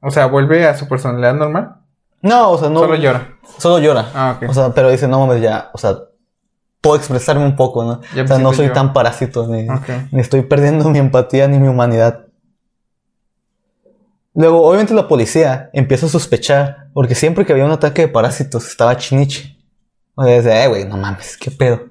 O 0.01 0.11
sea, 0.11 0.28
vuelve 0.28 0.68
a 0.68 0.78
su 0.78 0.88
personalidad 0.88 1.34
normal. 1.34 1.78
No, 2.22 2.51
o 2.51 2.57
sea, 2.57 2.70
no... 2.70 2.80
Solo 2.80 2.95
llora. 2.95 3.38
Solo 3.57 3.80
llora. 3.80 4.09
Ah, 4.13 4.38
ok. 4.38 4.49
O 4.49 4.53
sea, 4.53 4.74
pero 4.74 4.89
dice, 4.89 5.07
no 5.07 5.20
mames, 5.26 5.41
ya, 5.41 5.70
o 5.74 5.78
sea, 5.78 5.97
puedo 6.86 6.97
expresarme 6.97 7.43
un 7.43 7.55
poco, 7.55 7.84
¿no? 7.84 8.01
Ya 8.16 8.24
o 8.24 8.28
sea, 8.28 8.38
no 8.38 8.53
soy 8.53 8.68
yo. 8.68 8.74
tan 8.74 8.93
parásito, 8.93 9.47
ni, 9.47 9.68
estoy 10.20 10.43
perdiendo 10.43 10.88
mi 10.89 10.99
empatía 10.99 11.47
ni 11.47 11.57
mi 11.57 11.68
humanidad. 11.68 12.28
Luego, 14.36 14.63
obviamente 14.68 14.93
la 14.93 15.07
policía 15.07 15.72
empieza 15.74 16.05
a 16.05 16.09
sospechar, 16.09 16.89
porque 16.93 17.16
siempre 17.16 17.43
que 17.43 17.53
había 17.53 17.66
un 17.66 17.72
ataque 17.72 18.03
de 18.03 18.07
parásitos 18.09 18.68
estaba 18.68 18.97
Chinichi. 18.97 19.57
O 20.13 20.24
sea, 20.24 20.38
dice, 20.38 20.63
eh, 20.63 20.68
güey, 20.68 20.86
no 20.86 20.97
mames, 20.97 21.38
qué 21.38 21.49
pedo. 21.49 21.82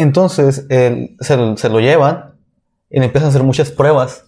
Entonces, 0.00 0.66
él, 0.70 1.16
se, 1.20 1.36
lo- 1.36 1.56
se 1.56 1.68
lo 1.68 1.80
llevan 1.80 2.34
y 2.88 2.98
le 3.00 3.06
empiezan 3.06 3.26
a 3.26 3.30
hacer 3.30 3.42
muchas 3.42 3.70
pruebas. 3.70 4.24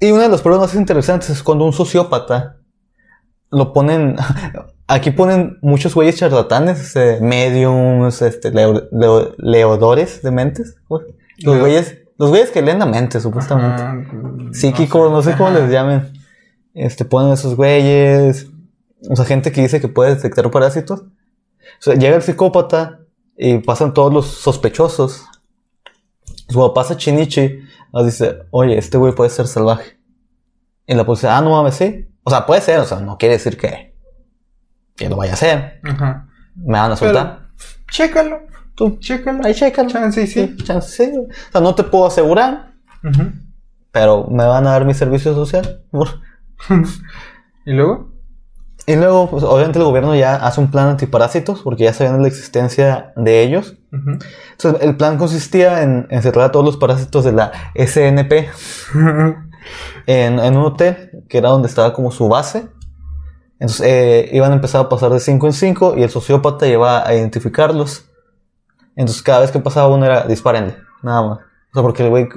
Y 0.00 0.10
una 0.10 0.22
de 0.24 0.28
las 0.30 0.42
pruebas 0.42 0.60
más 0.68 0.74
interesantes 0.74 1.30
es 1.30 1.42
cuando 1.42 1.64
un 1.64 1.72
sociópata 1.72 2.56
lo 3.50 3.72
ponen. 3.72 4.16
Aquí 4.88 5.10
ponen 5.10 5.58
muchos 5.62 5.94
güeyes 5.94 6.16
charlatanes, 6.16 6.80
este, 6.80 7.20
mediums, 7.20 8.20
este, 8.22 8.50
leo- 8.50 8.88
leo- 8.90 9.34
leodores 9.38 10.22
de 10.22 10.30
mentes. 10.30 10.76
Los 11.38 11.58
güeyes, 11.60 11.98
los 12.18 12.30
güeyes 12.30 12.50
que 12.50 12.62
leen 12.62 12.78
la 12.78 12.86
mente, 12.86 13.20
supuestamente. 13.20 13.82
Ah, 13.82 13.94
mm, 13.94 14.52
Psíquicos, 14.52 15.10
no 15.10 15.22
sé, 15.22 15.32
cómo 15.36 15.48
Ajá. 15.50 15.60
les 15.60 15.70
llamen. 15.70 16.12
Este, 16.74 17.04
ponen 17.04 17.32
esos 17.32 17.54
güeyes. 17.56 18.48
O 19.08 19.16
sea, 19.16 19.24
gente 19.24 19.52
que 19.52 19.62
dice 19.62 19.80
que 19.80 19.88
puede 19.88 20.14
detectar 20.14 20.50
parásitos. 20.50 21.00
O 21.00 21.04
sea, 21.80 21.94
llega 21.94 22.16
el 22.16 22.22
psicópata 22.22 23.00
y 23.36 23.58
pasan 23.58 23.94
todos 23.94 24.12
los 24.12 24.26
sospechosos. 24.26 25.24
Su 26.48 26.58
papá 26.58 26.74
pasa 26.82 26.96
Chinichi, 26.96 27.60
nos 27.92 28.04
dice, 28.04 28.40
oye, 28.50 28.76
este 28.78 28.98
güey 28.98 29.14
puede 29.14 29.30
ser 29.30 29.46
salvaje. 29.46 29.98
Y 30.86 30.94
la 30.94 31.04
policía, 31.04 31.36
ah, 31.36 31.40
no 31.40 31.50
mames, 31.50 31.74
sí. 31.76 32.08
O 32.24 32.30
sea, 32.30 32.44
puede 32.46 32.60
ser, 32.60 32.80
o 32.80 32.84
sea, 32.84 33.00
no 33.00 33.16
quiere 33.18 33.34
decir 33.34 33.56
que, 33.56 33.96
que 34.96 35.08
lo 35.08 35.16
vaya 35.16 35.32
a 35.32 35.34
hacer. 35.34 35.80
Ajá. 35.84 36.28
Me 36.56 36.78
van 36.78 36.92
a 36.92 36.96
soltar. 36.96 37.48
Chécalo. 37.90 38.40
Tú, 38.74 38.98
Chécalo. 38.98 39.44
ahí 39.44 39.54
chécalo. 39.54 39.88
Chance 39.88 40.22
y 40.22 40.26
sí. 40.26 40.46
Sí, 40.58 40.64
chance, 40.64 41.04
sí. 41.04 41.12
O 41.18 41.52
sea, 41.52 41.60
no 41.60 41.74
te 41.74 41.84
puedo 41.84 42.06
asegurar, 42.06 42.74
Ujú. 43.04 43.32
pero 43.90 44.26
me 44.28 44.44
van 44.46 44.66
a 44.66 44.72
dar 44.72 44.84
mi 44.84 44.94
servicio 44.94 45.34
social. 45.34 45.84
¿Y 47.66 47.72
luego? 47.72 48.11
Y 48.86 48.96
luego, 48.96 49.30
pues, 49.30 49.44
obviamente 49.44 49.78
el 49.78 49.84
gobierno 49.84 50.14
ya 50.14 50.34
hace 50.36 50.60
un 50.60 50.70
plan 50.70 50.88
antiparásitos 50.88 51.60
porque 51.62 51.84
ya 51.84 51.92
sabían 51.92 52.20
la 52.20 52.28
existencia 52.28 53.12
de 53.16 53.42
ellos. 53.42 53.76
Ujú. 53.92 54.18
Entonces, 54.52 54.82
el 54.82 54.96
plan 54.96 55.18
consistía 55.18 55.82
en 55.82 56.08
encerrar 56.10 56.46
a 56.46 56.52
todos 56.52 56.64
los 56.64 56.76
parásitos 56.76 57.24
de 57.24 57.32
la 57.32 57.52
SNP 57.74 58.32
en, 60.06 60.38
en 60.38 60.56
un 60.56 60.64
hotel 60.64 61.24
que 61.28 61.38
era 61.38 61.50
donde 61.50 61.68
estaba 61.68 61.92
como 61.92 62.10
su 62.10 62.28
base. 62.28 62.68
Entonces, 63.62 63.86
eh, 63.86 64.30
iban 64.32 64.50
a 64.50 64.56
empezar 64.56 64.80
a 64.80 64.88
pasar 64.88 65.10
de 65.12 65.20
5 65.20 65.46
en 65.46 65.52
5 65.52 65.94
y 65.96 66.02
el 66.02 66.10
sociópata 66.10 66.66
iba 66.66 67.06
a 67.06 67.14
identificarlos. 67.14 68.06
Entonces, 68.96 69.22
cada 69.22 69.38
vez 69.38 69.52
que 69.52 69.60
pasaba 69.60 69.94
uno 69.94 70.04
era 70.04 70.24
dispárenle, 70.24 70.76
nada 71.00 71.22
más. 71.22 71.38
O 71.38 71.74
sea, 71.74 71.82
porque 71.82 72.02
el 72.02 72.10
güey, 72.10 72.28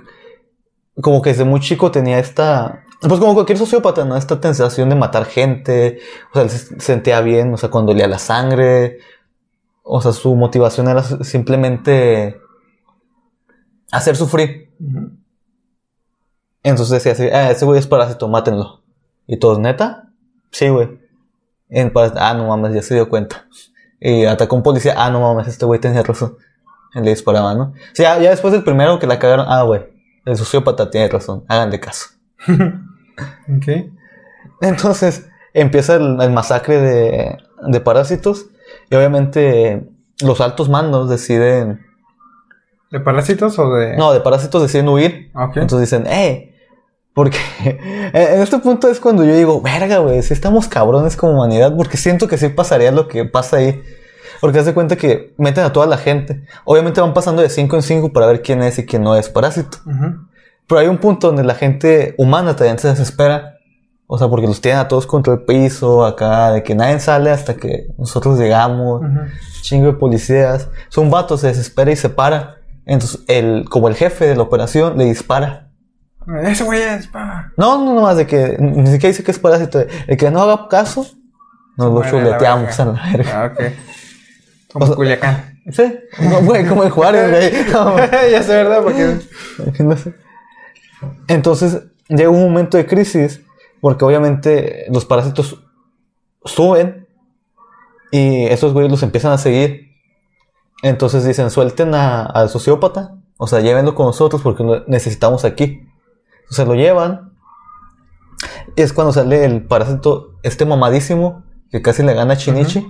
como 1.01 1.23
que 1.23 1.31
desde 1.31 1.43
muy 1.43 1.59
chico 1.61 1.89
tenía 1.89 2.19
esta. 2.19 2.83
Pues 3.01 3.19
como 3.19 3.33
cualquier 3.33 3.57
sociópata, 3.57 4.05
¿no? 4.05 4.15
Esta 4.15 4.39
tentación 4.39 4.89
de 4.89 4.95
matar 4.95 5.25
gente. 5.25 5.99
O 6.31 6.33
sea, 6.33 6.43
él 6.43 6.49
se 6.49 6.79
sentía 6.79 7.21
bien, 7.21 7.53
o 7.53 7.57
sea, 7.57 7.69
cuando 7.69 7.91
olía 7.91 8.07
la 8.07 8.19
sangre. 8.19 8.99
O 9.83 10.01
sea, 10.01 10.13
su 10.13 10.35
motivación 10.35 10.87
era 10.87 11.03
simplemente 11.03 12.39
hacer 13.91 14.15
sufrir. 14.15 14.73
Entonces 16.63 17.03
decía 17.03 17.11
así, 17.11 17.23
ah, 17.31 17.51
ese 17.51 17.65
güey 17.65 17.79
es 17.79 17.87
parásito, 17.87 18.27
mátenlo. 18.27 18.81
Y 19.27 19.37
todos, 19.37 19.59
¿neta? 19.59 20.11
Sí, 20.51 20.69
güey. 20.69 20.99
Ah, 22.15 22.33
no 22.33 22.47
mames, 22.47 22.73
ya 22.73 22.81
se 22.81 22.95
dio 22.95 23.09
cuenta. 23.09 23.47
Y 23.99 24.25
atacó 24.25 24.55
a 24.55 24.57
un 24.57 24.63
policía, 24.63 24.95
ah, 24.97 25.11
no 25.11 25.21
mames, 25.21 25.47
este 25.47 25.65
güey 25.65 25.79
tenía 25.79 26.01
razón. 26.01 26.37
Y 26.93 27.01
le 27.01 27.11
disparaba, 27.11 27.53
¿no? 27.53 27.63
O 27.65 27.73
sea, 27.93 28.15
ya, 28.15 28.23
ya 28.23 28.29
después 28.31 28.53
del 28.53 28.63
primero 28.63 28.97
que 28.99 29.07
la 29.07 29.19
cagaron, 29.19 29.45
ah, 29.49 29.63
güey, 29.63 29.81
el 30.25 30.37
sociópata 30.37 30.89
tiene 30.89 31.07
razón, 31.07 31.43
háganle 31.47 31.79
caso. 31.79 32.07
Ok. 33.47 33.91
Entonces 34.61 35.29
empieza 35.53 35.95
el, 35.95 36.19
el 36.21 36.31
masacre 36.31 36.79
de, 36.79 37.37
de 37.67 37.79
parásitos. 37.79 38.47
Y 38.89 38.95
obviamente 38.95 39.87
los 40.21 40.41
altos 40.41 40.69
mandos 40.69 41.09
deciden... 41.09 41.85
¿De 42.91 42.99
parásitos 42.99 43.57
o 43.59 43.73
de.? 43.73 43.95
No, 43.97 44.13
de 44.13 44.21
parásitos 44.21 44.61
deciden 44.61 44.89
huir. 44.89 45.31
Ok. 45.33 45.57
Entonces 45.57 45.89
dicen, 45.89 46.07
eh, 46.07 46.55
porque 47.13 47.37
en 48.13 48.41
este 48.41 48.59
punto 48.59 48.89
es 48.89 48.99
cuando 48.99 49.23
yo 49.23 49.33
digo, 49.35 49.61
verga, 49.61 49.99
güey, 49.99 50.21
si 50.21 50.33
estamos 50.33 50.67
cabrones 50.67 51.15
como 51.15 51.33
humanidad, 51.33 51.75
porque 51.75 51.97
siento 51.97 52.27
que 52.27 52.37
sí 52.37 52.49
pasaría 52.49 52.91
lo 52.91 53.07
que 53.07 53.25
pasa 53.25 53.57
ahí. 53.57 53.81
Porque 54.41 54.59
haz 54.59 54.65
de 54.65 54.73
cuenta 54.73 54.97
que 54.97 55.33
meten 55.37 55.63
a 55.63 55.71
toda 55.71 55.87
la 55.87 55.97
gente. 55.97 56.43
Obviamente 56.65 56.99
van 57.01 57.13
pasando 57.13 57.41
de 57.41 57.49
5 57.49 57.77
en 57.77 57.81
5 57.81 58.13
para 58.13 58.27
ver 58.27 58.41
quién 58.41 58.61
es 58.61 58.77
y 58.77 58.85
quién 58.85 59.01
no 59.01 59.15
es 59.15 59.29
parásito. 59.29 59.77
Ujú. 59.85 60.27
Pero 60.67 60.79
hay 60.79 60.87
un 60.87 60.97
punto 60.97 61.27
donde 61.27 61.43
la 61.43 61.55
gente 61.55 62.15
humana 62.17 62.55
también 62.55 62.79
se 62.79 62.87
desespera. 62.87 63.53
O 64.07 64.17
sea, 64.19 64.27
porque 64.27 64.45
los 64.47 64.61
tienen 64.61 64.79
a 64.79 64.87
todos 64.87 65.07
contra 65.07 65.33
el 65.33 65.41
piso, 65.43 66.05
acá, 66.05 66.51
de 66.51 66.61
que 66.61 66.75
nadie 66.75 66.99
sale 66.99 67.31
hasta 67.31 67.55
que 67.55 67.87
nosotros 67.97 68.37
llegamos. 68.37 69.01
Ujú. 69.01 69.19
Chingo 69.61 69.87
de 69.87 69.93
policías. 69.93 70.69
Son 70.89 71.09
vatos, 71.09 71.41
se 71.41 71.47
desespera 71.47 71.91
y 71.91 71.95
se 71.95 72.09
para. 72.09 72.57
Entonces, 72.85 73.21
el, 73.27 73.65
como 73.67 73.87
el 73.87 73.95
jefe 73.95 74.27
de 74.27 74.35
la 74.35 74.43
operación 74.43 74.97
le 74.97 75.05
dispara. 75.05 75.69
Ese 76.43 76.63
güey 76.63 76.81
es. 76.81 77.07
pa. 77.07 77.51
No, 77.57 77.83
no, 77.83 77.93
no 77.95 78.01
más 78.01 78.17
de 78.17 78.27
que 78.27 78.57
ni 78.59 78.85
siquiera 78.87 79.09
dice 79.09 79.23
que 79.23 79.31
es 79.31 79.39
parásito. 79.39 79.79
El 80.07 80.17
que 80.17 80.29
no 80.29 80.41
haga 80.41 80.67
caso, 80.67 81.05
nos 81.77 81.91
lo 81.93 82.03
chuleteamos 82.09 82.79
a 82.79 82.85
la 82.85 82.91
verga. 83.11 83.43
Ah, 83.43 83.51
ok. 83.53 83.63
Como 84.71 84.85
O 84.85 84.87
sea- 84.87 84.95
Culiacán. 84.95 85.59
Sí, 85.71 85.99
no, 86.19 86.41
güey, 86.41 86.63
como 86.67 86.83
en 86.83 86.91
Juárez, 86.91 87.29
güey. 87.31 87.65
No, 87.73 87.97
ya 87.97 88.43
sé, 88.43 88.53
¿verdad? 88.53 88.81
Porque. 88.83 89.17
no 89.83 89.97
sé. 89.97 90.13
Entonces, 91.27 91.83
llega 92.07 92.29
un 92.29 92.41
momento 92.41 92.77
de 92.77 92.85
crisis, 92.85 93.41
porque 93.81 94.05
obviamente 94.05 94.85
los 94.91 95.05
parásitos 95.05 95.61
suben 96.43 97.07
y 98.11 98.45
esos 98.45 98.73
güeyes 98.73 98.91
los 98.91 99.03
empiezan 99.03 99.31
a 99.33 99.37
seguir. 99.37 99.91
Entonces 100.83 101.25
dicen, 101.25 101.49
suelten 101.49 101.93
a- 101.95 102.25
al 102.25 102.49
sociópata, 102.49 103.15
o 103.37 103.47
sea, 103.47 103.59
llévenlo 103.61 103.95
con 103.95 104.05
nosotros 104.07 104.41
porque 104.41 104.63
lo 104.63 104.85
necesitamos 104.87 105.45
aquí. 105.45 105.87
Entonces 106.41 106.67
lo 106.67 106.75
llevan. 106.75 107.33
Y 108.75 108.81
es 108.81 108.93
cuando 108.93 109.11
sale 109.13 109.45
el 109.45 109.63
parásito, 109.65 110.33
este 110.43 110.65
mamadísimo, 110.65 111.43
que 111.71 111.81
casi 111.81 112.03
le 112.03 112.13
gana 112.13 112.33
a 112.33 112.37
Chinichi. 112.37 112.87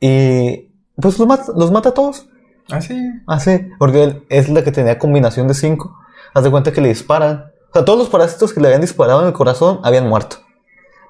Y 0.00 0.70
pues 0.96 1.18
los 1.18 1.28
mata, 1.28 1.52
los 1.56 1.70
mata 1.70 1.90
a 1.90 1.94
todos. 1.94 2.26
Ah, 2.70 2.80
sí. 2.80 2.94
Ah, 3.26 3.38
porque 3.78 4.02
él 4.04 4.26
es 4.28 4.48
la 4.48 4.62
que 4.64 4.72
tenía 4.72 4.98
combinación 4.98 5.48
de 5.48 5.54
5. 5.54 5.96
Haz 6.34 6.44
de 6.44 6.50
cuenta 6.50 6.72
que 6.72 6.80
le 6.80 6.88
disparan. 6.88 7.52
O 7.70 7.72
sea, 7.72 7.84
todos 7.84 7.98
los 7.98 8.08
parásitos 8.08 8.52
que 8.52 8.60
le 8.60 8.66
habían 8.66 8.80
disparado 8.80 9.20
en 9.20 9.28
el 9.28 9.32
corazón 9.32 9.80
habían 9.82 10.08
muerto. 10.08 10.36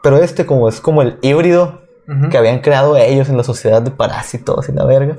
Pero 0.03 0.19
este, 0.19 0.47
como 0.47 0.69
es 0.69 0.81
como 0.81 1.03
el 1.03 1.19
híbrido 1.23 1.81
que 2.29 2.37
habían 2.37 2.59
creado 2.59 2.97
ellos 2.97 3.29
en 3.29 3.37
la 3.37 3.45
sociedad 3.45 3.81
de 3.83 3.93
parásitos 3.93 4.69
y 4.69 4.73
la 4.73 4.85
verga, 4.85 5.17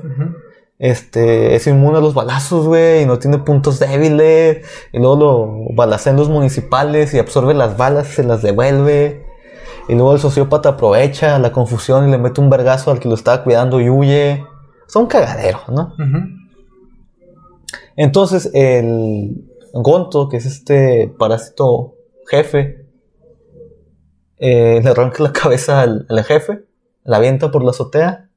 este, 0.78 1.54
es 1.54 1.66
inmune 1.66 1.96
a 1.96 2.00
los 2.02 2.12
balazos, 2.12 2.66
güey, 2.66 3.02
y 3.02 3.06
no 3.06 3.18
tiene 3.18 3.38
puntos 3.38 3.78
débiles. 3.78 4.66
Y 4.92 4.98
luego 4.98 5.16
lo 5.16 5.74
balacean 5.74 6.16
los 6.16 6.28
municipales 6.28 7.14
y 7.14 7.18
absorbe 7.18 7.54
las 7.54 7.78
balas 7.78 8.10
y 8.10 8.12
se 8.12 8.24
las 8.24 8.42
devuelve. 8.42 9.24
Y 9.88 9.94
luego 9.94 10.12
el 10.12 10.20
sociópata 10.20 10.70
aprovecha 10.70 11.38
la 11.38 11.50
confusión 11.50 12.08
y 12.08 12.10
le 12.10 12.18
mete 12.18 12.40
un 12.40 12.50
vergazo 12.50 12.90
al 12.90 13.00
que 13.00 13.08
lo 13.08 13.14
estaba 13.14 13.42
cuidando 13.42 13.80
y 13.80 13.88
huye. 13.88 14.44
Son 14.86 15.04
un 15.04 15.08
cagadero, 15.08 15.60
¿no? 15.68 15.94
Entonces, 17.96 18.50
el 18.52 19.51
Gonto, 19.72 20.28
que 20.28 20.36
es 20.36 20.46
este 20.46 21.12
parásito 21.18 21.94
jefe, 22.28 22.86
eh, 24.38 24.80
le 24.82 24.90
arranca 24.90 25.22
la 25.22 25.32
cabeza 25.32 25.80
al, 25.80 26.06
al 26.08 26.24
jefe, 26.24 26.64
la 27.04 27.16
avienta 27.16 27.50
por 27.50 27.64
la 27.64 27.70
azotea, 27.70 28.28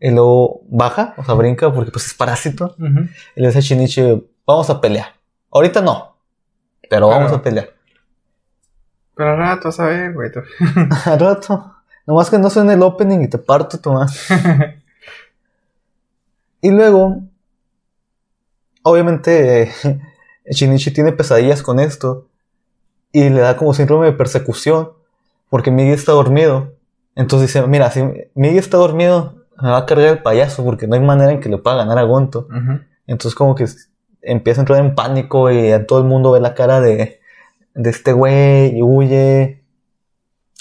y 0.00 0.10
luego 0.10 0.62
baja, 0.68 1.14
o 1.16 1.24
sea, 1.24 1.34
brinca 1.34 1.72
porque 1.72 1.92
pues 1.92 2.06
es 2.06 2.14
parásito, 2.14 2.74
y 3.36 3.40
le 3.40 3.46
dice 3.46 3.58
a 3.58 3.62
Shinichi, 3.62 4.28
vamos 4.46 4.68
a 4.68 4.80
pelear. 4.80 5.14
Ahorita 5.50 5.80
no, 5.80 6.16
pero 6.90 7.08
vamos 7.08 7.32
a 7.32 7.40
pelear. 7.40 7.70
Pero 9.14 9.30
al 9.30 9.38
rato, 9.38 9.70
a 9.76 9.86
ver, 9.86 10.12
güey. 10.14 10.30
Al 11.04 11.20
rato, 11.20 11.76
nomás 12.06 12.30
que 12.30 12.38
no 12.38 12.48
suene 12.50 12.72
el 12.72 12.82
opening 12.82 13.20
y 13.20 13.28
te 13.28 13.38
parto, 13.38 13.78
Tomás. 13.78 14.28
Y 16.64 16.70
luego, 16.70 17.24
obviamente, 18.84 19.62
eh, 19.62 19.72
Shinichi 20.44 20.90
tiene 20.92 21.12
pesadillas 21.12 21.62
con 21.62 21.80
esto 21.80 22.28
y 23.12 23.28
le 23.28 23.40
da 23.40 23.56
como 23.56 23.74
síndrome 23.74 24.06
de 24.06 24.12
persecución 24.12 24.92
porque 25.48 25.70
Migi 25.70 25.92
está 25.92 26.12
dormido. 26.12 26.72
Entonces 27.14 27.48
dice, 27.48 27.66
mira, 27.66 27.90
si 27.90 28.02
Migi 28.34 28.58
está 28.58 28.78
dormido, 28.78 29.44
me 29.60 29.70
va 29.70 29.78
a 29.78 29.86
cargar 29.86 30.08
el 30.08 30.22
payaso 30.22 30.64
porque 30.64 30.86
no 30.86 30.94
hay 30.94 31.00
manera 31.00 31.30
en 31.32 31.40
que 31.40 31.48
le 31.48 31.58
pueda 31.58 31.76
ganar 31.76 31.98
a 31.98 32.02
Gonto. 32.02 32.48
Ujú. 32.50 32.80
Entonces 33.06 33.34
como 33.34 33.54
que 33.54 33.66
empieza 34.22 34.60
a 34.60 34.62
entrar 34.62 34.80
en 34.80 34.94
pánico 34.94 35.50
y 35.50 35.72
a 35.72 35.86
todo 35.86 35.98
el 35.98 36.06
mundo 36.06 36.32
ve 36.32 36.40
la 36.40 36.54
cara 36.54 36.80
de, 36.80 37.20
de 37.74 37.90
este 37.90 38.12
güey 38.12 38.76
y 38.76 38.82
huye. 38.82 39.62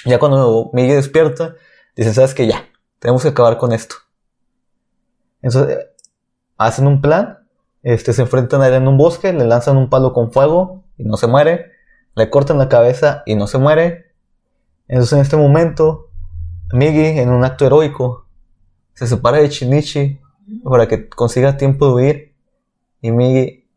Ya 0.06 0.20
cuando 0.20 0.72
Miguel 0.74 0.98
despierta, 0.98 1.56
dice, 1.96 2.14
¿sabes 2.14 2.34
qué? 2.34 2.48
Ya, 2.48 2.66
tenemos 3.00 3.22
que 3.22 3.30
acabar 3.30 3.58
con 3.58 3.72
esto. 3.72 3.96
Entonces 5.42 5.78
eh, 5.78 5.88
hacen 6.58 6.88
un 6.88 7.02
plan, 7.02 7.41
este, 7.84 8.14
se 8.14 8.22
enfrentan 8.22 8.62
a 8.62 8.68
él 8.68 8.74
en 8.76 8.88
un 8.88 8.98
bosque, 8.98 9.34
le 9.34 9.46
lanzan 9.46 9.78
un 9.78 9.90
palo 9.90 10.14
con 10.14 10.32
fuego 10.32 10.84
y 10.98 11.04
no 11.04 11.18
se 11.18 11.28
muere, 11.28 11.72
le 12.16 12.30
cortan 12.30 12.58
la 12.58 12.70
cabeza 12.70 13.24
y 13.26 13.36
no 13.36 13.48
se 13.48 13.58
muere. 13.58 14.14
Entonces 14.88 15.14
en 15.14 15.20
este 15.22 15.38
momento, 15.38 16.10
Migi, 16.74 17.20
en 17.20 17.30
un 17.30 17.44
acto 17.44 17.66
heroico, 17.66 18.28
se 18.94 19.08
separa 19.08 19.38
de 19.38 19.50
Shinichi 19.50 20.20
para 20.64 20.88
que 20.88 21.08
consiga 21.10 21.58
tiempo 21.58 21.88
de 21.88 21.94
huir 21.94 22.36
y 23.02 23.12
Migi 23.12 23.68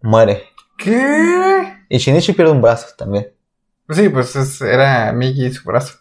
muere. 0.00 0.44
¿Qué? 0.78 1.74
Y 1.88 1.98
Shinichi 1.98 2.32
pierde 2.32 2.52
un 2.52 2.62
brazo 2.62 2.86
también. 2.96 3.28
Pues 3.86 3.98
sí, 3.98 4.08
pues 4.08 4.36
es- 4.36 4.60
era 4.60 5.12
Migi 5.12 5.46
y 5.46 5.52
su 5.52 5.64
brazo. 5.66 5.98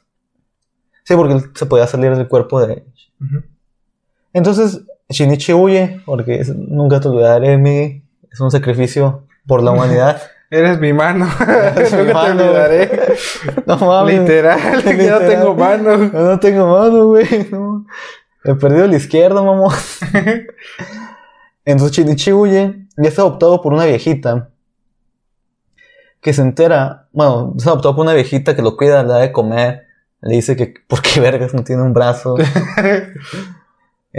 Sí, 1.03 1.15
porque 1.15 1.33
él 1.35 1.51
se 1.55 1.65
podía 1.65 1.87
salir 1.87 2.15
del 2.15 2.27
cuerpo 2.27 2.65
de... 2.65 2.85
Entonces 4.33 4.81
Shinichi 5.09 5.53
huye 5.53 6.01
porque 6.05 6.39
es- 6.41 6.55
nunca 6.55 6.99
te 6.99 7.07
olvidaré, 7.07 7.57
Migi. 7.57 8.03
Es 8.31 8.39
un 8.41 8.51
sacrificio 8.51 9.23
por 9.47 9.63
la 9.63 9.71
humanidad. 9.71 10.21
Eres 10.49 10.79
mi 10.79 10.93
mano. 10.93 11.27
Eres 11.75 11.91
mi 11.93 11.97
Nunca 11.99 12.07
te 12.07 12.13
mano. 12.13 12.43
olvidaré. 12.43 13.01
no 13.65 13.77
mames. 13.77 14.19
Literal, 14.19 14.83
ya 14.97 15.19
no 15.19 15.27
tengo 15.27 15.55
mano. 15.55 15.97
Yo 15.97 16.19
no 16.21 16.39
tengo 16.39 16.67
mano, 16.67 17.07
güey. 17.07 17.47
No. 17.51 17.85
He 18.43 18.55
perdido 18.55 18.87
la 18.87 18.95
izquierda, 18.95 19.41
mamón. 19.41 19.73
Entonces 21.65 21.97
Shinichi 21.97 22.31
huye 22.31 22.87
y 22.97 23.07
es 23.07 23.19
adoptado 23.19 23.61
por 23.61 23.73
una 23.73 23.85
viejita 23.85 24.49
que 26.21 26.33
se 26.33 26.41
entera, 26.41 27.07
bueno, 27.11 27.53
es 27.57 27.67
adoptado 27.67 27.95
por 27.95 28.03
una 28.05 28.13
viejita 28.13 28.55
que 28.55 28.61
lo 28.61 28.75
cuida, 28.77 29.03
le 29.03 29.09
da 29.09 29.19
de 29.19 29.31
comer, 29.31 29.83
le 30.21 30.35
dice 30.35 30.55
que 30.55 30.73
por 30.87 31.01
qué 31.01 31.19
vergas 31.19 31.53
no 31.53 31.63
tiene 31.63 31.81
un 31.83 31.93
brazo. 31.93 32.35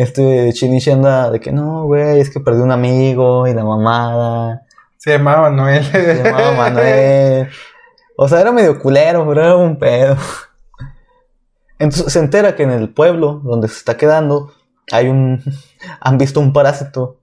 Este 0.01 0.53
Shinichi 0.53 0.93
anda 0.93 1.29
de 1.29 1.41
que 1.41 1.51
no, 1.51 1.83
güey, 1.87 2.21
es 2.21 2.31
que 2.31 2.39
perdí 2.39 2.61
un 2.61 2.71
amigo 2.71 3.49
y 3.49 3.53
la 3.53 3.65
mamada. 3.65 4.63
Se 4.97 5.11
llamaba 5.11 5.51
Manuel. 5.51 5.83
Se 5.85 6.23
llamaba 6.23 6.53
Manuel. 6.53 7.49
O 8.17 8.29
sea, 8.29 8.41
era 8.41 8.53
medio 8.53 8.79
culero, 8.79 9.27
pero 9.29 9.41
era 9.43 9.57
un 9.57 9.77
pedo. 9.77 10.17
Entonces 11.81 12.13
se 12.13 12.21
entera 12.21 12.55
que 12.55 12.63
en 12.63 12.71
el 12.71 12.89
pueblo 12.91 13.41
donde 13.45 13.67
se 13.67 13.75
está 13.75 13.97
quedando 13.97 14.53
hay 14.93 15.09
un. 15.09 15.43
han 16.01 16.17
visto 16.17 16.39
un 16.39 16.53
parásito. 16.53 17.17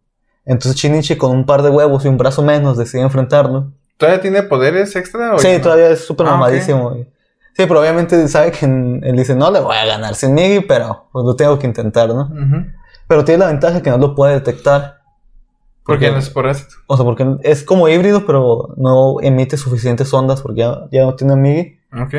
Entonces 0.45 0.75
Shinichi 0.79 1.15
con 1.17 1.31
un 1.31 1.45
par 1.45 1.61
de 1.61 1.69
huevos 1.69 2.03
y 2.03 2.09
un 2.09 2.17
brazo 2.17 2.41
menos 2.41 2.77
decide 2.77 3.03
enfrentarlo. 3.03 3.71
¿Todavía 3.97 4.21
tiene 4.21 4.43
poderes 4.43 4.93
extra? 4.97 5.33
o 5.33 5.39
Sí, 5.39 5.53
no? 5.53 5.61
todavía 5.61 5.89
es 5.91 6.05
súper 6.05 6.27
Ah, 6.27 6.31
mamadísimo. 6.31 6.89
güey. 6.89 7.07
Sí, 7.55 7.65
pero 7.67 7.79
obviamente 7.79 8.27
sabe 8.27 8.51
que 8.51 8.65
él 8.65 9.15
dice, 9.15 9.33
no 9.33 9.49
le 9.49 9.61
voy 9.61 9.77
a 9.77 9.85
ganar 9.85 10.15
sin 10.15 10.33
Migi, 10.33 10.59
pero 10.59 11.07
pues 11.13 11.23
lo 11.23 11.37
tengo 11.37 11.57
que 11.57 11.65
intentar, 11.65 12.09
¿no? 12.09 12.29
Pero 13.07 13.23
tiene 13.23 13.39
la 13.39 13.47
ventaja 13.47 13.81
que 13.81 13.89
no 13.89 13.97
lo 13.97 14.13
puede 14.13 14.33
detectar. 14.33 14.99
Porque 15.85 16.11
no 16.11 16.17
es 16.17 16.29
parásito. 16.29 16.75
O 16.87 16.97
sea, 16.97 17.05
porque 17.05 17.37
es 17.43 17.63
como 17.63 17.87
híbrido, 17.87 18.25
pero 18.25 18.73
no 18.75 19.21
emite 19.21 19.55
suficientes 19.55 20.13
ondas 20.13 20.41
porque 20.41 20.61
ya, 20.61 20.87
ya 20.91 21.05
no 21.05 21.15
tiene 21.15 21.37
Migi. 21.37 21.79
Ok. 21.93 22.15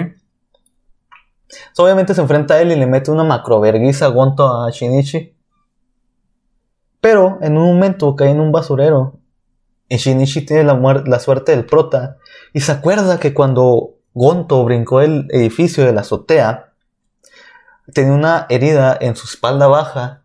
So, 1.74 1.84
obviamente 1.84 2.14
se 2.14 2.22
enfrenta 2.22 2.54
a 2.54 2.62
él 2.62 2.72
y 2.72 2.76
le 2.76 2.86
mete 2.86 3.10
una 3.10 3.24
macroverguiza 3.24 4.06
a 4.06 4.08
Gonto 4.08 4.46
a 4.46 4.70
Shinichi. 4.70 5.36
Pero 7.02 7.38
en 7.42 7.58
un 7.58 7.74
momento 7.74 8.16
cae 8.16 8.30
en 8.30 8.40
un 8.40 8.52
basurero. 8.52 9.18
Y 9.88 9.98
Shinichi 9.98 10.46
tiene 10.46 10.64
la, 10.64 11.02
la 11.04 11.18
suerte 11.18 11.52
del 11.52 11.66
prota. 11.66 12.16
Y 12.54 12.60
se 12.60 12.72
acuerda 12.72 13.20
que 13.20 13.34
cuando 13.34 13.95
Gonto 14.16 14.64
brincó 14.64 15.02
el 15.02 15.28
edificio 15.28 15.84
de 15.84 15.93
la 15.93 16.01
azotea, 16.01 16.72
tenía 17.93 18.14
una 18.14 18.47
herida 18.48 18.97
en 18.98 19.14
su 19.14 19.26
espalda 19.26 19.66
baja. 19.66 20.22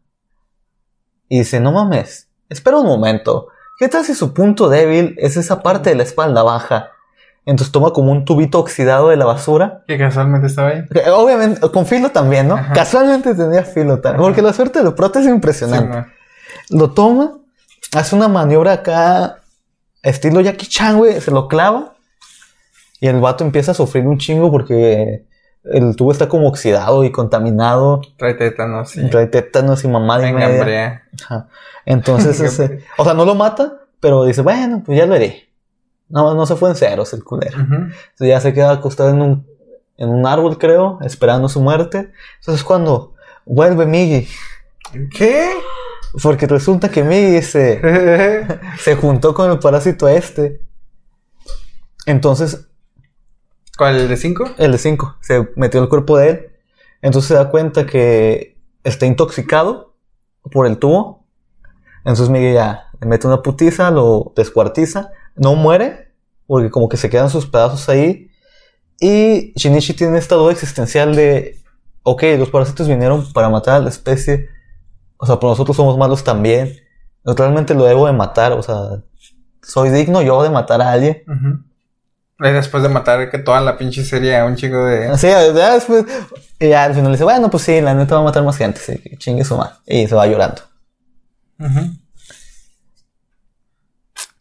Y 1.27 1.39
dice, 1.39 1.59
no 1.59 1.73
mames, 1.73 2.30
espera 2.47 2.77
un 2.77 2.85
momento. 2.85 3.49
¿Qué 3.77 3.89
tal 3.89 4.05
si 4.05 4.15
su 4.15 4.34
punto 4.34 4.69
débil 4.69 5.15
es 5.18 5.35
esa 5.35 5.61
parte 5.61 5.89
de 5.89 5.97
la 5.97 6.03
espalda 6.03 6.41
baja? 6.41 6.91
Entonces 7.45 7.73
toma 7.73 7.91
como 7.91 8.13
un 8.13 8.23
tubito 8.23 8.59
oxidado 8.59 9.09
de 9.09 9.18
la 9.18 9.26
basura. 9.26 9.84
Que 9.85 9.97
casualmente 9.97 10.47
estaba 10.47 10.69
ahí. 10.69 10.85
Obviamente, 11.13 11.59
con 11.69 11.85
filo 11.85 12.11
también, 12.11 12.47
¿no? 12.47 12.55
Ajá. 12.55 12.72
Casualmente 12.72 13.35
tenía 13.35 13.63
filo 13.63 13.99
también. 13.99 14.22
Porque 14.22 14.41
la 14.41 14.53
suerte 14.53 14.81
de 14.84 14.91
prota 14.91 15.19
es 15.19 15.26
impresionante. 15.26 16.09
Sí, 16.68 16.77
Lo 16.77 16.91
toma, 16.91 17.39
hace 17.93 18.15
una 18.15 18.30
maniobra 18.30 18.72
acá, 18.72 19.41
estilo 20.01 20.39
Jackie 20.39 20.68
Chan, 20.68 20.97
güey, 20.97 21.19
se 21.19 21.31
lo 21.31 21.49
clava. 21.49 21.95
Y 23.02 23.07
el 23.07 23.19
vato 23.19 23.44
empieza 23.44 23.72
a 23.72 23.73
sufrir 23.73 24.07
un 24.07 24.18
chingo 24.18 24.49
porque 24.52 25.26
el 25.65 25.95
tubo 25.98 26.14
está 26.14 26.30
como 26.30 26.48
oxidado 26.48 27.03
y 27.03 27.11
contaminado. 27.11 27.99
Trae 28.15 28.36
tétanos, 28.36 28.91
sí. 28.91 29.10
Trae 29.10 29.28
tétanos 29.28 29.84
y 29.84 29.88
y 29.88 29.91
Venga, 29.91 30.48
media. 30.48 31.03
Ajá. 31.26 31.48
Entonces, 31.86 32.40
ese- 32.41 32.84
o 32.98 33.03
sea, 33.03 33.14
no 33.14 33.26
lo 33.26 33.36
mata, 33.36 33.80
pero 33.99 34.23
dice, 34.23 34.41
bueno, 34.41 34.82
pues 34.86 34.98
ya 34.98 35.06
lo 35.06 35.15
haré. 35.15 35.49
No, 36.10 36.34
no 36.36 36.45
se 36.45 36.56
fue 36.56 36.69
en 36.69 36.76
ceros 36.76 37.11
el 37.14 37.23
culero. 37.23 37.57
Entonces 37.60 38.28
ya 38.28 38.40
se 38.40 38.53
queda 38.53 38.72
acostado 38.72 39.10
en 39.10 39.22
un, 39.22 39.48
en 39.98 40.10
un 40.10 40.26
árbol, 40.28 40.57
creo, 40.57 40.99
esperando 41.02 41.49
su 41.49 41.61
muerte. 41.61 42.11
Entonces 42.40 42.64
cuando 42.64 43.15
vuelve 43.45 43.86
Miggy, 43.86 44.28
¿Qué? 45.18 45.49
porque 46.22 46.45
resulta 46.48 46.90
que 46.90 47.03
Miggy 47.03 47.41
se, 47.41 48.48
se 48.80 48.95
juntó 48.95 49.34
con 49.34 49.49
el 49.52 49.60
parásito 49.60 50.07
este. 50.10 50.61
Entonces, 52.06 52.68
¿Cuál? 53.82 53.98
¿El 53.98 54.10
de 54.10 54.18
5? 54.18 54.45
el 54.60 54.74
de 54.74 54.78
5 54.78 55.16
se 55.22 55.49
metió 55.56 55.82
al 55.82 55.90
cuerpo 55.90 56.16
de 56.16 56.30
él. 56.30 56.52
Entonces 57.02 57.30
se 57.30 57.34
da 57.34 57.49
cuenta 57.49 57.88
que 57.88 58.56
está 58.84 59.08
intoxicado 59.08 59.95
por 60.52 60.68
el 60.68 60.78
tubo. 60.78 61.26
Entonces 62.06 62.30
Miguel 62.30 62.53
ya 62.53 62.91
le 62.99 63.08
mete 63.08 63.26
una 63.26 63.41
putiza, 63.41 63.90
lo 63.90 64.34
descuartiza. 64.36 65.10
No 65.36 65.56
muere, 65.56 66.12
porque 66.45 66.70
como 66.70 66.90
que 66.90 66.98
se 66.98 67.10
quedan 67.10 67.32
sus 67.32 67.48
pedazos 67.48 67.90
ahí. 67.90 68.30
Y 68.99 69.52
Shinichi 69.56 69.95
tiene 69.95 70.20
esta 70.20 70.36
duda 70.36 70.52
existencial 70.52 71.16
de, 71.16 71.60
ok, 72.03 72.22
los 72.38 72.52
parásitos 72.52 72.88
vinieron 72.88 73.34
para 73.34 73.49
matar 73.49 73.78
a 73.78 73.80
la 73.80 73.90
especie. 73.90 74.49
O 75.18 75.26
sea, 75.26 75.40
pero 75.40 75.49
nosotros 75.49 75.76
somos 75.76 75.98
malos 75.98 76.24
también. 76.24 76.76
Realmente 77.26 77.74
lo 77.74 77.86
debo 77.86 78.06
de 78.06 78.14
matar, 78.14 78.52
o 78.52 78.62
sea, 78.62 79.02
soy 79.64 79.90
digno 79.90 80.22
yo 80.22 80.44
de 80.44 80.52
matar 80.52 80.84
a 80.84 80.91
alguien. 80.91 81.24
Y 81.26 81.70
después 82.49 82.81
de 82.81 82.89
matar 82.89 83.30
que 83.30 83.38
toda 83.38 83.61
la 83.61 83.77
pinche 83.77 84.03
serie 84.03 84.38
a 84.38 84.45
un 84.45 84.55
chico 84.55 84.84
de... 84.85 85.07
Así, 85.07 85.27
ya 85.27 85.73
después, 85.73 86.05
y 86.59 86.69
ya 86.69 86.85
al 86.85 86.95
final 86.95 87.11
dice, 87.11 87.23
bueno, 87.23 87.49
pues 87.49 87.63
sí, 87.63 87.80
la 87.81 87.93
neta 87.93 88.15
va 88.15 88.22
a 88.22 88.26
matar 88.26 88.43
más 88.43 88.57
gente, 88.57 88.80
sí, 88.80 88.99
chingue 89.18 89.43
su 89.43 89.55
madre. 89.57 89.76
Y 89.85 90.07
se 90.07 90.15
va 90.15 90.26
llorando. 90.27 90.61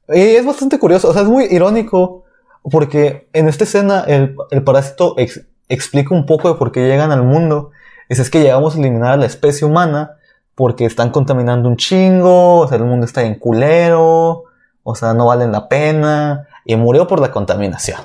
Y 0.09 0.20
es 0.20 0.44
bastante 0.44 0.78
curioso, 0.78 1.10
o 1.10 1.12
sea, 1.12 1.22
es 1.22 1.28
muy 1.28 1.44
irónico, 1.44 2.24
porque 2.62 3.28
en 3.32 3.48
esta 3.48 3.64
escena 3.64 4.05
el, 4.06 4.35
el 4.51 4.64
parásito 4.64 5.14
ex- 5.18 5.43
explica 5.68 6.14
un 6.14 6.27
poco 6.27 6.48
de 6.52 6.59
por 6.59 6.72
qué 6.72 6.86
llegan 6.86 7.12
al 7.12 7.22
mundo. 7.22 7.70
Es 8.09 8.28
que 8.28 8.40
llegamos 8.40 8.74
a 8.74 8.78
eliminar 8.78 9.12
a 9.12 9.16
la 9.16 9.27
especie 9.27 9.66
humana 9.66 10.16
porque 10.56 10.85
están 10.85 11.10
contaminando 11.10 11.68
un 11.68 11.77
chingo, 11.77 12.59
o 12.59 12.68
sea, 12.68 12.77
el 12.77 12.85
mundo 12.85 13.06
está 13.06 13.22
en 13.22 13.36
culero, 13.36 14.44
o 14.82 14.94
sea, 14.94 15.14
no 15.14 15.27
valen 15.27 15.52
la 15.52 15.68
pena, 15.68 16.48
y 16.72 16.76
murió 16.76 17.09
por 17.09 17.18
la 17.20 17.32
contaminación. 17.32 18.01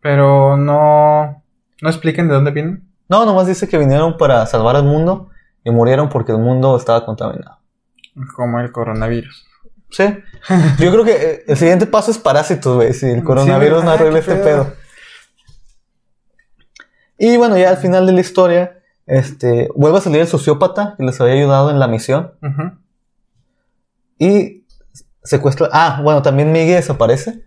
Pero 0.00 0.56
no... 0.56 1.42
¿No 1.82 1.88
expliquen 1.90 2.26
de 2.26 2.34
dónde 2.34 2.52
vienen? 2.52 2.88
No, 3.06 3.26
nomás 3.26 3.46
dice 3.46 3.68
que 3.68 3.76
vinieron 3.76 4.16
para 4.16 4.46
salvar 4.46 4.76
al 4.76 4.84
mundo 4.84 5.28
y 5.62 5.70
murieron 5.70 6.08
porque 6.08 6.32
el 6.32 6.38
mundo 6.38 6.74
estaba 6.78 7.04
contaminado. 7.04 7.58
Como 8.34 8.60
el 8.60 8.72
coronavirus. 8.72 9.44
Sí. 9.90 10.04
Yo 10.78 10.90
creo 10.90 11.04
que 11.04 11.12
eh, 11.12 11.44
el 11.46 11.56
siguiente 11.58 11.84
paso 11.86 12.10
es 12.10 12.16
parásitos, 12.16 12.76
güey. 12.76 12.94
Si 12.94 13.10
el 13.10 13.22
coronavirus 13.22 13.84
no 13.84 13.90
¿verdad? 13.90 13.94
arregla 13.94 14.20
Qué 14.22 14.32
este 14.32 14.42
pedo. 14.42 14.72
Y 17.18 17.36
bueno, 17.36 17.58
ya 17.58 17.68
al 17.68 17.76
final 17.76 18.06
de 18.06 18.12
la 18.12 18.20
historia, 18.22 18.78
este, 19.04 19.68
vuelve 19.76 19.98
a 19.98 20.00
salir 20.00 20.22
el 20.22 20.28
sociópata 20.28 20.94
que 20.96 21.04
les 21.04 21.20
había 21.20 21.34
ayudado 21.34 21.70
en 21.70 21.78
la 21.78 21.88
misión 21.88 22.32
Ujú. 22.42 22.72
y 24.18 24.63
secuestra. 25.24 25.68
Ah, 25.72 26.00
bueno, 26.02 26.22
también 26.22 26.52
Miguel 26.52 26.76
desaparece. 26.76 27.44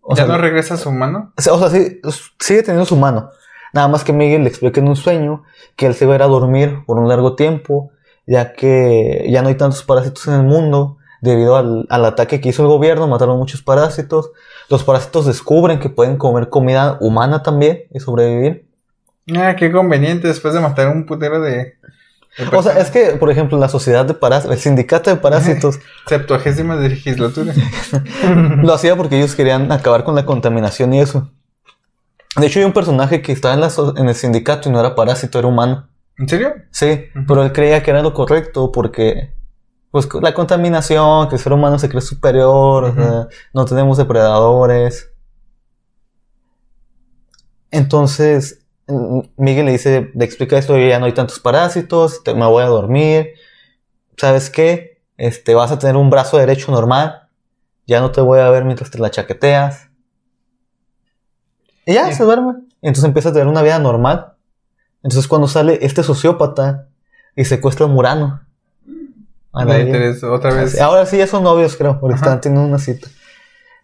O 0.00 0.14
¿Ya 0.14 0.24
sea, 0.24 0.32
no 0.32 0.38
regresa 0.38 0.74
a 0.74 0.76
su 0.76 0.90
mano? 0.90 1.32
o 1.36 1.42
sea, 1.42 1.52
o 1.52 1.58
sea, 1.58 1.68
sí, 1.68 2.00
sigue 2.38 2.62
teniendo 2.62 2.86
su 2.86 2.96
mano. 2.96 3.30
Nada 3.72 3.88
más 3.88 4.04
que 4.04 4.12
Miguel 4.12 4.42
le 4.42 4.48
explica 4.48 4.80
en 4.80 4.88
un 4.88 4.96
sueño 4.96 5.42
que 5.76 5.86
él 5.86 5.94
se 5.94 6.06
va 6.06 6.14
a 6.14 6.16
ir 6.16 6.22
a 6.22 6.26
dormir 6.26 6.84
por 6.86 6.98
un 6.98 7.08
largo 7.08 7.34
tiempo, 7.34 7.90
ya 8.26 8.54
que 8.54 9.26
ya 9.28 9.42
no 9.42 9.48
hay 9.48 9.56
tantos 9.56 9.82
parásitos 9.82 10.26
en 10.28 10.34
el 10.34 10.42
mundo 10.44 10.98
debido 11.20 11.56
al, 11.56 11.86
al 11.90 12.04
ataque 12.04 12.40
que 12.40 12.50
hizo 12.50 12.62
el 12.62 12.68
gobierno, 12.68 13.08
mataron 13.08 13.38
muchos 13.38 13.62
parásitos. 13.62 14.30
Los 14.70 14.84
parásitos 14.84 15.26
descubren 15.26 15.80
que 15.80 15.90
pueden 15.90 16.16
comer 16.16 16.48
comida 16.48 16.98
humana 17.00 17.42
también 17.42 17.84
y 17.92 18.00
sobrevivir. 18.00 18.66
Ah, 19.36 19.56
qué 19.56 19.72
conveniente 19.72 20.28
después 20.28 20.54
de 20.54 20.60
matar 20.60 20.88
un 20.88 21.04
putero 21.04 21.40
de... 21.40 21.74
de 22.38 22.56
O 22.56 22.62
sea, 22.62 22.78
es 22.78 22.90
que, 22.90 23.16
por 23.16 23.30
ejemplo, 23.30 23.58
la 23.58 23.68
sociedad 23.68 24.04
de 24.04 24.14
parásitos, 24.14 24.56
el 24.56 24.62
sindicato 24.62 25.10
de 25.10 25.16
parásitos, 25.16 25.78
Septuagésima 26.06 26.76
legislatura. 26.76 27.54
lo 28.62 28.72
hacía 28.74 28.96
porque 28.96 29.18
ellos 29.18 29.34
querían 29.34 29.70
acabar 29.72 30.04
con 30.04 30.14
la 30.14 30.26
contaminación 30.26 30.92
y 30.94 31.00
eso. 31.00 31.30
De 32.36 32.46
hecho, 32.46 32.58
hay 32.58 32.66
un 32.66 32.72
personaje 32.72 33.22
que 33.22 33.32
estaba 33.32 33.54
en, 33.54 33.60
la 33.60 33.70
so- 33.70 33.96
en 33.96 34.08
el 34.08 34.14
sindicato 34.14 34.68
y 34.68 34.72
no 34.72 34.80
era 34.80 34.94
parásito, 34.94 35.38
era 35.38 35.48
humano. 35.48 35.88
¿En 36.18 36.28
serio? 36.28 36.54
Sí, 36.70 37.04
pero 37.26 37.42
él 37.42 37.52
creía 37.52 37.82
que 37.82 37.90
era 37.90 38.02
lo 38.02 38.12
correcto 38.12 38.70
porque, 38.72 39.32
pues, 39.90 40.08
la 40.20 40.34
contaminación, 40.34 41.28
que 41.28 41.36
el 41.36 41.40
ser 41.40 41.52
humano 41.54 41.78
se 41.78 41.88
cree 41.88 42.02
superior, 42.02 42.84
o 42.84 42.94
sea, 42.94 43.28
no 43.54 43.64
tenemos 43.64 43.96
depredadores. 43.98 45.10
Entonces, 47.70 48.65
Miguel 49.36 49.66
le 49.66 49.72
dice, 49.72 50.10
le 50.14 50.24
explica 50.24 50.56
esto, 50.58 50.78
ya 50.78 50.98
no 51.00 51.06
hay 51.06 51.12
tantos 51.12 51.40
parásitos, 51.40 52.22
te- 52.22 52.34
me 52.34 52.46
voy 52.46 52.62
a 52.62 52.66
dormir. 52.66 53.30
¿Sabes 54.16 54.48
qué? 54.50 55.02
Este, 55.16 55.54
vas 55.54 55.72
a 55.72 55.78
tener 55.78 55.96
un 55.96 56.08
brazo 56.10 56.38
derecho 56.38 56.70
normal, 56.70 57.28
ya 57.86 58.00
no 58.00 58.12
te 58.12 58.20
voy 58.20 58.38
a 58.40 58.48
ver 58.50 58.64
mientras 58.64 58.90
te 58.90 58.98
la 58.98 59.10
chaqueteas. 59.10 59.88
Y 61.84 61.94
ya, 61.94 62.06
Sí. 62.08 62.14
se 62.14 62.24
duerme. 62.24 62.54
Entonces 62.82 63.04
empieza 63.04 63.30
a 63.30 63.32
tener 63.32 63.48
una 63.48 63.62
vida 63.62 63.78
normal. 63.78 64.34
Entonces 65.02 65.26
cuando 65.28 65.48
sale 65.48 65.78
este 65.82 66.02
sociópata 66.02 66.88
y 67.34 67.44
secuestra 67.44 67.86
a 67.86 67.88
Murano. 67.88 68.40
A 69.52 69.64
la 69.64 69.74
Me 69.74 69.78
hija. 69.80 69.86
interesa. 69.86 70.30
Otra 70.30 70.52
vez. 70.54 70.80
Ahora 70.80 71.06
sí 71.06 71.16
ya 71.16 71.26
son 71.26 71.42
novios, 71.44 71.76
creo, 71.76 71.98
porque 72.00 72.14
Ajá. 72.14 72.24
están 72.24 72.40
teniendo 72.40 72.68
una 72.68 72.78
cita. 72.78 73.08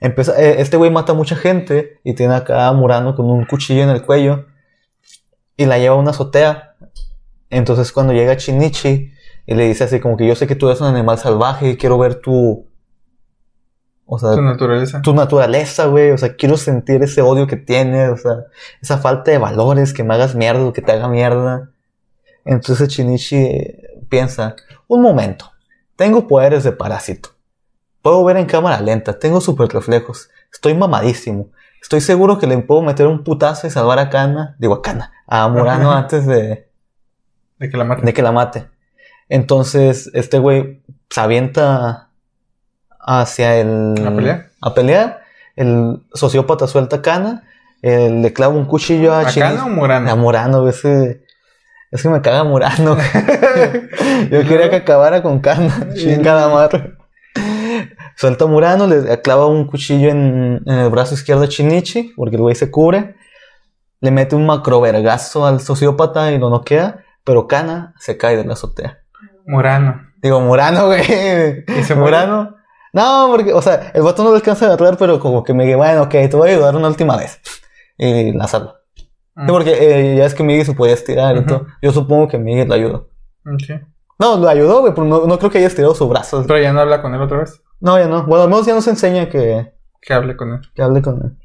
Empieza, 0.00 0.40
eh, 0.40 0.60
este 0.60 0.76
güey 0.76 0.90
mata 0.90 1.12
a 1.12 1.14
mucha 1.14 1.36
gente 1.36 2.00
y 2.04 2.14
tiene 2.14 2.34
acá 2.34 2.66
a 2.68 2.72
Murano 2.72 3.14
con 3.14 3.30
un 3.30 3.44
cuchillo 3.46 3.82
en 3.82 3.90
el 3.90 4.02
cuello 4.02 4.46
y 5.62 5.66
la 5.66 5.78
lleva 5.78 5.94
a 5.94 5.98
una 5.98 6.10
azotea. 6.10 6.74
Entonces 7.50 7.92
cuando 7.92 8.12
llega 8.12 8.36
Chinichi 8.36 9.12
y 9.46 9.54
le 9.54 9.66
dice 9.66 9.84
así 9.84 10.00
como 10.00 10.16
que 10.16 10.26
yo 10.26 10.34
sé 10.34 10.46
que 10.46 10.56
tú 10.56 10.68
eres 10.68 10.80
un 10.80 10.88
animal 10.88 11.18
salvaje 11.18 11.70
y 11.70 11.76
quiero 11.76 11.98
ver 11.98 12.16
tu... 12.16 12.66
O 14.04 14.18
sea, 14.18 14.34
Tu 14.34 14.42
naturaleza. 14.42 15.00
tu 15.00 15.14
naturaleza, 15.14 15.86
güey. 15.86 16.10
O 16.10 16.18
sea, 16.18 16.34
quiero 16.36 16.56
sentir 16.56 17.02
ese 17.02 17.22
odio 17.22 17.46
que 17.46 17.56
tienes, 17.56 18.10
o 18.10 18.16
sea, 18.16 18.44
esa 18.82 18.98
falta 18.98 19.30
de 19.30 19.38
valores, 19.38 19.94
que 19.94 20.04
me 20.04 20.14
hagas 20.14 20.34
mierda 20.34 20.64
o 20.64 20.72
que 20.72 20.82
te 20.82 20.92
haga 20.92 21.08
mierda. 21.08 21.70
Entonces 22.44 22.88
Chinichi 22.88 23.48
piensa, 24.08 24.56
un 24.88 25.00
momento, 25.00 25.52
tengo 25.96 26.26
poderes 26.26 26.64
de 26.64 26.72
parásito. 26.72 27.30
Puedo 28.02 28.24
ver 28.24 28.36
en 28.36 28.46
cámara 28.46 28.80
lenta, 28.80 29.18
tengo 29.18 29.40
super 29.40 29.68
reflejos, 29.68 30.28
estoy 30.52 30.74
mamadísimo. 30.74 31.50
Estoy 31.82 32.00
seguro 32.00 32.38
que 32.38 32.46
le 32.46 32.56
puedo 32.58 32.80
meter 32.80 33.06
un 33.08 33.24
putazo 33.24 33.66
y 33.66 33.70
salvar 33.70 33.98
a 33.98 34.08
Kana, 34.08 34.54
digo 34.58 34.74
a 34.74 34.82
Kana, 34.82 35.12
a 35.26 35.48
Murano 35.48 35.92
antes 35.92 36.26
de, 36.26 36.68
De 37.58 37.68
que 37.70 37.76
la 37.76 37.84
maten. 37.84 38.04
de 38.06 38.14
que 38.14 38.22
la 38.22 38.32
mate. 38.32 38.66
Entonces, 39.28 40.10
este 40.14 40.38
güey 40.38 40.80
se 41.10 41.20
avienta 41.20 42.08
hacia 43.00 43.56
el... 43.56 43.94
¿A 44.06 44.10
pelear? 44.14 44.46
A 44.60 44.74
pelear. 44.74 45.20
El 45.56 46.02
sociópata 46.14 46.66
suelta 46.66 46.96
a 46.96 47.02
Kana. 47.02 47.42
él 47.82 48.22
le 48.22 48.32
clava 48.32 48.54
un 48.54 48.64
cuchillo 48.66 49.12
a 49.12 49.20
¿A 49.20 49.32
Kana 49.32 49.66
o 49.66 49.68
Murano? 49.68 50.10
A 50.10 50.14
Murano, 50.14 50.68
ese- 50.68 51.24
Es 51.90 52.02
que 52.02 52.08
me 52.08 52.22
caga 52.22 52.44
Murano. 52.44 52.96
Yo 54.30 54.46
quería 54.46 54.70
que 54.70 54.76
acabara 54.76 55.22
con 55.22 55.40
Kana. 55.40 55.88
Chingada 55.94 56.48
madre. 56.48 56.94
Suelta 58.22 58.44
a 58.44 58.46
Murano, 58.46 58.86
le 58.86 59.20
clava 59.20 59.46
un 59.46 59.66
cuchillo 59.66 60.08
en, 60.08 60.62
en 60.64 60.78
el 60.78 60.90
brazo 60.90 61.14
izquierdo 61.14 61.42
a 61.42 61.48
Chinichi, 61.48 62.12
porque 62.14 62.36
el 62.36 62.42
güey 62.42 62.54
se 62.54 62.70
cubre. 62.70 63.16
Le 64.00 64.12
mete 64.12 64.36
un 64.36 64.46
macrovergazo 64.46 65.44
al 65.44 65.58
sociópata 65.58 66.30
y 66.30 66.38
lo 66.38 66.48
noquea, 66.48 67.04
pero 67.24 67.48
Kana 67.48 67.94
se 67.98 68.16
cae 68.16 68.36
de 68.36 68.44
la 68.44 68.52
azotea. 68.52 69.00
Murano. 69.44 70.06
Digo, 70.22 70.40
Murano, 70.40 70.86
güey. 70.86 71.00
¿Y 71.00 71.82
se 71.82 71.96
muere? 71.96 72.18
Murano. 72.18 72.54
No, 72.92 73.26
porque, 73.28 73.52
o 73.52 73.60
sea, 73.60 73.90
el 73.92 74.02
vato 74.02 74.22
no 74.22 74.30
lo 74.30 74.36
alcanza 74.36 74.66
a 74.66 74.68
agarrar, 74.74 74.96
pero 74.96 75.18
como 75.18 75.42
que 75.42 75.52
me 75.52 75.64
dice, 75.64 75.74
bueno, 75.74 76.02
ok, 76.02 76.10
te 76.10 76.36
voy 76.36 76.50
a 76.50 76.52
ayudar 76.52 76.76
una 76.76 76.86
última 76.86 77.16
vez. 77.16 77.40
Y 77.98 78.30
la 78.34 78.46
salva. 78.46 78.76
Mm. 79.34 79.46
Sí, 79.46 79.52
porque 79.52 79.72
eh, 79.80 80.16
ya 80.16 80.26
es 80.26 80.34
que 80.36 80.44
Miguel 80.44 80.64
se 80.64 80.74
podía 80.74 80.94
estirar 80.94 81.36
y 81.36 81.44
todo. 81.44 81.66
Yo 81.82 81.90
supongo 81.90 82.28
que 82.28 82.38
Miguel 82.38 82.68
lo 82.68 82.74
ayudó. 82.74 83.08
Ok. 83.44 83.82
No, 84.20 84.36
lo 84.36 84.48
ayudó, 84.48 84.82
güey, 84.82 84.94
pero 84.94 85.08
no, 85.08 85.26
no 85.26 85.38
creo 85.40 85.50
que 85.50 85.58
haya 85.58 85.66
estirado 85.66 85.96
su 85.96 86.08
brazo. 86.08 86.44
Pero 86.46 86.62
ya 86.62 86.72
no 86.72 86.78
habla 86.82 87.02
con 87.02 87.12
él 87.16 87.20
otra 87.20 87.38
vez. 87.38 87.60
No, 87.82 87.98
ya 87.98 88.06
no. 88.06 88.24
Bueno, 88.24 88.44
al 88.44 88.48
menos 88.48 88.64
ya 88.64 88.74
nos 88.74 88.86
enseña 88.86 89.28
que, 89.28 89.72
Que 90.00 90.14
hable 90.14 90.36
con 90.36 90.52
él. 90.52 90.60
que 90.74 90.82
hable 90.82 91.02
con 91.02 91.20
él. 91.22 91.38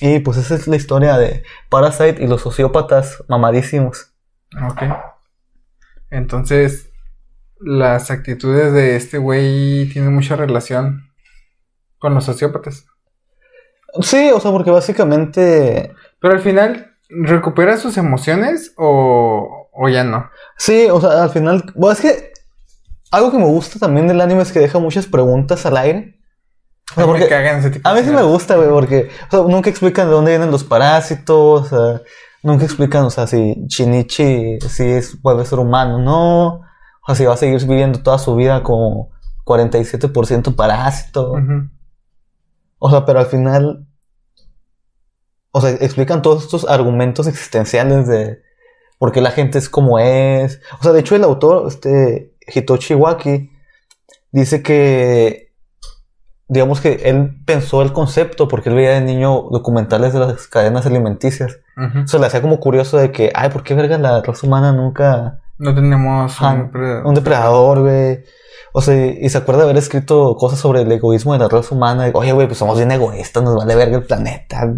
Y 0.00 0.18
pues 0.18 0.36
esa 0.36 0.56
es 0.56 0.66
la 0.66 0.74
historia 0.76 1.16
de 1.16 1.44
Parasite 1.70 2.22
y 2.22 2.26
los 2.26 2.42
sociópatas 2.42 3.22
mamadísimos. 3.28 4.12
Ok. 4.68 4.82
Entonces, 6.10 6.90
las 7.60 8.10
actitudes 8.10 8.72
de 8.72 8.96
este 8.96 9.18
güey 9.18 9.88
tienen 9.90 10.12
mucha 10.12 10.34
relación 10.36 11.10
con 11.98 12.14
los 12.14 12.24
sociópatas. 12.24 12.86
Sí, 14.02 14.30
o 14.34 14.40
sea, 14.40 14.50
porque 14.50 14.70
básicamente... 14.72 15.94
Pero 16.20 16.34
al 16.34 16.40
final, 16.40 16.94
¿recupera 17.08 17.76
sus 17.76 17.96
emociones 17.96 18.74
o, 18.76 19.68
o 19.72 19.88
ya 19.88 20.02
no? 20.04 20.28
Sí, 20.58 20.88
o 20.90 21.00
sea, 21.00 21.22
al 21.22 21.30
final... 21.30 21.64
Bueno, 21.74 21.92
es 21.92 22.00
que 22.00 22.32
algo 23.10 23.30
que 23.30 23.38
me 23.38 23.44
gusta 23.46 23.78
también 23.78 24.06
del 24.08 24.20
anime 24.20 24.42
es 24.42 24.52
que 24.52 24.60
deja 24.60 24.78
muchas 24.78 25.06
preguntas 25.06 25.64
al 25.66 25.76
aire. 25.76 26.20
O 26.92 26.94
sea, 26.94 27.04
porque- 27.06 27.24
me 27.24 27.28
cagan 27.28 27.58
ese 27.58 27.70
tipo 27.70 27.88
A 27.88 27.94
mí 27.94 28.00
sí 28.04 28.10
me 28.10 28.22
gusta, 28.22 28.56
güey, 28.56 28.68
porque 28.68 29.08
o 29.28 29.30
sea, 29.30 29.40
nunca 29.52 29.70
explican 29.70 30.06
de 30.06 30.12
dónde 30.14 30.30
vienen 30.32 30.50
los 30.50 30.64
parásitos, 30.64 31.62
o 31.62 31.64
sea, 31.68 32.02
nunca 32.42 32.64
explican, 32.64 33.04
o 33.04 33.10
sea, 33.10 33.26
si 33.26 33.54
Shinichi 33.66 34.60
si 34.60 34.84
es, 34.84 35.16
a 35.24 35.44
ser 35.44 35.58
humano, 35.58 35.98
no, 35.98 36.46
o 36.48 37.06
sea, 37.06 37.14
si 37.16 37.24
va 37.24 37.34
a 37.34 37.36
seguir 37.36 37.60
viviendo 37.66 38.00
toda 38.02 38.18
su 38.18 38.34
vida 38.36 38.62
como 38.62 39.10
47% 39.44 40.54
parásito, 40.54 41.32
Ujú. 41.32 41.68
o 42.78 42.90
sea, 42.90 43.04
pero 43.04 43.18
al 43.20 43.26
final, 43.26 43.86
o 45.50 45.60
sea, 45.60 45.70
explican 45.70 46.22
todos 46.22 46.44
estos 46.44 46.68
argumentos 46.68 47.26
existenciales 47.26 48.06
de 48.06 48.42
por 48.98 49.10
qué 49.12 49.20
la 49.20 49.30
gente 49.30 49.58
es 49.58 49.68
como 49.68 49.98
es, 49.98 50.60
o 50.78 50.82
sea, 50.82 50.92
de 50.92 51.00
hecho 51.00 51.16
el 51.16 51.24
autor, 51.24 51.66
este, 51.66 52.32
Hitoshi 52.46 52.94
Waki, 52.94 53.50
dice 54.32 54.62
que 54.62 55.52
digamos 56.48 56.80
que 56.80 57.00
él 57.04 57.42
pensó 57.44 57.82
el 57.82 57.92
concepto 57.92 58.46
porque 58.46 58.68
él 58.68 58.76
veía 58.76 58.90
de 58.90 59.00
niño 59.00 59.48
documentales 59.50 60.12
de 60.12 60.20
las 60.20 60.46
cadenas 60.46 60.86
alimenticias. 60.86 61.58
Ujú. 61.76 62.06
Se 62.06 62.18
le 62.18 62.26
hacía 62.26 62.40
como 62.42 62.60
curioso 62.60 62.98
de 62.98 63.10
que, 63.10 63.32
ay, 63.34 63.50
¿por 63.50 63.62
qué 63.64 63.74
verga 63.74 63.98
la 63.98 64.22
raza 64.22 64.46
humana 64.46 64.72
nunca 64.72 65.40
No 65.58 65.74
tenemos 65.74 66.40
un, 66.40 66.70
pre- 66.70 67.02
un 67.02 67.14
depredador, 67.14 67.80
güey? 67.80 68.22
O 68.72 68.80
sea, 68.80 68.94
y 69.06 69.28
se 69.28 69.38
acuerda 69.38 69.62
de 69.62 69.64
haber 69.70 69.78
escrito 69.78 70.36
cosas 70.36 70.58
sobre 70.60 70.82
el 70.82 70.92
egoísmo 70.92 71.32
de 71.32 71.38
la 71.40 71.48
raza 71.48 71.74
humana. 71.74 72.10
Oye, 72.14 72.32
güey, 72.32 72.46
pues 72.46 72.58
somos 72.58 72.76
bien 72.76 72.92
egoístas, 72.92 73.42
nos 73.42 73.56
vale 73.56 73.74
verga 73.74 73.96
el 73.96 74.04
planeta. 74.04 74.72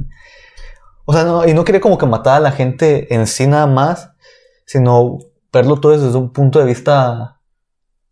O 1.04 1.12
sea, 1.12 1.24
no, 1.24 1.46
y 1.46 1.52
no 1.52 1.64
quería 1.64 1.80
como 1.80 1.98
que 1.98 2.06
matar 2.06 2.36
a 2.36 2.40
la 2.40 2.52
gente 2.52 3.12
en 3.14 3.26
sí 3.26 3.46
nada 3.46 3.66
más, 3.66 4.12
sino 4.66 5.18
verlo 5.52 5.80
todo 5.80 5.92
desde 5.98 6.16
un 6.16 6.32
punto 6.32 6.58
de 6.60 6.66
vista 6.66 7.37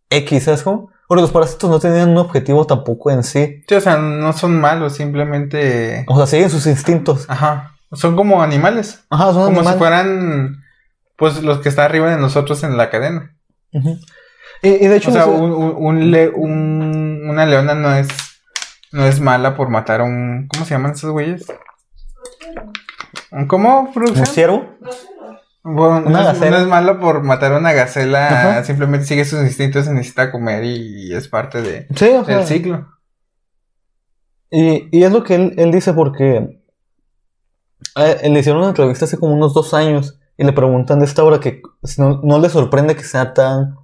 X, 0.09 0.43
¿sabes 0.43 0.63
cómo? 0.63 0.89
Porque 1.07 1.21
los 1.21 1.31
parásitos 1.31 1.69
no 1.69 1.79
tenían 1.79 2.09
un 2.09 2.17
objetivo 2.17 2.65
tampoco 2.67 3.11
en 3.11 3.23
sí. 3.23 3.63
Sí, 3.67 3.75
o 3.75 3.81
sea, 3.81 3.97
no 3.97 4.33
son 4.33 4.59
malos, 4.59 4.95
simplemente... 4.95 6.03
O 6.07 6.17
sea, 6.17 6.25
siguen 6.27 6.49
sus 6.49 6.65
instintos. 6.67 7.25
Aja. 7.29 7.73
Son 7.93 8.15
como 8.17 8.41
animales. 8.43 9.05
Ajá, 9.09 9.31
son 9.33 9.53
Como 9.55 9.69
si 9.71 9.77
fueran, 9.77 10.63
pues, 11.15 11.41
los 11.43 11.59
que 11.59 11.69
están 11.69 11.85
arriba 11.85 12.09
de 12.09 12.17
nosotros 12.17 12.61
en 12.63 12.75
la 12.75 12.89
cadena. 12.89 13.33
Ujú. 13.73 13.97
y, 14.63 14.67
y 14.69 14.87
de 14.87 14.95
hecho, 14.97 15.11
O 15.11 15.13
sea, 15.13 15.25
no 15.27 15.31
sé- 15.33 15.37
un, 15.41 15.51
un- 15.53 15.75
un 15.77 16.11
le- 16.11 16.29
un- 16.29 17.21
una 17.29 17.45
leona 17.45 17.73
no 17.75 17.93
es, 17.95 18.07
no 18.91 19.05
es 19.05 19.21
mala 19.21 19.55
por 19.55 19.69
matar 19.69 20.01
a 20.01 20.03
un... 20.03 20.47
¿Cómo 20.51 20.65
se 20.65 20.71
llaman 20.71 20.91
esos 20.91 21.11
güeyes? 21.11 21.45
¿Un- 23.31 23.47
¿Cómo, 23.47 23.79
un 23.81 23.93
producción? 23.93 24.25
ciervo. 24.25 24.65
Bueno, 25.69 25.99
no, 26.01 26.07
Una 26.07 26.19
es, 26.21 26.25
gacela. 26.27 26.51
no 26.51 26.57
es 26.63 26.67
mala 26.69 26.99
por 26.99 27.23
matar 27.23 27.51
a 27.53 27.57
una 27.57 27.73
gacela, 27.73 28.27
Ajá. 28.27 28.63
simplemente 28.63 29.05
sigue 29.05 29.25
sus 29.25 29.41
instintos, 29.41 29.85
se 29.85 29.93
necesita 29.93 30.31
comer 30.31 30.63
y, 30.63 31.13
es 31.13 31.27
parte 31.27 31.61
de, 31.61 31.87
Sí, 31.95 32.07
o 32.09 32.23
sea. 32.23 32.37
del 32.37 32.47
ciclo. 32.47 32.87
Y, 34.49 34.87
y 34.97 35.03
es 35.03 35.11
lo 35.11 35.23
que 35.25 35.35
él, 35.35 35.53
él 35.57 35.71
dice 35.71 35.91
porque 35.93 36.61
eh, 37.95 38.29
le 38.29 38.39
hicieron 38.39 38.59
una 38.61 38.69
entrevista 38.69 39.05
hace 39.05 39.17
como 39.17 39.33
unos 39.33 39.53
dos 39.53 39.73
años 39.73 40.19
y 40.37 40.45
le 40.45 40.53
preguntan 40.53 40.99
de 40.99 41.05
esta 41.05 41.23
obra 41.23 41.39
que 41.41 41.61
no, 41.97 42.21
no 42.23 42.39
le 42.39 42.47
sorprende 42.49 42.95
que 42.95 43.03
sea 43.03 43.33
tan 43.33 43.75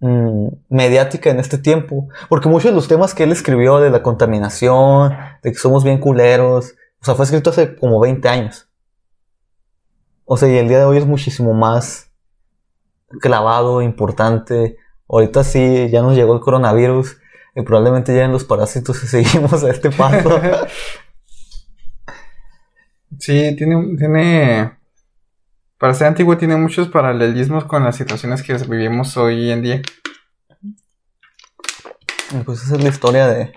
mm, 0.00 0.48
mediática 0.70 1.28
en 1.28 1.40
este 1.40 1.58
tiempo. 1.58 2.08
Porque 2.30 2.48
muchos 2.48 2.70
de 2.70 2.74
los 2.74 2.88
temas 2.88 3.14
que 3.14 3.24
él 3.24 3.32
escribió 3.32 3.80
de 3.80 3.90
la 3.90 4.02
contaminación, 4.02 5.12
de 5.42 5.52
que 5.52 5.58
somos 5.58 5.84
bien 5.84 5.98
culeros, 5.98 6.74
o 7.02 7.04
sea, 7.04 7.14
fue 7.14 7.24
escrito 7.26 7.50
hace 7.50 7.76
como 7.76 8.00
20 8.00 8.26
años. 8.28 8.69
O 10.32 10.36
sea, 10.36 10.48
y 10.48 10.58
el 10.58 10.68
día 10.68 10.78
de 10.78 10.84
hoy 10.84 10.96
es 10.96 11.06
muchísimo 11.06 11.54
más 11.54 12.12
clavado, 13.20 13.82
importante. 13.82 14.76
Ahorita 15.08 15.42
sí, 15.42 15.88
ya 15.90 16.02
nos 16.02 16.14
llegó 16.14 16.34
el 16.34 16.40
coronavirus 16.40 17.18
y 17.56 17.62
probablemente 17.62 18.12
lleguen 18.12 18.30
los 18.30 18.44
parásitos 18.44 19.02
y 19.02 19.06
seguimos 19.24 19.64
a 19.64 19.70
este 19.70 19.90
paso. 19.90 20.40
Sí, 23.18 23.54
tiene, 23.56 23.96
tiene, 23.98 24.78
para 25.76 25.92
ser 25.94 26.06
antiguo 26.06 26.38
tiene 26.38 26.56
muchos 26.56 26.88
paralelismos 26.88 27.64
con 27.64 27.82
las 27.82 27.96
situaciones 27.96 28.42
que 28.44 28.54
vivimos 28.54 29.16
hoy 29.16 29.50
en 29.50 29.62
día. 29.62 29.82
Pues 32.46 32.62
esa 32.62 32.76
es 32.76 32.84
la 32.84 32.88
historia 32.88 33.26
de... 33.26 33.52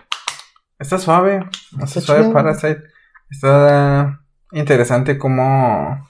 Está 0.80 0.98
suave, 0.98 1.48
está 1.72 1.86
Está 1.86 2.02
suave. 2.02 2.34
Parasite. 2.34 2.84
Está 3.30 4.22
interesante 4.52 5.18
cómo, 5.20 6.10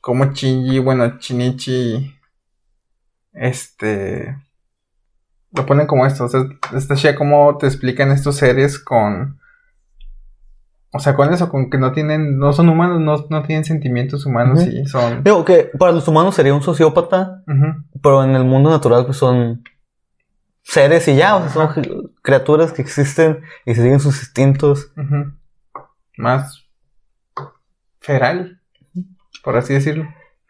cómo 0.00 0.32
Shinji, 0.32 0.78
bueno, 0.78 1.18
Chinichi, 1.18 2.14
este, 3.32 4.36
lo 5.52 5.66
ponen 5.66 5.86
como 5.86 6.06
esto. 6.06 6.24
O 6.24 6.28
sea, 6.28 6.44
está 6.74 6.96
chida 6.96 7.14
cómo 7.14 7.56
te 7.58 7.66
explican 7.66 8.10
estos 8.10 8.36
seres 8.36 8.78
con, 8.78 9.38
o 10.92 11.00
sea, 11.00 11.14
con 11.14 11.32
eso, 11.32 11.48
con 11.48 11.70
que 11.70 11.78
no 11.78 11.92
tienen, 11.92 12.38
no 12.38 12.52
son 12.52 12.68
humanos, 12.68 13.00
no, 13.00 13.26
no 13.28 13.42
tienen 13.46 13.64
sentimientos 13.64 14.26
humanos 14.26 14.66
y 14.66 14.86
son... 14.86 15.22
Digo 15.22 15.44
que 15.44 15.70
para 15.78 15.92
los 15.92 16.08
humanos 16.08 16.34
sería 16.34 16.54
un 16.54 16.62
sociópata, 16.62 17.42
pero 18.02 18.24
en 18.24 18.34
el 18.34 18.44
mundo 18.44 18.70
natural 18.70 19.04
pues 19.04 19.18
son 19.18 19.64
seres 20.62 21.08
y 21.08 21.16
ya, 21.16 21.36
o 21.36 21.40
sea, 21.40 21.50
son 21.50 22.12
criaturas 22.22 22.72
que 22.72 22.82
existen 22.82 23.40
y 23.64 23.74
se 23.74 23.82
siguen 23.82 24.00
sus 24.00 24.20
instintos. 24.20 24.92
Más 26.16 26.66
feral, 28.00 28.57
por 29.48 29.56
así 29.56 29.72
decirlo. 29.72 30.06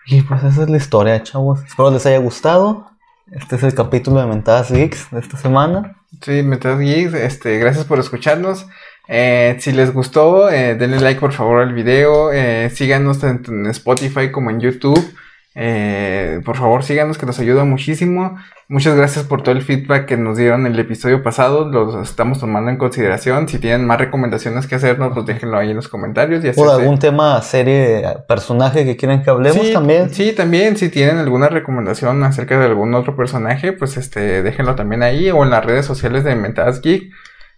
Y 0.07 0.23
pues 0.23 0.43
esa 0.43 0.65
es 0.65 0.69
la 0.69 0.77
historia, 0.77 1.23
chavos. 1.23 1.63
Espero 1.63 1.93
les 1.93 2.05
haya 2.05 2.19
gustado. 2.19 2.91
Este 3.31 3.55
es 3.55 3.63
el 3.63 3.73
capítulo 3.73 4.19
de 4.19 4.27
Mentadas 4.27 4.73
Geeks 4.73 5.13
de 5.13 5.21
esta 5.21 5.37
semana. 5.37 5.99
Sí, 6.21 6.43
Metal 6.43 6.77
Geeks, 6.81 7.15
este, 7.15 7.61
gracias 7.61 7.85
por 7.85 8.01
escucharnos. 8.01 8.67
Eh, 9.07 9.57
si 9.61 9.71
les 9.71 9.95
gustó, 9.95 10.51
eh, 10.51 10.75
denle 10.75 10.99
like 10.99 11.21
por 11.21 11.31
favor 11.31 11.63
al 11.63 11.75
video. 11.75 12.33
Eh, 12.33 12.71
síganos 12.71 13.21
tanto 13.21 13.53
en 13.53 13.67
Spotify 13.67 14.33
como 14.33 14.51
en 14.51 14.59
YouTube. 14.59 15.15
Eh, 15.61 16.41
por 16.45 16.57
favor, 16.57 16.85
síganos 16.85 17.19
que 17.19 17.27
nos 17.27 17.41
ayuda 17.41 17.65
muchísimo. 17.65 18.39
Muchas 18.69 18.95
gracias 18.95 19.25
por 19.25 19.43
todo 19.43 19.57
el 19.57 19.63
feedback 19.63 20.07
que 20.07 20.17
nos 20.17 20.39
dieron 20.39 20.67
en 20.67 20.75
el 20.75 20.79
episodio 20.79 21.21
pasado. 21.25 21.69
Los 21.69 21.97
estamos 22.09 22.39
tomando 22.39 22.71
en 22.71 22.77
consideración. 22.77 23.49
Si 23.49 23.59
tienen 23.59 23.85
más 23.85 23.99
recomendaciones 23.99 24.69
que 24.69 24.77
hacernos, 24.77 25.13
pues 25.13 25.27
déjenlo 25.27 25.59
ahí 25.59 25.71
en 25.71 25.77
los 25.77 25.89
comentarios. 25.89 26.45
Y 26.45 26.53
O 26.61 26.71
algún 26.71 27.01
tema, 27.01 27.43
serie, 27.43 28.05
personaje 28.29 28.85
que 28.85 28.97
quieran 28.97 29.25
que 29.25 29.31
hablemos 29.31 29.67
sí, 29.67 29.73
también. 29.73 30.15
Sí, 30.15 30.33
también, 30.33 30.77
si 30.77 30.91
tienen 30.91 31.19
alguna 31.19 31.49
recomendación 31.49 32.23
acerca 32.23 32.57
de 32.57 32.67
algún 32.67 32.95
otro 32.95 33.17
personaje, 33.17 33.73
pues 33.73 33.97
este, 33.97 34.45
déjenlo 34.45 34.77
también 34.77 35.03
ahí 35.03 35.29
o 35.33 35.43
en 35.43 35.51
las 35.51 35.65
redes 35.65 35.85
sociales 35.85 36.23
de 36.23 36.37
Mentadas 36.37 36.81
Geek. 36.83 37.11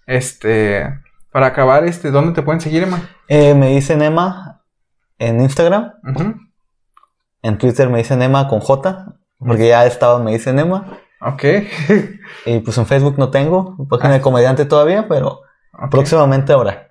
Este, 0.06 0.86
para 1.32 1.48
acabar, 1.48 1.84
este, 1.84 2.10
¿dónde 2.10 2.32
te 2.32 2.40
pueden 2.40 2.62
seguir, 2.62 2.84
Emma? 2.84 3.10
Eh, 3.28 3.52
me 3.52 3.68
dicen 3.74 4.00
Emma 4.00 4.62
en 5.18 5.42
Instagram. 5.42 5.92
Ujú. 6.02 6.49
En 7.42 7.58
Twitter 7.58 7.88
me 7.88 7.98
dicen 7.98 8.22
Emma 8.22 8.48
con 8.48 8.60
J. 8.60 9.14
Porque 9.38 9.68
ya 9.68 9.86
estaba, 9.86 10.18
me 10.18 10.32
dicen 10.32 10.58
Emma. 10.58 10.98
Ok. 11.20 11.44
Y 12.46 12.58
pues 12.60 12.78
en 12.78 12.86
Facebook 12.86 13.16
no 13.18 13.30
tengo. 13.30 13.76
Página 13.88 14.10
Ah. 14.10 14.12
de 14.14 14.20
comediante 14.20 14.64
todavía, 14.64 15.06
pero 15.08 15.40
próximamente 15.90 16.52
ahora. 16.52 16.88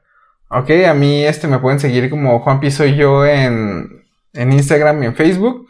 Ok, 0.49 0.69
a 0.87 0.93
mí 0.93 1.23
este 1.23 1.47
me 1.47 1.59
pueden 1.59 1.79
seguir 1.79 2.09
como 2.09 2.39
Juanpi 2.39 2.71
soy 2.71 2.95
yo 2.95 3.25
en, 3.25 4.03
en 4.33 4.51
Instagram 4.51 5.03
y 5.03 5.05
en 5.07 5.15
Facebook. 5.15 5.67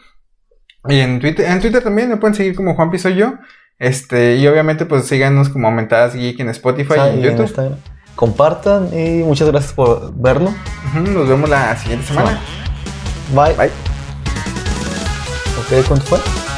Y 0.88 1.00
en 1.00 1.20
Twitter, 1.20 1.46
en 1.50 1.60
Twitter 1.60 1.84
también 1.84 2.10
me 2.10 2.18
pueden 2.18 2.34
seguir 2.36 2.56
como 2.56 2.76
Juanpi 2.76 2.98
soy 2.98 3.16
yo. 3.16 3.34
Este, 3.78 4.36
y 4.38 4.48
obviamente 4.48 4.86
pues 4.86 5.06
síganos 5.06 5.50
como 5.50 5.70
Mentadas 5.72 6.14
Geek 6.16 6.40
en 6.40 6.50
Spotify 6.50 6.94
Ah, 7.00 7.10
y 7.10 7.14
en 7.14 7.20
y 7.20 7.24
YouTube. 7.24 7.42
Instagram. 7.42 7.78
Compartan 8.16 8.90
y 8.98 9.24
muchas 9.24 9.50
gracias 9.50 9.74
por 9.74 10.14
verlo. 10.16 10.54
Nos 10.96 11.28
vemos 11.28 11.50
la 11.50 11.76
siguiente 11.78 12.08
semana. 12.08 12.40
Bye. 13.34 13.54
Bye. 13.56 13.89
Ok, 15.72 15.86
¿cuánto 15.88 16.06
fue? 16.08 16.49